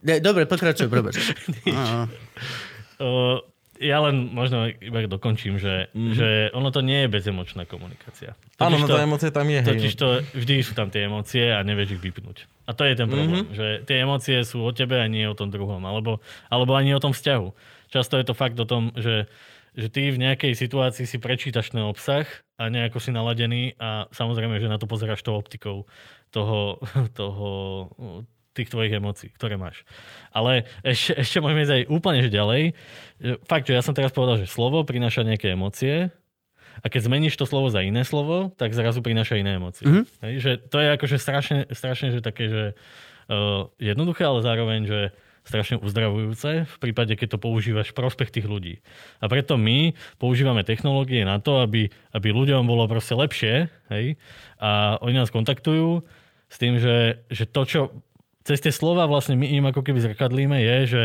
Ne, 0.00 0.20
dobre, 0.20 0.48
pokračuj, 0.48 0.88
Uh, 3.00 3.40
ja 3.80 3.96
len 4.04 4.28
možno 4.28 4.68
iba 4.68 5.08
dokončím, 5.08 5.56
že, 5.56 5.88
mm-hmm. 5.96 6.12
že 6.12 6.28
ono 6.52 6.68
to 6.68 6.84
nie 6.84 7.04
je 7.04 7.08
bezemočná 7.08 7.64
komunikácia. 7.64 8.36
Áno, 8.60 8.76
no 8.76 8.84
to, 8.84 9.00
tá 9.00 9.04
emócia 9.08 9.32
tam 9.32 9.48
je. 9.48 9.64
totiž 9.64 9.92
to 9.96 10.20
vždy 10.36 10.60
sú 10.60 10.76
tam 10.76 10.92
tie 10.92 11.08
emócie 11.08 11.48
a 11.48 11.64
nevieš 11.64 11.96
ich 11.96 12.04
vypnúť. 12.04 12.44
A 12.68 12.76
to 12.76 12.84
je 12.84 12.92
ten 12.92 13.08
problém, 13.08 13.48
mm-hmm. 13.48 13.56
že 13.56 13.66
tie 13.88 14.04
emócie 14.04 14.36
sú 14.44 14.60
o 14.60 14.70
tebe 14.76 15.00
a 15.00 15.08
nie 15.08 15.24
o 15.24 15.32
tom 15.32 15.48
druhom, 15.48 15.80
alebo, 15.80 16.20
alebo 16.52 16.76
ani 16.76 16.92
o 16.92 17.00
tom 17.00 17.16
vzťahu. 17.16 17.48
Často 17.88 18.20
je 18.20 18.28
to 18.28 18.36
fakt 18.36 18.60
o 18.60 18.68
tom, 18.68 18.92
že, 19.00 19.32
že 19.72 19.88
ty 19.88 20.12
v 20.12 20.28
nejakej 20.28 20.52
situácii 20.52 21.08
si 21.08 21.16
prečítaš 21.16 21.72
ten 21.72 21.80
obsah 21.80 22.28
a 22.60 22.68
nejako 22.68 23.00
si 23.00 23.10
naladený 23.16 23.80
a 23.80 24.12
samozrejme, 24.12 24.60
že 24.60 24.68
na 24.68 24.76
to 24.76 24.84
pozeráš 24.84 25.24
tou 25.24 25.40
optikou 25.40 25.88
toho, 26.28 26.84
toho 27.18 27.48
tých 28.50 28.68
tvojich 28.70 28.98
emócií, 28.98 29.30
ktoré 29.34 29.54
máš. 29.54 29.86
Ale 30.34 30.66
ešte, 30.82 31.14
ešte 31.14 31.38
môžeme 31.38 31.62
ísť 31.62 31.74
aj 31.74 31.82
úplne 31.86 32.20
že 32.20 32.30
ďalej. 32.30 32.62
Že 33.22 33.32
Fakt, 33.46 33.66
že 33.70 33.76
ja 33.78 33.82
som 33.82 33.94
teraz 33.94 34.10
povedal, 34.10 34.42
že 34.42 34.50
slovo 34.50 34.82
prináša 34.82 35.22
nejaké 35.22 35.54
emócie 35.54 36.10
a 36.80 36.86
keď 36.86 37.10
zmeníš 37.10 37.36
to 37.36 37.46
slovo 37.46 37.68
za 37.68 37.82
iné 37.82 38.02
slovo, 38.06 38.54
tak 38.56 38.72
zrazu 38.74 39.02
prináša 39.02 39.38
iné 39.38 39.58
emócie. 39.58 39.86
Mhm. 39.86 39.94
Mm-hmm. 39.94 40.22
Hej, 40.26 40.34
že 40.40 40.52
to 40.70 40.76
je 40.78 40.88
akože 40.96 41.16
strašne, 41.18 41.58
strašne 41.70 42.08
že 42.14 42.20
také, 42.24 42.44
že 42.50 42.64
uh, 43.30 43.70
jednoduché, 43.78 44.26
ale 44.26 44.42
zároveň, 44.42 44.80
že 44.86 45.00
strašne 45.40 45.80
uzdravujúce 45.80 46.68
v 46.68 46.76
prípade, 46.78 47.16
keď 47.16 47.36
to 47.36 47.42
používaš 47.42 47.90
v 47.90 47.98
prospech 47.98 48.30
tých 48.30 48.46
ľudí. 48.46 48.84
A 49.18 49.26
preto 49.26 49.56
my 49.56 49.96
používame 50.20 50.62
technológie 50.62 51.24
na 51.24 51.40
to, 51.40 51.64
aby, 51.64 51.88
aby 52.12 52.28
ľuďom 52.30 52.68
bolo 52.68 52.84
proste 52.86 53.16
lepšie, 53.16 53.72
hej, 53.88 54.20
a 54.60 55.00
oni 55.00 55.16
nás 55.16 55.32
kontaktujú 55.32 56.04
s 56.50 56.56
tým, 56.60 56.76
že, 56.76 57.24
že 57.32 57.48
to, 57.48 57.62
čo 57.64 57.80
cez 58.50 58.58
tie 58.58 58.74
slova 58.74 59.06
vlastne 59.06 59.38
my 59.38 59.46
im 59.46 59.70
ako 59.70 59.86
keby 59.86 60.02
zrkadlíme, 60.02 60.58
je, 60.58 60.78
že 60.90 61.02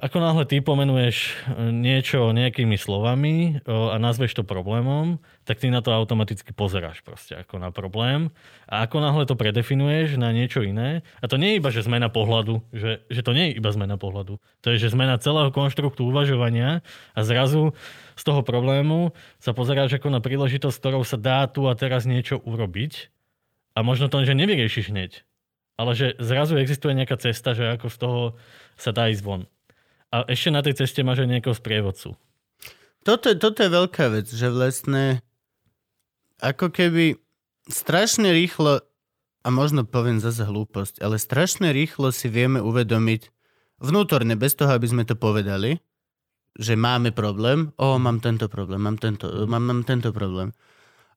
ako 0.00 0.16
náhle 0.24 0.48
ty 0.48 0.64
pomenuješ 0.64 1.44
niečo 1.76 2.32
nejakými 2.32 2.80
slovami 2.80 3.60
a 3.68 4.00
nazveš 4.00 4.40
to 4.40 4.42
problémom, 4.48 5.20
tak 5.44 5.60
ty 5.60 5.68
na 5.68 5.84
to 5.84 5.92
automaticky 5.92 6.56
pozeráš 6.56 7.04
proste 7.04 7.36
ako 7.36 7.60
na 7.60 7.68
problém. 7.68 8.32
A 8.64 8.88
ako 8.88 9.04
náhle 9.04 9.28
to 9.28 9.36
predefinuješ 9.36 10.16
na 10.16 10.32
niečo 10.32 10.64
iné, 10.64 11.04
a 11.20 11.28
to 11.28 11.36
nie 11.36 11.52
je 11.52 11.58
iba, 11.60 11.68
že 11.68 11.84
zmena 11.84 12.08
pohľadu, 12.08 12.64
že, 12.72 13.04
že 13.12 13.20
to 13.20 13.36
nie 13.36 13.52
je 13.52 13.60
iba 13.60 13.68
zmena 13.68 14.00
pohľadu, 14.00 14.40
to 14.64 14.66
je, 14.72 14.88
že 14.88 14.96
zmena 14.96 15.20
celého 15.20 15.52
konštruktu 15.52 16.00
uvažovania 16.00 16.80
a 17.12 17.20
zrazu 17.20 17.76
z 18.16 18.22
toho 18.24 18.40
problému 18.40 19.12
sa 19.36 19.52
pozeráš 19.52 20.00
ako 20.00 20.08
na 20.08 20.24
príležitosť, 20.24 20.80
ktorou 20.80 21.04
sa 21.04 21.20
dá 21.20 21.44
tu 21.44 21.68
a 21.68 21.76
teraz 21.76 22.08
niečo 22.08 22.40
urobiť 22.40 23.12
a 23.76 23.84
možno 23.84 24.08
to, 24.08 24.24
že 24.24 24.32
nevyriešiš 24.34 24.90
hneď, 24.90 25.27
ale 25.78 25.94
že 25.94 26.18
zrazu 26.18 26.58
existuje 26.58 26.92
nejaká 26.92 27.14
cesta, 27.22 27.54
že 27.54 27.78
ako 27.78 27.86
z 27.86 27.96
toho 27.96 28.20
sa 28.74 28.90
dá 28.90 29.06
ísť 29.06 29.22
von. 29.22 29.46
A 30.10 30.26
ešte 30.26 30.50
na 30.50 30.60
tej 30.60 30.74
ceste 30.82 31.06
máš 31.06 31.22
aj 31.22 31.30
nejakého 31.30 31.54
sprievodcu. 31.54 32.18
Toto, 33.06 33.28
toto 33.38 33.58
je 33.62 33.70
veľká 33.70 34.10
vec, 34.10 34.26
že 34.26 34.50
vlastne 34.50 35.22
ako 36.42 36.74
keby 36.74 37.16
strašne 37.70 38.34
rýchlo, 38.34 38.82
a 39.46 39.48
možno 39.54 39.86
poviem 39.86 40.18
zase 40.18 40.42
hlúposť, 40.44 40.98
ale 41.00 41.16
strašne 41.16 41.70
rýchlo 41.70 42.10
si 42.10 42.26
vieme 42.26 42.58
uvedomiť 42.58 43.30
vnútorne, 43.78 44.34
bez 44.34 44.58
toho, 44.58 44.74
aby 44.74 44.86
sme 44.90 45.06
to 45.06 45.14
povedali, 45.14 45.78
že 46.58 46.74
máme 46.74 47.14
problém, 47.14 47.70
o, 47.78 48.02
mám 48.02 48.18
tento 48.18 48.50
problém, 48.50 48.82
mám 48.82 48.98
tento, 48.98 49.30
mám, 49.46 49.62
mám 49.62 49.82
tento 49.86 50.10
problém. 50.10 50.50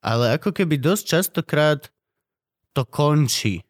Ale 0.06 0.38
ako 0.38 0.54
keby 0.54 0.78
dosť 0.78 1.04
častokrát 1.06 1.90
to 2.78 2.86
končí. 2.86 3.66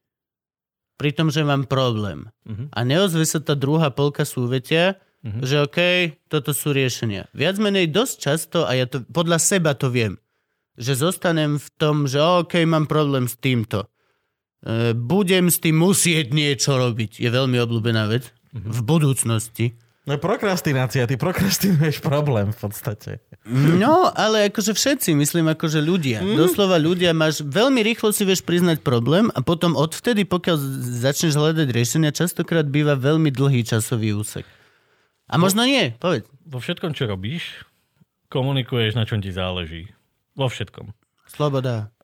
Pri 1.01 1.17
tom, 1.17 1.33
že 1.33 1.41
mám 1.41 1.65
problém. 1.65 2.29
Mhm. 2.45 2.69
A 2.69 2.79
neozve 2.85 3.25
sa 3.25 3.41
tá 3.41 3.57
druhá 3.57 3.89
polka 3.89 4.21
súvetia, 4.21 5.01
Mhm. 5.25 5.39
že 5.41 5.55
OK, 5.65 5.79
toto 6.29 6.53
sú 6.53 6.73
riešenia. 6.73 7.25
Viac 7.33 7.57
menej 7.57 7.89
dosť 7.89 8.15
často, 8.21 8.57
a 8.65 8.73
ja 8.77 8.85
to 8.85 9.01
podľa 9.05 9.37
seba 9.37 9.73
to 9.73 9.89
viem, 9.89 10.17
že 10.77 10.97
zostanem 10.97 11.61
v 11.61 11.67
tom, 11.77 12.05
že 12.09 12.17
OK, 12.17 12.65
mám 12.65 12.85
problém 12.85 13.25
s 13.29 13.37
týmto. 13.37 13.85
E, 14.65 14.93
budem 14.93 15.49
s 15.49 15.57
tým 15.57 15.77
musieť 15.77 16.33
niečo 16.33 16.77
robiť. 16.77 17.17
Je 17.21 17.29
veľmi 17.29 17.57
obľúbená 17.57 18.09
vec. 18.09 18.29
Mhm. 18.53 18.69
V 18.69 18.79
budúcnosti. 18.81 19.65
No 20.11 20.19
prokrastinácia, 20.19 21.07
ty 21.07 21.15
prokrastinuješ 21.15 22.03
problém 22.11 22.51
v 22.51 22.59
podstate. 22.59 23.11
No, 23.47 24.11
ale 24.11 24.51
akože 24.51 24.75
všetci, 24.75 25.15
myslím 25.15 25.55
akože 25.55 25.79
ľudia. 25.79 26.19
Mhm. 26.19 26.35
Doslova 26.35 26.75
ľudia, 26.75 27.15
máš 27.15 27.39
veľmi 27.39 27.79
rýchlo 27.79 28.11
si 28.11 28.27
vieš 28.27 28.43
priznať 28.43 28.83
problém 28.83 29.31
a 29.31 29.39
potom 29.39 29.79
odvtedy, 29.79 30.27
pokiaľ 30.27 30.59
začneš 30.99 31.39
hľadať 31.39 31.67
riešenia, 31.71 32.11
častokrát 32.11 32.67
býva 32.67 32.99
veľmi 32.99 33.31
dlhý 33.31 33.63
časový 33.63 34.11
úsek. 34.11 34.43
A 35.31 35.39
možno 35.39 35.63
nie, 35.63 35.95
povedz. 35.95 36.27
Vo 36.43 36.59
všetkom, 36.59 36.91
čo 36.91 37.07
robíš, 37.07 37.63
komunikuješ, 38.27 38.99
na 38.99 39.07
čom 39.07 39.23
ti 39.23 39.31
záleží. 39.31 39.87
Vo 40.35 40.51
všetkom. 40.51 40.91
Sloboda. 41.31 41.95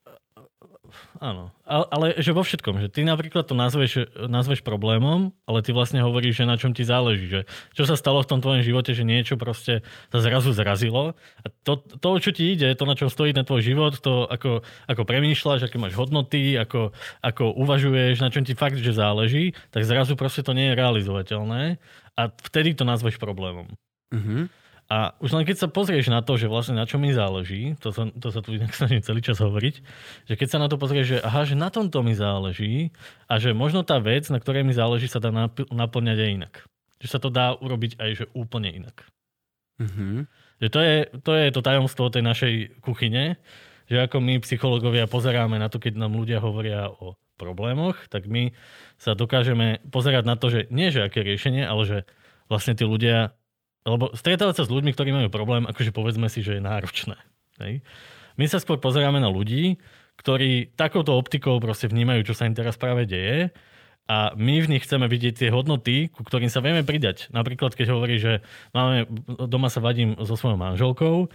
Áno. 1.17 1.49
Ale, 1.67 2.17
že 2.21 2.31
vo 2.31 2.45
všetkom. 2.45 2.79
Že 2.79 2.89
ty 2.93 3.01
napríklad 3.03 3.43
to 3.49 3.57
nazveš, 3.57 4.07
nazveš 4.15 4.61
problémom, 4.61 5.33
ale 5.49 5.59
ty 5.65 5.73
vlastne 5.73 5.99
hovoríš, 6.05 6.43
že 6.43 6.45
na 6.45 6.55
čom 6.55 6.71
ti 6.71 6.85
záleží. 6.85 7.27
Že 7.27 7.41
čo 7.73 7.83
sa 7.89 7.97
stalo 7.97 8.21
v 8.21 8.29
tom 8.29 8.39
tvojom 8.39 8.61
živote, 8.61 8.93
že 8.93 9.01
niečo 9.01 9.35
proste 9.35 9.81
sa 10.13 10.19
zrazu 10.21 10.53
zrazilo. 10.53 11.17
A 11.41 11.45
to, 11.65 11.81
to 11.81 12.21
čo 12.21 12.31
ti 12.31 12.53
ide, 12.53 12.71
to, 12.77 12.85
na 12.85 12.93
čom 12.93 13.09
stojí 13.09 13.33
ten 13.33 13.43
tvoj 13.43 13.61
život, 13.65 13.97
to, 13.99 14.29
ako, 14.29 14.61
ako 14.85 15.01
premýšľaš, 15.03 15.67
aké 15.67 15.77
máš 15.81 15.97
hodnoty, 15.97 16.55
ako, 16.55 16.93
ako 17.19 17.53
uvažuješ, 17.57 18.21
na 18.21 18.29
čom 18.29 18.45
ti 18.45 18.53
fakt, 18.53 18.77
že 18.77 18.93
záleží, 18.93 19.57
tak 19.73 19.83
zrazu 19.83 20.13
proste 20.13 20.45
to 20.45 20.53
nie 20.53 20.71
je 20.71 20.77
realizovateľné 20.77 21.81
a 22.17 22.21
vtedy 22.49 22.73
to 22.73 22.85
nazveš 22.85 23.17
problémom. 23.21 23.69
Mhm. 24.13 24.66
A 24.87 25.19
už 25.19 25.35
len 25.35 25.43
keď 25.43 25.57
sa 25.59 25.67
pozrieš 25.67 26.07
na 26.07 26.23
to, 26.23 26.39
že 26.39 26.47
vlastne 26.47 26.79
na 26.79 26.87
čo 26.87 26.95
mi 26.95 27.11
záleží, 27.11 27.75
to 27.83 27.91
sa, 27.91 28.07
to 28.07 28.31
sa 28.31 28.39
tu 28.39 28.55
inak 28.55 28.71
snažím 28.71 29.03
celý 29.03 29.19
čas 29.19 29.43
hovoriť, 29.43 29.75
že 30.31 30.33
keď 30.39 30.47
sa 30.47 30.57
na 30.63 30.71
to 30.71 30.79
pozrieš, 30.79 31.05
že 31.11 31.17
aha, 31.19 31.43
že 31.43 31.59
na 31.59 31.67
tomto 31.67 31.99
mi 32.07 32.15
záleží 32.15 32.95
a 33.27 33.35
že 33.35 33.51
možno 33.51 33.83
tá 33.83 33.99
vec, 33.99 34.31
na 34.31 34.39
ktorej 34.39 34.63
mi 34.63 34.71
záleží, 34.71 35.11
sa 35.11 35.19
dá 35.19 35.27
nap- 35.27 35.67
naplňať 35.67 36.17
aj 36.23 36.29
inak. 36.31 36.53
Že 37.03 37.07
sa 37.11 37.19
to 37.19 37.27
dá 37.27 37.51
urobiť 37.59 37.99
aj 37.99 38.09
že 38.15 38.25
úplne 38.31 38.71
inak. 38.71 39.03
Mhm. 39.83 40.25
Že 40.57 40.67
to, 40.73 40.79
je, 40.81 40.95
to 41.21 41.31
je 41.37 41.47
to 41.53 41.61
tajomstvo 41.61 42.09
tej 42.09 42.23
našej 42.25 42.53
kuchyne, 42.81 43.37
že 43.91 43.97
ako 44.01 44.23
my 44.23 44.41
psychológovia 44.41 45.05
pozeráme 45.05 45.61
na 45.61 45.69
to, 45.69 45.77
keď 45.77 45.99
nám 45.99 46.17
ľudia 46.17 46.41
hovoria 46.41 46.89
o 46.89 47.13
problémoch, 47.37 48.09
tak 48.09 48.25
my 48.25 48.49
sa 48.97 49.13
dokážeme 49.13 49.79
pozerať 49.93 50.25
na 50.25 50.35
to, 50.35 50.49
že 50.49 50.65
nie 50.73 50.89
že 50.89 51.05
aké 51.05 51.21
riešenie, 51.21 51.61
ale 51.61 51.83
že 51.85 51.97
vlastne 52.49 52.73
tí 52.73 52.83
ľudia, 52.83 53.36
lebo 53.87 54.11
stretávať 54.11 54.61
sa 54.61 54.63
s 54.67 54.73
ľuďmi, 54.73 54.91
ktorí 54.91 55.15
majú 55.15 55.29
problém, 55.31 55.63
akože 55.63 55.95
povedzme 55.95 56.27
si, 56.27 56.43
že 56.43 56.59
je 56.59 56.61
náročné. 56.61 57.15
Hej? 57.63 57.79
My 58.35 58.45
sa 58.45 58.59
skôr 58.59 58.77
pozeráme 58.77 59.23
na 59.23 59.31
ľudí, 59.31 59.79
ktorí 60.19 60.75
takouto 60.75 61.15
optikou 61.15 61.57
proste 61.63 61.87
vnímajú, 61.87 62.27
čo 62.27 62.35
sa 62.35 62.45
im 62.45 62.57
teraz 62.57 62.75
práve 62.75 63.07
deje 63.07 63.55
a 64.07 64.31
my 64.35 64.63
v 64.63 64.71
nich 64.75 64.83
chceme 64.87 65.07
vidieť 65.07 65.33
tie 65.45 65.49
hodnoty, 65.51 66.07
ku 66.11 66.23
ktorým 66.23 66.47
sa 66.47 66.63
vieme 66.63 66.83
pridať. 66.83 67.27
Napríklad, 67.31 67.75
keď 67.75 67.87
hovorí, 67.95 68.19
že 68.19 68.39
máme, 68.71 69.07
doma 69.47 69.67
sa 69.67 69.83
vadím 69.83 70.15
so 70.23 70.39
svojou 70.39 70.55
manželkou, 70.55 71.27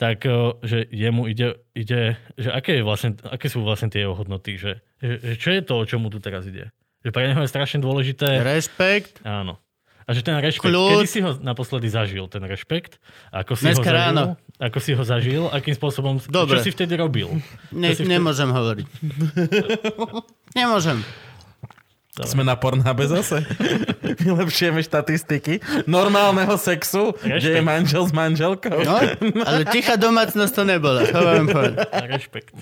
tak 0.00 0.24
eh, 0.26 0.34
že 0.64 0.78
jemu 0.90 1.30
ide, 1.30 1.60
ide 1.76 2.18
že 2.34 2.50
aké, 2.50 2.80
je 2.80 2.84
vlastne, 2.84 3.14
aké 3.22 3.46
sú 3.52 3.62
vlastne 3.62 3.92
tie 3.92 4.04
jeho 4.04 4.16
hodnoty, 4.16 4.58
že, 4.58 4.82
že, 4.98 5.20
že 5.20 5.34
čo 5.38 5.48
je 5.54 5.60
to, 5.62 5.74
o 5.78 5.84
čomu 5.86 6.08
tu 6.10 6.18
teraz 6.18 6.48
ide. 6.48 6.72
Že 7.04 7.10
pre 7.12 7.28
neho 7.28 7.44
je 7.44 7.52
strašne 7.52 7.84
dôležité... 7.84 8.40
Rešpekt. 8.40 9.20
Áno. 9.28 9.60
A 10.04 10.10
že 10.10 10.20
ten 10.20 10.34
rešpekt, 10.34 10.68
Kľud. 10.68 10.90
kedy 10.94 11.06
si 11.06 11.20
ho 11.20 11.32
naposledy 11.38 11.88
zažil, 11.88 12.24
ten 12.26 12.40
rešpekt? 12.40 13.00
Ako 13.30 13.54
si 13.54 13.64
Dneska 13.64 13.80
ho 13.80 13.86
zažil? 13.86 13.96
ráno. 13.96 14.22
Ako 14.56 14.78
si 14.78 14.90
ho 14.92 15.02
zažil? 15.02 15.42
Akým 15.48 15.72
spôsobom? 15.72 16.20
Dobre. 16.22 16.56
Čo 16.56 16.62
si 16.62 16.70
vtedy 16.70 16.94
robil? 16.94 17.40
Ne, 17.70 17.90
si 17.90 17.98
vtedy- 17.98 18.12
nemôžem 18.12 18.46
hovoriť. 18.46 18.86
nemôžem. 20.54 21.00
Sme 22.22 22.46
na 22.46 22.54
Pornhube 22.54 23.10
zase. 23.18 23.42
Vylepšujeme 24.22 24.78
štatistiky 24.86 25.58
normálneho 25.90 26.54
sexu, 26.54 27.10
kde 27.18 27.58
je 27.58 27.62
manžel 27.62 28.06
s 28.06 28.14
manželkou. 28.14 28.86
No, 28.86 29.02
ale 29.42 29.66
tichá 29.66 29.98
domácnosť 29.98 30.52
to 30.54 30.62
nebola. 30.62 31.02
Rešpekt. 32.06 32.54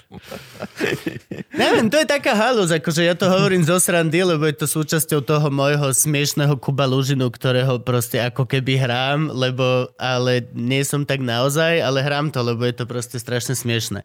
Neviem, 1.52 1.92
to 1.92 2.00
je 2.00 2.08
taká 2.08 2.32
halus, 2.32 2.72
akože 2.72 3.04
ja 3.04 3.12
to 3.12 3.28
hovorím 3.28 3.60
zo 3.60 3.76
srandy, 3.76 4.24
lebo 4.24 4.48
je 4.48 4.56
to 4.56 4.64
súčasťou 4.64 5.20
toho 5.20 5.52
môjho 5.52 5.92
smiešného 5.92 6.56
Kuba 6.56 6.88
Lužinu, 6.88 7.28
ktorého 7.28 7.76
proste 7.84 8.24
ako 8.24 8.48
keby 8.48 8.80
hrám, 8.80 9.28
lebo, 9.28 9.92
ale 10.00 10.48
nie 10.56 10.80
som 10.80 11.04
tak 11.04 11.20
naozaj, 11.20 11.76
ale 11.84 12.00
hrám 12.00 12.32
to, 12.32 12.40
lebo 12.40 12.64
je 12.64 12.72
to 12.72 12.88
proste 12.88 13.20
strašne 13.20 13.52
smiešné. 13.52 14.00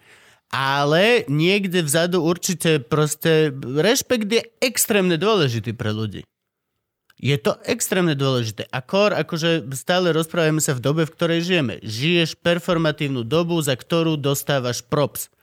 Ale 0.48 1.28
niekde 1.28 1.84
vzadu 1.84 2.24
určite 2.24 2.80
proste 2.80 3.52
rešpekt 3.60 4.28
je 4.32 4.41
extrémne 4.64 5.19
dôležitý 5.19 5.76
pre 5.76 5.91
ľudí. 5.91 6.24
Je 7.18 7.34
to 7.41 7.57
extrémne 7.65 8.14
dôležité. 8.14 8.69
A 8.69 8.78
kor, 8.86 9.10
akože 9.10 9.65
stále 9.74 10.14
rozprávame 10.14 10.61
sa 10.61 10.78
v 10.78 10.86
dobe, 10.86 11.03
v 11.10 11.14
ktorej 11.18 11.49
žijeme. 11.49 11.82
Žiješ 11.82 12.38
performatívnu 12.45 13.26
dobu, 13.26 13.57
za 13.57 13.74
ktorú 13.74 14.22
dostávaš 14.22 14.86
props. 14.86 15.34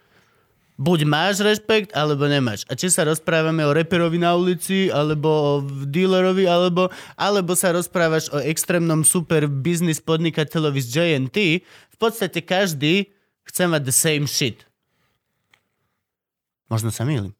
Buď 0.74 1.06
máš 1.06 1.42
rešpekt, 1.42 1.94
alebo 1.94 2.26
nemáš. 2.26 2.66
A 2.66 2.78
či 2.78 2.90
sa 2.90 3.06
rozprávame 3.06 3.62
o 3.66 3.74
reperovi 3.74 4.18
na 4.18 4.34
ulici, 4.38 4.90
alebo 4.90 5.28
o 5.30 5.52
dealerovi, 5.86 6.46
alebo, 6.46 6.90
alebo 7.18 7.54
sa 7.58 7.74
rozprávaš 7.74 8.30
o 8.30 8.38
extrémnom 8.42 9.02
super 9.02 9.46
business 9.50 9.98
podnikateľovi 10.02 10.78
z 10.78 10.88
JNT, 10.94 11.38
v 11.66 11.96
podstate 11.98 12.42
každý 12.42 13.10
chce 13.46 13.70
mať 13.70 13.82
the 13.86 13.94
same 13.94 14.26
shit. 14.26 14.66
Možno 16.74 16.90
sa 16.90 17.02
mýlim. 17.02 17.30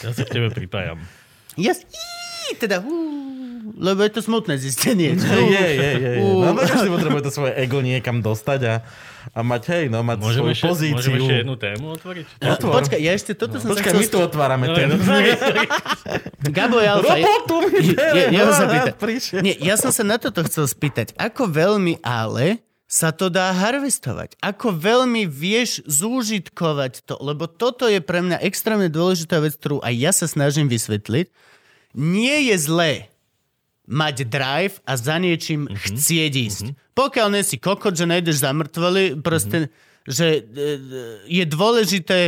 Ja 0.00 0.10
sa 0.10 0.24
k 0.24 0.32
tebe 0.32 0.48
pripájam. 0.48 0.96
Yes. 1.54 1.84
Í, 1.84 2.56
teda, 2.56 2.80
hú, 2.80 2.96
lebo 3.76 4.00
je 4.00 4.10
to 4.10 4.20
smutné 4.20 4.56
zistenie. 4.56 5.12
Je, 5.12 5.20
je, 5.20 5.66
je. 5.70 5.90
je. 5.92 6.12
No, 6.18 6.50
no, 6.50 6.58
každý 6.58 6.88
potrebuje 6.88 7.22
to 7.22 7.32
svoje 7.32 7.52
ego 7.54 7.78
niekam 7.78 8.18
dostať 8.18 8.60
a, 8.64 8.74
a 9.30 9.40
mať, 9.40 9.62
hej, 9.68 9.84
no, 9.86 10.00
mať 10.00 10.18
Môžeme 10.18 10.50
svoju 10.50 10.50
ešte, 10.50 10.66
môžeme 10.66 10.96
pozíciu. 10.96 11.12
ešte 11.20 11.34
jednu 11.36 11.54
tému 11.56 11.84
otvoriť? 11.92 12.26
Otvor. 12.40 12.72
Počkaj, 12.80 12.98
ja 12.98 13.12
ešte 13.12 13.32
toto 13.34 13.56
som 13.56 13.68
Počkaj, 13.68 13.92
my 13.92 14.06
tu 14.06 14.18
otvárame 14.18 14.66
No, 14.66 14.74
ten... 14.74 14.86
no, 14.88 14.96
sorry. 14.98 15.36
Gabo 16.56 16.76
je 16.78 16.88
alfa. 16.88 17.14
Robotu 17.14 17.56
mi 17.68 17.78
Je- 17.84 17.94
je- 17.94 18.26
no, 18.26 18.34
jeho 18.34 18.50
sa 18.50 18.64
rád 18.64 18.72
pýta. 18.72 18.92
prišiel. 18.96 19.40
Nie, 19.44 19.54
ja 19.60 19.74
som 19.76 19.90
sa 19.90 20.02
na 20.02 20.16
toto 20.16 20.40
chcel 20.42 20.64
spýtať. 20.64 21.12
Ako 21.14 21.46
veľmi 21.46 22.00
ale 22.00 22.58
sa 22.90 23.14
to 23.14 23.30
dá 23.30 23.54
harvestovať? 23.54 24.34
Ako 24.42 24.74
veľmi 24.74 25.22
vieš 25.30 25.78
zúžitkovať 25.86 27.06
to? 27.06 27.14
Lebo 27.22 27.46
toto 27.46 27.86
je 27.86 28.02
pre 28.02 28.18
mňa 28.18 28.42
extrémne 28.42 28.90
dôležitá 28.90 29.38
vec, 29.38 29.54
ktorú 29.54 29.78
aj 29.78 29.94
ja 29.94 30.10
sa 30.10 30.26
snažím 30.26 30.66
vysvetliť. 30.66 31.30
Nie 31.94 32.50
je 32.50 32.56
zlé 32.58 32.92
mať 33.86 34.26
drive 34.26 34.82
a 34.82 34.98
za 34.98 35.22
niečím 35.22 35.70
mm-hmm. 35.70 35.78
chcieť 35.86 36.32
ísť. 36.34 36.66
Mm-hmm. 36.74 36.94
Pokiaľ 36.98 37.28
nie 37.30 37.42
si 37.46 37.62
kokot, 37.62 37.94
že 37.94 38.10
nejdeš 38.10 38.42
za 38.42 38.50
mŕtvoly, 38.50 39.22
proste, 39.22 39.70
mm-hmm. 39.70 40.10
že 40.10 40.26
e, 40.26 40.38
e, 40.38 40.66
je 41.30 41.44
dôležité 41.46 42.18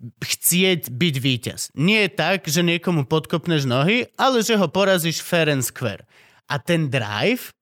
chcieť 0.00 0.92
byť 0.92 1.14
víťaz. 1.20 1.60
Nie 1.76 2.08
je 2.08 2.10
tak, 2.16 2.44
že 2.48 2.60
niekomu 2.60 3.08
podkopneš 3.08 3.64
nohy, 3.64 4.08
ale 4.20 4.44
že 4.44 4.56
ho 4.56 4.68
porazíš 4.68 5.24
fair 5.24 5.48
and 5.48 5.64
square. 5.64 6.04
A 6.52 6.60
ten 6.60 6.92
drive 6.92 7.56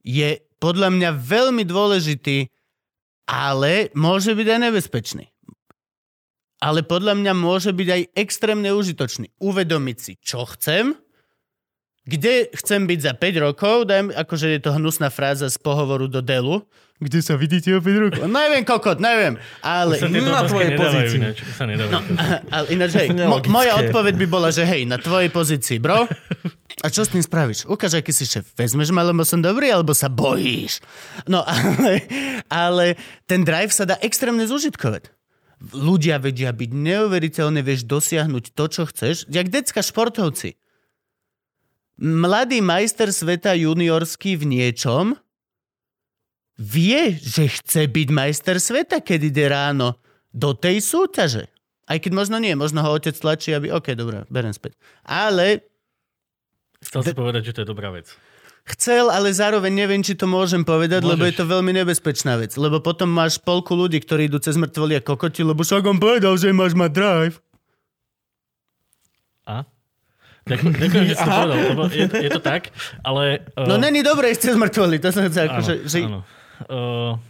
je 0.00 0.40
podľa 0.58 0.88
mňa 0.92 1.10
veľmi 1.16 1.64
dôležitý, 1.68 2.48
ale 3.28 3.92
môže 3.92 4.32
byť 4.32 4.46
aj 4.46 4.60
nebezpečný. 4.70 5.26
Ale 6.56 6.80
podľa 6.82 7.14
mňa 7.20 7.32
môže 7.36 7.70
byť 7.76 7.88
aj 7.92 8.02
extrémne 8.16 8.72
užitočný. 8.72 9.28
Uvedomiť 9.38 9.96
si, 10.00 10.12
čo 10.16 10.48
chcem, 10.48 10.96
kde 12.06 12.48
chcem 12.54 12.86
byť 12.86 12.98
za 13.02 13.12
5 13.12 13.44
rokov, 13.44 13.90
dajme, 13.90 14.14
akože 14.14 14.46
je 14.54 14.60
to 14.62 14.70
hnusná 14.72 15.10
fráza 15.10 15.50
z 15.50 15.58
pohovoru 15.58 16.06
do 16.06 16.22
Delu, 16.22 16.62
kde 16.96 17.18
sa 17.20 17.34
vidíte 17.34 17.74
o 17.74 17.82
5 17.82 18.04
rokov. 18.08 18.22
Neviem, 18.24 18.62
kokot, 18.62 19.02
neviem. 19.02 19.36
Ale, 19.60 19.98
Na 20.00 20.46
tvojej 20.46 20.78
pozícii. 20.78 21.18
ináč. 21.18 21.36
Sa 21.52 21.66
nedávajú. 21.66 21.90
No, 21.90 21.98
ale 22.56 22.66
ináč, 22.70 22.90
hej, 22.96 23.08
mo- 23.26 23.42
moja 23.50 23.74
odpoveď 23.82 24.14
by 24.22 24.26
bola, 24.30 24.48
že 24.48 24.62
hej, 24.62 24.86
na 24.86 24.96
tvojej 24.96 25.28
pozícii, 25.28 25.76
bro. 25.82 26.06
A 26.80 26.86
čo 26.86 27.02
s 27.02 27.10
tým 27.10 27.20
spravíš? 27.20 27.66
Ukáž, 27.66 27.98
aký 27.98 28.14
si 28.14 28.22
šéf. 28.22 28.54
Vezmeš 28.54 28.94
ma, 28.94 29.02
lebo 29.02 29.26
som 29.26 29.42
dobrý, 29.42 29.72
alebo 29.72 29.90
sa 29.90 30.06
bojíš? 30.06 30.78
No, 31.26 31.42
ale, 31.42 32.06
ale 32.46 32.86
ten 33.26 33.42
drive 33.42 33.74
sa 33.74 33.82
dá 33.82 33.98
extrémne 33.98 34.46
zužitkovať. 34.46 35.10
Ľudia 35.72 36.20
vedia 36.20 36.52
byť 36.52 36.70
neuveriteľne, 36.70 37.64
vieš 37.64 37.88
dosiahnuť 37.88 38.52
to, 38.52 38.64
čo 38.68 38.82
chceš. 38.86 39.24
Jak 39.26 39.48
decka 39.48 39.80
športovci. 39.80 40.60
Mladý 41.96 42.60
majster 42.60 43.08
sveta 43.08 43.56
juniorský 43.56 44.36
v 44.36 44.44
niečom 44.44 45.16
vie, 46.56 47.16
že 47.16 47.48
chce 47.48 47.88
byť 47.88 48.08
majster 48.12 48.56
sveta, 48.56 49.00
keď 49.00 49.20
ide 49.28 49.44
ráno 49.48 49.96
do 50.28 50.52
tej 50.52 50.80
súťaže. 50.80 51.48
Aj 51.86 51.96
keď 51.96 52.12
možno 52.12 52.36
nie, 52.36 52.52
možno 52.52 52.84
ho 52.84 52.90
otec 52.92 53.16
tlačí, 53.16 53.52
aby... 53.52 53.72
OK, 53.72 53.96
dobré, 53.96 54.28
berem 54.28 54.52
späť. 54.52 54.76
Ale 55.04 55.64
Chcel 56.82 57.00
si 57.02 57.12
povedať, 57.12 57.48
že 57.48 57.54
to 57.56 57.60
je 57.64 57.68
dobrá 57.72 57.88
vec. 57.88 58.12
chcel, 58.68 59.08
ale 59.08 59.32
zároveň 59.32 59.72
neviem, 59.72 60.04
či 60.04 60.12
to 60.12 60.28
môžem 60.28 60.60
povedať, 60.60 61.00
Môžeš. 61.00 61.12
lebo 61.16 61.22
je 61.24 61.34
to 61.34 61.44
veľmi 61.46 61.72
nebezpečná 61.72 62.36
vec. 62.36 62.52
Lebo 62.58 62.82
potom 62.82 63.08
máš 63.08 63.40
polku 63.40 63.72
ľudí, 63.72 64.02
ktorí 64.02 64.28
idú 64.28 64.36
cez 64.36 64.58
mŕtvoly 64.60 64.98
a 64.98 65.02
kokoti, 65.02 65.40
lebo 65.40 65.64
však 65.64 65.86
on 65.86 65.96
povedal, 65.96 66.36
že 66.36 66.52
máš 66.52 66.76
mať 66.76 66.90
drive. 66.92 67.36
A? 69.46 69.62
Ďakujem, 70.46 71.04
že 71.10 71.18
to 71.18 71.26
povedal, 71.26 71.58
lebo 71.74 71.82
je, 71.90 72.06
je 72.06 72.30
to 72.30 72.38
tak, 72.38 72.70
ale... 73.02 73.42
Uh, 73.58 73.66
No 73.70 73.82
není 73.82 74.06
dobré 74.06 74.30
ísť 74.30 74.52
cez 74.52 74.54
mŕtvoly, 74.54 75.02
to 75.02 75.10
som 75.10 75.26
chcel, 75.26 75.50
akože, 75.50 75.74
že... 75.90 76.06
áno. 76.06 76.22
Uh, 76.56 77.20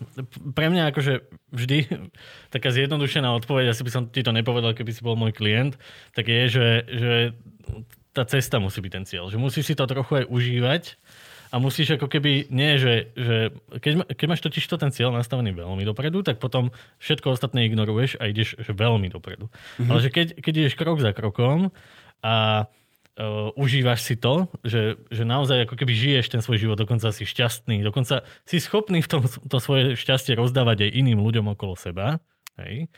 pre 0.54 0.70
mňa 0.70 0.94
akože 0.94 1.26
vždy 1.50 1.78
taká 2.54 2.68
zjednodušená 2.70 3.32
odpoveď, 3.40 3.72
asi 3.72 3.82
by 3.82 3.90
som 3.90 4.02
ti 4.12 4.20
to 4.20 4.36
nepovedal, 4.36 4.76
keby 4.76 4.92
si 4.92 5.00
bol 5.00 5.16
môj 5.16 5.32
klient, 5.32 5.80
tak 6.12 6.28
je, 6.28 6.42
že, 6.46 6.68
že 6.86 7.12
tá 8.12 8.28
cesta 8.28 8.60
musí 8.60 8.84
byť 8.84 8.92
ten 8.92 9.04
cieľ. 9.08 9.32
Že 9.32 9.40
musíš 9.40 9.64
si 9.72 9.74
to 9.74 9.88
trochu 9.88 10.22
aj 10.22 10.24
užívať 10.28 10.82
a 11.52 11.56
musíš 11.56 11.96
ako 11.96 12.08
keby, 12.12 12.52
nie, 12.52 12.76
že, 12.76 13.12
že 13.16 13.36
keď, 13.80 13.92
ma- 13.96 14.08
keď 14.08 14.26
máš 14.28 14.42
totiž 14.44 14.64
to 14.68 14.76
ten 14.76 14.92
cieľ 14.92 15.12
nastavený 15.16 15.56
veľmi 15.56 15.84
dopredu, 15.88 16.20
tak 16.20 16.36
potom 16.36 16.68
všetko 17.00 17.32
ostatné 17.32 17.64
ignoruješ 17.64 18.20
a 18.20 18.28
ideš 18.28 18.60
že 18.60 18.72
veľmi 18.72 19.08
dopredu. 19.08 19.48
Mm-hmm. 19.48 19.88
Ale 19.88 19.98
že 20.04 20.10
keď, 20.12 20.26
keď 20.40 20.52
ideš 20.64 20.74
krok 20.76 21.00
za 21.00 21.16
krokom 21.16 21.72
a 22.20 22.66
uh, 23.16 23.52
užívaš 23.56 24.04
si 24.04 24.14
to, 24.16 24.48
že, 24.62 25.00
že 25.08 25.24
naozaj 25.24 25.68
ako 25.68 25.74
keby 25.76 25.92
žiješ 25.92 26.32
ten 26.32 26.42
svoj 26.44 26.60
život, 26.60 26.76
dokonca 26.76 27.08
si 27.12 27.24
šťastný, 27.24 27.80
dokonca 27.80 28.22
si 28.44 28.60
schopný 28.60 29.00
v 29.00 29.08
tom 29.08 29.22
to 29.24 29.56
svoje 29.58 29.96
šťastie 29.96 30.36
rozdávať 30.36 30.88
aj 30.88 30.90
iným 30.94 31.20
ľuďom 31.24 31.56
okolo 31.56 31.74
seba, 31.76 32.20
hej, 32.60 32.88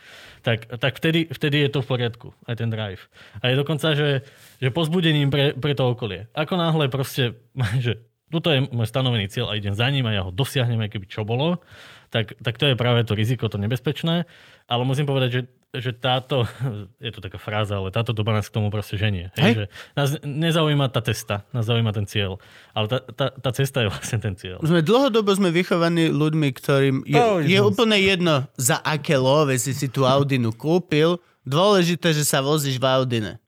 tak, 0.43 0.66
tak 0.78 0.99
vtedy, 0.99 1.31
vtedy 1.31 1.66
je 1.66 1.70
to 1.70 1.81
v 1.82 1.90
poriadku, 1.90 2.28
aj 2.47 2.55
ten 2.59 2.70
drive. 2.70 3.11
A 3.43 3.51
je 3.51 3.57
dokonca, 3.59 3.95
že, 3.95 4.27
že 4.62 4.74
pozbudením 4.74 5.31
pre, 5.31 5.55
pre 5.55 5.74
to 5.74 5.90
okolie. 5.90 6.31
Ako 6.35 6.59
náhle 6.59 6.90
proste, 6.90 7.39
že 7.85 8.03
toto 8.28 8.53
je 8.53 8.61
môj 8.69 8.89
stanovený 8.89 9.32
cieľ 9.32 9.53
a 9.53 9.59
idem 9.59 9.73
za 9.73 9.89
ním 9.89 10.05
a 10.05 10.12
ja 10.12 10.23
ho 10.24 10.32
dosiahnem, 10.32 10.85
aj 10.85 10.93
keby 10.93 11.07
čo 11.09 11.24
bolo, 11.24 11.65
tak, 12.09 12.36
tak 12.40 12.57
to 12.57 12.73
je 12.73 12.77
práve 12.77 13.05
to 13.05 13.12
riziko, 13.12 13.49
to 13.49 13.61
nebezpečné. 13.61 14.24
Ale 14.69 14.85
musím 14.85 15.09
povedať, 15.09 15.31
že, 15.32 15.43
že 15.73 15.90
táto, 15.97 16.45
je 17.05 17.09
to 17.09 17.24
taká 17.24 17.40
fráza, 17.40 17.81
ale 17.81 17.89
táto 17.89 18.12
doba 18.12 18.36
nás 18.36 18.53
k 18.53 18.55
tomu 18.61 18.69
proste 18.69 19.01
ženie. 19.01 19.32
Hej? 19.35 19.43
Hej. 19.43 19.55
Že 19.57 19.65
nás 19.97 20.09
nezaujíma 20.23 20.86
tá 20.93 21.01
cesta, 21.01 21.49
nás 21.57 21.65
zaujíma 21.65 21.97
ten 21.97 22.05
cieľ. 22.05 22.36
Ale 22.77 22.86
tá, 22.93 22.99
tá, 23.01 23.27
tá 23.32 23.51
cesta 23.57 23.82
je 23.82 23.89
vlastne 23.89 24.20
ten 24.20 24.36
cieľ. 24.36 24.61
Sme 24.61 24.85
dlhodobo 24.85 25.32
sme 25.32 25.49
vychovaní 25.49 26.12
ľuďmi, 26.12 26.49
ktorým 26.53 26.97
je, 27.09 27.49
je 27.49 27.59
úplne 27.65 27.97
jedno, 27.97 28.45
za 28.61 28.77
aké 28.85 29.16
love 29.16 29.57
si 29.57 29.73
si 29.73 29.89
tú 29.89 30.05
Audinu 30.05 30.53
kúpil. 30.53 31.16
Dôležité, 31.49 32.12
že 32.12 32.28
sa 32.28 32.45
vozíš 32.45 32.77
v 32.77 32.86
Audine. 32.93 33.40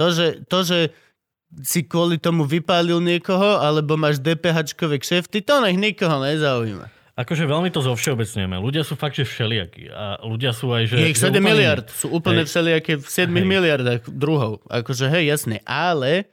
To, 0.00 0.08
že, 0.08 0.40
to, 0.48 0.64
že 0.64 0.88
si 1.60 1.84
kvôli 1.84 2.16
tomu 2.16 2.48
vypálil 2.48 2.96
niekoho, 3.04 3.60
alebo 3.60 4.00
máš 4.00 4.16
DPH-čkové 4.24 4.96
kšefty, 4.96 5.44
to 5.44 5.60
nech 5.60 5.76
nikoho 5.76 6.16
nezaujíma. 6.24 7.01
Akože 7.12 7.44
veľmi 7.44 7.68
to 7.68 7.84
zovšeobecňujeme. 7.84 8.56
Ľudia 8.56 8.88
sú 8.88 8.96
fakt, 8.96 9.20
že 9.20 9.28
všelijakí. 9.28 9.92
A 9.92 10.24
ľudia 10.24 10.56
sú 10.56 10.72
aj, 10.72 10.88
že... 10.88 10.96
Je 10.96 11.12
ich 11.12 11.20
že 11.20 11.28
7 11.28 11.36
úplne- 11.36 11.44
miliard, 11.44 11.86
sú 11.92 12.06
úplne 12.08 12.42
Hej. 12.44 12.48
všelijaké 12.48 12.92
v 12.96 13.04
7 13.04 13.28
Hej. 13.28 13.44
miliardách 13.44 14.02
druhov. 14.08 14.64
Akože 14.72 15.12
hej, 15.12 15.28
jasne. 15.28 15.60
Ale 15.68 16.32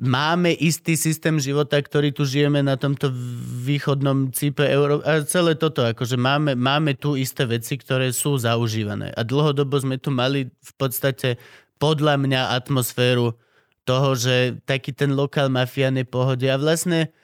máme 0.00 0.50
istý 0.58 0.98
systém 0.98 1.38
života, 1.38 1.78
ktorý 1.78 2.10
tu 2.10 2.26
žijeme 2.26 2.66
na 2.66 2.74
tomto 2.74 3.14
východnom 3.62 4.34
cípe 4.34 4.66
Euró- 4.66 5.06
a 5.06 5.22
celé 5.22 5.54
toto, 5.54 5.86
akože 5.86 6.18
máme, 6.18 6.58
máme 6.58 6.98
tu 6.98 7.14
isté 7.14 7.46
veci, 7.46 7.78
ktoré 7.78 8.10
sú 8.10 8.40
zaužívané. 8.42 9.14
A 9.14 9.22
dlhodobo 9.22 9.78
sme 9.78 10.02
tu 10.02 10.10
mali 10.10 10.50
v 10.50 10.72
podstate 10.74 11.38
podľa 11.78 12.16
mňa 12.16 12.58
atmosféru 12.58 13.38
toho, 13.86 14.08
že 14.18 14.58
taký 14.66 14.90
ten 14.96 15.14
lokál 15.14 15.46
mafiáne 15.46 16.02
pohode 16.02 16.48
a 16.50 16.58
vlastne 16.58 17.14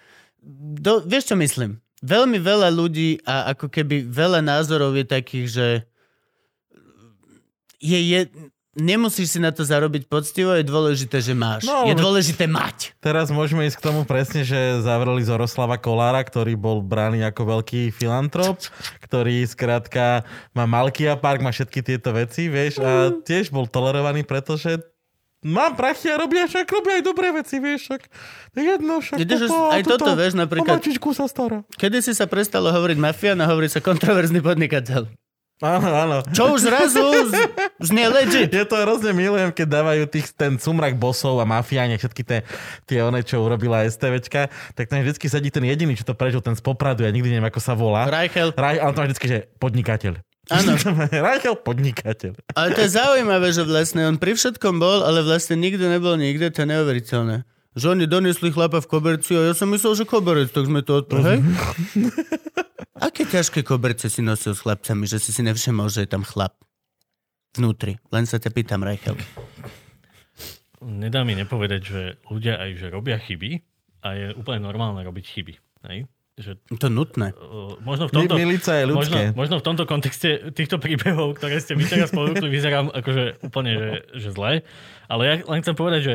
do, 0.79 1.03
vieš 1.03 1.35
čo 1.35 1.37
myslím? 1.37 1.83
Veľmi 2.07 2.39
veľa 2.39 2.71
ľudí 2.71 3.19
a 3.27 3.51
ako 3.51 3.67
keby 3.67 4.07
veľa 4.07 4.39
názorov 4.39 4.95
je 4.95 5.07
takých, 5.07 5.47
že 5.51 5.69
je, 7.83 7.99
je, 7.99 8.21
nemusíš 8.77 9.37
si 9.37 9.39
na 9.41 9.51
to 9.51 9.65
zarobiť 9.65 10.07
poctivo, 10.07 10.53
je 10.55 10.63
dôležité, 10.63 11.19
že 11.19 11.33
máš. 11.33 11.65
No, 11.65 11.89
je 11.89 11.97
dôležité 11.97 12.45
mať. 12.45 12.93
Teraz 13.01 13.33
môžeme 13.33 13.65
ísť 13.65 13.81
k 13.81 13.87
tomu 13.91 14.05
presne, 14.05 14.45
že 14.45 14.85
zavreli 14.85 15.25
Zoroslava 15.25 15.81
Kolára, 15.81 16.21
ktorý 16.23 16.55
bol 16.55 16.85
braný 16.85 17.25
ako 17.25 17.59
veľký 17.59 17.91
filantrop, 17.91 18.61
ktorý 19.03 19.43
skrátka 19.49 20.23
má 20.53 20.69
Malkia 20.69 21.17
Park, 21.17 21.41
má 21.41 21.51
všetky 21.51 21.81
tieto 21.81 22.13
veci, 22.13 22.53
vieš, 22.53 22.79
a 22.79 23.11
tiež 23.25 23.49
bol 23.49 23.65
tolerovaný, 23.65 24.23
pretože 24.23 24.79
mám 25.47 25.79
prachy 25.79 26.11
a 26.11 26.19
robia 26.19 26.51
však, 26.51 26.67
robia 26.67 26.99
aj 26.99 27.05
dobré 27.07 27.31
veci, 27.31 27.63
vieš, 27.63 27.87
však 27.87 28.03
jedno, 28.59 28.99
však 28.99 29.17
Vidíš, 29.23 29.47
toto, 29.47 29.71
aj 29.71 29.83
toto, 29.87 30.11
vieš, 30.19 30.35
napríklad- 30.35 30.83
O 30.83 31.13
sa 31.15 31.31
stará. 31.31 31.63
Kedy 31.79 32.03
si 32.03 32.13
sa 32.13 32.27
prestalo 32.27 32.75
hovoriť 32.75 32.99
mafián 32.99 33.39
a 33.39 33.47
hovorí 33.47 33.71
sa 33.71 33.79
kontroverzný 33.79 34.43
podnikateľ. 34.43 35.07
Áno, 35.65 35.89
áno. 35.89 36.17
Čo 36.37 36.53
už 36.53 36.69
zrazu 36.69 37.01
znie 37.81 38.13
legit. 38.13 38.53
Je 38.53 38.69
to 38.69 38.77
hrozne 38.77 39.17
milujem, 39.17 39.49
keď 39.57 39.81
dávajú 39.81 40.05
tých, 40.05 40.29
ten 40.37 40.61
sumrak 40.61 41.01
bosov 41.01 41.41
a 41.41 41.49
mafiáne, 41.49 41.97
všetky 41.97 42.23
tie, 42.29 42.39
tie 42.85 43.01
one, 43.01 43.25
čo 43.25 43.41
urobila 43.41 43.89
STVčka, 43.89 44.53
tak 44.77 44.85
tam 44.93 45.01
vždycky 45.01 45.33
sedí 45.33 45.49
ten 45.49 45.65
jediný, 45.65 45.97
čo 45.97 46.05
to 46.05 46.13
prežil, 46.13 46.45
ten 46.45 46.53
z 46.53 46.61
Popradu, 46.61 47.09
ja 47.09 47.13
nikdy 47.15 47.33
neviem, 47.33 47.49
ako 47.49 47.61
sa 47.65 47.73
volá. 47.73 48.05
Reichel. 48.05 48.53
Raj, 48.53 48.77
ale 48.77 48.93
je 48.93 49.09
vždycky, 49.09 49.27
že 49.33 49.39
podnikateľ. 49.57 50.21
Áno. 50.47 50.79
Rajchel, 51.27 51.59
podnikateľ. 51.59 52.39
Ale 52.55 52.69
to 52.75 52.81
je 52.87 52.91
zaujímavé, 52.95 53.51
že 53.51 53.67
vlastne 53.67 54.07
on 54.07 54.17
pri 54.17 54.39
všetkom 54.39 54.79
bol, 54.79 55.03
ale 55.03 55.27
vlastne 55.27 55.59
nikdy 55.59 55.83
nebol 55.83 56.15
nikde, 56.15 56.55
to 56.55 56.63
je 56.63 56.69
neuveriteľné. 56.71 57.43
Že 57.77 57.87
oni 57.93 58.05
doniesli 58.09 58.49
chlapa 58.55 58.81
v 58.81 58.89
koberci 58.89 59.37
a 59.37 59.53
ja 59.53 59.55
som 59.59 59.69
myslel, 59.69 59.99
že 59.99 60.05
koberec, 60.09 60.49
tak 60.49 60.65
sme 60.65 60.81
to 60.81 61.05
odprli. 61.05 61.37
Hej? 61.37 61.39
Aké 63.07 63.29
ťažké 63.29 63.61
koberce 63.61 64.09
si 64.09 64.25
nosil 64.25 64.57
s 64.57 64.65
chlapcami, 64.65 65.05
že 65.05 65.21
si 65.21 65.29
si 65.29 65.45
nevšimol, 65.45 65.93
že 65.93 66.07
je 66.07 66.09
tam 66.09 66.25
chlap 66.25 66.57
vnútri? 67.59 68.01
Len 68.09 68.25
sa 68.25 68.41
ťa 68.41 68.49
pýtam, 68.55 68.81
Rachel. 68.81 69.21
Nedá 70.81 71.21
mi 71.27 71.37
nepovedať, 71.37 71.81
že 71.83 72.03
ľudia 72.33 72.57
aj 72.57 72.71
že 72.81 72.87
robia 72.89 73.21
chyby 73.21 73.61
a 74.01 74.09
je 74.17 74.27
úplne 74.39 74.65
normálne 74.65 75.05
robiť 75.05 75.25
chyby. 75.29 75.55
Hej? 75.93 76.09
Že, 76.37 76.61
To 76.77 76.93
nutné. 76.93 77.33
uh, 77.33 77.81
možno, 77.81 78.13
v 78.13 78.13
Mi- 78.13 78.29
tomto, 78.29 78.37
Milica 78.37 78.77
je 78.77 78.85
ľudské. 78.85 79.33
možno, 79.33 79.41
možno 79.41 79.55
v 79.57 79.65
tomto 79.65 79.85
kontexte 79.89 80.53
týchto 80.53 80.77
príbehov, 80.77 81.41
ktoré 81.41 81.57
ste 81.65 81.73
vy 81.73 81.89
teraz 81.89 82.13
ponúkli, 82.13 82.53
vyzerám 82.53 82.93
akože 82.93 83.41
úplne 83.41 83.73
že, 83.73 83.89
že 84.21 84.29
zle. 84.37 84.61
Ale 85.09 85.23
ja 85.25 85.35
len 85.41 85.61
chcem 85.65 85.73
povedať, 85.73 86.01
že, 86.05 86.15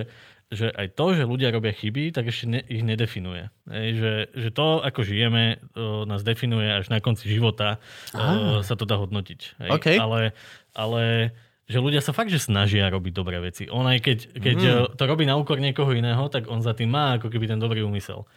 že 0.54 0.70
aj 0.70 0.94
to, 0.94 1.18
že 1.18 1.26
ľudia 1.26 1.50
robia 1.50 1.74
chyby, 1.74 2.14
tak 2.14 2.30
ešte 2.30 2.46
ne, 2.54 2.62
ich 2.70 2.86
nedefinuje. 2.86 3.50
Hej, 3.66 3.88
že, 3.98 4.14
že 4.38 4.50
to, 4.54 4.86
ako 4.86 5.02
žijeme, 5.02 5.58
uh, 5.74 6.06
nás 6.06 6.22
definuje 6.22 6.70
až 6.70 6.94
na 6.94 7.02
konci 7.02 7.26
života, 7.26 7.82
uh, 8.14 8.62
sa 8.62 8.78
to 8.78 8.86
dá 8.86 9.02
hodnotiť. 9.02 9.40
Hej? 9.58 9.70
OK. 9.74 9.88
Ale, 9.98 10.38
ale 10.78 11.34
že 11.66 11.82
ľudia 11.82 12.04
sa 12.04 12.14
fakt, 12.14 12.30
že 12.30 12.38
snažia 12.38 12.94
robiť 12.94 13.14
dobré 13.16 13.42
veci. 13.42 13.66
On 13.74 13.90
aj 13.90 13.98
keď, 14.06 14.18
keď 14.38 14.58
mm. 14.60 15.02
to 15.02 15.04
robí 15.10 15.26
na 15.26 15.34
úkor 15.34 15.58
niekoho 15.58 15.98
iného, 15.98 16.30
tak 16.30 16.46
on 16.46 16.62
za 16.62 16.78
tým 16.78 16.94
má 16.94 17.18
ako 17.18 17.34
keby 17.34 17.50
ten 17.50 17.58
dobrý 17.58 17.82
úmysel. 17.82 18.30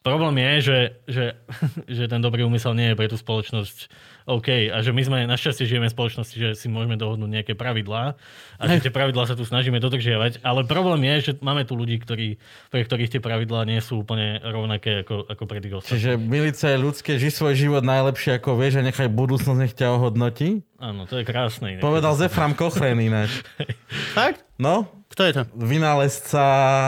Problém 0.00 0.38
je, 0.40 0.52
že, 0.60 0.78
že, 1.04 1.26
že 2.00 2.04
ten 2.08 2.20
dobrý 2.24 2.44
úmysel 2.44 2.72
nie 2.72 2.92
je 2.92 2.98
pre 2.98 3.08
tú 3.08 3.20
spoločnosť 3.20 3.92
OK. 4.30 4.70
A 4.70 4.78
že 4.78 4.94
my 4.94 5.02
sme 5.02 5.18
našťastie 5.26 5.66
žijeme 5.66 5.90
v 5.90 5.94
spoločnosti, 5.94 6.36
že 6.38 6.48
si 6.54 6.70
môžeme 6.70 6.94
dohodnúť 6.94 7.30
nejaké 7.30 7.52
pravidlá 7.58 8.14
a 8.60 8.62
že 8.70 8.86
tie 8.86 8.94
pravidlá 8.94 9.26
sa 9.26 9.34
tu 9.34 9.42
snažíme 9.42 9.82
dodržiavať. 9.82 10.46
Ale 10.46 10.62
problém 10.70 11.02
je, 11.10 11.32
že 11.34 11.42
máme 11.42 11.66
tu 11.66 11.74
ľudí, 11.74 11.98
ktorí, 11.98 12.38
pre 12.70 12.86
ktorých 12.86 13.18
tie 13.18 13.22
pravidlá 13.22 13.66
nie 13.66 13.82
sú 13.82 14.06
úplne 14.06 14.38
rovnaké 14.38 15.02
ako, 15.02 15.26
ako 15.26 15.42
pre 15.50 15.58
tých 15.58 15.74
ostatných. 15.82 15.98
Čiže 15.98 16.12
milica 16.16 16.66
je 16.70 16.78
ľudské, 16.78 17.10
ži 17.18 17.30
svoj 17.34 17.58
život 17.58 17.82
najlepšie 17.82 18.38
ako 18.38 18.54
vieš 18.54 18.78
a 18.78 18.86
nechaj 18.86 19.10
budúcnosť, 19.10 19.58
nech 19.58 19.74
ťa 19.74 19.98
ohodnotí. 19.98 20.62
Áno, 20.78 21.04
to 21.10 21.18
je 21.20 21.24
krásne. 21.26 21.76
inak. 21.76 21.82
Povedal 21.84 22.14
Zefram 22.16 22.54
Kochlen 22.54 23.02
ináč. 23.02 23.42
Fakt? 24.16 24.46
No, 24.56 24.88
Kto 25.10 25.26
je 25.26 25.32
to? 25.34 25.42
vynálezca 25.58 26.44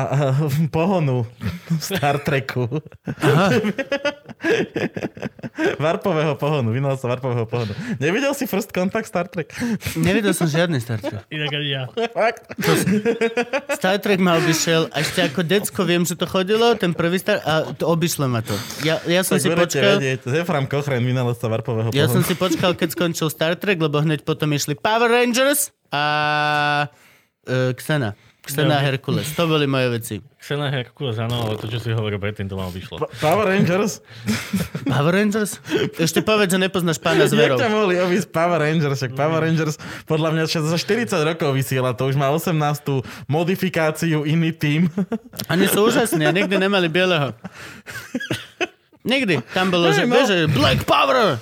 eh, 0.06 0.70
pohonu 0.70 1.26
v 1.66 1.82
Star 1.82 2.22
Treku. 2.22 2.70
Varpového 5.82 6.38
pohonu, 6.38 6.70
vynálezca 6.70 7.10
varpového 7.10 7.42
pohonu. 7.50 7.74
Nevidel 7.98 8.30
si 8.38 8.46
First 8.46 8.70
Contact 8.70 9.10
Star 9.10 9.26
Trek? 9.26 9.50
Nevidel 9.98 10.30
som 10.30 10.46
žiadny 10.46 10.78
Star 10.78 11.02
Trek. 11.02 11.26
Inak 11.26 11.50
aj 11.50 11.64
ja. 11.66 11.82
Fakt? 12.14 12.42
Star 13.74 13.98
Trek 13.98 14.22
ma 14.22 14.38
obišiel, 14.38 14.86
a 14.94 15.02
ešte 15.02 15.26
ako 15.26 15.42
decko 15.42 15.82
viem, 15.82 16.06
že 16.06 16.14
to 16.14 16.30
chodilo, 16.30 16.78
ten 16.78 16.94
prvý 16.94 17.18
Star... 17.18 17.42
A 17.42 17.74
to 17.74 17.90
obišlo 17.90 18.30
ma 18.30 18.40
to. 18.40 18.54
Ja, 18.86 19.02
ja 19.10 19.26
som 19.26 19.36
Tak 19.36 19.42
si 19.42 19.50
počkal... 19.50 19.98
vedieť. 19.98 20.22
Zefram 20.22 20.70
Kochlen, 20.70 21.02
vynálezca 21.02 21.50
varpového 21.50 21.90
Ja 21.90 22.06
som 22.06 22.22
pohonu. 22.22 22.30
si 22.30 22.34
počkal, 22.38 22.72
keď 22.78 22.88
skončil 22.94 23.26
Star 23.26 23.58
Trek, 23.58 23.82
lebo 23.82 23.98
hneď 23.98 24.22
potom 24.22 24.54
išli 24.54 24.78
Power 24.78 25.10
Rangers 25.10 25.74
a 25.90 26.04
uh, 27.50 27.74
Xena. 27.74 28.14
Xena 28.42 28.82
Herkules. 28.82 29.30
To 29.38 29.46
boli 29.46 29.70
moje 29.70 29.86
veci. 29.94 30.14
Xena 30.42 30.66
Herkules, 30.66 31.14
áno, 31.14 31.46
ale 31.46 31.54
to, 31.62 31.70
čo 31.70 31.78
si 31.78 31.94
hovoril 31.94 32.18
predtým, 32.18 32.50
to 32.50 32.58
ma 32.58 32.66
vyšlo. 32.66 32.98
Pa- 32.98 33.10
Power 33.22 33.46
Rangers? 33.46 34.02
Power 34.92 35.14
Rangers? 35.14 35.62
Ešte 35.94 36.26
povedz, 36.26 36.50
že 36.50 36.58
nepoznáš 36.58 36.98
pána 36.98 37.30
Jak 37.30 37.38
zverov. 37.38 37.62
ťa 37.62 37.70
mohli 37.70 38.02
obísť 38.02 38.34
Power 38.34 38.58
Rangers? 38.58 38.98
Však 38.98 39.14
Power 39.14 39.46
Rangers 39.46 39.78
podľa 40.10 40.34
mňa 40.34 40.44
za 40.50 40.74
40 40.74 41.06
rokov 41.22 41.54
vysiela, 41.54 41.94
to 41.94 42.10
už 42.10 42.18
má 42.18 42.34
18. 42.34 42.50
modifikáciu, 43.30 44.26
iný 44.26 44.50
tým. 44.50 44.90
Oni 45.54 45.70
sú 45.70 45.86
úžasní 45.86 46.26
a 46.26 46.34
nikdy 46.34 46.58
nemali 46.58 46.90
bieleho. 46.90 47.38
Nikdy. 49.06 49.38
Tam 49.54 49.70
bolo, 49.70 49.94
že, 49.94 50.02
no. 50.02 50.18
že 50.26 50.50
Black 50.50 50.82
Power, 50.82 51.38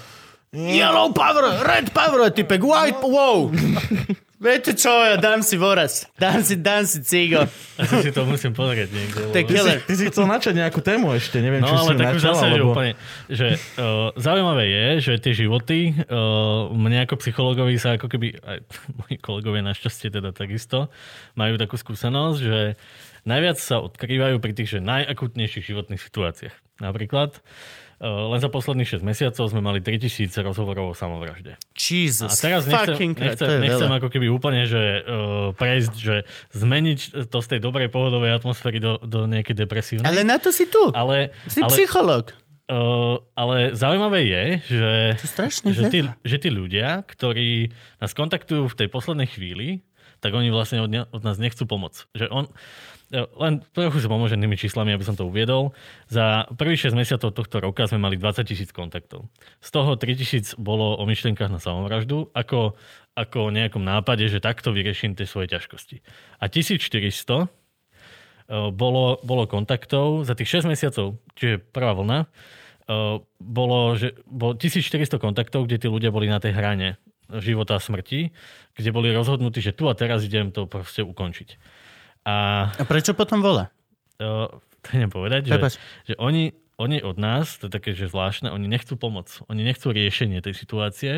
Yellow 0.53 1.17
Power, 1.17 1.65
Red 1.65 1.97
Power, 1.97 2.29
typek 2.29 2.61
White, 2.61 3.01
wow. 3.01 3.49
Viete 4.41 4.73
čo, 4.73 4.89
ja 4.89 5.21
dám 5.21 5.45
si 5.45 5.61
voraz. 5.61 6.09
Dám 6.17 6.41
si, 6.41 6.57
dám 6.57 6.89
si 6.89 7.05
cigo. 7.05 7.45
Asi 7.77 8.09
si 8.09 8.09
to 8.09 8.25
musím 8.25 8.57
pozrieť 8.57 8.89
niekde. 8.89 9.21
Lebo- 9.29 9.45
killer. 9.53 9.85
Ty 9.85 9.93
si 9.93 10.09
chcel 10.09 10.25
načať 10.25 10.57
nejakú 10.57 10.81
tému 10.81 11.13
ešte, 11.13 11.45
neviem, 11.45 11.61
No 11.61 11.69
či 11.69 11.77
ale 11.77 11.93
si 11.93 12.01
tak 12.01 12.15
už 12.17 12.23
načal, 12.25 12.33
zase, 12.33 12.47
že 12.49 12.63
úplne, 12.65 12.93
že 13.29 13.47
uh, 13.77 14.17
zaujímavé 14.17 14.65
je, 14.65 14.87
že 15.05 15.13
tie 15.21 15.37
životy, 15.37 15.93
uh, 15.93 16.73
mne 16.73 17.05
ako 17.05 17.21
psychologovi 17.21 17.77
sa 17.77 18.01
ako 18.01 18.09
keby, 18.09 18.41
aj 18.41 18.59
moji 19.05 19.21
kolegovia 19.21 19.61
našťastie 19.61 20.09
teda 20.09 20.33
takisto, 20.33 20.89
majú 21.37 21.61
takú 21.61 21.77
skúsenosť, 21.77 22.39
že 22.41 22.81
najviac 23.29 23.61
sa 23.61 23.85
odkrývajú 23.85 24.41
pri 24.41 24.57
tých 24.57 24.73
že 24.73 24.81
najakutnejších 24.81 25.69
životných 25.69 26.01
situáciách. 26.01 26.57
Napríklad, 26.81 27.37
uh, 27.37 27.80
len 28.01 28.41
za 28.41 28.49
posledných 28.49 28.89
6 28.97 29.05
mesiacov 29.05 29.45
sme 29.53 29.61
mali 29.61 29.85
3000 29.85 30.33
rozhovorov 30.41 30.93
o 30.93 30.95
samovražde. 30.97 31.61
Jesus 31.77 32.33
A 32.33 32.37
teraz 32.41 32.65
nechcem, 32.65 33.13
nechcem, 33.13 33.61
nechcem 33.61 33.93
ako 33.93 34.09
keby 34.09 34.33
úplne, 34.33 34.65
že 34.65 35.05
uh, 35.05 35.53
prejsť, 35.53 35.95
že 36.01 36.25
zmeniť 36.57 37.29
to 37.29 37.39
z 37.45 37.47
tej 37.53 37.61
dobrej 37.61 37.93
pohodovej 37.93 38.41
atmosféry 38.41 38.81
do, 38.81 38.97
do 39.05 39.29
nejakej 39.29 39.53
depresívnej. 39.53 40.09
Ale 40.09 40.25
na 40.25 40.41
to 40.41 40.49
si 40.49 40.65
tu. 40.65 40.81
ale, 40.97 41.37
Si 41.45 41.61
ale, 41.61 41.69
psycholog. 41.77 42.33
uh, 42.73 43.21
ale 43.37 43.77
zaujímavé 43.77 44.25
je, 44.25 44.45
že, 44.81 44.93
je 45.21 45.73
že, 45.77 45.85
tí, 45.93 46.01
že 46.25 46.37
tí 46.41 46.49
ľudia, 46.49 47.05
ktorí 47.05 47.69
nás 48.01 48.17
kontaktujú 48.17 48.65
v 48.73 48.79
tej 48.81 48.89
poslednej 48.89 49.29
chvíli, 49.29 49.85
tak 50.21 50.37
oni 50.37 50.53
vlastne 50.53 50.85
od, 50.85 50.91
ne, 50.93 51.03
od 51.09 51.23
nás 51.25 51.41
nechcú 51.41 51.65
pomoc. 51.65 52.05
Že 52.13 52.29
on, 52.29 52.45
eh, 52.47 52.90
len 53.11 53.59
trochu 53.75 53.99
s 53.99 54.07
pomoženými 54.07 54.55
číslami, 54.55 54.95
aby 54.95 55.03
som 55.03 55.19
to 55.19 55.27
uviedol. 55.27 55.75
Za 56.07 56.47
prvých 56.55 56.91
6 56.91 56.95
mesiacov 56.95 57.35
tohto 57.35 57.59
roka 57.59 57.83
sme 57.91 57.99
mali 57.99 58.15
20 58.15 58.47
tisíc 58.47 58.71
kontaktov. 58.71 59.27
Z 59.59 59.69
toho 59.75 59.99
3 59.99 60.15
tisíc 60.15 60.55
bolo 60.55 60.95
o 60.95 61.05
myšlienkach 61.11 61.51
na 61.51 61.59
samovraždu, 61.59 62.31
ako, 62.31 62.79
ako 63.19 63.51
o 63.51 63.55
nejakom 63.55 63.83
nápade, 63.83 64.31
že 64.31 64.39
takto 64.39 64.71
vyrieším 64.71 65.19
tie 65.19 65.27
svoje 65.27 65.51
ťažkosti. 65.51 66.07
A 66.39 66.47
1400 66.47 66.87
eh, 66.87 67.47
bolo, 68.71 69.19
bolo 69.27 69.45
kontaktov 69.51 70.23
za 70.23 70.39
tých 70.39 70.63
6 70.63 70.71
mesiacov, 70.71 71.19
čiže 71.35 71.59
prvá 71.59 71.99
vlna, 71.99 72.19
eh, 72.23 73.19
bolo, 73.43 73.99
že, 73.99 74.15
bolo 74.31 74.55
1400 74.55 75.19
kontaktov, 75.19 75.67
kde 75.67 75.83
tí 75.83 75.91
ľudia 75.91 76.15
boli 76.15 76.31
na 76.31 76.39
tej 76.39 76.55
hrane 76.55 76.95
života 77.39 77.79
a 77.79 77.83
smrti, 77.83 78.35
kde 78.75 78.91
boli 78.91 79.15
rozhodnutí, 79.15 79.63
že 79.63 79.75
tu 79.75 79.87
a 79.87 79.95
teraz 79.95 80.27
idem 80.27 80.51
to 80.51 80.67
proste 80.67 81.07
ukončiť. 81.07 81.79
A 82.27 82.69
A 82.77 82.85
prečo 82.85 83.17
potom 83.17 83.41
volá? 83.41 83.73
to 84.21 84.53
idem 84.93 85.09
povedať, 85.09 85.49
že, 85.49 85.55
Prepač. 85.57 85.73
že 86.05 86.15
oni, 86.21 86.53
oni 86.77 87.01
od 87.01 87.17
nás, 87.17 87.57
to 87.57 87.69
je 87.69 87.73
také, 87.73 87.93
že 87.97 88.09
zvláštne, 88.09 88.53
oni 88.53 88.69
nechcú 88.69 88.97
pomoc. 88.97 89.29
Oni 89.49 89.65
nechcú 89.65 89.93
riešenie 89.93 90.41
tej 90.41 90.53
situácie. 90.57 91.13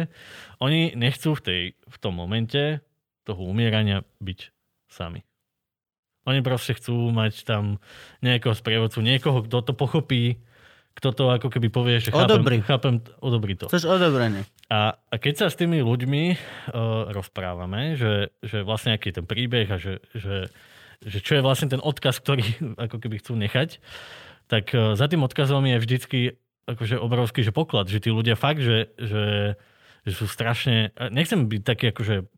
Oni 0.62 0.94
nechcú 0.94 1.34
v, 1.34 1.40
tej, 1.42 1.60
v 1.78 1.96
tom 1.98 2.14
momente 2.14 2.82
toho 3.22 3.42
umierania 3.42 4.02
byť 4.22 4.50
sami. 4.90 5.22
Oni 6.22 6.38
proste 6.42 6.78
chcú 6.78 7.10
mať 7.10 7.42
tam 7.42 7.82
nejakého 8.22 8.54
sprievodcu, 8.54 9.02
niekoho, 9.02 9.42
kto 9.42 9.58
to 9.66 9.72
pochopí, 9.74 10.38
kto 10.94 11.10
to 11.10 11.24
ako 11.34 11.48
keby 11.50 11.66
povie, 11.72 11.98
že 11.98 12.14
Odobrí. 12.14 12.62
chápem, 12.62 13.00
chápem 13.02 13.16
odobrí 13.18 13.54
to. 13.58 13.66
Chceš 13.66 13.90
odobranie. 13.90 14.46
A, 14.70 14.94
a 14.94 15.14
keď 15.18 15.34
sa 15.34 15.46
s 15.50 15.58
tými 15.58 15.82
ľuďmi 15.82 16.22
uh, 16.30 17.10
rozprávame, 17.10 17.98
že, 17.98 18.30
že 18.44 18.62
vlastne 18.62 18.94
aký 18.94 19.10
je 19.10 19.18
ten 19.18 19.26
príbeh 19.26 19.66
a 19.72 19.80
že, 19.80 19.98
že, 20.14 20.52
že 21.02 21.18
čo 21.20 21.38
je 21.38 21.44
vlastne 21.44 21.68
ten 21.70 21.82
odkaz, 21.82 22.22
ktorý 22.22 22.44
ako 22.90 22.96
keby 23.02 23.22
chcú 23.22 23.34
nechať, 23.38 23.82
tak 24.46 24.70
uh, 24.74 24.94
za 24.98 25.06
tým 25.06 25.22
odkazom 25.26 25.64
je 25.66 25.76
vždycky 25.78 26.18
akože 26.62 26.98
obrovský 26.98 27.42
že 27.42 27.50
poklad, 27.50 27.90
že 27.90 27.98
tí 27.98 28.14
ľudia 28.14 28.38
fakt, 28.38 28.62
že, 28.62 28.94
že, 28.94 29.58
že 30.06 30.12
sú 30.14 30.30
strašne, 30.30 30.94
nechcem 31.10 31.50
byť 31.50 31.62
taký 31.66 31.90
akože 31.90 32.30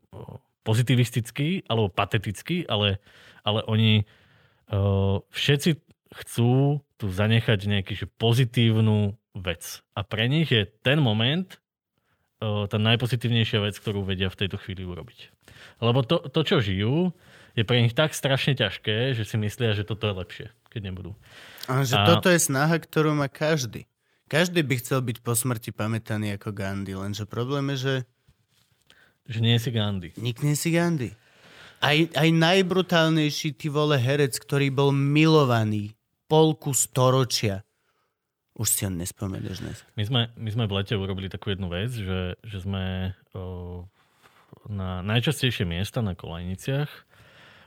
pozitivistický 0.65 1.69
alebo 1.69 1.93
patetický, 1.93 2.65
ale, 2.65 2.97
ale 3.45 3.61
oni 3.69 4.03
uh, 4.73 5.21
všetci 5.29 5.77
chcú 6.25 6.81
tu 6.97 7.05
zanechať 7.11 7.59
nejaký 7.69 7.93
že 7.93 8.07
pozitívnu 8.17 9.13
vec. 9.37 9.85
A 9.93 10.01
pre 10.01 10.25
nich 10.25 10.49
je 10.49 10.65
ten 10.65 10.97
moment 10.97 11.45
uh, 12.41 12.65
tá 12.65 12.81
najpozitívnejšia 12.81 13.61
vec, 13.61 13.77
ktorú 13.77 14.01
vedia 14.01 14.33
v 14.33 14.39
tejto 14.41 14.57
chvíli 14.57 14.87
urobiť. 14.87 15.29
Lebo 15.85 16.01
to, 16.01 16.23
to, 16.33 16.41
čo 16.41 16.63
žijú, 16.63 17.13
je 17.55 17.63
pre 17.63 17.79
nich 17.81 17.95
tak 17.95 18.11
strašne 18.11 18.53
ťažké, 18.53 19.15
že 19.15 19.23
si 19.23 19.35
myslia, 19.39 19.71
že 19.71 19.87
toto 19.87 20.05
je 20.05 20.13
lepšie, 20.13 20.47
keď 20.69 20.81
nebudú. 20.91 21.11
A 21.71 21.87
že 21.87 21.95
A- 21.95 22.05
toto 22.05 22.27
je 22.27 22.37
snaha, 22.37 22.75
ktorú 22.77 23.15
má 23.15 23.31
každý. 23.31 23.87
Každý 24.27 24.61
by 24.65 24.75
chcel 24.81 24.99
byť 25.05 25.23
po 25.23 25.33
smrti 25.33 25.71
pamätaný 25.71 26.35
ako 26.35 26.51
Gandhi, 26.51 26.97
lenže 26.97 27.29
problém 27.29 27.73
je, 27.73 27.77
že 27.77 27.95
Že 29.25 29.39
nie 29.41 29.57
si 29.57 29.69
Gandhi. 29.73 30.09
Nik 30.21 30.45
nie 30.45 30.53
si 30.53 30.69
Gandhi. 30.69 31.09
Aj, 31.81 31.97
aj 31.97 32.29
najbrutálnejší 32.29 33.57
ty 33.57 33.67
vole 33.69 33.97
herec, 33.97 34.37
ktorý 34.37 34.69
bol 34.69 34.89
milovaný 34.93 35.97
polku 36.25 36.73
storočia. 36.73 37.61
Už 38.55 38.67
si 38.71 38.81
ho 38.87 38.91
nespomeneš 38.93 39.61
dnes. 39.61 39.77
My 39.99 40.03
sme, 40.07 40.21
my 40.39 40.49
sme 40.49 40.65
v 40.65 40.75
lete 40.79 40.95
urobili 40.95 41.27
takú 41.27 41.51
jednu 41.51 41.67
vec, 41.67 41.91
že, 41.91 42.39
že 42.41 42.57
sme 42.63 43.13
o, 43.35 43.83
na 44.71 45.03
najčastejšie 45.03 45.67
miesta 45.67 45.99
na 45.99 46.15
kolajniciach, 46.15 46.89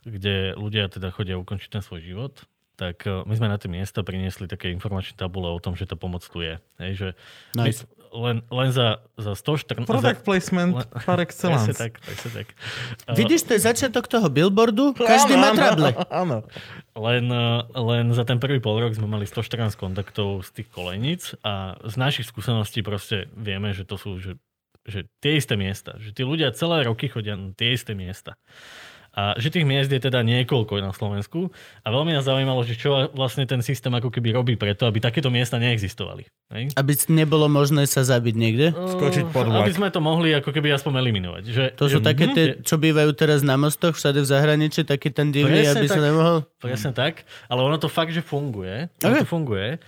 kde 0.04 0.54
ľudia 0.54 0.86
teda 0.92 1.10
chodia 1.10 1.40
ukončiť 1.40 1.68
ten 1.78 1.82
svoj 1.82 2.00
život, 2.04 2.34
tak 2.78 3.02
o, 3.10 3.26
my 3.26 3.34
sme 3.34 3.50
na 3.50 3.58
tie 3.58 3.66
miesta 3.66 4.06
priniesli 4.06 4.46
také 4.46 4.70
informačné 4.70 5.18
tabule 5.18 5.50
o 5.50 5.58
tom, 5.58 5.74
že 5.74 5.82
tá 5.82 5.98
pomoc 5.98 6.22
tu 6.22 6.38
je. 6.38 6.62
Hej, 6.78 6.92
že 6.94 7.08
Nice. 7.58 7.82
my, 7.82 7.98
len, 8.14 8.36
len 8.48 8.70
za, 8.70 9.02
za 9.18 9.34
114... 9.34 9.84
Product 9.84 10.22
placement 10.22 10.72
Len- 10.78 10.88
par 11.04 11.18
excellence. 11.26 11.74
Tak, 11.74 11.98
presne 11.98 12.30
tak. 12.30 12.54
Vidíš, 13.18 13.50
to 13.50 13.58
je 13.58 13.60
začiatok 13.66 14.06
toho 14.06 14.30
billboardu? 14.30 14.94
Každý 15.10 15.34
má 15.34 15.52
trable. 15.58 15.90
Áno. 16.08 16.46
Len, 16.94 17.26
eh, 17.26 17.60
len 17.74 18.04
za 18.14 18.22
ten 18.22 18.38
prvý 18.38 18.62
pol 18.62 18.78
rok 18.78 18.94
sme 18.94 19.10
mali 19.10 19.26
114 19.26 19.74
kontaktov 19.74 20.46
z 20.46 20.62
tých 20.62 20.68
kolejníc 20.70 21.34
a 21.42 21.76
z 21.82 21.94
našich 21.98 22.30
skúseností 22.30 22.86
proste 22.86 23.26
vieme, 23.34 23.74
že 23.74 23.82
to 23.82 23.98
sú 23.98 24.22
že, 24.22 24.38
že 24.86 25.10
tie 25.18 25.34
isté 25.34 25.58
miesta. 25.58 25.98
Že 25.98 26.10
tí 26.14 26.22
ľudia 26.22 26.54
celé 26.54 26.86
roky 26.86 27.10
chodia 27.10 27.34
na 27.34 27.50
tie 27.58 27.74
isté 27.74 27.92
miesta. 27.98 28.38
A 29.18 29.34
že 29.34 29.50
tých 29.50 29.66
miest 29.66 29.90
je 29.90 29.98
teda 29.98 30.22
niekoľko 30.22 30.78
na 30.78 30.94
Slovensku 30.94 31.50
a 31.82 31.88
veľmi 31.90 32.14
nás 32.14 32.22
zaujímalo, 32.22 32.62
že 32.62 32.78
čo 32.78 33.10
vlastne 33.18 33.50
ten 33.50 33.66
systém 33.66 33.90
ako 33.90 34.14
keby 34.14 34.30
robí 34.30 34.54
preto, 34.54 34.86
aby 34.86 35.02
takéto 35.02 35.26
miesta 35.26 35.58
neexistovali. 35.58 36.30
Hej? 36.54 36.70
Aby 36.78 36.94
nebolo 37.10 37.50
možné 37.50 37.90
sa 37.90 38.06
zabiť 38.06 38.34
niekde? 38.38 38.70
Skočiť 38.70 39.34
pod 39.34 39.50
Aby 39.50 39.74
vlak. 39.74 39.74
sme 39.74 39.88
to 39.90 39.98
mohli 39.98 40.30
ako 40.38 40.54
keby 40.54 40.70
aspoň 40.70 41.02
eliminovať. 41.02 41.42
Že, 41.50 41.64
To 41.74 41.84
sú 41.90 41.98
že, 41.98 42.06
také 42.06 42.30
mhm, 42.30 42.34
tie, 42.38 42.44
čo 42.62 42.78
bývajú 42.78 43.10
teraz 43.18 43.42
na 43.42 43.58
mostoch 43.58 43.98
všade 43.98 44.22
v 44.22 44.28
zahraničí, 44.30 44.86
taký 44.86 45.10
ten 45.10 45.34
divný, 45.34 45.66
Presne 45.66 45.82
aby 45.82 45.86
sa 45.90 45.98
tak. 45.98 46.06
nemohol... 46.06 46.36
Presne 46.62 46.92
tak, 46.94 47.26
ale 47.50 47.60
ono 47.66 47.74
to 47.82 47.90
fakt, 47.90 48.14
že 48.14 48.22
funguje. 48.22 48.86
Ok. 49.02 49.02
Ono 49.02 49.14
to 49.18 49.26
funguje. 49.26 49.82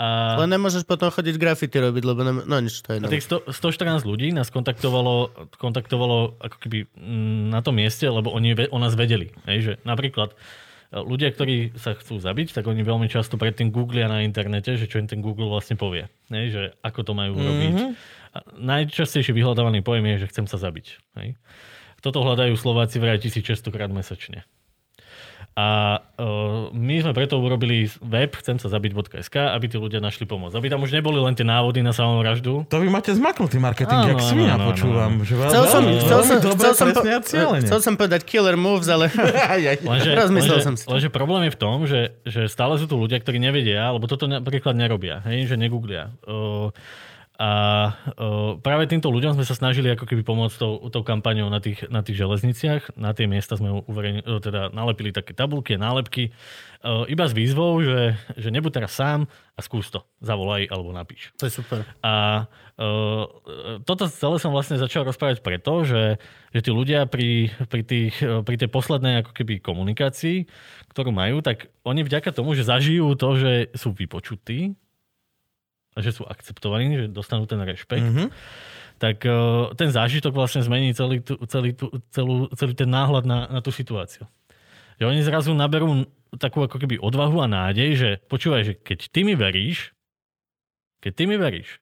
A... 0.00 0.40
Len 0.40 0.56
nemôžeš 0.56 0.88
potom 0.88 1.12
chodiť 1.12 1.36
graffiti 1.36 1.76
robiť, 1.76 2.02
lebo 2.08 2.20
nem... 2.24 2.40
no 2.40 2.56
nič, 2.56 2.80
to 2.80 2.96
je 2.96 3.04
A 3.04 3.12
tých 3.12 3.28
100, 3.28 3.52
114 3.52 4.08
ľudí 4.08 4.32
nás 4.32 4.48
kontaktovalo, 4.48 5.28
kontaktovalo 5.60 6.40
ako 6.40 6.56
keby 6.56 6.88
mm, 6.88 7.52
na 7.52 7.60
tom 7.60 7.76
mieste, 7.76 8.08
lebo 8.08 8.32
oni 8.32 8.56
ve- 8.56 8.72
o 8.72 8.80
nás 8.80 8.96
vedeli. 8.96 9.28
Hej, 9.44 9.58
že 9.60 9.72
napríklad 9.84 10.32
e, 10.32 10.36
ľudia, 11.04 11.28
ktorí 11.28 11.76
sa 11.76 11.92
chcú 11.92 12.16
zabiť, 12.16 12.56
tak 12.56 12.64
oni 12.64 12.80
veľmi 12.80 13.12
často 13.12 13.36
predtým 13.36 13.68
googlia 13.68 14.08
na 14.08 14.24
internete, 14.24 14.80
že 14.80 14.88
čo 14.88 15.04
im 15.04 15.04
ten 15.04 15.20
Google 15.20 15.52
vlastne 15.52 15.76
povie. 15.76 16.08
Hej, 16.32 16.46
že 16.48 16.62
ako 16.80 17.00
to 17.04 17.12
majú 17.12 17.36
urobiť. 17.36 17.74
A 18.32 18.38
najčastejšie 18.56 19.36
vyhľadávaný 19.36 19.84
pojem 19.84 20.16
je, 20.16 20.24
že 20.24 20.30
chcem 20.32 20.48
sa 20.48 20.56
zabiť. 20.56 20.96
Hej. 21.20 21.36
Toto 22.00 22.24
hľadajú 22.24 22.56
Slováci 22.56 22.96
vraj 22.96 23.20
1600 23.20 23.68
krát 23.68 23.92
mesačne. 23.92 24.48
A 25.58 25.98
uh, 25.98 26.70
my 26.70 27.02
sme 27.02 27.10
preto 27.10 27.34
urobili 27.36 27.90
web 28.00 28.32
chcem 28.38 28.56
sa 28.56 28.70
zabiť.sk, 28.70 29.34
aby 29.34 29.66
tí 29.66 29.76
ľudia 29.76 29.98
našli 29.98 30.22
pomoc. 30.22 30.54
Aby 30.54 30.70
tam 30.70 30.86
už 30.86 30.94
neboli 30.94 31.18
len 31.18 31.34
tie 31.34 31.42
návody 31.42 31.82
na 31.82 31.90
samovraždu, 31.90 32.70
To 32.70 32.76
vy 32.78 32.86
máte 32.86 33.10
zmaknutý 33.10 33.58
marketing, 33.58 33.98
Áno, 33.98 34.10
jak 34.14 34.20
áno, 34.22 34.28
svinia, 34.30 34.54
áno, 34.54 34.70
počúvam. 34.70 35.12
Že 35.26 35.34
veľ- 35.34 35.50
Chcel 35.50 35.64
som, 35.66 35.82
chcel 35.82 36.20
som, 36.22 36.36
chcel 36.38 36.72
som, 36.72 36.88
po, 36.94 37.02
chcel 37.60 37.78
som 37.82 37.94
povedať 37.98 38.20
killer 38.22 38.54
moves, 38.54 38.86
ale. 38.86 39.10
Lenže, 39.90 40.10
Rozmyslel 40.14 40.62
lenže, 40.62 40.66
som 40.66 40.74
si 40.78 40.84
lenže 40.86 41.10
problém 41.10 41.50
je 41.50 41.52
v 41.52 41.58
tom, 41.58 41.76
že, 41.84 42.00
že 42.22 42.46
stále 42.46 42.78
sú 42.78 42.86
tu 42.86 42.94
ľudia, 42.94 43.18
ktorí 43.18 43.42
nevedia, 43.42 43.90
alebo 43.90 44.06
toto 44.06 44.30
napríklad 44.30 44.78
nerobia, 44.78 45.20
hej, 45.26 45.50
že 45.50 45.56
negooglia. 45.58 46.14
O, 46.24 46.70
a 47.40 47.50
o, 48.20 48.60
práve 48.60 48.84
týmto 48.84 49.08
ľuďom 49.08 49.40
sme 49.40 49.48
sa 49.48 49.56
snažili 49.56 49.88
ako 49.88 50.04
keby 50.04 50.20
pomôcť 50.20 50.60
tou, 50.60 50.92
tou 50.92 51.00
kampaňou 51.00 51.48
na 51.48 51.56
tých, 51.56 51.88
na 51.88 52.04
tých 52.04 52.20
železniciach. 52.20 53.00
Na 53.00 53.16
tie 53.16 53.24
miesta 53.24 53.56
sme 53.56 53.80
uverejni, 53.88 54.20
teda 54.44 54.68
nalepili 54.76 55.08
také 55.08 55.32
tabulky 55.32 55.80
nálepky. 55.80 56.36
O, 56.84 57.08
iba 57.08 57.24
s 57.24 57.32
výzvou, 57.32 57.80
že, 57.80 58.20
že 58.36 58.52
nebuď 58.52 58.84
teraz 58.84 58.92
sám 58.92 59.24
a 59.56 59.60
skús 59.64 59.88
to. 59.88 60.04
Zavolaj 60.20 60.68
alebo 60.68 60.92
napíš. 60.92 61.32
to 61.40 61.48
je 61.48 61.56
super. 61.56 61.80
A 62.04 62.44
uh, 62.76 63.24
toto 63.88 64.04
celé 64.12 64.36
som 64.36 64.52
vlastne 64.52 64.76
začal 64.76 65.08
rozprávať 65.08 65.40
preto, 65.40 65.80
že, 65.88 66.20
že 66.52 66.60
tí 66.60 66.68
ľudia 66.68 67.08
pri, 67.08 67.56
pri, 67.72 67.82
tých, 67.88 68.20
pri 68.20 68.56
tej 68.60 68.68
poslednej 68.68 69.24
ako 69.24 69.32
keby 69.32 69.64
komunikácii, 69.64 70.44
ktorú 70.92 71.08
majú, 71.08 71.40
tak 71.40 71.72
oni 71.88 72.04
vďaka 72.04 72.36
tomu, 72.36 72.52
že 72.52 72.68
zažijú 72.68 73.16
to, 73.16 73.40
že 73.40 73.52
sú 73.72 73.96
vypočutí 73.96 74.76
že 75.98 76.14
sú 76.14 76.22
akceptovaní, 76.22 76.86
že 76.94 77.06
dostanú 77.10 77.46
ten 77.50 77.58
rešpekt, 77.58 78.06
Mhm. 78.06 78.26
tak 79.00 79.24
uh, 79.24 79.72
ten 79.74 79.90
zážitok 79.90 80.36
vlastne 80.36 80.62
zmení 80.62 80.92
celý, 80.94 81.24
tu, 81.24 81.34
celý, 81.48 81.72
tu, 81.72 81.88
celú, 82.12 82.46
celý 82.54 82.76
ten 82.76 82.86
náhľad 82.86 83.24
na, 83.26 83.38
na 83.48 83.60
tú 83.64 83.72
situáciu. 83.72 84.28
Že 85.00 85.04
oni 85.08 85.20
zrazu 85.24 85.50
naberú 85.56 86.04
takú 86.36 86.62
ako 86.62 86.76
keby 86.78 87.00
odvahu 87.00 87.42
a 87.42 87.48
nádej, 87.50 87.90
že 87.96 88.08
počúvaj, 88.28 88.62
že 88.62 88.72
keď 88.76 89.10
ty 89.10 89.20
mi 89.24 89.34
veríš, 89.34 89.96
keď 91.00 91.12
ty 91.16 91.24
mi 91.26 91.40
veríš, 91.40 91.80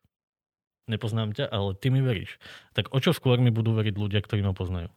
nepoznám 0.89 1.36
ťa, 1.36 1.51
ale 1.51 1.76
ty 1.76 1.93
mi 1.93 2.01
veríš, 2.01 2.40
tak 2.72 2.89
o 2.94 2.98
čo 3.02 3.12
skôr 3.12 3.36
mi 3.36 3.52
budú 3.52 3.76
veriť 3.76 3.93
ľudia, 3.93 4.24
ktorí 4.24 4.40
ma 4.40 4.56
poznajú. 4.56 4.89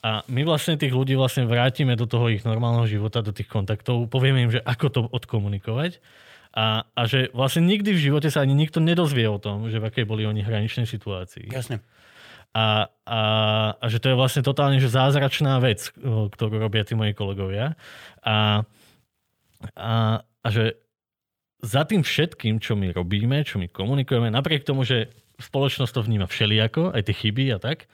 A 0.00 0.24
my 0.32 0.46
vlastne 0.48 0.80
tých 0.80 0.94
ľudí 0.96 1.12
vlastne 1.12 1.44
vrátime 1.44 1.92
do 1.92 2.08
toho 2.08 2.32
ich 2.32 2.40
normálneho 2.46 2.88
života, 2.88 3.20
do 3.20 3.36
tých 3.36 3.50
kontaktov, 3.52 4.08
povieme 4.08 4.48
im, 4.48 4.52
že 4.52 4.64
ako 4.64 4.86
to 4.88 5.00
odkomunikovať 5.12 6.00
a, 6.50 6.82
a 6.82 7.02
že 7.06 7.30
vlastne 7.30 7.62
nikdy 7.62 7.94
v 7.94 8.02
živote 8.10 8.26
sa 8.26 8.42
ani 8.42 8.58
nikto 8.58 8.82
nedozvie 8.82 9.26
o 9.30 9.38
tom, 9.38 9.70
že 9.70 9.78
v 9.78 9.86
akej 9.86 10.04
boli 10.06 10.26
oni 10.26 10.42
hraničnej 10.42 10.86
situácii. 10.86 11.46
Jasne. 11.46 11.78
A, 12.50 12.90
a, 13.06 13.20
a 13.78 13.84
že 13.86 14.02
to 14.02 14.10
je 14.10 14.18
vlastne 14.18 14.42
totálne 14.42 14.82
že 14.82 14.90
zázračná 14.90 15.62
vec, 15.62 15.94
ktorú 16.34 16.58
robia 16.58 16.82
tí 16.82 16.98
moji 16.98 17.14
kolegovia. 17.14 17.78
A, 18.26 18.66
a, 19.78 19.94
a 20.26 20.48
že 20.50 20.74
za 21.62 21.86
tým 21.86 22.02
všetkým, 22.02 22.58
čo 22.58 22.74
my 22.74 22.90
robíme, 22.90 23.46
čo 23.46 23.62
my 23.62 23.70
komunikujeme, 23.70 24.32
napriek 24.32 24.66
tomu, 24.66 24.82
že 24.82 25.14
spoločnosť 25.38 25.92
to 25.94 26.02
vníma 26.02 26.26
všelijako, 26.26 26.90
aj 26.90 27.02
tie 27.06 27.14
chyby 27.14 27.54
a 27.54 27.58
tak, 27.62 27.86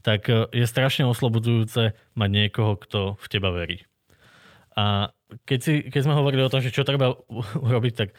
tak 0.00 0.26
e, 0.30 0.48
je 0.54 0.66
strašne 0.66 1.04
oslobodzujúce 1.04 1.92
mať 2.16 2.30
niekoho, 2.30 2.78
kto 2.80 3.20
v 3.20 3.26
teba 3.28 3.52
verí. 3.52 3.84
A 4.74 5.10
keď, 5.46 5.58
si, 5.60 5.72
keď 5.86 6.00
sme 6.06 6.18
hovorili 6.18 6.42
o 6.42 6.52
tom, 6.52 6.62
že 6.62 6.74
čo 6.74 6.86
treba 6.86 7.14
urobiť, 7.66 7.94
tak 7.94 8.14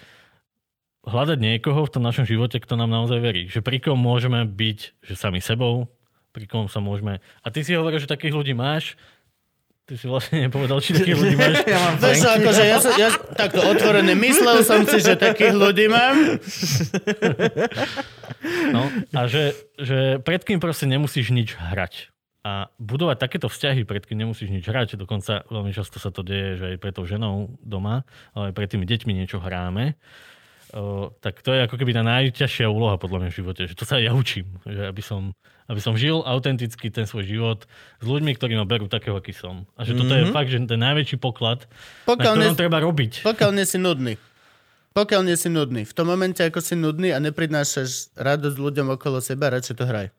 hľadať 1.01 1.37
niekoho 1.41 1.81
v 1.85 1.93
tom 1.97 2.03
našom 2.05 2.29
živote, 2.29 2.61
kto 2.61 2.77
nám 2.77 2.93
naozaj 2.93 3.19
verí. 3.19 3.49
Že 3.49 3.65
pri 3.65 3.77
kom 3.81 3.97
môžeme 3.97 4.45
byť, 4.45 4.79
že 5.01 5.13
sami 5.17 5.41
sebou, 5.41 5.89
pri 6.31 6.45
kom 6.45 6.69
sa 6.69 6.79
môžeme... 6.79 7.19
A 7.41 7.47
ty 7.49 7.65
si 7.65 7.73
hovoril, 7.73 7.97
že 7.97 8.07
takých 8.07 8.37
ľudí 8.37 8.53
máš. 8.53 8.95
Ty 9.89 9.97
si 9.97 10.05
vlastne 10.05 10.39
nepovedal, 10.45 10.77
či 10.79 10.93
takých 10.93 11.17
ľudí 11.17 11.35
máš. 11.35 11.55
Ja 11.73 11.79
mám 11.81 11.95
čo, 11.97 12.29
akože 12.29 12.63
ja, 12.63 12.77
som, 12.77 12.93
ja 12.95 13.09
takto 13.33 13.65
otvorené 13.65 14.13
myslel 14.13 14.61
som 14.61 14.85
si, 14.85 15.01
že 15.01 15.17
takých 15.17 15.57
ľudí 15.57 15.89
mám. 15.89 16.37
No, 18.69 18.87
a 19.17 19.21
že, 19.25 19.57
že 19.81 20.21
pred 20.21 20.45
kým 20.45 20.61
proste 20.61 20.85
nemusíš 20.85 21.33
nič 21.33 21.57
hrať. 21.57 22.10
A 22.41 22.73
budovať 22.81 23.21
takéto 23.21 23.53
vzťahy, 23.53 23.85
pred 23.85 24.01
kým 24.01 24.17
nemusíš 24.17 24.49
nič 24.49 24.65
hrať, 24.65 24.97
dokonca 24.97 25.45
veľmi 25.45 25.69
často 25.77 26.01
sa 26.01 26.09
to 26.09 26.25
deje, 26.25 26.57
že 26.57 26.65
aj 26.73 26.77
pre 26.81 26.89
tou 26.89 27.05
ženou 27.05 27.53
doma, 27.61 28.01
ale 28.33 28.49
aj 28.49 28.53
pred 28.57 28.65
tými 28.65 28.89
deťmi 28.89 29.13
niečo 29.13 29.37
hráme, 29.37 29.93
o, 30.73 31.13
tak 31.21 31.45
to 31.45 31.53
je 31.53 31.69
ako 31.69 31.77
keby 31.77 31.93
tá 31.93 32.01
najťažšia 32.01 32.65
úloha 32.65 32.97
podľa 32.97 33.21
mňa 33.21 33.29
v 33.29 33.37
živote, 33.45 33.61
že 33.69 33.77
to 33.77 33.85
sa 33.85 34.01
ja 34.01 34.17
učím, 34.17 34.57
že 34.65 34.89
aby 34.89 35.05
som, 35.05 35.37
aby 35.69 35.77
som 35.85 35.93
žil 35.93 36.25
autenticky 36.25 36.89
ten 36.89 37.05
svoj 37.05 37.29
život 37.29 37.59
s 38.01 38.05
ľuďmi, 38.09 38.33
ktorí 38.33 38.57
ma 38.57 38.65
berú 38.65 38.89
takého, 38.89 39.13
aký 39.13 39.37
som. 39.37 39.69
A 39.77 39.85
že 39.85 39.93
toto 39.93 40.09
je 40.09 40.33
fakt, 40.33 40.49
že 40.49 40.57
ten 40.65 40.81
najväčší 40.81 41.21
poklad, 41.21 41.69
Pokiaľ, 42.09 42.33
na 42.41 42.49
ktorom 42.49 42.57
ne, 42.57 42.61
treba 42.65 42.77
robiť. 42.81 43.21
pokiaľ 43.21 43.51
nie 43.53 43.69
si 43.69 43.77
nudný. 43.77 44.17
Pokiaľ 44.97 45.21
nie 45.29 45.37
si 45.37 45.47
nudný. 45.47 45.85
V 45.85 45.93
tom 45.93 46.09
momente, 46.09 46.41
ako 46.41 46.57
si 46.57 46.73
nudný 46.73 47.13
a 47.13 47.21
neprinášaš 47.21 48.17
radosť 48.17 48.57
ľuďom 48.57 48.97
okolo 48.97 49.21
seba, 49.21 49.53
radšej 49.53 49.77
to 49.77 49.85
hraj. 49.85 50.09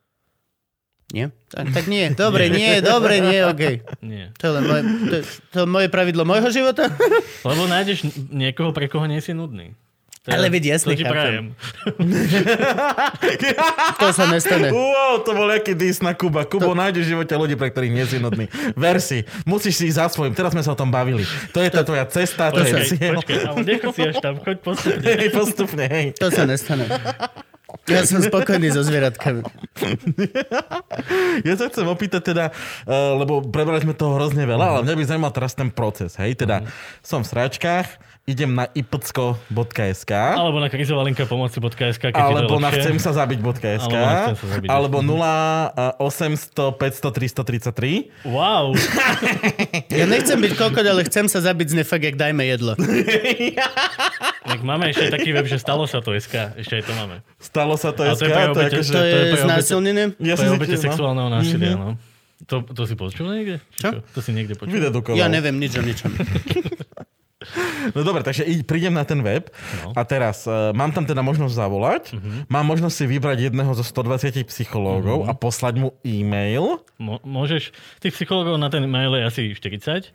Nie? 1.12 1.28
Tak, 1.52 1.76
tak 1.76 1.84
nie. 1.92 2.08
Dobre, 2.16 2.48
nie, 2.48 2.80
dobre, 2.80 3.20
nie, 3.20 3.44
okej. 3.44 3.84
Nie. 4.00 4.32
To 4.40 4.42
je 4.48 4.52
len 4.56 4.64
moje, 4.64 4.82
to, 4.82 5.16
to 5.52 5.56
je 5.62 5.66
moje 5.68 5.88
pravidlo 5.92 6.24
môjho 6.24 6.48
života. 6.48 6.88
Lebo 7.48 7.68
nájdeš 7.68 8.08
niekoho, 8.32 8.72
pre 8.72 8.88
koho 8.88 9.04
nie 9.04 9.20
si 9.20 9.36
nudný. 9.36 9.76
To 10.22 10.30
Ale 10.30 10.54
veď 10.54 10.78
jasne, 10.78 10.94
to 10.94 10.96
ti 10.96 11.02
chápem. 11.02 11.50
To 13.98 14.14
sa 14.14 14.30
nestane. 14.30 14.70
Wow, 14.70 15.26
to 15.26 15.34
bol 15.34 15.50
jaký 15.50 15.74
dis 15.74 15.98
na 15.98 16.14
Kuba. 16.14 16.46
Kubo, 16.46 16.78
nájdeš 16.78 17.10
v 17.10 17.18
živote 17.18 17.34
ľudí, 17.34 17.58
pre 17.58 17.74
ktorých 17.74 17.90
nie 17.90 18.06
si 18.06 18.22
nudný. 18.22 18.46
Ver 18.78 19.02
si, 19.02 19.26
musíš 19.42 19.82
si 19.82 19.90
ísť 19.90 19.98
za 19.98 20.06
svojím. 20.14 20.38
Teraz 20.38 20.54
sme 20.54 20.62
sa 20.62 20.72
o 20.72 20.78
tom 20.78 20.94
bavili. 20.94 21.26
To 21.50 21.58
je 21.58 21.74
tá 21.74 21.82
tvoja 21.82 22.06
cesta, 22.06 22.54
to 22.54 22.62
je 22.62 22.70
Počkaj, 22.70 22.86
cieľ. 22.86 23.14
počkaj, 23.18 23.38
ale 23.50 23.58
nechoď 23.66 23.90
si 23.90 24.02
až 24.06 24.16
tam, 24.22 24.34
choď 24.38 24.56
postupne. 24.62 25.10
Hej, 25.18 25.28
postupne, 25.34 25.84
hej. 25.90 26.06
To 26.22 26.30
sa 26.30 26.46
nestane. 26.46 26.86
Ja 27.90 28.06
som 28.06 28.22
spokojný 28.22 28.70
so 28.70 28.82
zvieratkami. 28.86 29.42
Ja 31.42 31.56
sa 31.56 31.66
chcem 31.66 31.88
opýtať 31.88 32.22
teda, 32.30 32.44
uh, 32.52 33.16
lebo 33.18 33.42
prebrali 33.42 33.82
sme 33.82 33.96
toho 33.96 34.20
hrozne 34.20 34.44
veľa, 34.44 34.64
ale 34.68 34.80
mňa 34.84 34.94
by 34.94 35.02
zaujímal 35.08 35.32
teraz 35.34 35.56
ten 35.56 35.72
proces, 35.72 36.14
hej, 36.20 36.36
teda 36.38 36.68
som 37.00 37.24
v 37.24 37.32
sračkách, 37.32 37.88
idem 38.22 38.54
na 38.54 38.70
ipcko.sk 38.70 40.12
Alebo 40.14 40.62
na 40.62 40.70
krizová 40.70 41.02
linka 41.02 41.26
pomoci.sk, 41.26 42.14
keď 42.14 42.14
alebo 42.14 42.54
to 42.54 42.56
je 42.58 42.62
na 42.62 42.70
chcem 42.70 42.96
sa 43.02 43.10
zabiť.sk 43.18 43.94
Alebo 44.70 44.92
alebo 44.92 44.98
0 45.02 45.98
800 45.98 46.76
500 46.78 47.72
333 47.72 48.30
Wow, 48.30 48.78
Ja 49.98 50.06
nechcem 50.06 50.38
byť 50.38 50.52
kokot, 50.54 50.86
ale 50.86 51.02
chcem 51.08 51.26
sa 51.26 51.42
zabiť 51.42 51.66
z 51.72 51.74
nefak, 51.82 52.02
jak 52.02 52.16
dajme 52.20 52.44
jedlo. 52.44 52.72
tak 54.50 54.60
máme 54.62 54.90
ešte 54.92 55.10
taký 55.10 55.32
web, 55.32 55.46
že 55.48 55.58
stalo 55.58 55.88
sa 55.88 56.04
to 56.04 56.14
SK, 56.14 56.58
ešte 56.60 56.78
aj 56.78 56.84
to 56.86 56.92
máme. 56.94 57.16
Stalo 57.40 57.74
sa 57.80 57.90
to 57.90 58.06
Ale 58.06 58.14
SK, 58.14 58.20
to 58.20 58.26
je 58.26 58.30
pre 58.30 58.34
to 58.34 58.42
je 58.42 58.50
obete- 58.52 58.76
akože... 58.76 58.92
To 58.92 58.98
to 58.98 59.06
je 59.06 59.22
je 59.22 59.36
znásilnenie? 59.42 60.04
Ja 60.20 60.34
to 60.36 60.42
je 60.42 60.48
si 60.48 60.54
obete 60.54 60.76
tiež, 60.76 60.82
no. 60.82 60.84
sexuálneho 60.86 61.28
násilia, 61.30 61.74
no. 61.74 61.90
To, 62.50 62.58
to 62.66 62.82
si 62.90 62.98
počul 62.98 63.30
niekde? 63.30 63.62
Čo? 63.78 64.02
To 64.02 64.18
si 64.18 64.34
niekde 64.34 64.58
počul? 64.58 64.74
Vydedukoval. 64.74 65.14
Ja 65.14 65.30
neviem 65.30 65.62
nič 65.62 65.78
o 65.78 65.82
ničom. 65.82 66.10
No 67.90 68.02
dobre, 68.02 68.20
takže 68.20 68.42
prídem 68.62 68.90
na 68.90 69.02
ten 69.02 69.18
web 69.18 69.50
No. 69.80 69.92
a 69.92 70.02
teraz 70.02 70.44
uh, 70.44 70.70
mám 70.70 70.90
tam 70.90 71.02
teda 71.02 71.20
možnosť 71.20 71.52
zavolať, 71.52 72.02
Mhm. 72.12 72.46
mám 72.46 72.64
možnosť 72.64 72.94
si 72.94 73.04
vybrať 73.08 73.38
jedného 73.48 73.72
zo 73.72 73.82
120 73.82 74.44
psychológov 74.44 75.24
a 75.24 75.32
poslať 75.32 75.74
mu 75.76 75.88
e-mail. 76.02 76.80
Mo- 76.96 77.22
môžeš, 77.22 77.70
tých 77.98 78.12
psychológov 78.12 78.56
na 78.56 78.68
ten 78.68 78.82
mail 78.82 79.12
je 79.12 79.22
asi 79.22 79.42
40 79.50 80.12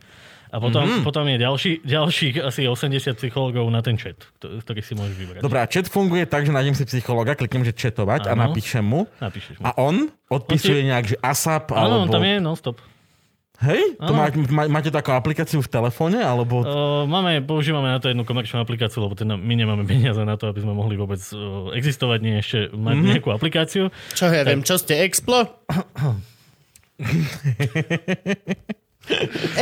a 0.48 0.58
potom, 0.58 0.80
mm-hmm. 0.82 1.04
potom 1.04 1.26
je 1.26 1.38
ďalší, 1.38 1.72
ďalších 1.84 2.36
asi 2.40 2.62
80 2.64 3.14
psychológov 3.14 3.68
na 3.68 3.82
ten 3.82 3.94
chat, 3.94 4.16
kto- 4.38 4.64
ktorých 4.64 4.86
si 4.86 4.94
môžeš 4.94 5.16
vybrať. 5.18 5.40
Dobre, 5.42 5.60
a 5.60 5.66
chat 5.66 5.86
funguje 5.86 6.24
tak, 6.24 6.44
že 6.44 6.52
nájdem 6.52 6.72
si 6.72 6.88
psychologa, 6.88 7.34
kliknem, 7.34 7.62
že 7.62 7.74
chatovať 7.74 8.26
a 8.26 8.32
Áno. 8.32 8.48
napíšem 8.48 8.80
mu. 8.80 9.12
Napíšeš 9.18 9.60
mu. 9.60 9.64
A 9.64 9.76
on 9.76 10.08
odpisuje 10.26 10.80
On 10.80 10.80
ti- 10.80 10.88
nejak, 10.88 11.06
že 11.06 11.18
ASAP, 11.20 11.68
Áno, 11.70 12.08
alebo... 12.08 12.14
tam 12.14 12.24
je 12.24 12.36
non-stop. 12.38 12.80
Hej? 13.58 13.98
To 13.98 14.14
má, 14.14 14.30
má, 14.54 14.64
máte 14.70 14.94
takú 14.94 15.18
aplikáciu 15.18 15.66
v 15.66 15.70
telefóne, 15.70 16.22
alebo... 16.22 16.62
Uh, 16.62 17.10
máme, 17.10 17.42
používame 17.42 17.90
na 17.90 17.98
to 17.98 18.14
jednu 18.14 18.22
komerčnú 18.22 18.62
aplikáciu, 18.62 19.02
lebo 19.02 19.18
teda 19.18 19.34
my 19.34 19.54
nemáme 19.58 19.82
peniaze 19.90 20.22
na 20.22 20.38
to, 20.38 20.46
aby 20.54 20.62
sme 20.62 20.78
mohli 20.78 20.94
vôbec 20.94 21.18
uh, 21.34 21.74
existovať, 21.74 22.20
nie 22.22 22.38
ešte 22.38 22.70
mať 22.70 22.96
mm-hmm. 22.96 23.10
nejakú 23.18 23.30
aplikáciu. 23.34 23.90
Čo 24.14 24.30
ja 24.30 24.46
viem, 24.46 24.62
čo 24.62 24.78
ste, 24.78 25.02
Explo? 25.02 25.50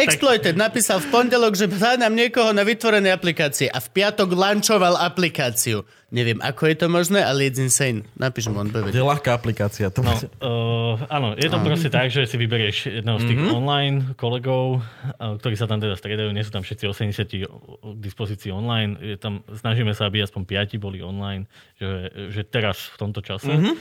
Exploited 0.06 0.58
napísal 0.58 0.98
v 1.02 1.08
pondelok, 1.14 1.54
že 1.54 1.70
hľadám 1.70 2.14
niekoho 2.14 2.50
na 2.52 2.66
vytvorené 2.66 3.14
aplikácie 3.14 3.70
a 3.70 3.78
v 3.78 3.88
piatok 3.94 4.34
lančoval 4.34 4.98
aplikáciu. 4.98 5.86
Neviem, 6.14 6.40
ako 6.40 6.70
je 6.70 6.76
to 6.80 6.88
možné, 6.88 7.20
ale 7.20 7.50
it's 7.50 7.60
insane. 7.60 8.08
Napíš 8.16 8.48
mu, 8.48 8.62
on 8.62 8.72
bude 8.72 8.94
Je 8.94 9.04
ľahká 9.04 9.36
aplikácia. 9.36 9.92
To 9.92 10.00
No, 10.06 10.14
uh, 10.16 11.12
áno, 11.12 11.34
je 11.36 11.50
to 11.50 11.60
proste 11.60 11.90
tak, 11.90 12.14
že 12.14 12.30
si 12.30 12.38
vyberieš 12.38 13.02
jedného 13.02 13.18
z 13.20 13.26
tých 13.26 13.40
mm-hmm. 13.42 13.58
online 13.58 13.98
kolegov, 14.16 14.80
uh, 14.80 15.36
ktorí 15.42 15.58
sa 15.58 15.68
tam 15.68 15.82
teda 15.82 15.98
striedajú, 15.98 16.30
nie 16.30 16.46
sú 16.46 16.54
tam 16.54 16.64
všetci 16.64 16.86
80 16.88 17.50
o- 17.50 17.98
k 17.98 18.00
dispozícii 18.00 18.54
online, 18.54 18.96
je 19.02 19.18
tam, 19.18 19.42
snažíme 19.50 19.92
sa, 19.98 20.08
aby 20.08 20.22
aspoň 20.22 20.46
5 20.78 20.78
boli 20.80 21.02
online, 21.02 21.50
že, 21.82 22.14
že 22.32 22.42
teraz 22.46 22.96
v 22.96 22.98
tomto 23.02 23.20
čase. 23.26 23.52
Mm-hmm. 23.52 23.76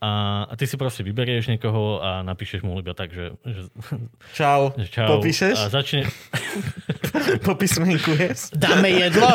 A, 0.00 0.48
a 0.48 0.56
ty 0.56 0.64
si 0.64 0.80
proste 0.80 1.04
vyberieš 1.04 1.52
niekoho 1.52 2.00
a 2.00 2.24
napíšeš 2.24 2.64
mu 2.64 2.72
iba 2.80 2.96
tak, 2.96 3.12
že, 3.12 3.36
že, 3.44 3.68
Čau. 4.32 4.72
že 4.80 4.88
čau. 4.88 5.20
Popíšeš? 5.20 5.60
A 5.60 5.68
začne, 5.68 6.08
Popísmenkuješ? 7.46 8.56
Dáme 8.56 8.88
jedlo? 8.90 9.28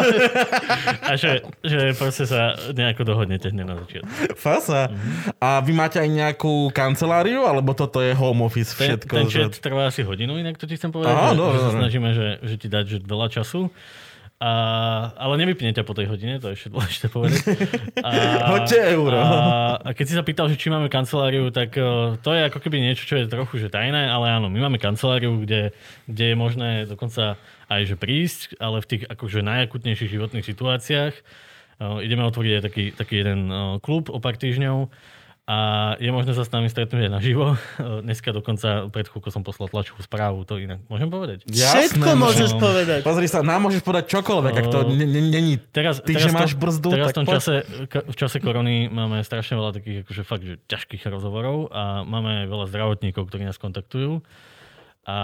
a 1.06 1.14
že, 1.14 1.46
že 1.62 1.94
proste 1.94 2.26
sa 2.26 2.58
nejako 2.74 3.06
dohodnete 3.06 3.54
hneď 3.54 3.66
na 3.66 3.76
začiatku. 3.86 4.10
Fasa. 4.34 4.90
A 5.38 5.62
vy 5.62 5.72
máte 5.72 6.02
aj 6.02 6.10
nejakú 6.10 6.74
kanceláriu, 6.74 7.46
alebo 7.46 7.78
toto 7.78 8.02
je 8.02 8.18
home 8.18 8.42
office 8.42 8.74
Ten, 8.74 8.98
všetko? 8.98 9.14
ten 9.14 9.28
že- 9.30 9.42
chat 9.46 9.54
trvá 9.62 9.88
asi 9.90 10.02
hodinu, 10.02 10.34
inak 10.38 10.58
to 10.58 10.66
ti 10.66 10.76
chcem 10.76 10.90
povedať, 10.90 11.14
Aha, 11.14 11.32
že, 11.32 11.38
no, 11.38 11.46
že 11.54 11.60
sa 11.62 11.70
no. 11.72 11.78
snažíme, 11.78 12.10
že, 12.12 12.28
že 12.42 12.56
ti 12.58 12.68
dať 12.68 12.86
že 12.90 12.98
veľa 13.06 13.28
času. 13.30 13.70
A, 14.36 14.52
ale 15.16 15.40
nevypne 15.40 15.72
ťa 15.72 15.88
po 15.88 15.96
tej 15.96 16.12
hodine, 16.12 16.44
to 16.44 16.52
je 16.52 16.60
ešte 16.60 16.68
dôležité 16.68 17.08
povedať. 17.08 17.56
A, 18.04 18.10
Hoďte 18.52 18.84
euro. 18.92 19.16
A, 19.16 19.80
a 19.80 19.90
keď 19.96 20.06
si 20.12 20.14
sa 20.20 20.28
pýtal, 20.28 20.52
že 20.52 20.60
či 20.60 20.68
máme 20.68 20.92
kanceláriu, 20.92 21.56
tak 21.56 21.72
uh, 21.80 22.20
to 22.20 22.36
je 22.36 22.44
ako 22.44 22.60
keby 22.60 22.84
niečo, 22.84 23.08
čo 23.08 23.16
je 23.16 23.32
trochu 23.32 23.64
že 23.64 23.72
tajné, 23.72 24.12
ale 24.12 24.36
áno, 24.36 24.52
my 24.52 24.60
máme 24.68 24.76
kanceláriu, 24.76 25.40
kde, 25.40 25.72
kde 26.12 26.26
je 26.30 26.36
možné 26.36 26.70
dokonca 26.84 27.40
aj 27.72 27.82
že 27.88 27.96
prísť, 27.96 28.60
ale 28.60 28.84
v 28.84 28.90
tých 28.92 29.04
akože 29.08 29.40
najakutnejších 29.40 30.12
životných 30.20 30.44
situáciách. 30.44 31.16
Uh, 31.80 32.04
ideme 32.04 32.28
otvoriť 32.28 32.52
aj 32.60 32.64
taký, 32.68 32.86
taký 32.92 33.16
jeden 33.24 33.48
uh, 33.48 33.80
klub 33.80 34.12
o 34.12 34.20
pár 34.20 34.36
týždňov 34.36 34.92
a 35.46 35.58
je 36.02 36.10
možné 36.10 36.34
sa 36.34 36.42
s 36.42 36.50
nami 36.50 36.66
stretnúť 36.74 37.06
aj 37.06 37.12
naživo. 37.22 37.54
Uh, 37.78 38.02
Dneska 38.06 38.34
dokonca 38.34 38.90
pred 38.90 39.06
chvíľkou 39.06 39.30
som 39.30 39.46
poslal 39.46 39.70
tlačovú 39.70 40.02
správu, 40.02 40.42
to 40.42 40.58
inak 40.58 40.82
môžem 40.90 41.06
povedať. 41.06 41.46
Všetko 41.46 42.02
Jasné, 42.02 42.14
no. 42.18 42.22
môžeš 42.26 42.52
povedať. 42.58 43.00
Pozri 43.06 43.30
sa, 43.30 43.46
nám 43.46 43.62
môžeš 43.70 43.86
podať 43.86 44.10
čokoľvek, 44.10 44.54
ak 44.58 44.68
to 44.74 44.78
O, 44.82 44.90
n- 44.90 45.06
n- 45.06 45.30
není 45.30 45.62
Teraz, 45.70 46.02
ty, 46.02 46.18
že 46.18 46.34
teraz 46.34 46.34
máš 46.34 46.54
to, 46.58 46.62
brzdu, 46.66 46.90
teraz 46.98 47.06
v 47.06 47.10
tak 47.14 47.18
tom 47.22 47.26
poď. 47.30 47.34
čase, 47.38 47.54
ka- 47.86 48.06
v 48.10 48.16
čase 48.18 48.38
korony 48.42 48.90
máme 48.90 49.22
strašne 49.22 49.54
veľa 49.62 49.72
takých 49.78 49.98
akože 50.02 50.22
fakt, 50.26 50.44
že 50.50 50.58
ťažkých 50.66 51.06
rozhovorov 51.14 51.70
a 51.70 52.02
máme 52.02 52.46
aj 52.46 52.48
veľa 52.50 52.66
zdravotníkov, 52.74 53.30
ktorí 53.30 53.46
nás 53.46 53.62
kontaktujú. 53.62 54.26
A 55.06 55.18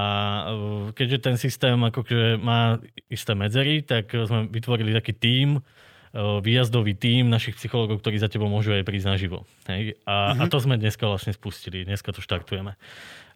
uh, 0.54 0.94
keďže 0.94 1.18
ten 1.26 1.36
systém 1.42 1.74
akože 1.82 2.38
má 2.38 2.78
isté 3.10 3.34
medzery, 3.34 3.82
tak 3.82 4.14
uh, 4.14 4.30
sme 4.30 4.46
vytvorili 4.46 4.94
taký 4.94 5.18
tím, 5.18 5.58
uh, 5.58 5.90
výjazdový 6.16 6.94
tím 6.96 7.32
našich 7.32 7.56
psychológov, 7.56 8.04
ktorí 8.04 8.20
za 8.20 8.28
tebou 8.28 8.52
môžu 8.52 8.76
aj 8.76 8.84
prísť 8.84 9.08
naživo. 9.08 9.48
Hej? 9.72 9.96
A, 10.04 10.36
a 10.36 10.44
to 10.52 10.60
sme 10.60 10.76
dneska 10.76 11.08
vlastne 11.08 11.32
spustili, 11.32 11.88
dneska 11.88 12.12
to 12.12 12.20
štartujeme. 12.20 12.76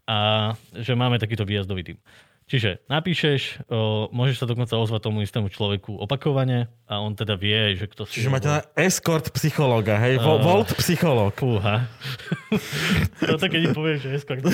A 0.06 0.18
že 0.76 0.94
máme 0.94 1.18
takýto 1.18 1.48
výjazdový 1.48 1.96
tím. 1.96 1.98
Čiže 2.46 2.86
napíšeš, 2.86 3.66
o, 3.68 4.06
môžeš 4.14 4.38
sa 4.38 4.46
dokonca 4.46 4.70
ozvať 4.72 5.02
tomu 5.02 5.26
istému 5.26 5.50
človeku 5.50 5.98
opakovane 5.98 6.70
a 6.86 7.02
on 7.02 7.12
teda 7.12 7.34
vie, 7.34 7.74
že 7.74 7.90
kto 7.90 8.06
si... 8.06 8.22
Čiže 8.22 8.30
máte 8.30 8.46
na 8.48 8.62
escort 8.78 9.34
psychológa, 9.34 9.98
hej? 9.98 10.22
Vo, 10.22 10.38
Uh. 10.38 10.42
Volt 10.44 10.70
psychológ. 10.78 11.34
Fúha. 11.34 11.90
Toto 13.26 13.50
keď 13.50 13.62
im 13.64 13.74
povieš, 13.74 13.98
že 14.00 14.10
escort. 14.14 14.46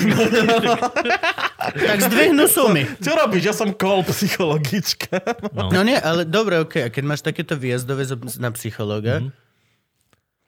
Tak 1.62 1.98
zdvihnú 2.02 2.44
sumy. 2.46 2.82
Čo 2.98 3.14
robíš? 3.14 3.42
Ja 3.44 3.54
som 3.54 3.70
call 3.72 4.02
psychologička. 4.04 5.20
No. 5.52 5.70
No 5.70 5.80
nie, 5.82 5.94
ale 5.94 6.24
dobre, 6.24 6.58
ok. 6.58 6.74
A 6.80 6.90
keď 6.90 7.04
máš 7.06 7.22
takéto 7.22 7.54
výjazdové 7.54 8.02
na 8.36 8.50
psychológa, 8.50 9.20
Mhm. 9.20 9.30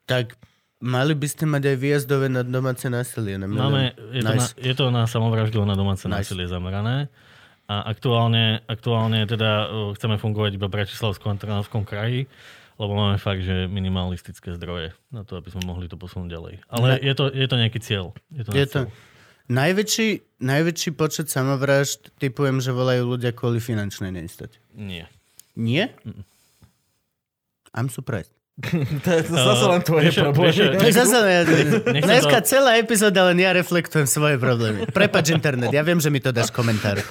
tak 0.05 0.35
mali 0.81 1.13
by 1.13 1.27
ste 1.27 1.45
mať 1.45 1.63
aj 1.67 1.77
výjazdové 1.79 2.27
na 2.29 2.43
domáce 2.43 2.85
násilie. 2.87 3.37
Na 3.37 3.47
Máme, 3.47 3.95
je, 4.11 4.21
to 4.21 4.33
na, 4.33 4.47
je 4.59 4.75
to 4.75 4.85
na 4.91 5.03
samovraždu 5.05 5.63
na 5.63 5.73
domáce 5.73 6.05
Nice. 6.05 6.29
násilie 6.29 6.45
zamerané. 6.47 7.09
A 7.65 7.89
aktuálne, 7.89 8.61
aktuálne 8.69 9.25
teda 9.25 9.51
uh, 9.65 9.97
chceme 9.97 10.21
fungovať 10.21 10.61
iba 10.61 10.69
v 10.69 10.77
Bratislavskom 10.81 11.33
a 11.33 11.41
Trnavskom 11.41 11.89
kraji, 11.89 12.29
lebo 12.77 12.93
máme 12.93 13.17
fakt, 13.17 13.41
že 13.41 13.71
minimalistické 13.71 14.53
zdroje 14.53 14.93
na 15.09 15.25
to, 15.25 15.41
aby 15.41 15.49
sme 15.49 15.65
mohli 15.65 15.89
to 15.89 15.97
posunúť 15.97 16.29
ďalej. 16.29 16.55
Ale 16.69 17.01
je 17.01 17.15
to, 17.17 17.25
je 17.33 17.47
to 17.49 17.57
nejaký 17.57 17.81
cieľ. 17.81 18.13
Je 18.29 18.43
to, 18.45 18.51
Je 18.53 18.67
to... 18.69 18.81
Najväčší, 19.45 20.41
najväčší 20.41 20.91
počet 20.97 21.29
samovražd 21.29 22.17
typujem, 22.17 22.65
že 22.65 22.73
volajú 22.73 23.17
ľudia 23.17 23.37
kvôli 23.37 23.61
finančnej 23.61 24.09
neistote. 24.09 24.57
Nie. 24.73 25.09
Nie? 25.53 25.93
I'm 27.77 27.93
surprised. 27.93 28.33
to 29.05 29.11
je 29.11 29.21
zase 29.27 29.65
len 29.67 29.83
tvoje 29.83 30.15
čo, 30.15 30.31
problémy. 30.31 30.79
To 30.79 30.87
zase, 30.95 31.19
dneska 31.91 32.39
to- 32.39 32.47
celá 32.47 32.79
epizóda 32.79 33.27
len 33.27 33.37
ja 33.43 33.51
reflektujem 33.51 34.07
svoje 34.07 34.39
problémy. 34.39 34.87
Prepač 34.95 35.35
internet, 35.35 35.75
ja 35.75 35.83
viem, 35.83 35.99
že 35.99 36.07
mi 36.07 36.23
to 36.23 36.31
dáš 36.31 36.55
komentár. 36.55 37.03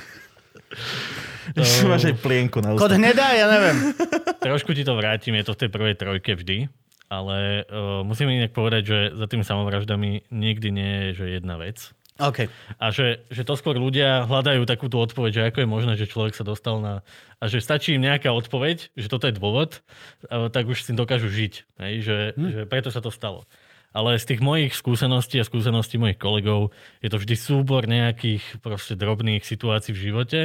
Ešte 1.59 1.85
máš 1.85 2.03
aj 2.09 2.15
plienku 2.23 2.63
na 2.63 2.73
Kod 2.73 2.89
ústa. 2.89 2.97
hnedá, 2.97 3.35
ja 3.35 3.45
neviem. 3.51 3.93
Trošku 4.47 4.71
ti 4.71 4.87
to 4.87 4.95
vrátim, 4.95 5.35
je 5.35 5.45
to 5.45 5.53
v 5.53 5.59
tej 5.65 5.69
prvej 5.69 5.95
trojke 5.99 6.31
vždy, 6.39 6.71
ale 7.11 7.67
uh, 7.67 8.01
musím 8.07 8.31
inak 8.31 8.55
povedať, 8.55 8.83
že 8.83 8.97
za 9.13 9.25
tými 9.27 9.43
samovraždami 9.43 10.31
nikdy 10.31 10.67
nie 10.71 10.91
je 10.91 11.09
že 11.23 11.25
jedna 11.41 11.59
vec. 11.59 11.91
OK. 12.21 12.45
A 12.77 12.85
že, 12.93 13.25
že 13.33 13.41
to 13.41 13.57
skôr 13.57 13.73
ľudia 13.73 14.29
hľadajú 14.29 14.69
takúto 14.69 15.01
odpoveď, 15.01 15.31
že 15.33 15.45
ako 15.49 15.57
je 15.65 15.67
možné, 15.67 15.93
že 15.97 16.05
človek 16.05 16.37
sa 16.37 16.45
dostal 16.45 16.77
na... 16.77 17.01
A 17.41 17.49
že 17.49 17.57
stačí 17.57 17.97
im 17.97 18.05
nejaká 18.05 18.29
odpoveď, 18.29 18.93
že 18.93 19.09
toto 19.09 19.25
je 19.25 19.33
dôvod, 19.33 19.81
a 20.29 20.53
tak 20.53 20.69
už 20.69 20.85
si 20.85 20.93
dokážu 20.93 21.33
žiť. 21.33 21.53
Hej? 21.81 21.93
Že, 22.05 22.17
hm. 22.37 22.49
že 22.53 22.61
preto 22.69 22.93
sa 22.93 23.01
to 23.01 23.09
stalo. 23.09 23.49
Ale 23.93 24.17
z 24.17 24.33
tých 24.33 24.41
mojich 24.41 24.73
skúseností 24.73 25.37
a 25.37 25.45
skúseností 25.45 26.01
mojich 26.01 26.17
kolegov 26.17 26.73
je 26.99 27.13
to 27.13 27.21
vždy 27.21 27.35
súbor 27.37 27.85
nejakých 27.85 28.41
proste 28.65 28.97
drobných 28.97 29.45
situácií 29.45 29.93
v 29.93 30.03
živote, 30.09 30.41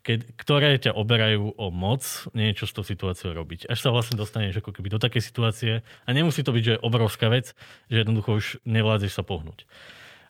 keď, 0.00 0.18
ktoré 0.38 0.70
ťa 0.78 0.94
oberajú 0.94 1.52
o 1.58 1.66
moc 1.74 2.06
niečo 2.32 2.64
s 2.64 2.72
tou 2.72 2.86
situáciou 2.86 3.34
robiť. 3.34 3.66
Až 3.66 3.78
sa 3.84 3.90
vlastne 3.90 4.16
dostaneš 4.16 4.62
ako 4.62 4.70
keby 4.70 4.96
do 4.96 5.02
takej 5.02 5.22
situácie 5.22 5.72
a 5.82 6.08
nemusí 6.14 6.46
to 6.46 6.54
byť, 6.54 6.62
že 6.62 6.74
je 6.78 6.84
obrovská 6.86 7.26
vec, 7.26 7.58
že 7.90 8.06
jednoducho 8.06 8.38
už 8.38 8.46
nevládzeš 8.62 9.12
sa 9.12 9.26
pohnúť. 9.26 9.66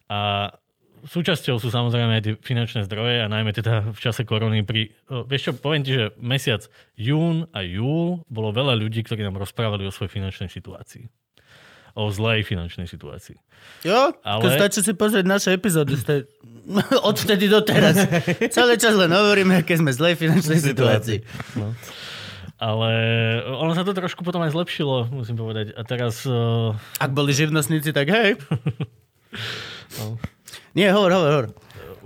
A 0.09 0.51
súčasťou 1.05 1.61
sú 1.61 1.69
samozrejme 1.69 2.19
aj 2.19 2.23
tie 2.25 2.35
finančné 2.41 2.89
zdroje 2.89 3.21
a 3.21 3.29
najmä 3.29 3.53
teda 3.53 3.93
v 3.93 3.99
čase 4.01 4.25
korony 4.25 4.65
pri... 4.65 4.97
Vieš 5.07 5.43
čo, 5.45 5.53
poviem 5.55 5.85
ti, 5.85 5.93
že 5.93 6.17
mesiac 6.17 6.65
jún 6.97 7.45
a 7.53 7.61
júl 7.61 8.25
bolo 8.33 8.57
veľa 8.57 8.81
ľudí, 8.81 9.05
ktorí 9.05 9.23
nám 9.23 9.37
rozprávali 9.37 9.85
o 9.85 9.93
svojej 9.93 10.17
finančnej 10.17 10.49
situácii. 10.49 11.26
O 11.97 12.13
zlej 12.13 12.45
finančnej 12.45 12.85
situácii. 12.85 13.41
Jo, 13.81 14.13
ale... 14.21 14.43
to 14.45 14.49
stačí 14.53 14.85
si 14.85 14.93
pozrieť 14.93 15.25
naše 15.25 15.57
epizódy. 15.57 15.97
Ste... 15.97 16.29
Odvtedy 17.09 17.49
do 17.49 17.65
teraz. 17.65 17.97
Celý 18.53 18.77
čas 18.77 18.93
len 18.93 19.09
hovoríme, 19.09 19.65
aké 19.65 19.81
sme 19.81 19.97
zlej 19.97 20.21
finančnej 20.21 20.61
situácii. 20.61 21.25
Ale 22.57 22.91
ono 23.49 23.73
sa 23.73 23.85
to 23.85 23.97
trošku 23.97 24.25
potom 24.25 24.45
aj 24.45 24.53
zlepšilo, 24.53 25.09
musím 25.09 25.41
povedať. 25.41 25.73
A 25.73 25.81
teraz... 25.89 26.25
Uh... 26.29 26.77
Ak 27.01 27.17
boli 27.17 27.33
živnostníci, 27.33 27.97
tak 27.97 28.13
hej. 28.13 28.37
no. 30.01 30.21
Nie, 30.77 30.93
hovor, 30.93 31.13
hovor, 31.17 31.33
hovor 31.33 31.47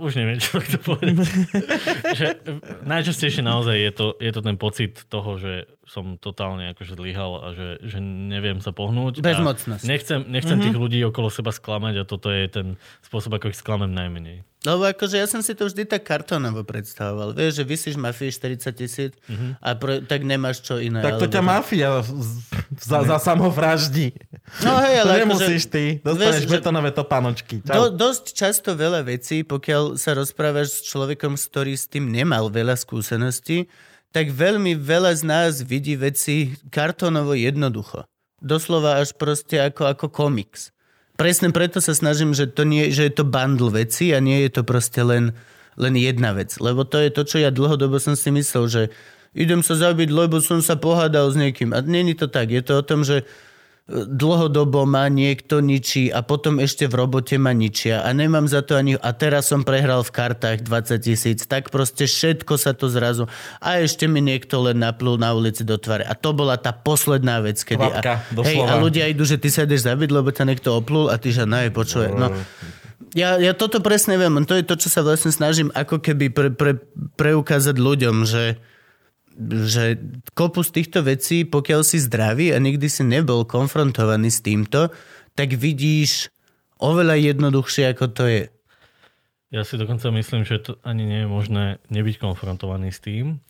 už 0.01 0.17
neviem, 0.17 0.41
čo 0.41 0.57
to 0.57 0.81
povedať. 0.81 1.29
že 2.19 2.41
najčastejšie 2.81 3.45
naozaj 3.45 3.77
je 3.77 3.91
to, 3.93 4.05
je 4.17 4.31
to 4.33 4.41
ten 4.41 4.57
pocit 4.57 5.05
toho, 5.05 5.37
že 5.37 5.69
som 5.91 6.15
totálne 6.15 6.71
akože 6.71 6.95
zlyhal 6.95 7.31
a 7.43 7.47
že, 7.51 7.69
že 7.83 7.99
neviem 7.99 8.63
sa 8.63 8.71
pohnúť. 8.71 9.19
Bezmocnosť. 9.19 9.83
Nechcem, 9.83 10.23
nechcem 10.23 10.55
mm-hmm. 10.55 10.71
tých 10.71 10.77
ľudí 10.79 10.99
okolo 11.03 11.27
seba 11.27 11.51
sklamať 11.51 11.99
a 11.99 12.03
toto 12.07 12.31
je 12.31 12.47
ten 12.47 12.67
spôsob, 13.03 13.35
ako 13.35 13.51
ich 13.51 13.59
sklamem 13.59 13.91
najmenej. 13.91 14.47
Lebo 14.63 14.87
akože 14.87 15.19
ja 15.19 15.27
som 15.27 15.43
si 15.43 15.51
to 15.51 15.67
vždy 15.67 15.89
tak 15.89 16.05
kartónovo 16.07 16.63
predstavoval. 16.63 17.35
Vieš, 17.35 17.59
že 17.59 17.63
vysíš 17.65 17.95
mafii 17.99 18.31
40 18.31 18.71
tisíc 18.71 19.11
mm-hmm. 19.27 19.51
a 19.57 19.69
pro, 19.75 19.99
tak 20.05 20.23
nemáš 20.23 20.63
čo 20.63 20.79
iné. 20.79 21.03
Tak 21.03 21.19
to 21.19 21.27
ťa 21.27 21.41
mafia 21.43 21.99
za, 22.79 23.03
za 23.03 23.17
samovraždí. 23.19 24.15
No 24.63 24.79
hej, 24.79 24.95
ale 25.01 25.09
to 25.11 25.15
akože 25.17 25.23
nemusíš 25.27 25.63
ty. 25.67 25.83
Dostaneš 25.99 26.45
vieš, 26.47 26.53
betonové 26.55 26.95
topánočky. 26.95 27.59
Do, 27.67 27.91
dosť 27.91 28.31
často 28.31 28.77
veľa 28.77 29.03
vecí, 29.03 29.43
pokiaľ 29.43 29.99
sa 29.99 30.15
rozprávaš 30.15 30.79
s 30.79 30.93
človekom, 30.93 31.35
ktorý 31.35 31.75
s 31.75 31.89
tým 31.89 32.07
nemal 32.13 32.47
veľa 32.47 32.77
skúseností, 32.79 33.67
tak 34.11 34.31
veľmi 34.31 34.75
veľa 34.75 35.11
z 35.15 35.23
nás 35.23 35.51
vidí 35.63 35.95
veci 35.95 36.55
kartónovo 36.67 37.35
jednoducho. 37.35 38.03
Doslova 38.41 38.99
až 38.99 39.15
proste 39.15 39.59
ako, 39.59 39.91
ako 39.91 40.05
komiks 40.11 40.71
presne 41.21 41.53
preto 41.53 41.77
sa 41.77 41.93
snažím, 41.93 42.33
že, 42.33 42.49
to 42.49 42.65
nie, 42.65 42.89
že 42.89 43.05
je 43.05 43.13
to 43.13 43.29
bundle 43.29 43.69
veci 43.69 44.09
a 44.09 44.17
nie 44.17 44.41
je 44.49 44.57
to 44.57 44.61
proste 44.65 44.97
len, 45.05 45.37
len 45.77 45.93
jedna 45.93 46.33
vec. 46.33 46.57
Lebo 46.57 46.81
to 46.81 46.97
je 46.97 47.13
to, 47.13 47.21
čo 47.21 47.37
ja 47.37 47.53
dlhodobo 47.53 48.01
som 48.01 48.17
si 48.17 48.33
myslel, 48.33 48.65
že 48.65 48.81
idem 49.37 49.61
sa 49.61 49.77
zabiť, 49.77 50.09
lebo 50.09 50.41
som 50.41 50.65
sa 50.65 50.73
pohádal 50.81 51.29
s 51.29 51.37
niekým. 51.37 51.77
A 51.77 51.85
není 51.85 52.17
to 52.17 52.25
tak. 52.25 52.49
Je 52.49 52.65
to 52.65 52.81
o 52.81 52.83
tom, 52.83 53.05
že 53.05 53.21
dlhodobo 53.91 54.87
ma 54.87 55.11
niekto 55.11 55.59
ničí 55.59 56.07
a 56.13 56.23
potom 56.23 56.61
ešte 56.61 56.87
v 56.87 56.95
robote 56.95 57.35
ma 57.35 57.51
ničia 57.51 58.05
a 58.05 58.09
nemám 58.15 58.47
za 58.47 58.63
to 58.63 58.77
ani... 58.79 58.95
A 58.95 59.11
teraz 59.11 59.51
som 59.51 59.67
prehral 59.67 60.05
v 60.05 60.11
kartách 60.13 60.63
20 60.63 61.01
tisíc, 61.01 61.39
tak 61.43 61.73
proste 61.73 62.07
všetko 62.07 62.53
sa 62.55 62.71
to 62.71 62.87
zrazu... 62.87 63.27
A 63.59 63.83
ešte 63.83 64.07
mi 64.07 64.23
niekto 64.23 64.63
len 64.63 64.79
naplul 64.79 65.19
na 65.19 65.35
ulici 65.35 65.67
do 65.67 65.75
tvare. 65.75 66.07
A 66.07 66.15
to 66.15 66.31
bola 66.31 66.55
tá 66.55 66.71
posledná 66.71 67.43
vec, 67.43 67.59
kedy... 67.59 67.81
Kvapka, 67.81 68.13
a, 68.21 68.41
hej, 68.47 68.57
a 68.63 68.73
ľudia 68.79 69.11
idú, 69.11 69.27
že 69.27 69.41
ty 69.41 69.51
sa 69.51 69.67
ideš 69.67 69.83
zabiť, 69.83 70.09
lebo 70.13 70.31
ťa 70.31 70.47
niekto 70.47 70.71
oplul 70.71 71.11
a 71.11 71.19
ty 71.19 71.33
že 71.35 71.43
no, 71.43 71.59
počuje. 71.73 72.13
No, 72.15 72.31
ja, 73.11 73.35
ja 73.35 73.51
toto 73.51 73.83
presne 73.83 74.15
viem. 74.15 74.39
To 74.47 74.55
je 74.55 74.63
to, 74.63 74.79
čo 74.79 74.87
sa 74.87 75.03
vlastne 75.03 75.35
snažím 75.35 75.67
ako 75.75 75.99
keby 75.99 76.31
pre, 76.31 76.49
pre, 76.53 76.79
preukázať 77.19 77.75
ľuďom, 77.75 78.23
že 78.23 78.55
že 79.49 79.97
kopu 80.37 80.61
z 80.61 80.71
týchto 80.81 80.99
vecí, 81.01 81.43
pokiaľ 81.47 81.81
si 81.81 81.97
zdravý 81.97 82.53
a 82.53 82.61
nikdy 82.61 82.85
si 82.85 83.01
nebol 83.01 83.47
konfrontovaný 83.47 84.29
s 84.29 84.45
týmto, 84.45 84.93
tak 85.33 85.55
vidíš 85.57 86.29
oveľa 86.81 87.17
jednoduchšie, 87.33 87.89
ako 87.93 88.05
to 88.11 88.23
je. 88.27 88.43
Ja 89.51 89.67
si 89.67 89.75
dokonca 89.75 90.07
myslím, 90.15 90.47
že 90.47 90.63
to 90.63 90.71
ani 90.81 91.03
nie 91.03 91.19
je 91.23 91.29
možné 91.29 91.65
nebyť 91.91 92.23
konfrontovaný 92.23 92.95
s 92.95 93.03
tým, 93.03 93.43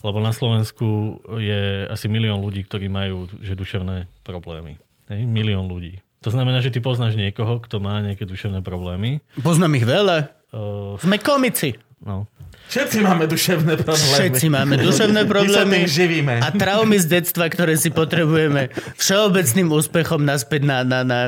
lebo 0.00 0.18
na 0.18 0.32
Slovensku 0.32 1.20
je 1.38 1.86
asi 1.86 2.08
milión 2.08 2.40
ľudí, 2.40 2.64
ktorí 2.64 2.88
majú 2.88 3.28
že 3.44 3.52
duševné 3.52 4.08
problémy. 4.24 4.80
Hej? 5.12 5.20
Milión 5.28 5.68
ľudí. 5.68 6.00
To 6.22 6.30
znamená, 6.30 6.62
že 6.62 6.70
ty 6.70 6.78
poznáš 6.78 7.18
niekoho, 7.18 7.58
kto 7.60 7.82
má 7.82 7.98
nejaké 7.98 8.24
duševné 8.24 8.62
problémy. 8.62 9.18
Poznám 9.42 9.76
ich 9.76 9.86
veľa. 9.86 10.30
Uh, 10.54 10.94
Sme 11.02 11.18
komici. 11.18 11.74
No. 12.02 12.30
Všetci 12.72 13.04
máme 13.04 13.28
duševné 13.28 13.74
problémy. 13.84 14.16
Všetci 14.16 14.46
máme 14.48 14.74
duševné 14.80 15.28
problémy. 15.28 15.84
My 15.84 15.92
sa 15.92 15.92
živíme. 15.92 16.34
A 16.40 16.48
traumy 16.56 16.96
z 16.96 17.20
detstva, 17.20 17.52
ktoré 17.52 17.76
si 17.76 17.92
potrebujeme 17.92 18.72
všeobecným 18.96 19.68
úspechom 19.68 20.24
naspäť 20.24 20.64
na, 20.64 20.80
na, 20.80 21.04
na 21.04 21.20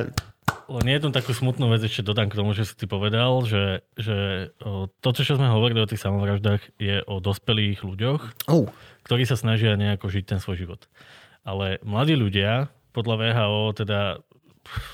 len 0.72 0.86
jednu 0.88 1.12
takú 1.12 1.36
smutnú 1.36 1.68
vec 1.68 1.84
ešte 1.84 2.00
dodám 2.00 2.32
k 2.32 2.40
tomu, 2.40 2.56
že 2.56 2.64
si 2.64 2.72
ty 2.72 2.88
povedal, 2.88 3.44
že, 3.44 3.84
že 3.92 4.48
to, 5.04 5.08
čo 5.12 5.36
sme 5.36 5.52
hovorili 5.52 5.84
o 5.84 5.88
tých 5.88 6.00
samovraždách, 6.00 6.80
je 6.80 7.04
o 7.04 7.20
dospelých 7.20 7.84
ľuďoch, 7.84 8.48
uh. 8.48 8.64
ktorí 9.04 9.28
sa 9.28 9.36
snažia 9.36 9.76
nejako 9.76 10.08
žiť 10.08 10.24
ten 10.24 10.40
svoj 10.40 10.64
život. 10.64 10.80
Ale 11.44 11.76
mladí 11.84 12.16
ľudia, 12.16 12.72
podľa 12.96 13.20
VHO, 13.20 13.84
teda 13.84 14.00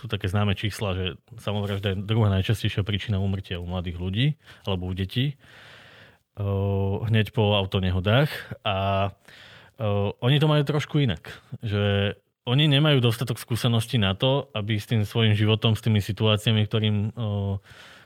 sú 0.02 0.10
také 0.10 0.26
známe 0.26 0.58
čísla, 0.58 0.98
že 0.98 1.06
samovražda 1.38 1.94
je 1.94 2.02
druhá 2.02 2.26
najčastejšia 2.34 2.82
príčina 2.82 3.22
umrtia 3.22 3.62
u 3.62 3.70
mladých 3.70 4.02
ľudí 4.02 4.26
alebo 4.66 4.90
u 4.90 4.94
detí 4.98 5.38
hneď 7.06 7.32
po 7.36 7.56
autonehodách 7.56 8.30
a 8.64 9.10
oni 10.20 10.36
to 10.36 10.46
majú 10.48 10.62
trošku 10.64 11.00
inak. 11.00 11.40
Že 11.64 12.16
oni 12.48 12.68
nemajú 12.68 13.00
dostatok 13.04 13.40
skúseností 13.40 14.00
na 14.00 14.16
to, 14.16 14.48
aby 14.56 14.76
s 14.76 14.88
tým 14.88 15.04
svojim 15.04 15.36
životom, 15.36 15.76
s 15.76 15.84
tými 15.84 16.00
situáciami, 16.04 16.64
ktorým, 16.66 17.12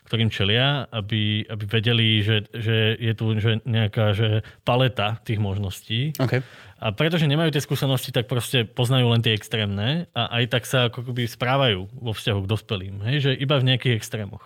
ktorým 0.04 0.28
čelia, 0.28 0.84
aby, 0.92 1.48
aby 1.48 1.64
vedeli, 1.64 2.20
že, 2.20 2.44
že 2.52 2.94
je 3.00 3.12
tu 3.16 3.34
že 3.40 3.64
nejaká 3.64 4.12
že 4.12 4.44
paleta 4.62 5.18
tých 5.24 5.40
možností. 5.40 6.12
Okay. 6.20 6.44
A 6.78 6.92
pretože 6.92 7.24
nemajú 7.24 7.56
tie 7.56 7.64
skúsenosti, 7.64 8.12
tak 8.12 8.28
proste 8.28 8.68
poznajú 8.68 9.08
len 9.08 9.24
tie 9.24 9.32
extrémne 9.32 10.06
a 10.12 10.22
aj 10.38 10.44
tak 10.52 10.62
sa 10.68 10.92
ako 10.92 11.10
keby 11.10 11.24
správajú 11.24 11.88
vo 11.88 12.12
vzťahu 12.12 12.40
k 12.44 12.50
dospelým. 12.50 12.94
Hej? 13.08 13.16
Že 13.24 13.30
iba 13.40 13.56
v 13.56 13.66
nejakých 13.72 13.96
extrémoch. 13.96 14.44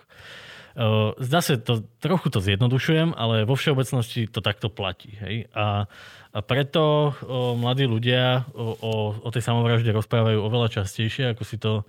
Sa, 0.79 1.59
to, 1.59 1.83
trochu 1.99 2.31
to 2.31 2.39
zjednodušujem, 2.39 3.11
ale 3.19 3.43
vo 3.43 3.59
všeobecnosti 3.59 4.31
to 4.31 4.39
takto 4.39 4.71
platí. 4.71 5.19
Hej? 5.19 5.51
A, 5.51 5.91
a 6.31 6.39
preto 6.39 7.11
o, 7.27 7.59
mladí 7.59 7.83
ľudia 7.83 8.47
o, 8.55 8.79
o, 8.79 8.93
o 9.19 9.29
tej 9.35 9.43
samovražde 9.43 9.91
rozprávajú 9.91 10.39
oveľa 10.39 10.79
častejšie, 10.79 11.35
ako 11.35 11.43
si 11.43 11.59
to, 11.59 11.83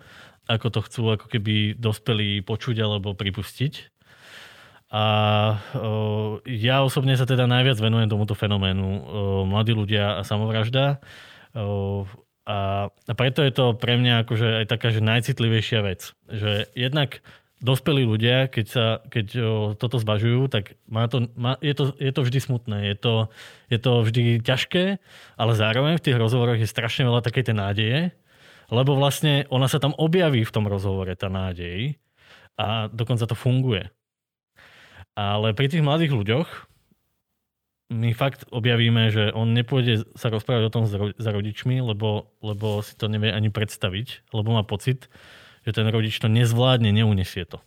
ako 0.49 0.73
to 0.73 0.79
chcú 0.89 1.01
ako 1.13 1.25
keby 1.29 1.77
dospelí 1.77 2.41
počuť 2.41 2.81
alebo 2.81 3.13
pripustiť. 3.13 3.93
A 4.89 5.05
o, 5.77 6.41
ja 6.49 6.81
osobne 6.81 7.13
sa 7.13 7.29
teda 7.29 7.45
najviac 7.45 7.77
venujem 7.77 8.09
tomuto 8.09 8.33
fenoménu 8.33 8.87
o, 8.89 8.99
mladí 9.45 9.77
ľudia 9.77 10.17
a 10.17 10.25
samovražda. 10.25 10.97
O, 11.53 12.09
a, 12.49 12.89
a 12.89 13.13
preto 13.13 13.45
je 13.45 13.53
to 13.53 13.77
pre 13.77 14.01
mňa 14.01 14.25
akože 14.25 14.65
aj 14.65 14.65
taká, 14.65 14.89
že 14.89 15.05
najcitlivejšia 15.05 15.79
vec. 15.85 16.17
Že 16.25 16.73
jednak 16.73 17.21
dospelí 17.59 18.07
ľudia, 18.07 18.47
keď, 18.47 18.65
sa, 18.65 18.85
keď 19.11 19.27
toto 19.75 19.99
zvažujú, 19.99 20.47
tak 20.47 20.79
má 20.87 21.07
to, 21.11 21.27
má, 21.35 21.59
je, 21.59 21.75
to, 21.75 21.91
je 21.99 22.11
to 22.15 22.21
vždy 22.23 22.39
smutné, 22.39 22.77
je 22.91 22.95
to, 22.95 23.13
je 23.67 23.79
to 23.79 23.91
vždy 24.03 24.23
ťažké, 24.39 24.99
ale 25.35 25.51
zároveň 25.59 25.99
v 25.99 26.05
tých 26.07 26.17
rozhovoroch 26.19 26.59
je 26.59 26.67
strašne 26.67 27.03
veľa 27.07 27.19
takej 27.19 27.51
tej 27.51 27.55
nádeje, 27.59 27.99
lebo 28.71 28.95
vlastne 28.95 29.43
ona 29.51 29.67
sa 29.67 29.83
tam 29.83 29.91
objaví 29.99 30.47
v 30.47 30.53
tom 30.55 30.71
rozhovore, 30.71 31.11
tá 31.19 31.27
nádej, 31.27 31.99
a 32.55 32.87
dokonca 32.91 33.27
to 33.27 33.35
funguje. 33.35 33.91
Ale 35.19 35.51
pri 35.51 35.67
tých 35.67 35.83
mladých 35.83 36.15
ľuďoch 36.15 36.49
my 37.89 38.13
fakt 38.13 38.45
objavíme, 38.53 39.09
že 39.09 39.33
on 39.33 39.51
nepôjde 39.51 40.05
sa 40.13 40.29
rozprávať 40.29 40.63
o 40.69 40.73
tom 40.73 40.83
za 41.17 41.31
rodičmi, 41.33 41.81
lebo, 41.81 42.29
lebo 42.39 42.85
si 42.85 42.93
to 42.93 43.09
nevie 43.09 43.33
ani 43.33 43.49
predstaviť, 43.49 44.29
lebo 44.29 44.53
má 44.53 44.61
pocit, 44.61 45.09
že 45.65 45.71
ten 45.75 45.87
rodič 45.87 46.15
to 46.19 46.31
nezvládne, 46.31 46.91
neunesie 46.91 47.43
to. 47.43 47.59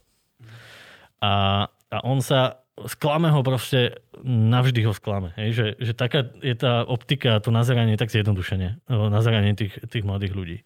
A, 1.22 1.66
a 1.70 1.96
on 2.02 2.18
sa 2.24 2.62
sklame 2.88 3.28
ho 3.28 3.44
proste, 3.44 4.00
navždy 4.24 4.82
ho 4.88 4.92
sklame. 4.96 5.36
Hej? 5.36 5.48
Že, 5.52 5.66
že 5.78 5.92
taká 5.92 6.20
je 6.40 6.56
tá 6.56 6.82
optika, 6.88 7.38
to 7.38 7.52
nazeranie 7.52 8.00
tak 8.00 8.08
zjednodušenie, 8.10 8.88
nazeranie 8.88 9.52
tých, 9.52 9.76
tých 9.92 10.04
mladých 10.04 10.32
ľudí. 10.32 10.58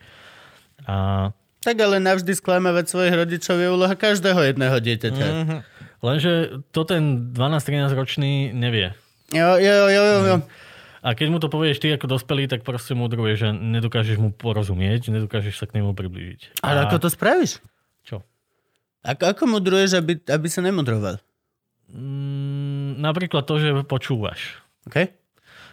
A... 0.86 1.30
Tak 1.66 1.76
ale 1.82 1.98
navždy 1.98 2.30
sklamávať 2.38 2.86
svojich 2.86 3.14
rodičov 3.16 3.58
je 3.58 3.68
úloha 3.68 3.94
každého 3.98 4.38
jedného 4.38 4.76
dieťaťa. 4.78 5.26
Mm-hmm. 5.26 5.60
Lenže 6.04 6.62
to 6.70 6.86
ten 6.86 7.34
12-13 7.34 7.90
ročný 7.98 8.54
nevie. 8.54 8.94
Jo, 9.34 9.58
jo, 9.58 9.90
jo, 9.90 10.02
jo, 10.06 10.18
jo. 10.22 10.36
Mm. 10.38 10.46
A 11.06 11.14
keď 11.14 11.26
mu 11.30 11.38
to 11.38 11.46
povieš 11.46 11.78
ty 11.78 11.94
ako 11.94 12.18
dospelý, 12.18 12.50
tak 12.50 12.66
proste 12.66 12.98
mudruje, 12.98 13.38
že 13.38 13.54
nedokážeš 13.54 14.18
mu 14.18 14.34
porozumieť, 14.34 15.14
nedokážeš 15.14 15.54
sa 15.54 15.70
k 15.70 15.78
nemu 15.78 15.94
priblížiť. 15.94 16.66
Ale 16.66 16.82
a... 16.82 16.90
ako 16.90 17.06
to 17.06 17.08
spravíš? 17.14 17.62
Čo? 18.02 18.26
Ako, 19.06 19.22
ako 19.30 19.42
mudruješ, 19.46 20.02
aby, 20.02 20.18
aby 20.18 20.48
sa 20.50 20.66
nemudroval? 20.66 21.22
Mm, 21.94 22.98
napríklad 22.98 23.46
to, 23.46 23.62
že 23.62 23.70
počúvaš. 23.86 24.58
Okay. 24.90 25.14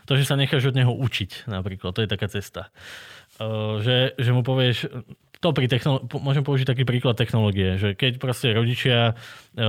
To, 0.05 0.13
že 0.13 0.29
sa 0.29 0.37
necháš 0.37 0.69
od 0.69 0.77
neho 0.77 0.93
učiť, 0.93 1.49
napríklad. 1.49 1.97
To 1.97 2.05
je 2.05 2.13
taká 2.13 2.29
cesta. 2.29 2.69
Uh, 3.41 3.81
že, 3.81 4.13
že 4.21 4.29
mu 4.37 4.45
povieš, 4.45 4.85
to 5.43 5.51
pri 5.51 5.67
technolo- 5.67 6.07
môžem 6.23 6.47
použiť 6.47 6.63
taký 6.63 6.87
príklad 6.87 7.19
technológie, 7.19 7.75
že 7.75 7.91
keď 7.99 8.15
proste 8.15 8.55
rodičia 8.55 9.11
e, 9.11 9.63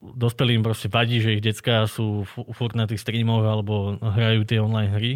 dospelým 0.00 0.64
proste 0.64 0.88
vadí, 0.88 1.20
že 1.20 1.36
ich 1.36 1.44
decka 1.44 1.84
sú 1.84 2.24
furt 2.32 2.72
na 2.72 2.88
tých 2.88 3.04
streamoch 3.04 3.44
alebo 3.44 4.00
hrajú 4.00 4.48
tie 4.48 4.64
online 4.64 4.88
hry, 4.96 5.12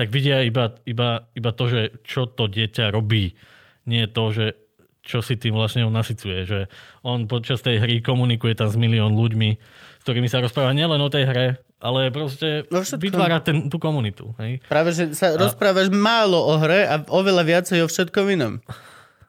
tak 0.00 0.08
vidia 0.08 0.40
iba, 0.40 0.72
iba, 0.88 1.28
iba 1.36 1.50
to, 1.52 1.68
že 1.68 1.80
čo 2.08 2.24
to 2.24 2.48
dieťa 2.48 2.88
robí. 2.88 3.36
Nie 3.84 4.08
to, 4.08 4.32
že 4.32 4.56
čo 5.04 5.20
si 5.20 5.36
tým 5.36 5.52
vlastne 5.52 5.84
on 5.84 5.92
nasycuje. 5.92 6.48
Že 6.48 6.60
on 7.04 7.28
počas 7.28 7.60
tej 7.60 7.84
hry 7.84 8.00
komunikuje 8.00 8.56
tam 8.56 8.72
s 8.72 8.80
milión 8.80 9.12
ľuďmi, 9.12 9.50
s 10.00 10.02
ktorými 10.02 10.32
sa 10.32 10.40
rozpráva 10.40 10.72
nielen 10.72 10.96
o 10.98 11.12
tej 11.12 11.28
hre, 11.28 11.46
ale 11.84 12.08
proste 12.08 12.64
všetkom. 12.64 13.04
vytvára 13.04 13.44
ten, 13.44 13.68
tú 13.68 13.76
komunitu. 13.76 14.32
Hej? 14.40 14.64
Práve, 14.64 14.96
že 14.96 15.12
sa 15.12 15.36
rozprávaš 15.36 15.92
málo 15.92 16.40
o 16.40 16.56
hre 16.56 16.88
a 16.88 17.04
oveľa 17.12 17.44
viacej 17.44 17.84
o 17.84 17.86
všetkom 17.86 18.24
inom. 18.32 18.64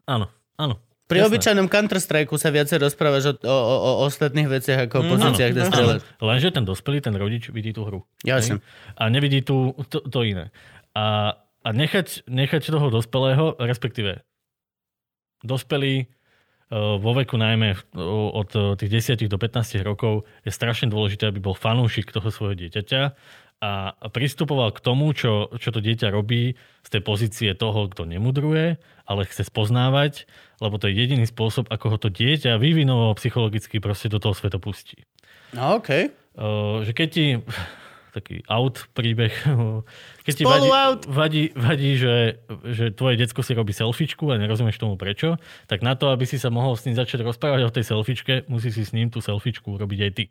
Áno, 0.06 0.30
áno. 0.58 0.78
Pri 1.06 1.22
Jasné. 1.22 1.30
obyčajnom 1.30 1.68
Counter-Strike 1.70 2.34
sa 2.42 2.50
viacej 2.50 2.82
rozprávaš 2.82 3.30
o, 3.30 3.34
o, 3.46 3.76
o, 3.78 3.92
ostatných 4.10 4.50
veciach 4.50 4.90
ako 4.90 4.96
o 4.98 5.04
pozíciách, 5.14 5.52
kde 5.54 5.62
Áno, 5.62 5.70
strieľaš. 5.70 6.02
Lenže 6.18 6.50
ten 6.50 6.66
dospelý, 6.66 6.98
ten 6.98 7.14
rodič 7.14 7.54
vidí 7.54 7.78
tú 7.78 7.86
hru. 7.86 8.10
Jasne. 8.26 8.58
A 8.98 9.06
nevidí 9.14 9.46
tú, 9.46 9.78
to, 9.86 10.02
to 10.02 10.20
iné. 10.26 10.50
A, 10.98 11.38
a 11.62 11.70
nechať, 11.70 12.26
nechať 12.26 12.74
toho 12.74 12.90
dospelého, 12.90 13.54
respektíve 13.62 14.26
dospelý 15.46 16.10
uh, 16.74 16.98
vo 16.98 17.14
veku 17.14 17.38
najmä 17.38 17.78
od 18.34 18.50
tých 18.82 19.14
10 19.14 19.30
do 19.30 19.38
15 19.38 19.86
rokov 19.86 20.26
je 20.42 20.50
strašne 20.50 20.90
dôležité, 20.90 21.30
aby 21.30 21.38
bol 21.38 21.54
fanúšik 21.54 22.10
toho 22.10 22.34
svojho 22.34 22.58
dieťaťa 22.58 23.14
a 23.66 24.08
pristupoval 24.14 24.70
k 24.76 24.84
tomu, 24.84 25.10
čo, 25.18 25.50
čo 25.58 25.74
to 25.74 25.82
dieťa 25.82 26.14
robí 26.14 26.54
z 26.86 26.90
tej 26.94 27.02
pozície 27.02 27.50
toho, 27.58 27.90
kto 27.90 28.06
nemudruje, 28.06 28.78
ale 29.10 29.22
chce 29.26 29.48
spoznávať, 29.50 30.30
lebo 30.62 30.78
to 30.78 30.86
je 30.86 30.94
jediný 30.94 31.26
spôsob, 31.26 31.66
ako 31.74 31.86
ho 31.94 31.98
to 31.98 32.10
dieťa 32.14 32.62
vyvinovo 32.62 33.18
psychologicky 33.18 33.82
proste 33.82 34.12
do 34.12 34.22
toho 34.22 34.38
sveta 34.38 34.62
pustí. 34.62 35.02
No, 35.58 35.82
OK. 35.82 36.14
Uh, 36.36 36.84
že 36.86 36.92
keď 36.94 37.08
ti 37.10 37.26
taký 38.16 38.48
out 38.48 38.88
príbeh, 38.96 39.36
keď 40.26 40.34
ti 40.34 40.44
vadí, 40.48 40.70
out. 40.72 41.04
vadí, 41.06 41.44
vadí 41.52 42.00
že, 42.00 42.40
že 42.64 42.96
tvoje 42.96 43.20
decko 43.20 43.44
si 43.44 43.52
robí 43.52 43.76
selfiečku 43.76 44.32
a 44.32 44.40
nerozumieš 44.40 44.80
tomu 44.80 44.96
prečo, 44.96 45.36
tak 45.68 45.84
na 45.84 46.00
to, 46.00 46.16
aby 46.16 46.24
si 46.24 46.40
sa 46.40 46.48
mohol 46.48 46.80
s 46.80 46.88
ním 46.88 46.96
začať 46.96 47.28
rozprávať 47.28 47.62
o 47.68 47.76
tej 47.76 47.84
selfiečke, 47.84 48.34
musíš 48.48 48.80
si 48.80 48.84
s 48.88 48.96
ním 48.96 49.12
tú 49.12 49.20
selfiečku 49.20 49.76
urobiť 49.76 50.00
aj 50.08 50.12
ty. 50.16 50.26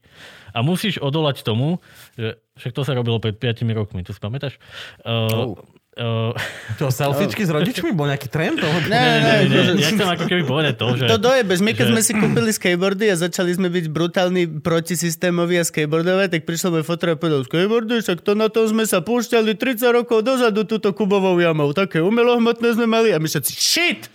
A 0.57 0.65
musíš 0.65 0.97
odolať 0.99 1.45
tomu, 1.45 1.85
že 2.17 2.41
však 2.57 2.73
to 2.73 2.83
sa 2.83 2.97
robilo 2.97 3.21
pred 3.21 3.37
5 3.37 3.67
rokmi, 3.77 4.01
to 4.07 4.17
si 4.17 4.23
pamätáš? 4.23 4.57
Uh, 5.05 5.35
Oh. 5.35 5.59
Uh, 5.97 6.35
Čo, 6.75 6.89
selfiečky 6.89 7.43
s 7.43 7.51
rodičmi? 7.57 7.91
Bol 7.91 8.09
nejaký 8.09 8.27
trend? 8.27 8.57
toho? 8.57 8.77
Ne, 8.85 8.95
ne, 8.95 9.09
ne, 9.19 9.35
nie, 9.45 9.61
to- 9.65 9.77
ja 9.77 9.89
chcem 9.89 10.09
ako 10.09 10.25
keby 10.25 10.43
povedať 10.43 10.75
to, 10.75 10.87
že... 10.95 11.05
To 11.07 11.19
dojebeš. 11.19 11.59
My 11.61 11.73
keď 11.73 11.87
že- 11.87 11.93
sme 11.93 12.03
si 12.03 12.13
kúpili 12.13 12.51
skateboardy 12.51 13.05
a 13.09 13.17
začali 13.17 13.51
sme 13.51 13.69
byť 13.69 13.85
brutálni 13.89 14.43
protisystémoví 14.61 15.57
a 15.57 15.65
skateboardové, 15.65 16.29
tak 16.29 16.45
prišiel 16.45 16.71
môj 16.71 16.85
fotor 16.85 17.11
a 17.11 17.17
povedal, 17.17 17.43
skateboardy, 17.43 18.01
však 18.01 18.21
to 18.21 18.33
na 18.33 18.47
tom 18.47 18.67
sme 18.67 18.85
sa 18.85 19.01
púšťali 19.01 19.55
30 19.55 19.81
rokov 19.93 20.21
dozadu 20.21 20.63
túto 20.63 20.91
kubovou 20.91 21.35
jamou. 21.37 21.71
Také 21.71 21.99
umelohmotné 21.99 22.73
sme 22.73 22.85
mali 22.85 23.11
a 23.11 23.19
my 23.19 23.27
všetci, 23.27 23.53
shit! 23.53 24.07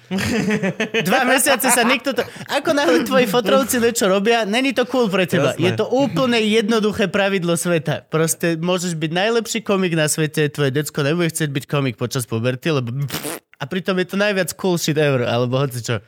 Dva 1.06 1.22
mesiace 1.30 1.70
sa 1.70 1.86
nikto 1.86 2.18
to... 2.18 2.26
Ako 2.50 2.74
náhle 2.74 3.06
tvoji 3.06 3.30
fotrovci 3.30 3.78
niečo 3.78 4.10
robia, 4.10 4.42
není 4.46 4.74
to 4.74 4.90
cool 4.90 5.06
pre 5.06 5.30
teba. 5.30 5.54
Jasné. 5.54 5.62
Je 5.62 5.72
to 5.78 5.86
úplne 5.86 6.42
jednoduché 6.42 7.08
pravidlo 7.14 7.54
sveta. 7.54 8.10
Proste 8.10 8.58
môžeš 8.58 8.98
byť 8.98 9.12
najlepší 9.14 9.60
komik 9.62 9.94
na 9.94 10.10
svete, 10.10 10.50
tvoje 10.50 10.74
decko 10.74 11.06
nebude 11.06 11.30
chcieť 11.30 11.50
byť 11.54 11.66
komik 11.70 11.96
počas 11.96 12.26
puberty, 12.26 12.74
lebo... 12.74 12.90
A 13.60 13.68
pritom 13.68 14.00
je 14.00 14.08
to 14.08 14.18
najviac 14.18 14.50
cool 14.56 14.80
shit 14.80 14.96
ever, 14.96 15.28
alebo 15.28 15.60
hoci 15.60 15.84
čo. 15.84 16.00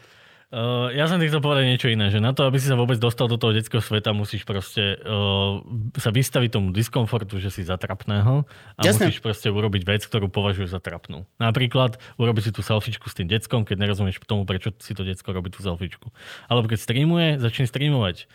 Uh, 0.52 0.92
ja 0.92 1.08
som 1.08 1.16
ti 1.16 1.32
chcel 1.32 1.40
povedať 1.40 1.64
niečo 1.64 1.88
iné, 1.88 2.12
že 2.12 2.20
na 2.20 2.36
to, 2.36 2.44
aby 2.44 2.60
si 2.60 2.68
sa 2.68 2.76
vôbec 2.76 3.00
dostal 3.00 3.32
do 3.32 3.40
toho 3.40 3.56
detského 3.56 3.80
sveta, 3.80 4.12
musíš 4.12 4.44
proste 4.44 5.00
uh, 5.00 5.64
sa 5.96 6.12
vystaviť 6.12 6.60
tomu 6.60 6.76
diskomfortu, 6.76 7.40
že 7.40 7.48
si 7.48 7.64
zatrapného 7.64 8.44
a 8.76 8.82
Jasné. 8.84 9.08
musíš 9.08 9.24
proste 9.24 9.48
urobiť 9.48 9.88
vec, 9.88 10.04
ktorú 10.04 10.28
považuješ 10.28 10.76
za 10.76 10.84
trapnú. 10.84 11.24
Napríklad 11.40 12.04
urobiť 12.20 12.44
si 12.44 12.52
tú 12.52 12.68
selfiečku 12.68 13.08
s 13.08 13.16
tým 13.16 13.32
deckom, 13.32 13.64
keď 13.64 13.80
nerozumieš 13.80 14.20
tomu, 14.28 14.44
prečo 14.44 14.76
si 14.84 14.92
to 14.92 15.08
decko 15.08 15.32
robí 15.32 15.56
tú 15.56 15.64
selfiečku. 15.64 16.12
Alebo 16.52 16.68
keď 16.68 16.84
streamuje, 16.84 17.40
začne 17.40 17.72
streamovať. 17.72 18.28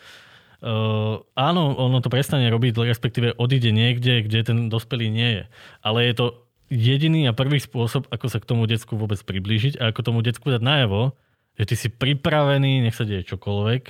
Uh, 0.64 1.20
áno, 1.36 1.76
ono 1.76 2.00
to 2.00 2.08
prestane 2.08 2.48
robiť, 2.48 2.80
respektíve 2.80 3.36
odíde 3.36 3.76
niekde, 3.76 4.24
kde 4.24 4.40
ten 4.40 4.58
dospelý 4.72 5.12
nie 5.12 5.30
je. 5.36 5.44
Ale 5.84 6.08
je 6.08 6.14
to 6.16 6.26
jediný 6.72 7.28
a 7.28 7.36
prvý 7.36 7.60
spôsob, 7.60 8.08
ako 8.08 8.26
sa 8.32 8.40
k 8.40 8.48
tomu 8.48 8.64
decku 8.64 8.96
vôbec 8.96 9.20
priblížiť 9.20 9.76
a 9.76 9.92
ako 9.92 10.00
tomu 10.00 10.24
decku 10.24 10.48
dať 10.48 10.64
najavo, 10.64 11.12
že 11.56 11.64
ty 11.64 11.74
si 11.74 11.88
pripravený, 11.88 12.84
nech 12.84 12.94
sa 12.94 13.02
deje 13.02 13.24
čokoľvek, 13.24 13.82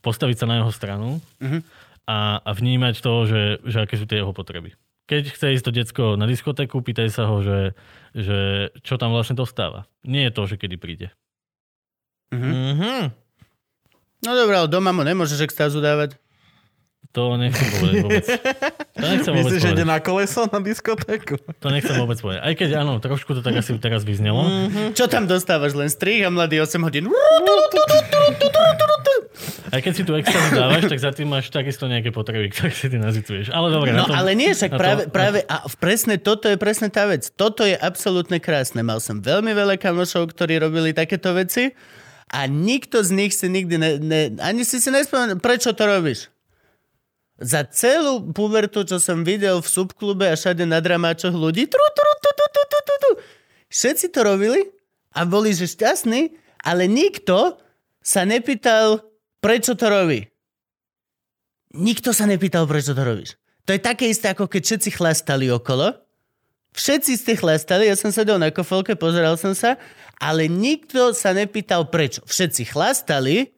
postaviť 0.00 0.36
sa 0.36 0.46
na 0.46 0.60
jeho 0.60 0.72
stranu 0.72 1.20
Mhm. 1.40 1.60
a, 2.04 2.40
a 2.40 2.50
vnímať 2.52 2.94
to, 3.00 3.12
že, 3.24 3.42
že 3.64 3.78
aké 3.84 3.94
sú 3.96 4.04
tie 4.04 4.20
jeho 4.20 4.32
potreby. 4.32 4.76
Keď 5.08 5.22
chce 5.34 5.46
ísť 5.58 5.64
to 5.66 5.72
decko 5.74 6.04
na 6.14 6.28
diskotéku, 6.28 6.78
pýtaj 6.80 7.10
sa 7.10 7.26
ho, 7.26 7.42
že, 7.42 7.74
že 8.14 8.70
čo 8.86 8.94
tam 8.94 9.10
vlastne 9.10 9.34
dostáva. 9.34 9.90
Nie 10.06 10.30
je 10.30 10.34
to, 10.38 10.42
že 10.46 10.54
kedy 10.54 10.76
príde. 10.78 11.08
Mhm. 12.30 13.10
No 14.20 14.30
dobré, 14.36 14.54
ale 14.54 14.68
doma 14.68 14.92
mu 14.92 15.00
nemôžeš 15.00 15.48
extázu 15.48 15.80
dávať. 15.80 16.19
To 17.10 17.34
nechcem 17.34 17.66
povedať 17.72 17.96
vôbec. 18.00 18.26
To 18.94 19.04
nechcem 19.04 19.32
vôbec 19.32 19.50
Myslíš, 19.50 19.60
že 19.60 19.70
ide 19.72 19.82
na 19.82 19.98
koleso 19.98 20.46
na 20.46 20.58
diskotéku? 20.58 21.42
To 21.58 21.66
nechcem 21.68 21.98
vôbec 21.98 22.14
povedať. 22.16 22.38
Aj 22.40 22.54
keď 22.54 22.70
áno, 22.76 22.98
trošku 22.98 23.34
to 23.34 23.42
tak 23.42 23.56
asi 23.56 23.74
teraz 23.76 24.02
vyznelo. 24.02 24.46
Čo 24.94 25.06
tam 25.06 25.26
dostávaš? 25.26 25.74
Len 25.74 25.88
strih 25.88 26.22
a 26.22 26.30
mladý 26.30 26.62
8 26.62 26.78
hodín. 26.80 27.10
Aj 29.70 29.78
keď 29.78 29.92
si 29.92 30.02
tu 30.02 30.12
extra 30.12 30.38
dávaš, 30.52 30.86
tak 30.86 30.98
za 30.98 31.10
tým 31.10 31.26
máš 31.26 31.46
takisto 31.48 31.86
nejaké 31.86 32.10
potreby, 32.10 32.46
ktoré 32.48 32.70
si 32.70 32.86
ty 32.86 32.94
nazituješ. 32.96 33.50
Ale 33.50 33.70
dobre, 33.70 33.90
No 33.90 34.02
na 34.02 34.06
tom, 34.06 34.14
ale 34.14 34.34
nie, 34.34 34.50
však 34.50 34.70
na 34.70 34.74
to- 34.74 34.80
práve, 34.80 35.02
práve 35.08 35.38
a 35.46 35.56
presne 35.72 36.14
toto 36.14 36.46
je 36.46 36.54
presne 36.54 36.90
tá 36.90 37.06
vec. 37.06 37.26
Toto 37.28 37.62
je 37.62 37.74
absolútne 37.74 38.38
krásne. 38.38 38.82
Mal 38.82 38.98
som 38.98 39.18
veľmi 39.18 39.50
veľa 39.50 39.78
kamošov, 39.78 40.26
ktorí 40.28 40.58
robili 40.58 40.90
takéto 40.90 41.30
veci 41.32 41.70
a 42.28 42.46
nikto 42.46 43.02
z 43.02 43.10
nich 43.12 43.32
si 43.32 43.46
nikdy 43.46 43.74
ne, 43.74 43.90
ne, 43.96 44.20
ani 44.38 44.62
si 44.62 44.78
si 44.78 44.90
nespomenul, 44.90 45.38
prečo 45.38 45.70
to 45.70 45.82
robíš? 45.82 46.30
Za 47.40 47.64
celú 47.72 48.20
pubertu, 48.36 48.84
čo 48.84 49.00
som 49.00 49.24
videl 49.24 49.64
v 49.64 49.68
subklube 49.68 50.28
a 50.28 50.36
všade 50.36 50.68
na 50.68 50.76
dramáčoch 50.84 51.32
ľudí, 51.32 51.64
tru, 51.64 51.86
tru, 51.96 52.12
tu, 52.20 52.30
tu, 52.36 52.46
tu, 52.52 52.62
tu, 52.68 52.78
tu, 52.84 52.94
tu. 53.00 53.10
všetci 53.72 54.12
to 54.12 54.20
robili 54.20 54.68
a 55.16 55.24
boli 55.24 55.56
že 55.56 55.64
šťastní, 55.64 56.36
ale 56.60 56.84
nikto 56.84 57.56
sa 58.04 58.28
nepýtal, 58.28 59.00
prečo 59.40 59.72
to 59.72 59.88
robí. 59.88 60.28
Nikto 61.72 62.12
sa 62.12 62.28
nepýtal, 62.28 62.68
prečo 62.68 62.92
to 62.92 63.00
robíš. 63.00 63.40
To 63.64 63.72
je 63.72 63.80
také 63.80 64.10
isté, 64.10 64.34
ako 64.34 64.50
keď 64.50 64.62
všetci 64.66 64.90
chlastali 64.92 65.46
okolo. 65.48 65.94
Všetci 66.74 67.12
ste 67.18 67.32
chlastali, 67.34 67.90
ja 67.90 67.96
som 67.98 68.14
sedel 68.14 68.38
na 68.38 68.54
kofolke, 68.54 68.94
pozeral 68.94 69.34
som 69.34 69.54
sa, 69.54 69.78
ale 70.22 70.46
nikto 70.46 71.16
sa 71.16 71.34
nepýtal 71.34 71.90
prečo. 71.90 72.22
Všetci 72.26 72.68
chlastali, 72.70 73.50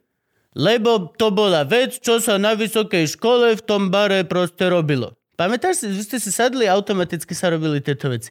lebo 0.52 1.12
to 1.16 1.32
bola 1.32 1.64
vec, 1.64 1.96
čo 2.00 2.20
sa 2.20 2.36
na 2.36 2.52
vysokej 2.52 3.08
škole 3.16 3.56
v 3.56 3.62
tom 3.64 3.88
bare 3.88 4.24
proste 4.28 4.68
robilo. 4.68 5.16
Pamätáš 5.36 5.82
si, 5.82 5.86
vy 5.88 6.02
ste 6.04 6.18
si 6.20 6.28
sadli, 6.28 6.68
automaticky 6.68 7.32
sa 7.32 7.48
robili 7.48 7.80
tieto 7.80 8.12
veci. 8.12 8.28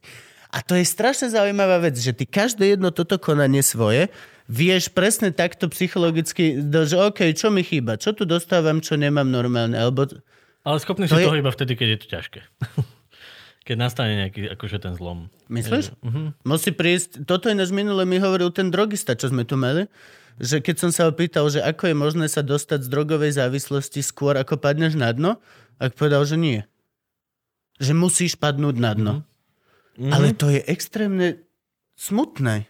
A 0.52 0.60
to 0.61 0.76
je 0.76 0.84
strašne 0.84 1.31
zaujímavá 1.31 1.80
vec, 1.80 1.95
že 1.95 2.11
ty 2.11 2.27
každé 2.27 2.76
jedno 2.77 2.91
toto 2.91 3.15
konanie 3.18 3.64
svoje 3.64 4.11
vieš 4.52 4.91
presne 4.91 5.31
takto 5.31 5.72
psychologicky, 5.72 6.60
že 6.60 6.99
OK, 6.99 7.31
čo 7.31 7.48
mi 7.48 7.64
chýba, 7.64 7.95
čo 7.95 8.11
tu 8.11 8.27
dostávam, 8.27 8.84
čo 8.84 8.99
nemám 8.99 9.31
normálne, 9.31 9.80
alebo... 9.80 10.11
Ale 10.68 10.77
schopný 10.84 11.07
To 11.07 11.15
si 11.15 11.23
je- 11.23 11.27
toho 11.31 11.39
iba 11.39 11.49
vtedy, 11.49 11.73
keď 11.80 11.88
je 11.88 11.99
to 12.03 12.07
ťažké. 12.11 12.39
keď 13.68 13.76
nastane 13.80 14.14
nejaký 14.27 14.52
akože 14.52 14.77
ten 14.84 14.93
zlom. 14.99 15.31
Myslíš? 15.48 15.95
Mhm. 16.03 16.43
Musí 16.43 16.76
prísť, 16.76 17.23
toto 17.23 17.48
je 17.48 17.56
náš 17.56 17.72
minule 17.72 18.03
mi 18.03 18.19
hovoril 18.19 18.52
ten 18.52 18.68
drogista, 18.68 19.15
čo 19.15 19.31
sme 19.31 19.48
tu 19.48 19.56
mali, 19.56 19.88
že 20.39 20.63
keď 20.63 20.75
som 20.87 20.91
sa 20.93 21.09
ho 21.09 21.11
pýtal, 21.11 21.49
že 21.51 21.59
ako 21.59 21.91
je 21.91 21.95
možné 21.97 22.25
sa 22.31 22.45
dostať 22.45 22.85
z 22.85 22.91
drogovej 22.91 23.35
závislosti 23.35 23.99
skôr, 24.05 24.37
ako 24.37 24.55
padneš 24.61 24.95
na 24.95 25.11
dno, 25.11 25.31
ak 25.81 25.97
povedal, 25.97 26.23
že 26.23 26.37
nie. 26.37 26.61
Že 27.81 27.97
musíš 27.97 28.37
padnúť 28.37 28.75
na 28.77 28.91
dno. 28.93 29.13
Mhm. 29.97 30.11
Ale 30.13 30.27
to 30.37 30.47
je 30.47 30.61
extrémne 30.69 31.41
smutné. 31.97 32.69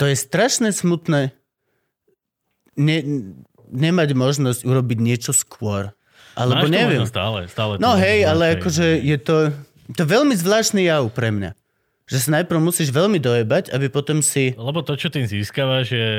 To 0.00 0.10
je 0.10 0.16
strašne 0.18 0.74
smutné 0.74 1.30
ne, 2.74 2.98
nemať 3.70 4.08
možnosť 4.14 4.60
urobiť 4.66 4.98
niečo 4.98 5.30
skôr. 5.30 5.94
Alebo 6.34 6.66
Máš 6.66 6.74
neviem. 6.74 7.06
stále, 7.06 7.46
stále 7.46 7.78
No 7.78 7.94
hej, 7.94 8.26
ale 8.26 8.42
hej. 8.50 8.54
akože 8.58 8.86
je 8.98 9.18
to, 9.22 9.36
to 9.94 10.02
veľmi 10.02 10.34
zvláštny 10.34 10.90
jav 10.90 11.06
pre 11.14 11.30
mňa. 11.30 11.54
Že 12.04 12.18
sa 12.20 12.30
najprv 12.40 12.60
musíš 12.60 12.92
veľmi 12.92 13.16
dojebať, 13.16 13.72
aby 13.72 13.88
potom 13.88 14.20
si... 14.20 14.52
Lebo 14.54 14.84
to, 14.84 14.92
čo 15.00 15.08
tým 15.08 15.24
získavaš, 15.24 15.86
je, 15.88 16.10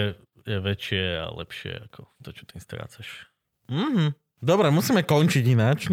je 0.46 0.58
väčšie 0.58 1.04
a 1.22 1.30
lepšie 1.30 1.72
ako 1.92 2.10
to, 2.26 2.30
čo 2.34 2.44
tým 2.50 2.62
strácaš. 2.62 3.30
Mhm. 3.70 4.18
Dobre, 4.46 4.70
musíme 4.70 5.02
končiť 5.02 5.46
ináč. 5.48 5.90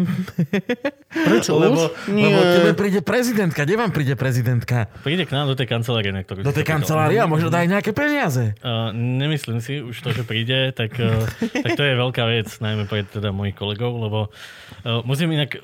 Prečo 1.27 1.57
lebo? 1.57 1.89
Nie. 2.11 2.29
lebo 2.29 2.41
tebe 2.43 2.71
príde 2.77 2.99
prezidentka. 3.01 3.65
Kde 3.65 3.81
vám 3.81 3.89
príde 3.89 4.13
prezidentka? 4.13 4.91
Príde 5.01 5.25
k 5.25 5.33
nám 5.33 5.49
do 5.49 5.57
tej 5.57 5.65
kancelárie, 5.65 6.13
na 6.13 6.21
ktorú 6.21 6.45
Do 6.45 6.53
si 6.53 6.61
tej 6.61 6.67
kancelárie 6.67 7.17
a 7.17 7.25
možno 7.25 7.49
dá 7.49 7.65
aj 7.65 7.69
nejaké 7.79 7.91
peniaze. 7.97 8.53
Uh, 8.61 8.93
nemyslím 8.93 9.57
si 9.57 9.81
už 9.81 9.97
to, 9.97 10.13
že 10.13 10.21
príde, 10.27 10.69
tak, 10.75 10.93
uh, 11.01 11.23
tak 11.39 11.71
to 11.73 11.81
je 11.81 11.93
veľká 11.97 12.23
vec, 12.29 12.51
najmä 12.61 12.85
pre 12.85 13.07
teda 13.07 13.33
mojich 13.33 13.57
kolegov, 13.57 13.95
lebo 13.97 14.19
uh, 14.29 15.01
musím 15.01 15.33
inak 15.33 15.57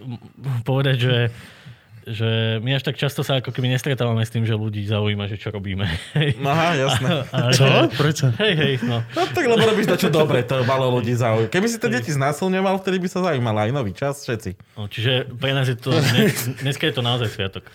povedať, 0.65 0.97
že 0.97 1.15
že 2.09 2.29
my 2.59 2.73
až 2.73 2.83
tak 2.83 2.97
často 2.97 3.21
sa 3.21 3.37
ako 3.37 3.53
keby 3.53 3.69
nestretávame 3.69 4.25
s 4.25 4.33
tým, 4.33 4.41
že 4.43 4.57
ľudí 4.57 4.81
zaujíma, 4.83 5.29
že 5.29 5.37
čo 5.37 5.53
robíme. 5.53 5.85
Aha, 6.41 6.73
jasné. 6.73 7.09
A, 7.29 7.53
Čo? 7.53 7.65
že- 7.65 7.93
Prečo? 7.93 8.25
Hej, 8.35 8.53
hej, 8.57 8.73
no. 8.83 9.05
No 9.13 9.21
tak 9.29 9.45
lebo 9.45 9.61
robíš 9.61 9.85
to, 9.85 9.97
čo 9.97 10.09
dobre, 10.09 10.41
to 10.41 10.65
malo 10.65 10.89
ľudí 10.89 11.13
zaujíma. 11.13 11.53
Keby 11.53 11.67
si 11.69 11.77
to 11.77 11.87
deti 11.87 12.09
znásilňoval, 12.09 12.81
vtedy 12.81 12.97
by 12.97 13.07
sa 13.07 13.21
zaujímala 13.21 13.69
aj 13.69 13.71
nový 13.71 13.93
čas, 13.93 14.25
všetci. 14.25 14.75
no. 14.75 14.89
Čiže 14.89 15.29
pre 15.37 15.53
nás 15.53 15.69
je 15.69 15.77
to, 15.77 15.93
dnes, 15.93 16.33
dneska 16.59 16.89
je 16.89 16.93
to 16.97 17.01
naozaj 17.05 17.29
sviatok. 17.29 17.69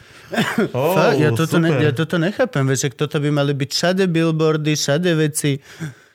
Oh, 0.75 0.97
Fakt, 0.99 1.21
ja, 1.23 1.31
toto 1.31 1.63
ne, 1.63 1.71
super. 1.71 1.83
ja 1.85 1.93
toto 1.95 2.17
nechápem, 2.19 2.65
ak 2.67 2.95
toto 2.99 3.17
by 3.23 3.31
mali 3.31 3.53
byť 3.55 3.71
všade 3.71 4.05
billboardy, 4.11 4.75
všade 4.75 5.11
veci. 5.15 5.63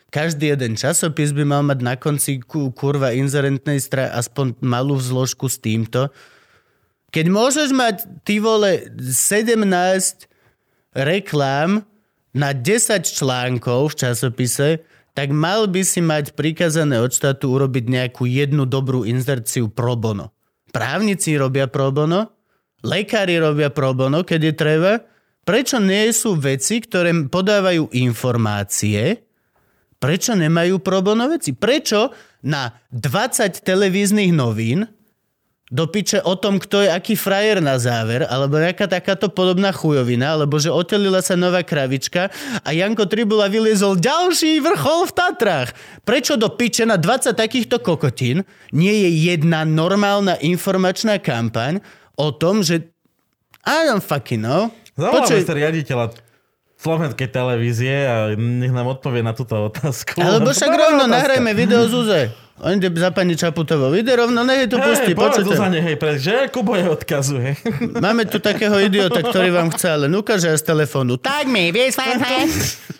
Každý 0.09 0.57
jeden 0.57 0.73
časopis 0.73 1.29
by 1.31 1.45
mal 1.45 1.61
mať 1.61 1.79
na 1.85 1.93
konci 1.93 2.41
ku, 2.41 2.73
kurva 2.73 3.13
inzerentnej 3.13 3.77
strany 3.77 4.09
aspoň 4.09 4.57
malú 4.59 4.97
vzložku 4.97 5.45
s 5.45 5.61
týmto. 5.61 6.09
Keď 7.09 7.25
môžeš 7.29 7.69
mať, 7.73 8.05
ty 8.21 8.37
vole, 8.37 8.85
17 9.01 9.57
reklám 10.93 11.85
na 12.33 12.53
10 12.53 13.01
článkov 13.01 13.93
v 13.93 13.97
časopise, 13.97 14.69
tak 15.17 15.33
mal 15.33 15.65
by 15.65 15.81
si 15.81 15.99
mať 15.99 16.37
prikazané 16.37 17.01
od 17.01 17.09
štátu 17.09 17.49
urobiť 17.49 17.85
nejakú 17.89 18.29
jednu 18.29 18.69
dobrú 18.69 19.03
inzerciu 19.03 19.67
pro 19.67 19.97
bono. 19.97 20.31
Právnici 20.69 21.33
robia 21.33 21.65
pro 21.65 21.89
bono, 21.89 22.29
lekári 22.85 23.41
robia 23.41 23.73
pro 23.73 23.91
bono, 23.97 24.21
keď 24.21 24.39
je 24.39 24.53
treba. 24.53 24.93
Prečo 25.41 25.81
nie 25.81 26.13
sú 26.13 26.37
veci, 26.37 26.77
ktoré 26.77 27.09
podávajú 27.25 27.89
informácie, 27.97 29.25
prečo 29.97 30.37
nemajú 30.37 30.77
pro 30.77 31.01
bono 31.01 31.25
veci? 31.25 31.57
Prečo 31.57 32.13
na 32.45 32.69
20 32.93 33.65
televíznych 33.65 34.29
novín 34.29 34.85
do 35.69 35.85
piče 35.85 36.25
o 36.25 36.33
tom, 36.33 36.57
kto 36.57 36.81
je 36.81 36.89
aký 36.89 37.13
frajer 37.13 37.61
na 37.61 37.77
záver, 37.77 38.25
alebo 38.25 38.57
nejaká 38.57 38.89
takáto 38.89 39.29
podobná 39.29 39.69
chujovina, 39.69 40.33
alebo 40.33 40.57
že 40.57 40.73
otelila 40.73 41.21
sa 41.21 41.37
nová 41.37 41.61
kravička 41.61 42.33
a 42.65 42.69
Janko 42.73 43.05
Tribula 43.05 43.45
vyliezol 43.45 44.01
ďalší 44.01 44.65
vrchol 44.65 45.05
v 45.05 45.13
Tatrách. 45.13 45.69
Prečo 46.01 46.41
do 46.41 46.49
piče 46.49 46.89
na 46.89 46.97
20 46.97 47.37
takýchto 47.37 47.77
kokotín 47.85 48.41
nie 48.73 49.05
je 49.05 49.09
jedna 49.29 49.61
normálna 49.61 50.41
informačná 50.41 51.21
kampaň 51.21 51.85
o 52.17 52.33
tom, 52.33 52.65
že 52.65 52.89
I 53.61 53.85
don't 53.85 54.01
fucking 54.01 54.41
know. 54.41 54.73
Zavoláme 54.97 55.21
Počuj, 55.21 55.45
sa 55.45 55.53
riaditeľa 55.53 56.05
slovenskej 56.79 57.27
televízie 57.27 58.07
a 58.07 58.15
nech 58.33 58.71
nám 58.71 58.87
odpovie 58.87 59.19
na 59.19 59.35
túto 59.35 59.53
otázku. 59.67 60.17
alebo 60.17 60.47
Lebo 60.47 60.55
však 60.55 60.71
rovno 60.71 61.03
nahrajme 61.11 61.51
video 61.51 61.85
Zuze. 61.91 62.31
On 62.59 62.75
ide 62.75 62.91
za 62.91 63.15
pani 63.15 63.39
Čaputovou. 63.39 63.95
Ide 63.95 64.11
rovno, 64.19 64.43
nech 64.43 64.67
je 64.67 64.69
to 64.75 64.77
pustí. 64.83 65.11
Hej, 65.11 65.15
povedz 65.15 65.35
počujte. 65.39 65.55
Zuzane, 65.55 65.79
hej, 65.79 65.95
pre, 65.95 66.19
že 66.19 66.51
Kubo 66.51 66.75
je 66.75 66.91
odkazuje. 66.91 67.55
Máme 68.05 68.27
tu 68.27 68.43
takého 68.43 68.75
idiota, 68.83 69.23
ktorý 69.23 69.55
vám 69.55 69.71
chce 69.71 69.95
len 69.95 70.11
ukáže 70.11 70.51
z 70.51 70.63
telefónu. 70.67 71.15
Tak 71.15 71.47
mi, 71.47 71.71
vieš, 71.71 71.95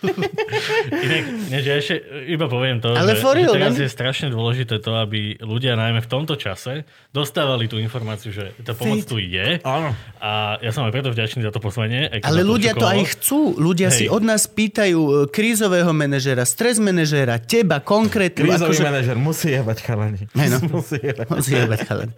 Inak, 0.00 1.60
že 1.60 1.72
ešte 1.76 1.94
iba 2.24 2.48
poviem 2.48 2.80
to, 2.80 2.96
Ale 2.96 3.12
že, 3.12 3.20
real, 3.20 3.52
že 3.52 3.56
teraz 3.60 3.74
ne? 3.76 3.84
je 3.84 3.90
strašne 3.92 4.28
dôležité 4.32 4.80
to, 4.80 4.96
aby 4.96 5.36
ľudia 5.44 5.76
najmä 5.76 6.00
v 6.00 6.08
tomto 6.08 6.40
čase 6.40 6.88
dostávali 7.12 7.68
tú 7.68 7.76
informáciu, 7.76 8.32
že 8.32 8.56
tá 8.64 8.72
pomoc 8.72 9.04
tu 9.04 9.20
je. 9.20 9.60
Áno. 9.60 9.92
A 10.16 10.56
ja 10.64 10.72
som 10.72 10.88
aj 10.88 10.92
preto 10.96 11.12
vďačný 11.12 11.44
za 11.44 11.52
to 11.52 11.60
poslanie. 11.60 12.08
Ale 12.24 12.40
ľudia 12.40 12.72
to 12.72 12.88
aj 12.88 13.00
chcú. 13.18 13.60
Ľudia 13.60 13.92
Hej. 13.92 13.96
si 13.96 14.04
od 14.08 14.24
nás 14.24 14.48
pýtajú 14.48 15.00
e, 15.00 15.12
krízového 15.28 15.92
manažera, 15.92 16.48
stres 16.48 16.80
manažera, 16.80 17.36
teba 17.36 17.84
konkrétne. 17.84 18.48
Krízový 18.48 18.80
akože- 18.80 18.86
manažer 18.88 19.16
musí 19.20 19.49
jebať 19.50 19.78
chalani. 19.80 20.24
Hej, 20.30 20.48
no. 20.50 20.58
Musí 20.72 20.96
jebať. 20.96 21.26
Musí 21.28 21.52
jebať, 21.52 21.80
chalán. 21.82 22.10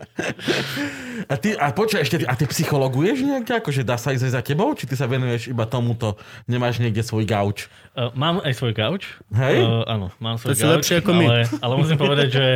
A 1.24 1.34
ty, 1.36 1.54
a 1.54 1.70
počuj, 1.70 2.00
ešte, 2.00 2.20
ty- 2.20 2.28
a 2.28 2.34
ty 2.34 2.44
psychologuješ 2.44 3.22
nejak, 3.22 3.62
akože 3.62 3.82
dá 3.82 3.94
sa 3.94 4.10
ísť 4.10 4.28
za 4.28 4.42
tebou, 4.42 4.68
či 4.72 4.84
ty 4.84 4.94
sa 4.94 5.06
venuješ 5.06 5.48
iba 5.48 5.64
tomuto, 5.64 6.18
nemáš 6.44 6.78
niekde 6.78 7.00
svoj 7.00 7.24
gauč? 7.24 7.70
Uh, 7.92 8.10
mám 8.12 8.40
aj 8.40 8.52
svoj 8.52 8.72
gauč. 8.72 9.06
Hej? 9.30 9.62
Uh, 9.62 9.86
áno, 9.86 10.06
mám 10.18 10.36
svoj 10.36 10.52
si 10.52 10.62
gauč. 10.62 10.72
lepšie 10.78 10.96
ako 10.98 11.10
my. 11.12 11.26
Ale, 11.26 11.38
ale 11.58 11.72
musím 11.76 11.96
povedať, 11.96 12.28
že, 12.28 12.46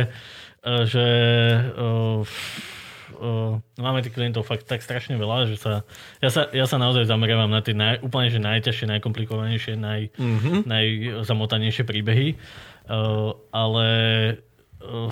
uh, 0.61 0.83
že 0.83 1.05
uh, 1.73 2.21
uh, 3.17 3.53
máme 3.77 3.99
tých 4.01 4.13
klientov 4.13 4.43
fakt 4.43 4.67
tak 4.67 4.83
strašne 4.83 5.15
veľa, 5.15 5.47
že 5.47 5.55
sa, 5.55 5.87
ja 6.19 6.29
sa, 6.29 6.51
ja 6.51 6.65
sa 6.65 6.75
naozaj 6.75 7.07
zameriavam 7.07 7.47
na 7.47 7.63
tie 7.63 7.71
naj, 7.71 8.03
úplne 8.03 8.27
že 8.27 8.43
najťažšie, 8.43 8.85
najkomplikovanejšie, 8.89 9.73
naj, 9.75 10.01
Mhm. 10.17 10.27
mm-hmm. 10.27 10.59
najzamotanejšie 10.67 11.83
príbehy. 11.83 12.35
Uh, 12.87 13.35
ale 13.51 13.87
uh, 14.79 15.11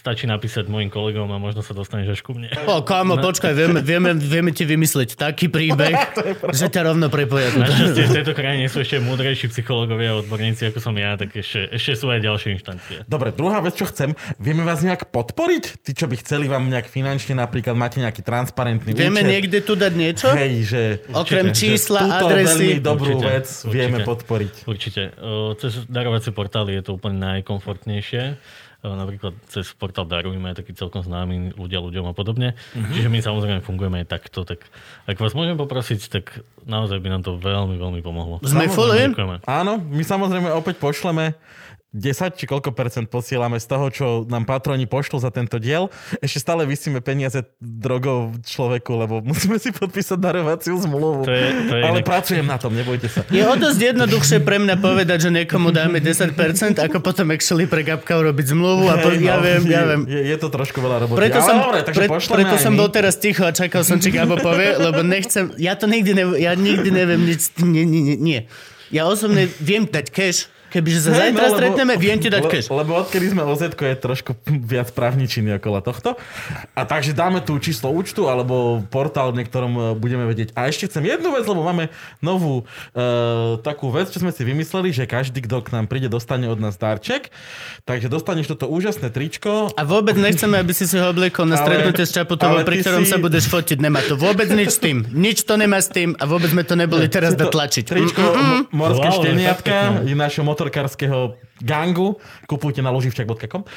stačí 0.00 0.24
napísať 0.24 0.66
mojim 0.66 0.88
kolegom 0.88 1.26
a 1.28 1.38
možno 1.38 1.60
sa 1.60 1.72
dostaneš 1.72 2.16
až 2.16 2.20
ku 2.22 2.32
mne. 2.32 2.48
O, 2.64 2.80
kámo, 2.80 3.18
počkaj, 3.18 3.52
vieme, 3.52 3.80
vieme, 3.80 4.10
vieme 4.14 4.50
ti 4.50 4.64
vymysleť 4.64 5.16
taký 5.16 5.48
príbeh, 5.48 5.94
že 6.58 6.66
ťa 6.68 6.90
rovno 6.90 7.10
prepoja. 7.10 7.52
Našťastie 7.54 8.04
v 8.06 8.14
tejto 8.22 8.32
krajine 8.32 8.66
sú 8.68 8.80
ešte 8.80 9.00
múdrejší 9.00 9.50
psychológovia 9.50 10.14
a 10.14 10.20
odborníci 10.20 10.70
ako 10.70 10.78
som 10.80 10.94
ja, 10.94 11.14
tak 11.14 11.34
ešte, 11.34 11.68
ešte 11.74 11.92
sú 11.94 12.06
aj 12.08 12.20
ďalšie 12.22 12.48
inštancie. 12.54 12.96
Dobre, 13.04 13.34
druhá 13.34 13.60
vec, 13.60 13.74
čo 13.76 13.86
chcem, 13.86 14.14
vieme 14.38 14.62
vás 14.62 14.80
nejak 14.80 15.10
podporiť? 15.10 15.84
Tí, 15.84 15.92
čo 15.92 16.06
by 16.06 16.16
chceli 16.20 16.46
vám 16.46 16.66
nejak 16.68 16.88
finančne, 16.88 17.36
napríklad 17.36 17.74
máte 17.76 18.00
nejaký 18.00 18.22
transparentný 18.22 18.94
Vieme 18.94 19.20
účet? 19.20 19.30
niekde 19.30 19.58
tu 19.60 19.74
dať 19.74 19.92
niečo? 19.92 20.28
Hej, 20.32 20.54
že 20.64 20.82
Okrem 21.12 21.50
Určite, 21.52 21.60
čísla, 21.76 22.00
túto 22.06 22.26
adresy. 22.26 22.48
veľmi 22.48 22.74
dobrú 22.80 23.14
Určite, 23.18 23.26
vec 23.28 23.46
určite. 23.46 23.74
vieme 23.74 23.98
podporiť. 24.02 24.52
Určite. 24.64 25.02
O, 25.18 25.52
Cez 25.54 25.72
darovacie 25.86 26.30
portály 26.32 26.78
je 26.78 26.82
to 26.82 26.96
úplne 26.96 27.20
najkomfortnejšie. 27.20 28.22
O, 28.84 28.92
Napríklad 28.92 29.32
cez 29.48 29.72
portál 29.72 30.04
Darujme, 30.04 30.52
je 30.52 30.60
taký 30.60 30.76
celkom 30.76 31.00
známy 31.00 31.56
ľudia 31.56 31.80
ľuďom 31.80 32.04
a 32.04 32.12
podobne. 32.12 32.52
Mhm. 32.76 32.92
Čiže 32.92 33.08
my 33.08 33.18
samozrejme 33.24 33.60
fungujeme 33.64 34.04
aj 34.04 34.08
takto. 34.12 34.44
Tak 34.44 34.60
ak 35.08 35.16
vás 35.16 35.32
môžem 35.32 35.56
poprosiť, 35.56 36.00
tak 36.12 36.44
naozaj 36.68 37.00
by 37.00 37.08
nám 37.08 37.22
to 37.24 37.40
veľmi, 37.40 37.80
veľmi 37.80 38.00
pomohlo. 38.04 38.44
Sme 38.44 38.68
full 38.68 38.92
in? 38.92 39.16
Ďakujeme. 39.16 39.48
Áno, 39.48 39.80
my 39.80 40.02
samozrejme 40.04 40.52
opäť 40.52 40.76
pošleme 40.76 41.32
10 41.94 42.02
či 42.34 42.44
koľko 42.44 42.70
percent 42.70 43.06
posielame 43.06 43.56
z 43.56 43.66
toho, 43.66 43.86
čo 43.88 44.06
nám 44.24 44.42
patroni 44.42 44.84
pošlú 44.84 45.16
za 45.16 45.30
tento 45.30 45.56
diel. 45.56 45.94
Ešte 46.18 46.42
stále 46.42 46.62
vysíme 46.64 46.98
peniaze 46.98 47.46
drogov 47.56 48.34
človeku, 48.42 48.92
lebo 48.96 49.14
musíme 49.22 49.56
si 49.56 49.70
podpísať 49.70 50.18
darovaciu 50.18 50.74
zmluvu. 50.76 51.22
To 51.22 51.30
je- 51.30 51.52
to 51.64 51.74
je 51.76 51.82
Ale 51.82 51.98
inak- 51.98 52.08
pracujem 52.08 52.42
na 52.42 52.56
tom, 52.56 52.72
nebojte 52.72 53.06
sa. 53.06 53.22
Je 53.28 53.40
o 53.40 53.54
dosť 53.54 53.94
jednoduchšie 53.94 54.38
pre 54.40 54.58
mňa 54.58 54.74
povedať, 54.76 55.18
že 55.20 55.30
niekomu 55.32 55.70
dáme 55.70 56.02
10%, 56.02 56.34
ako 56.76 56.98
potom 56.98 57.30
actually 57.30 57.64
pre 57.64 57.80
Gabka 57.80 58.18
urobiť 58.18 58.46
zmluvu 58.50 58.84
a 58.86 58.98
po, 58.98 59.08
Hej, 59.08 59.22
ja 59.22 59.34
no, 59.34 59.40
viem, 59.40 59.62
ja 59.64 59.80
je, 59.80 59.86
viem. 59.86 60.02
Je, 60.04 60.20
je 60.26 60.36
to 60.36 60.48
trošku 60.48 60.78
veľa 60.78 60.98
roboty. 61.00 61.18
Preto 61.20 61.38
Ale 61.38 61.46
som, 61.46 61.56
dobre, 61.60 61.78
takže 61.80 61.98
pre, 62.00 62.08
preto 62.10 62.54
som 62.58 62.72
my. 62.72 62.78
bol 62.80 62.90
teraz 62.90 63.14
ticho 63.16 63.44
a 63.44 63.52
čakal 63.52 63.80
som, 63.80 63.96
či 63.96 64.10
Gabo 64.10 64.34
povie, 64.36 64.74
lebo 64.76 65.00
nechcem, 65.00 65.54
ja 65.56 65.72
to 65.72 65.86
nikdy, 65.86 66.10
ne, 66.12 66.24
ja 66.36 66.52
nikdy 66.52 66.90
neviem 66.90 67.22
nič, 67.22 67.54
nie, 67.56 67.86
nie, 67.86 68.02
nie, 68.02 68.16
nie. 68.16 68.40
Ja 68.90 69.06
osobne 69.06 69.46
viem 69.58 69.84
dať 69.84 70.06
cash, 70.08 70.50
kebyže 70.74 71.00
sa 71.06 71.10
zajtra 71.14 71.38
no, 71.38 71.46
lebo- 71.46 71.58
stretneme, 71.62 71.92
viem 71.94 72.18
ti 72.18 72.26
dať 72.26 72.42
cash. 72.50 72.66
Lebo 72.66 72.98
odkedy 72.98 73.30
sme 73.30 73.46
oz 73.46 73.62
je 73.62 73.94
trošku 73.94 74.34
viac 74.66 74.90
právničiny 74.90 75.54
okolo 75.62 75.78
tohto. 75.78 76.18
A 76.74 76.82
takže 76.82 77.14
dáme 77.14 77.38
tu 77.38 77.54
číslo 77.62 77.94
účtu 77.94 78.26
alebo 78.26 78.82
portál, 78.90 79.30
v 79.30 79.46
ktorom 79.46 79.72
e, 79.72 79.82
budeme 79.94 80.26
vedieť. 80.26 80.50
A 80.58 80.66
ešte 80.66 80.90
chcem 80.90 81.06
jednu 81.06 81.30
vec, 81.30 81.46
lebo 81.46 81.62
máme 81.62 81.92
novú 82.18 82.64
uh, 82.64 83.56
takú 83.60 83.92
vec, 83.92 84.10
čo 84.10 84.18
sme 84.18 84.32
si 84.34 84.42
vymysleli, 84.42 84.90
že 84.90 85.04
každý, 85.06 85.44
kto 85.44 85.62
k 85.62 85.68
nám 85.76 85.86
príde, 85.86 86.08
dostane 86.10 86.48
od 86.48 86.58
nás 86.58 86.74
darček. 86.74 87.30
Takže 87.84 88.08
dostaneš 88.08 88.56
toto 88.56 88.66
úžasné 88.66 89.12
tričko. 89.12 89.70
A 89.76 89.82
vôbec 89.84 90.16
nechceme, 90.16 90.58
aby 90.58 90.72
si 90.72 90.88
si 90.88 90.96
ho 90.96 91.12
obliekol 91.12 91.46
na 91.46 91.60
Ale- 91.60 91.64
stretnutie 91.68 92.04
s 92.08 92.12
Čaputovou, 92.16 92.58
ale 92.60 92.66
pri 92.66 92.80
ktorom 92.80 93.04
si- 93.04 93.12
sa 93.12 93.18
budeš 93.20 93.46
fotiť. 93.52 93.78
Nemá 93.78 94.00
to 94.02 94.16
vôbec 94.16 94.48
nič 94.50 94.74
s 94.74 94.80
tým. 94.80 95.04
Nič 95.12 95.44
to 95.44 95.54
nemá 95.60 95.78
s 95.78 95.92
tým 95.92 96.16
a 96.16 96.24
vôbec 96.24 96.50
sme 96.50 96.64
to 96.64 96.74
neboli 96.74 97.06
teraz 97.14 97.36
Je 97.36 97.38
to 97.38 97.46
dať 97.46 97.52
tlačiť. 97.52 97.84
Tričko 97.84 98.22
m- 98.34 98.64
morské 98.72 99.08
Wow, 99.12 99.20
šteniatka 99.20 99.76
je 100.08 100.14
našho 100.16 100.42
motorkárskeho 100.64 101.36
gangu. 101.60 102.16
Kupujte 102.48 102.80
na 102.80 102.88
loživčak.com. 102.88 103.68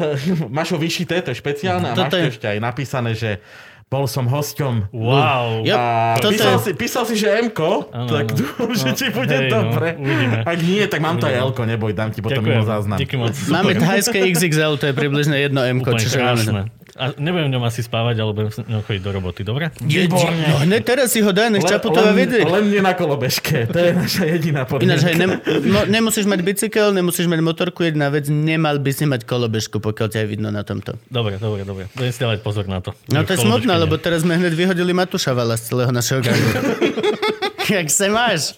máš 0.48 0.70
ho 0.70 0.78
vyšité, 0.78 1.18
to 1.20 1.34
je 1.34 1.36
špeciálne 1.36 1.90
a 1.90 1.94
máš 1.98 2.06
to 2.08 2.16
je- 2.16 2.30
ešte 2.30 2.46
aj 2.46 2.58
napísané, 2.62 3.10
že 3.12 3.42
bol 3.86 4.06
som 4.06 4.26
hosťom. 4.26 4.90
Wow. 4.90 5.62
Jo, 5.62 5.74
A 5.74 6.18
toto 6.18 6.34
písal, 6.34 6.52
je- 6.52 6.62
si, 6.64 6.70
písal 6.74 7.02
si, 7.06 7.14
že 7.14 7.30
M-ko, 7.40 7.86
Áno, 7.88 8.06
tak 8.08 8.34
dúfam, 8.34 8.70
že 8.72 8.82
No, 8.84 8.94
ti 8.94 9.06
bude 9.10 9.30
hej, 9.32 9.46
no, 9.46 9.70
dobre. 9.70 9.88
uvidíme. 9.94 10.36
Ak 10.42 10.58
nie, 10.58 10.82
tak 10.86 10.98
mám 10.98 11.18
to 11.18 11.26
aj 11.26 11.34
L-ko, 11.40 11.62
neboj, 11.62 11.94
dám 11.94 12.10
ti 12.10 12.18
potom 12.18 12.42
mimo 12.42 12.62
záznam. 12.62 12.98
Máme 13.46 13.74
thajské 13.74 14.26
XXL, 14.28 14.74
to 14.76 14.86
je 14.86 14.94
približne 14.94 15.38
jedno 15.38 15.62
M, 15.62 15.82
Úplne 15.82 15.98
čiže 15.98 16.18
krásne. 16.18 16.62
A 16.96 17.12
nebudem 17.20 17.52
v 17.52 17.60
ňom 17.60 17.64
asi 17.68 17.84
spávať, 17.84 18.24
ale 18.24 18.30
budem 18.32 18.48
s 18.48 18.58
ňom 18.64 18.80
chodiť 18.80 19.02
do 19.04 19.10
roboty, 19.12 19.40
dobre? 19.44 19.68
Je, 19.84 20.08
Výborne. 20.08 20.48
no 20.48 20.64
hneď 20.64 20.82
teraz 20.82 21.12
si 21.12 21.20
ho 21.20 21.28
daj, 21.28 21.52
nech 21.52 21.64
Čaputová 21.68 22.16
vedie. 22.16 22.40
len 22.40 22.72
nie 22.72 22.80
na 22.80 22.96
kolobežke, 22.96 23.68
to 23.68 23.76
je 23.76 23.90
naša 23.92 24.24
jediná 24.24 24.64
Ináč, 24.64 25.04
hej, 25.04 25.14
podmienka. 25.14 25.20
nem, 25.20 25.30
no, 25.68 25.80
nemusíš 25.84 26.24
mať 26.24 26.40
bicykel, 26.40 26.96
nemusíš 26.96 27.28
mať 27.28 27.40
motorku, 27.44 27.84
jedna 27.84 28.08
vec, 28.08 28.32
nemal 28.32 28.80
by 28.80 28.90
si 28.96 29.04
mať 29.04 29.28
kolobežku, 29.28 29.76
pokiaľ 29.76 30.08
ťa 30.08 30.18
je 30.24 30.28
vidno 30.28 30.48
na 30.48 30.64
tomto. 30.64 30.96
Dobre, 31.12 31.36
dobre, 31.36 31.68
dobre. 31.68 31.84
Budem 31.92 32.12
si 32.12 32.20
dávať 32.24 32.40
pozor 32.40 32.64
na 32.64 32.80
to. 32.80 32.96
No 33.12 33.20
to 33.28 33.36
je 33.36 33.44
smutné, 33.44 33.76
lebo 33.76 34.00
teraz 34.00 34.24
sme 34.24 34.40
hneď 34.40 34.56
vyhodili 34.56 34.96
Matúša 34.96 35.36
Vala 35.36 35.60
z 35.60 35.68
celého 35.68 35.92
našeho 35.92 36.24
gangu. 36.24 36.48
Jak 37.66 37.88
sa 37.90 38.06
máš? 38.06 38.54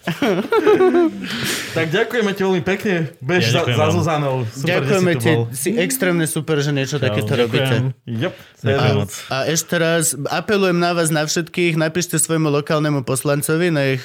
Tak 1.72 1.88
ďakujeme 1.88 2.30
ti 2.36 2.40
veľmi 2.44 2.62
pekne. 2.64 3.08
Bež 3.24 3.52
Ja 3.52 3.64
za, 3.64 3.72
za. 3.72 3.86
Zuzanou. 3.94 4.44
Super, 4.50 4.84
Ďakujeme 4.84 5.12
ti. 5.16 5.32
Si 5.54 5.70
extrémne 5.78 6.26
super, 6.28 6.60
že 6.60 6.74
niečo 6.74 7.00
takéto 7.00 7.32
Ďakujem. 7.32 7.40
robíte. 7.40 7.76
Yep. 8.04 8.34
A, 8.68 8.86
a 9.30 9.36
ešte 9.46 9.74
raz 9.78 10.18
apelujem 10.28 10.76
na 10.76 10.90
vás, 10.92 11.08
na 11.14 11.22
všetkých, 11.24 11.78
napíšte 11.78 12.18
svojmu 12.18 12.50
lokálnemu 12.60 13.06
poslancovi, 13.06 13.70
nech... 13.70 14.02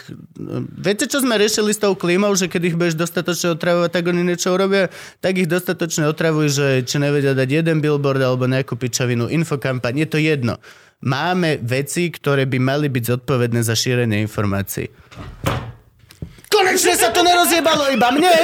Viete, 0.77 1.09
čo 1.09 1.19
sme 1.19 1.35
riešili 1.41 1.73
s 1.73 1.81
tou 1.81 1.97
klímou, 1.97 2.31
že 2.37 2.45
keď 2.45 2.61
ich 2.73 2.77
budeš 2.77 2.95
dostatočne 2.95 3.57
otravovať, 3.57 3.89
tak 3.89 4.03
oni 4.07 4.21
niečo 4.21 4.53
urobia, 4.53 4.93
tak 5.19 5.41
ich 5.41 5.49
dostatočne 5.49 6.05
otravuj, 6.05 6.53
že 6.53 6.67
či 6.85 7.01
nevedia 7.01 7.33
dať 7.33 7.49
jeden 7.63 7.81
billboard 7.81 8.21
alebo 8.21 8.45
nejakú 8.45 8.77
pičavinu, 8.77 9.27
infokampaň, 9.27 10.05
je 10.05 10.07
to 10.07 10.17
jedno. 10.21 10.61
Máme 11.03 11.59
veci, 11.59 12.07
ktoré 12.07 12.47
by 12.47 12.63
mali 12.63 12.87
byť 12.87 13.03
zodpovedné 13.03 13.59
za 13.59 13.75
šírenie 13.75 14.23
informácií. 14.23 14.87
Konečne 16.47 16.95
sa 16.95 17.11
to 17.11 17.19
nerozjebalo 17.19 17.91
iba 17.91 18.07
mne! 18.15 18.35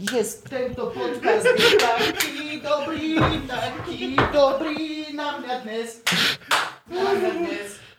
Yes, 0.00 0.40
tento 0.40 0.88
podcast 0.96 1.44
je 1.44 1.76
taký 1.76 2.64
dobrý, 2.64 3.20
taký 3.44 4.16
dobrý 4.32 5.12
na 5.12 5.36
mňa 5.36 5.54
dnes. 5.60 6.00
Na 6.88 7.12
mňa 7.12 7.30
dnes. 7.44 7.89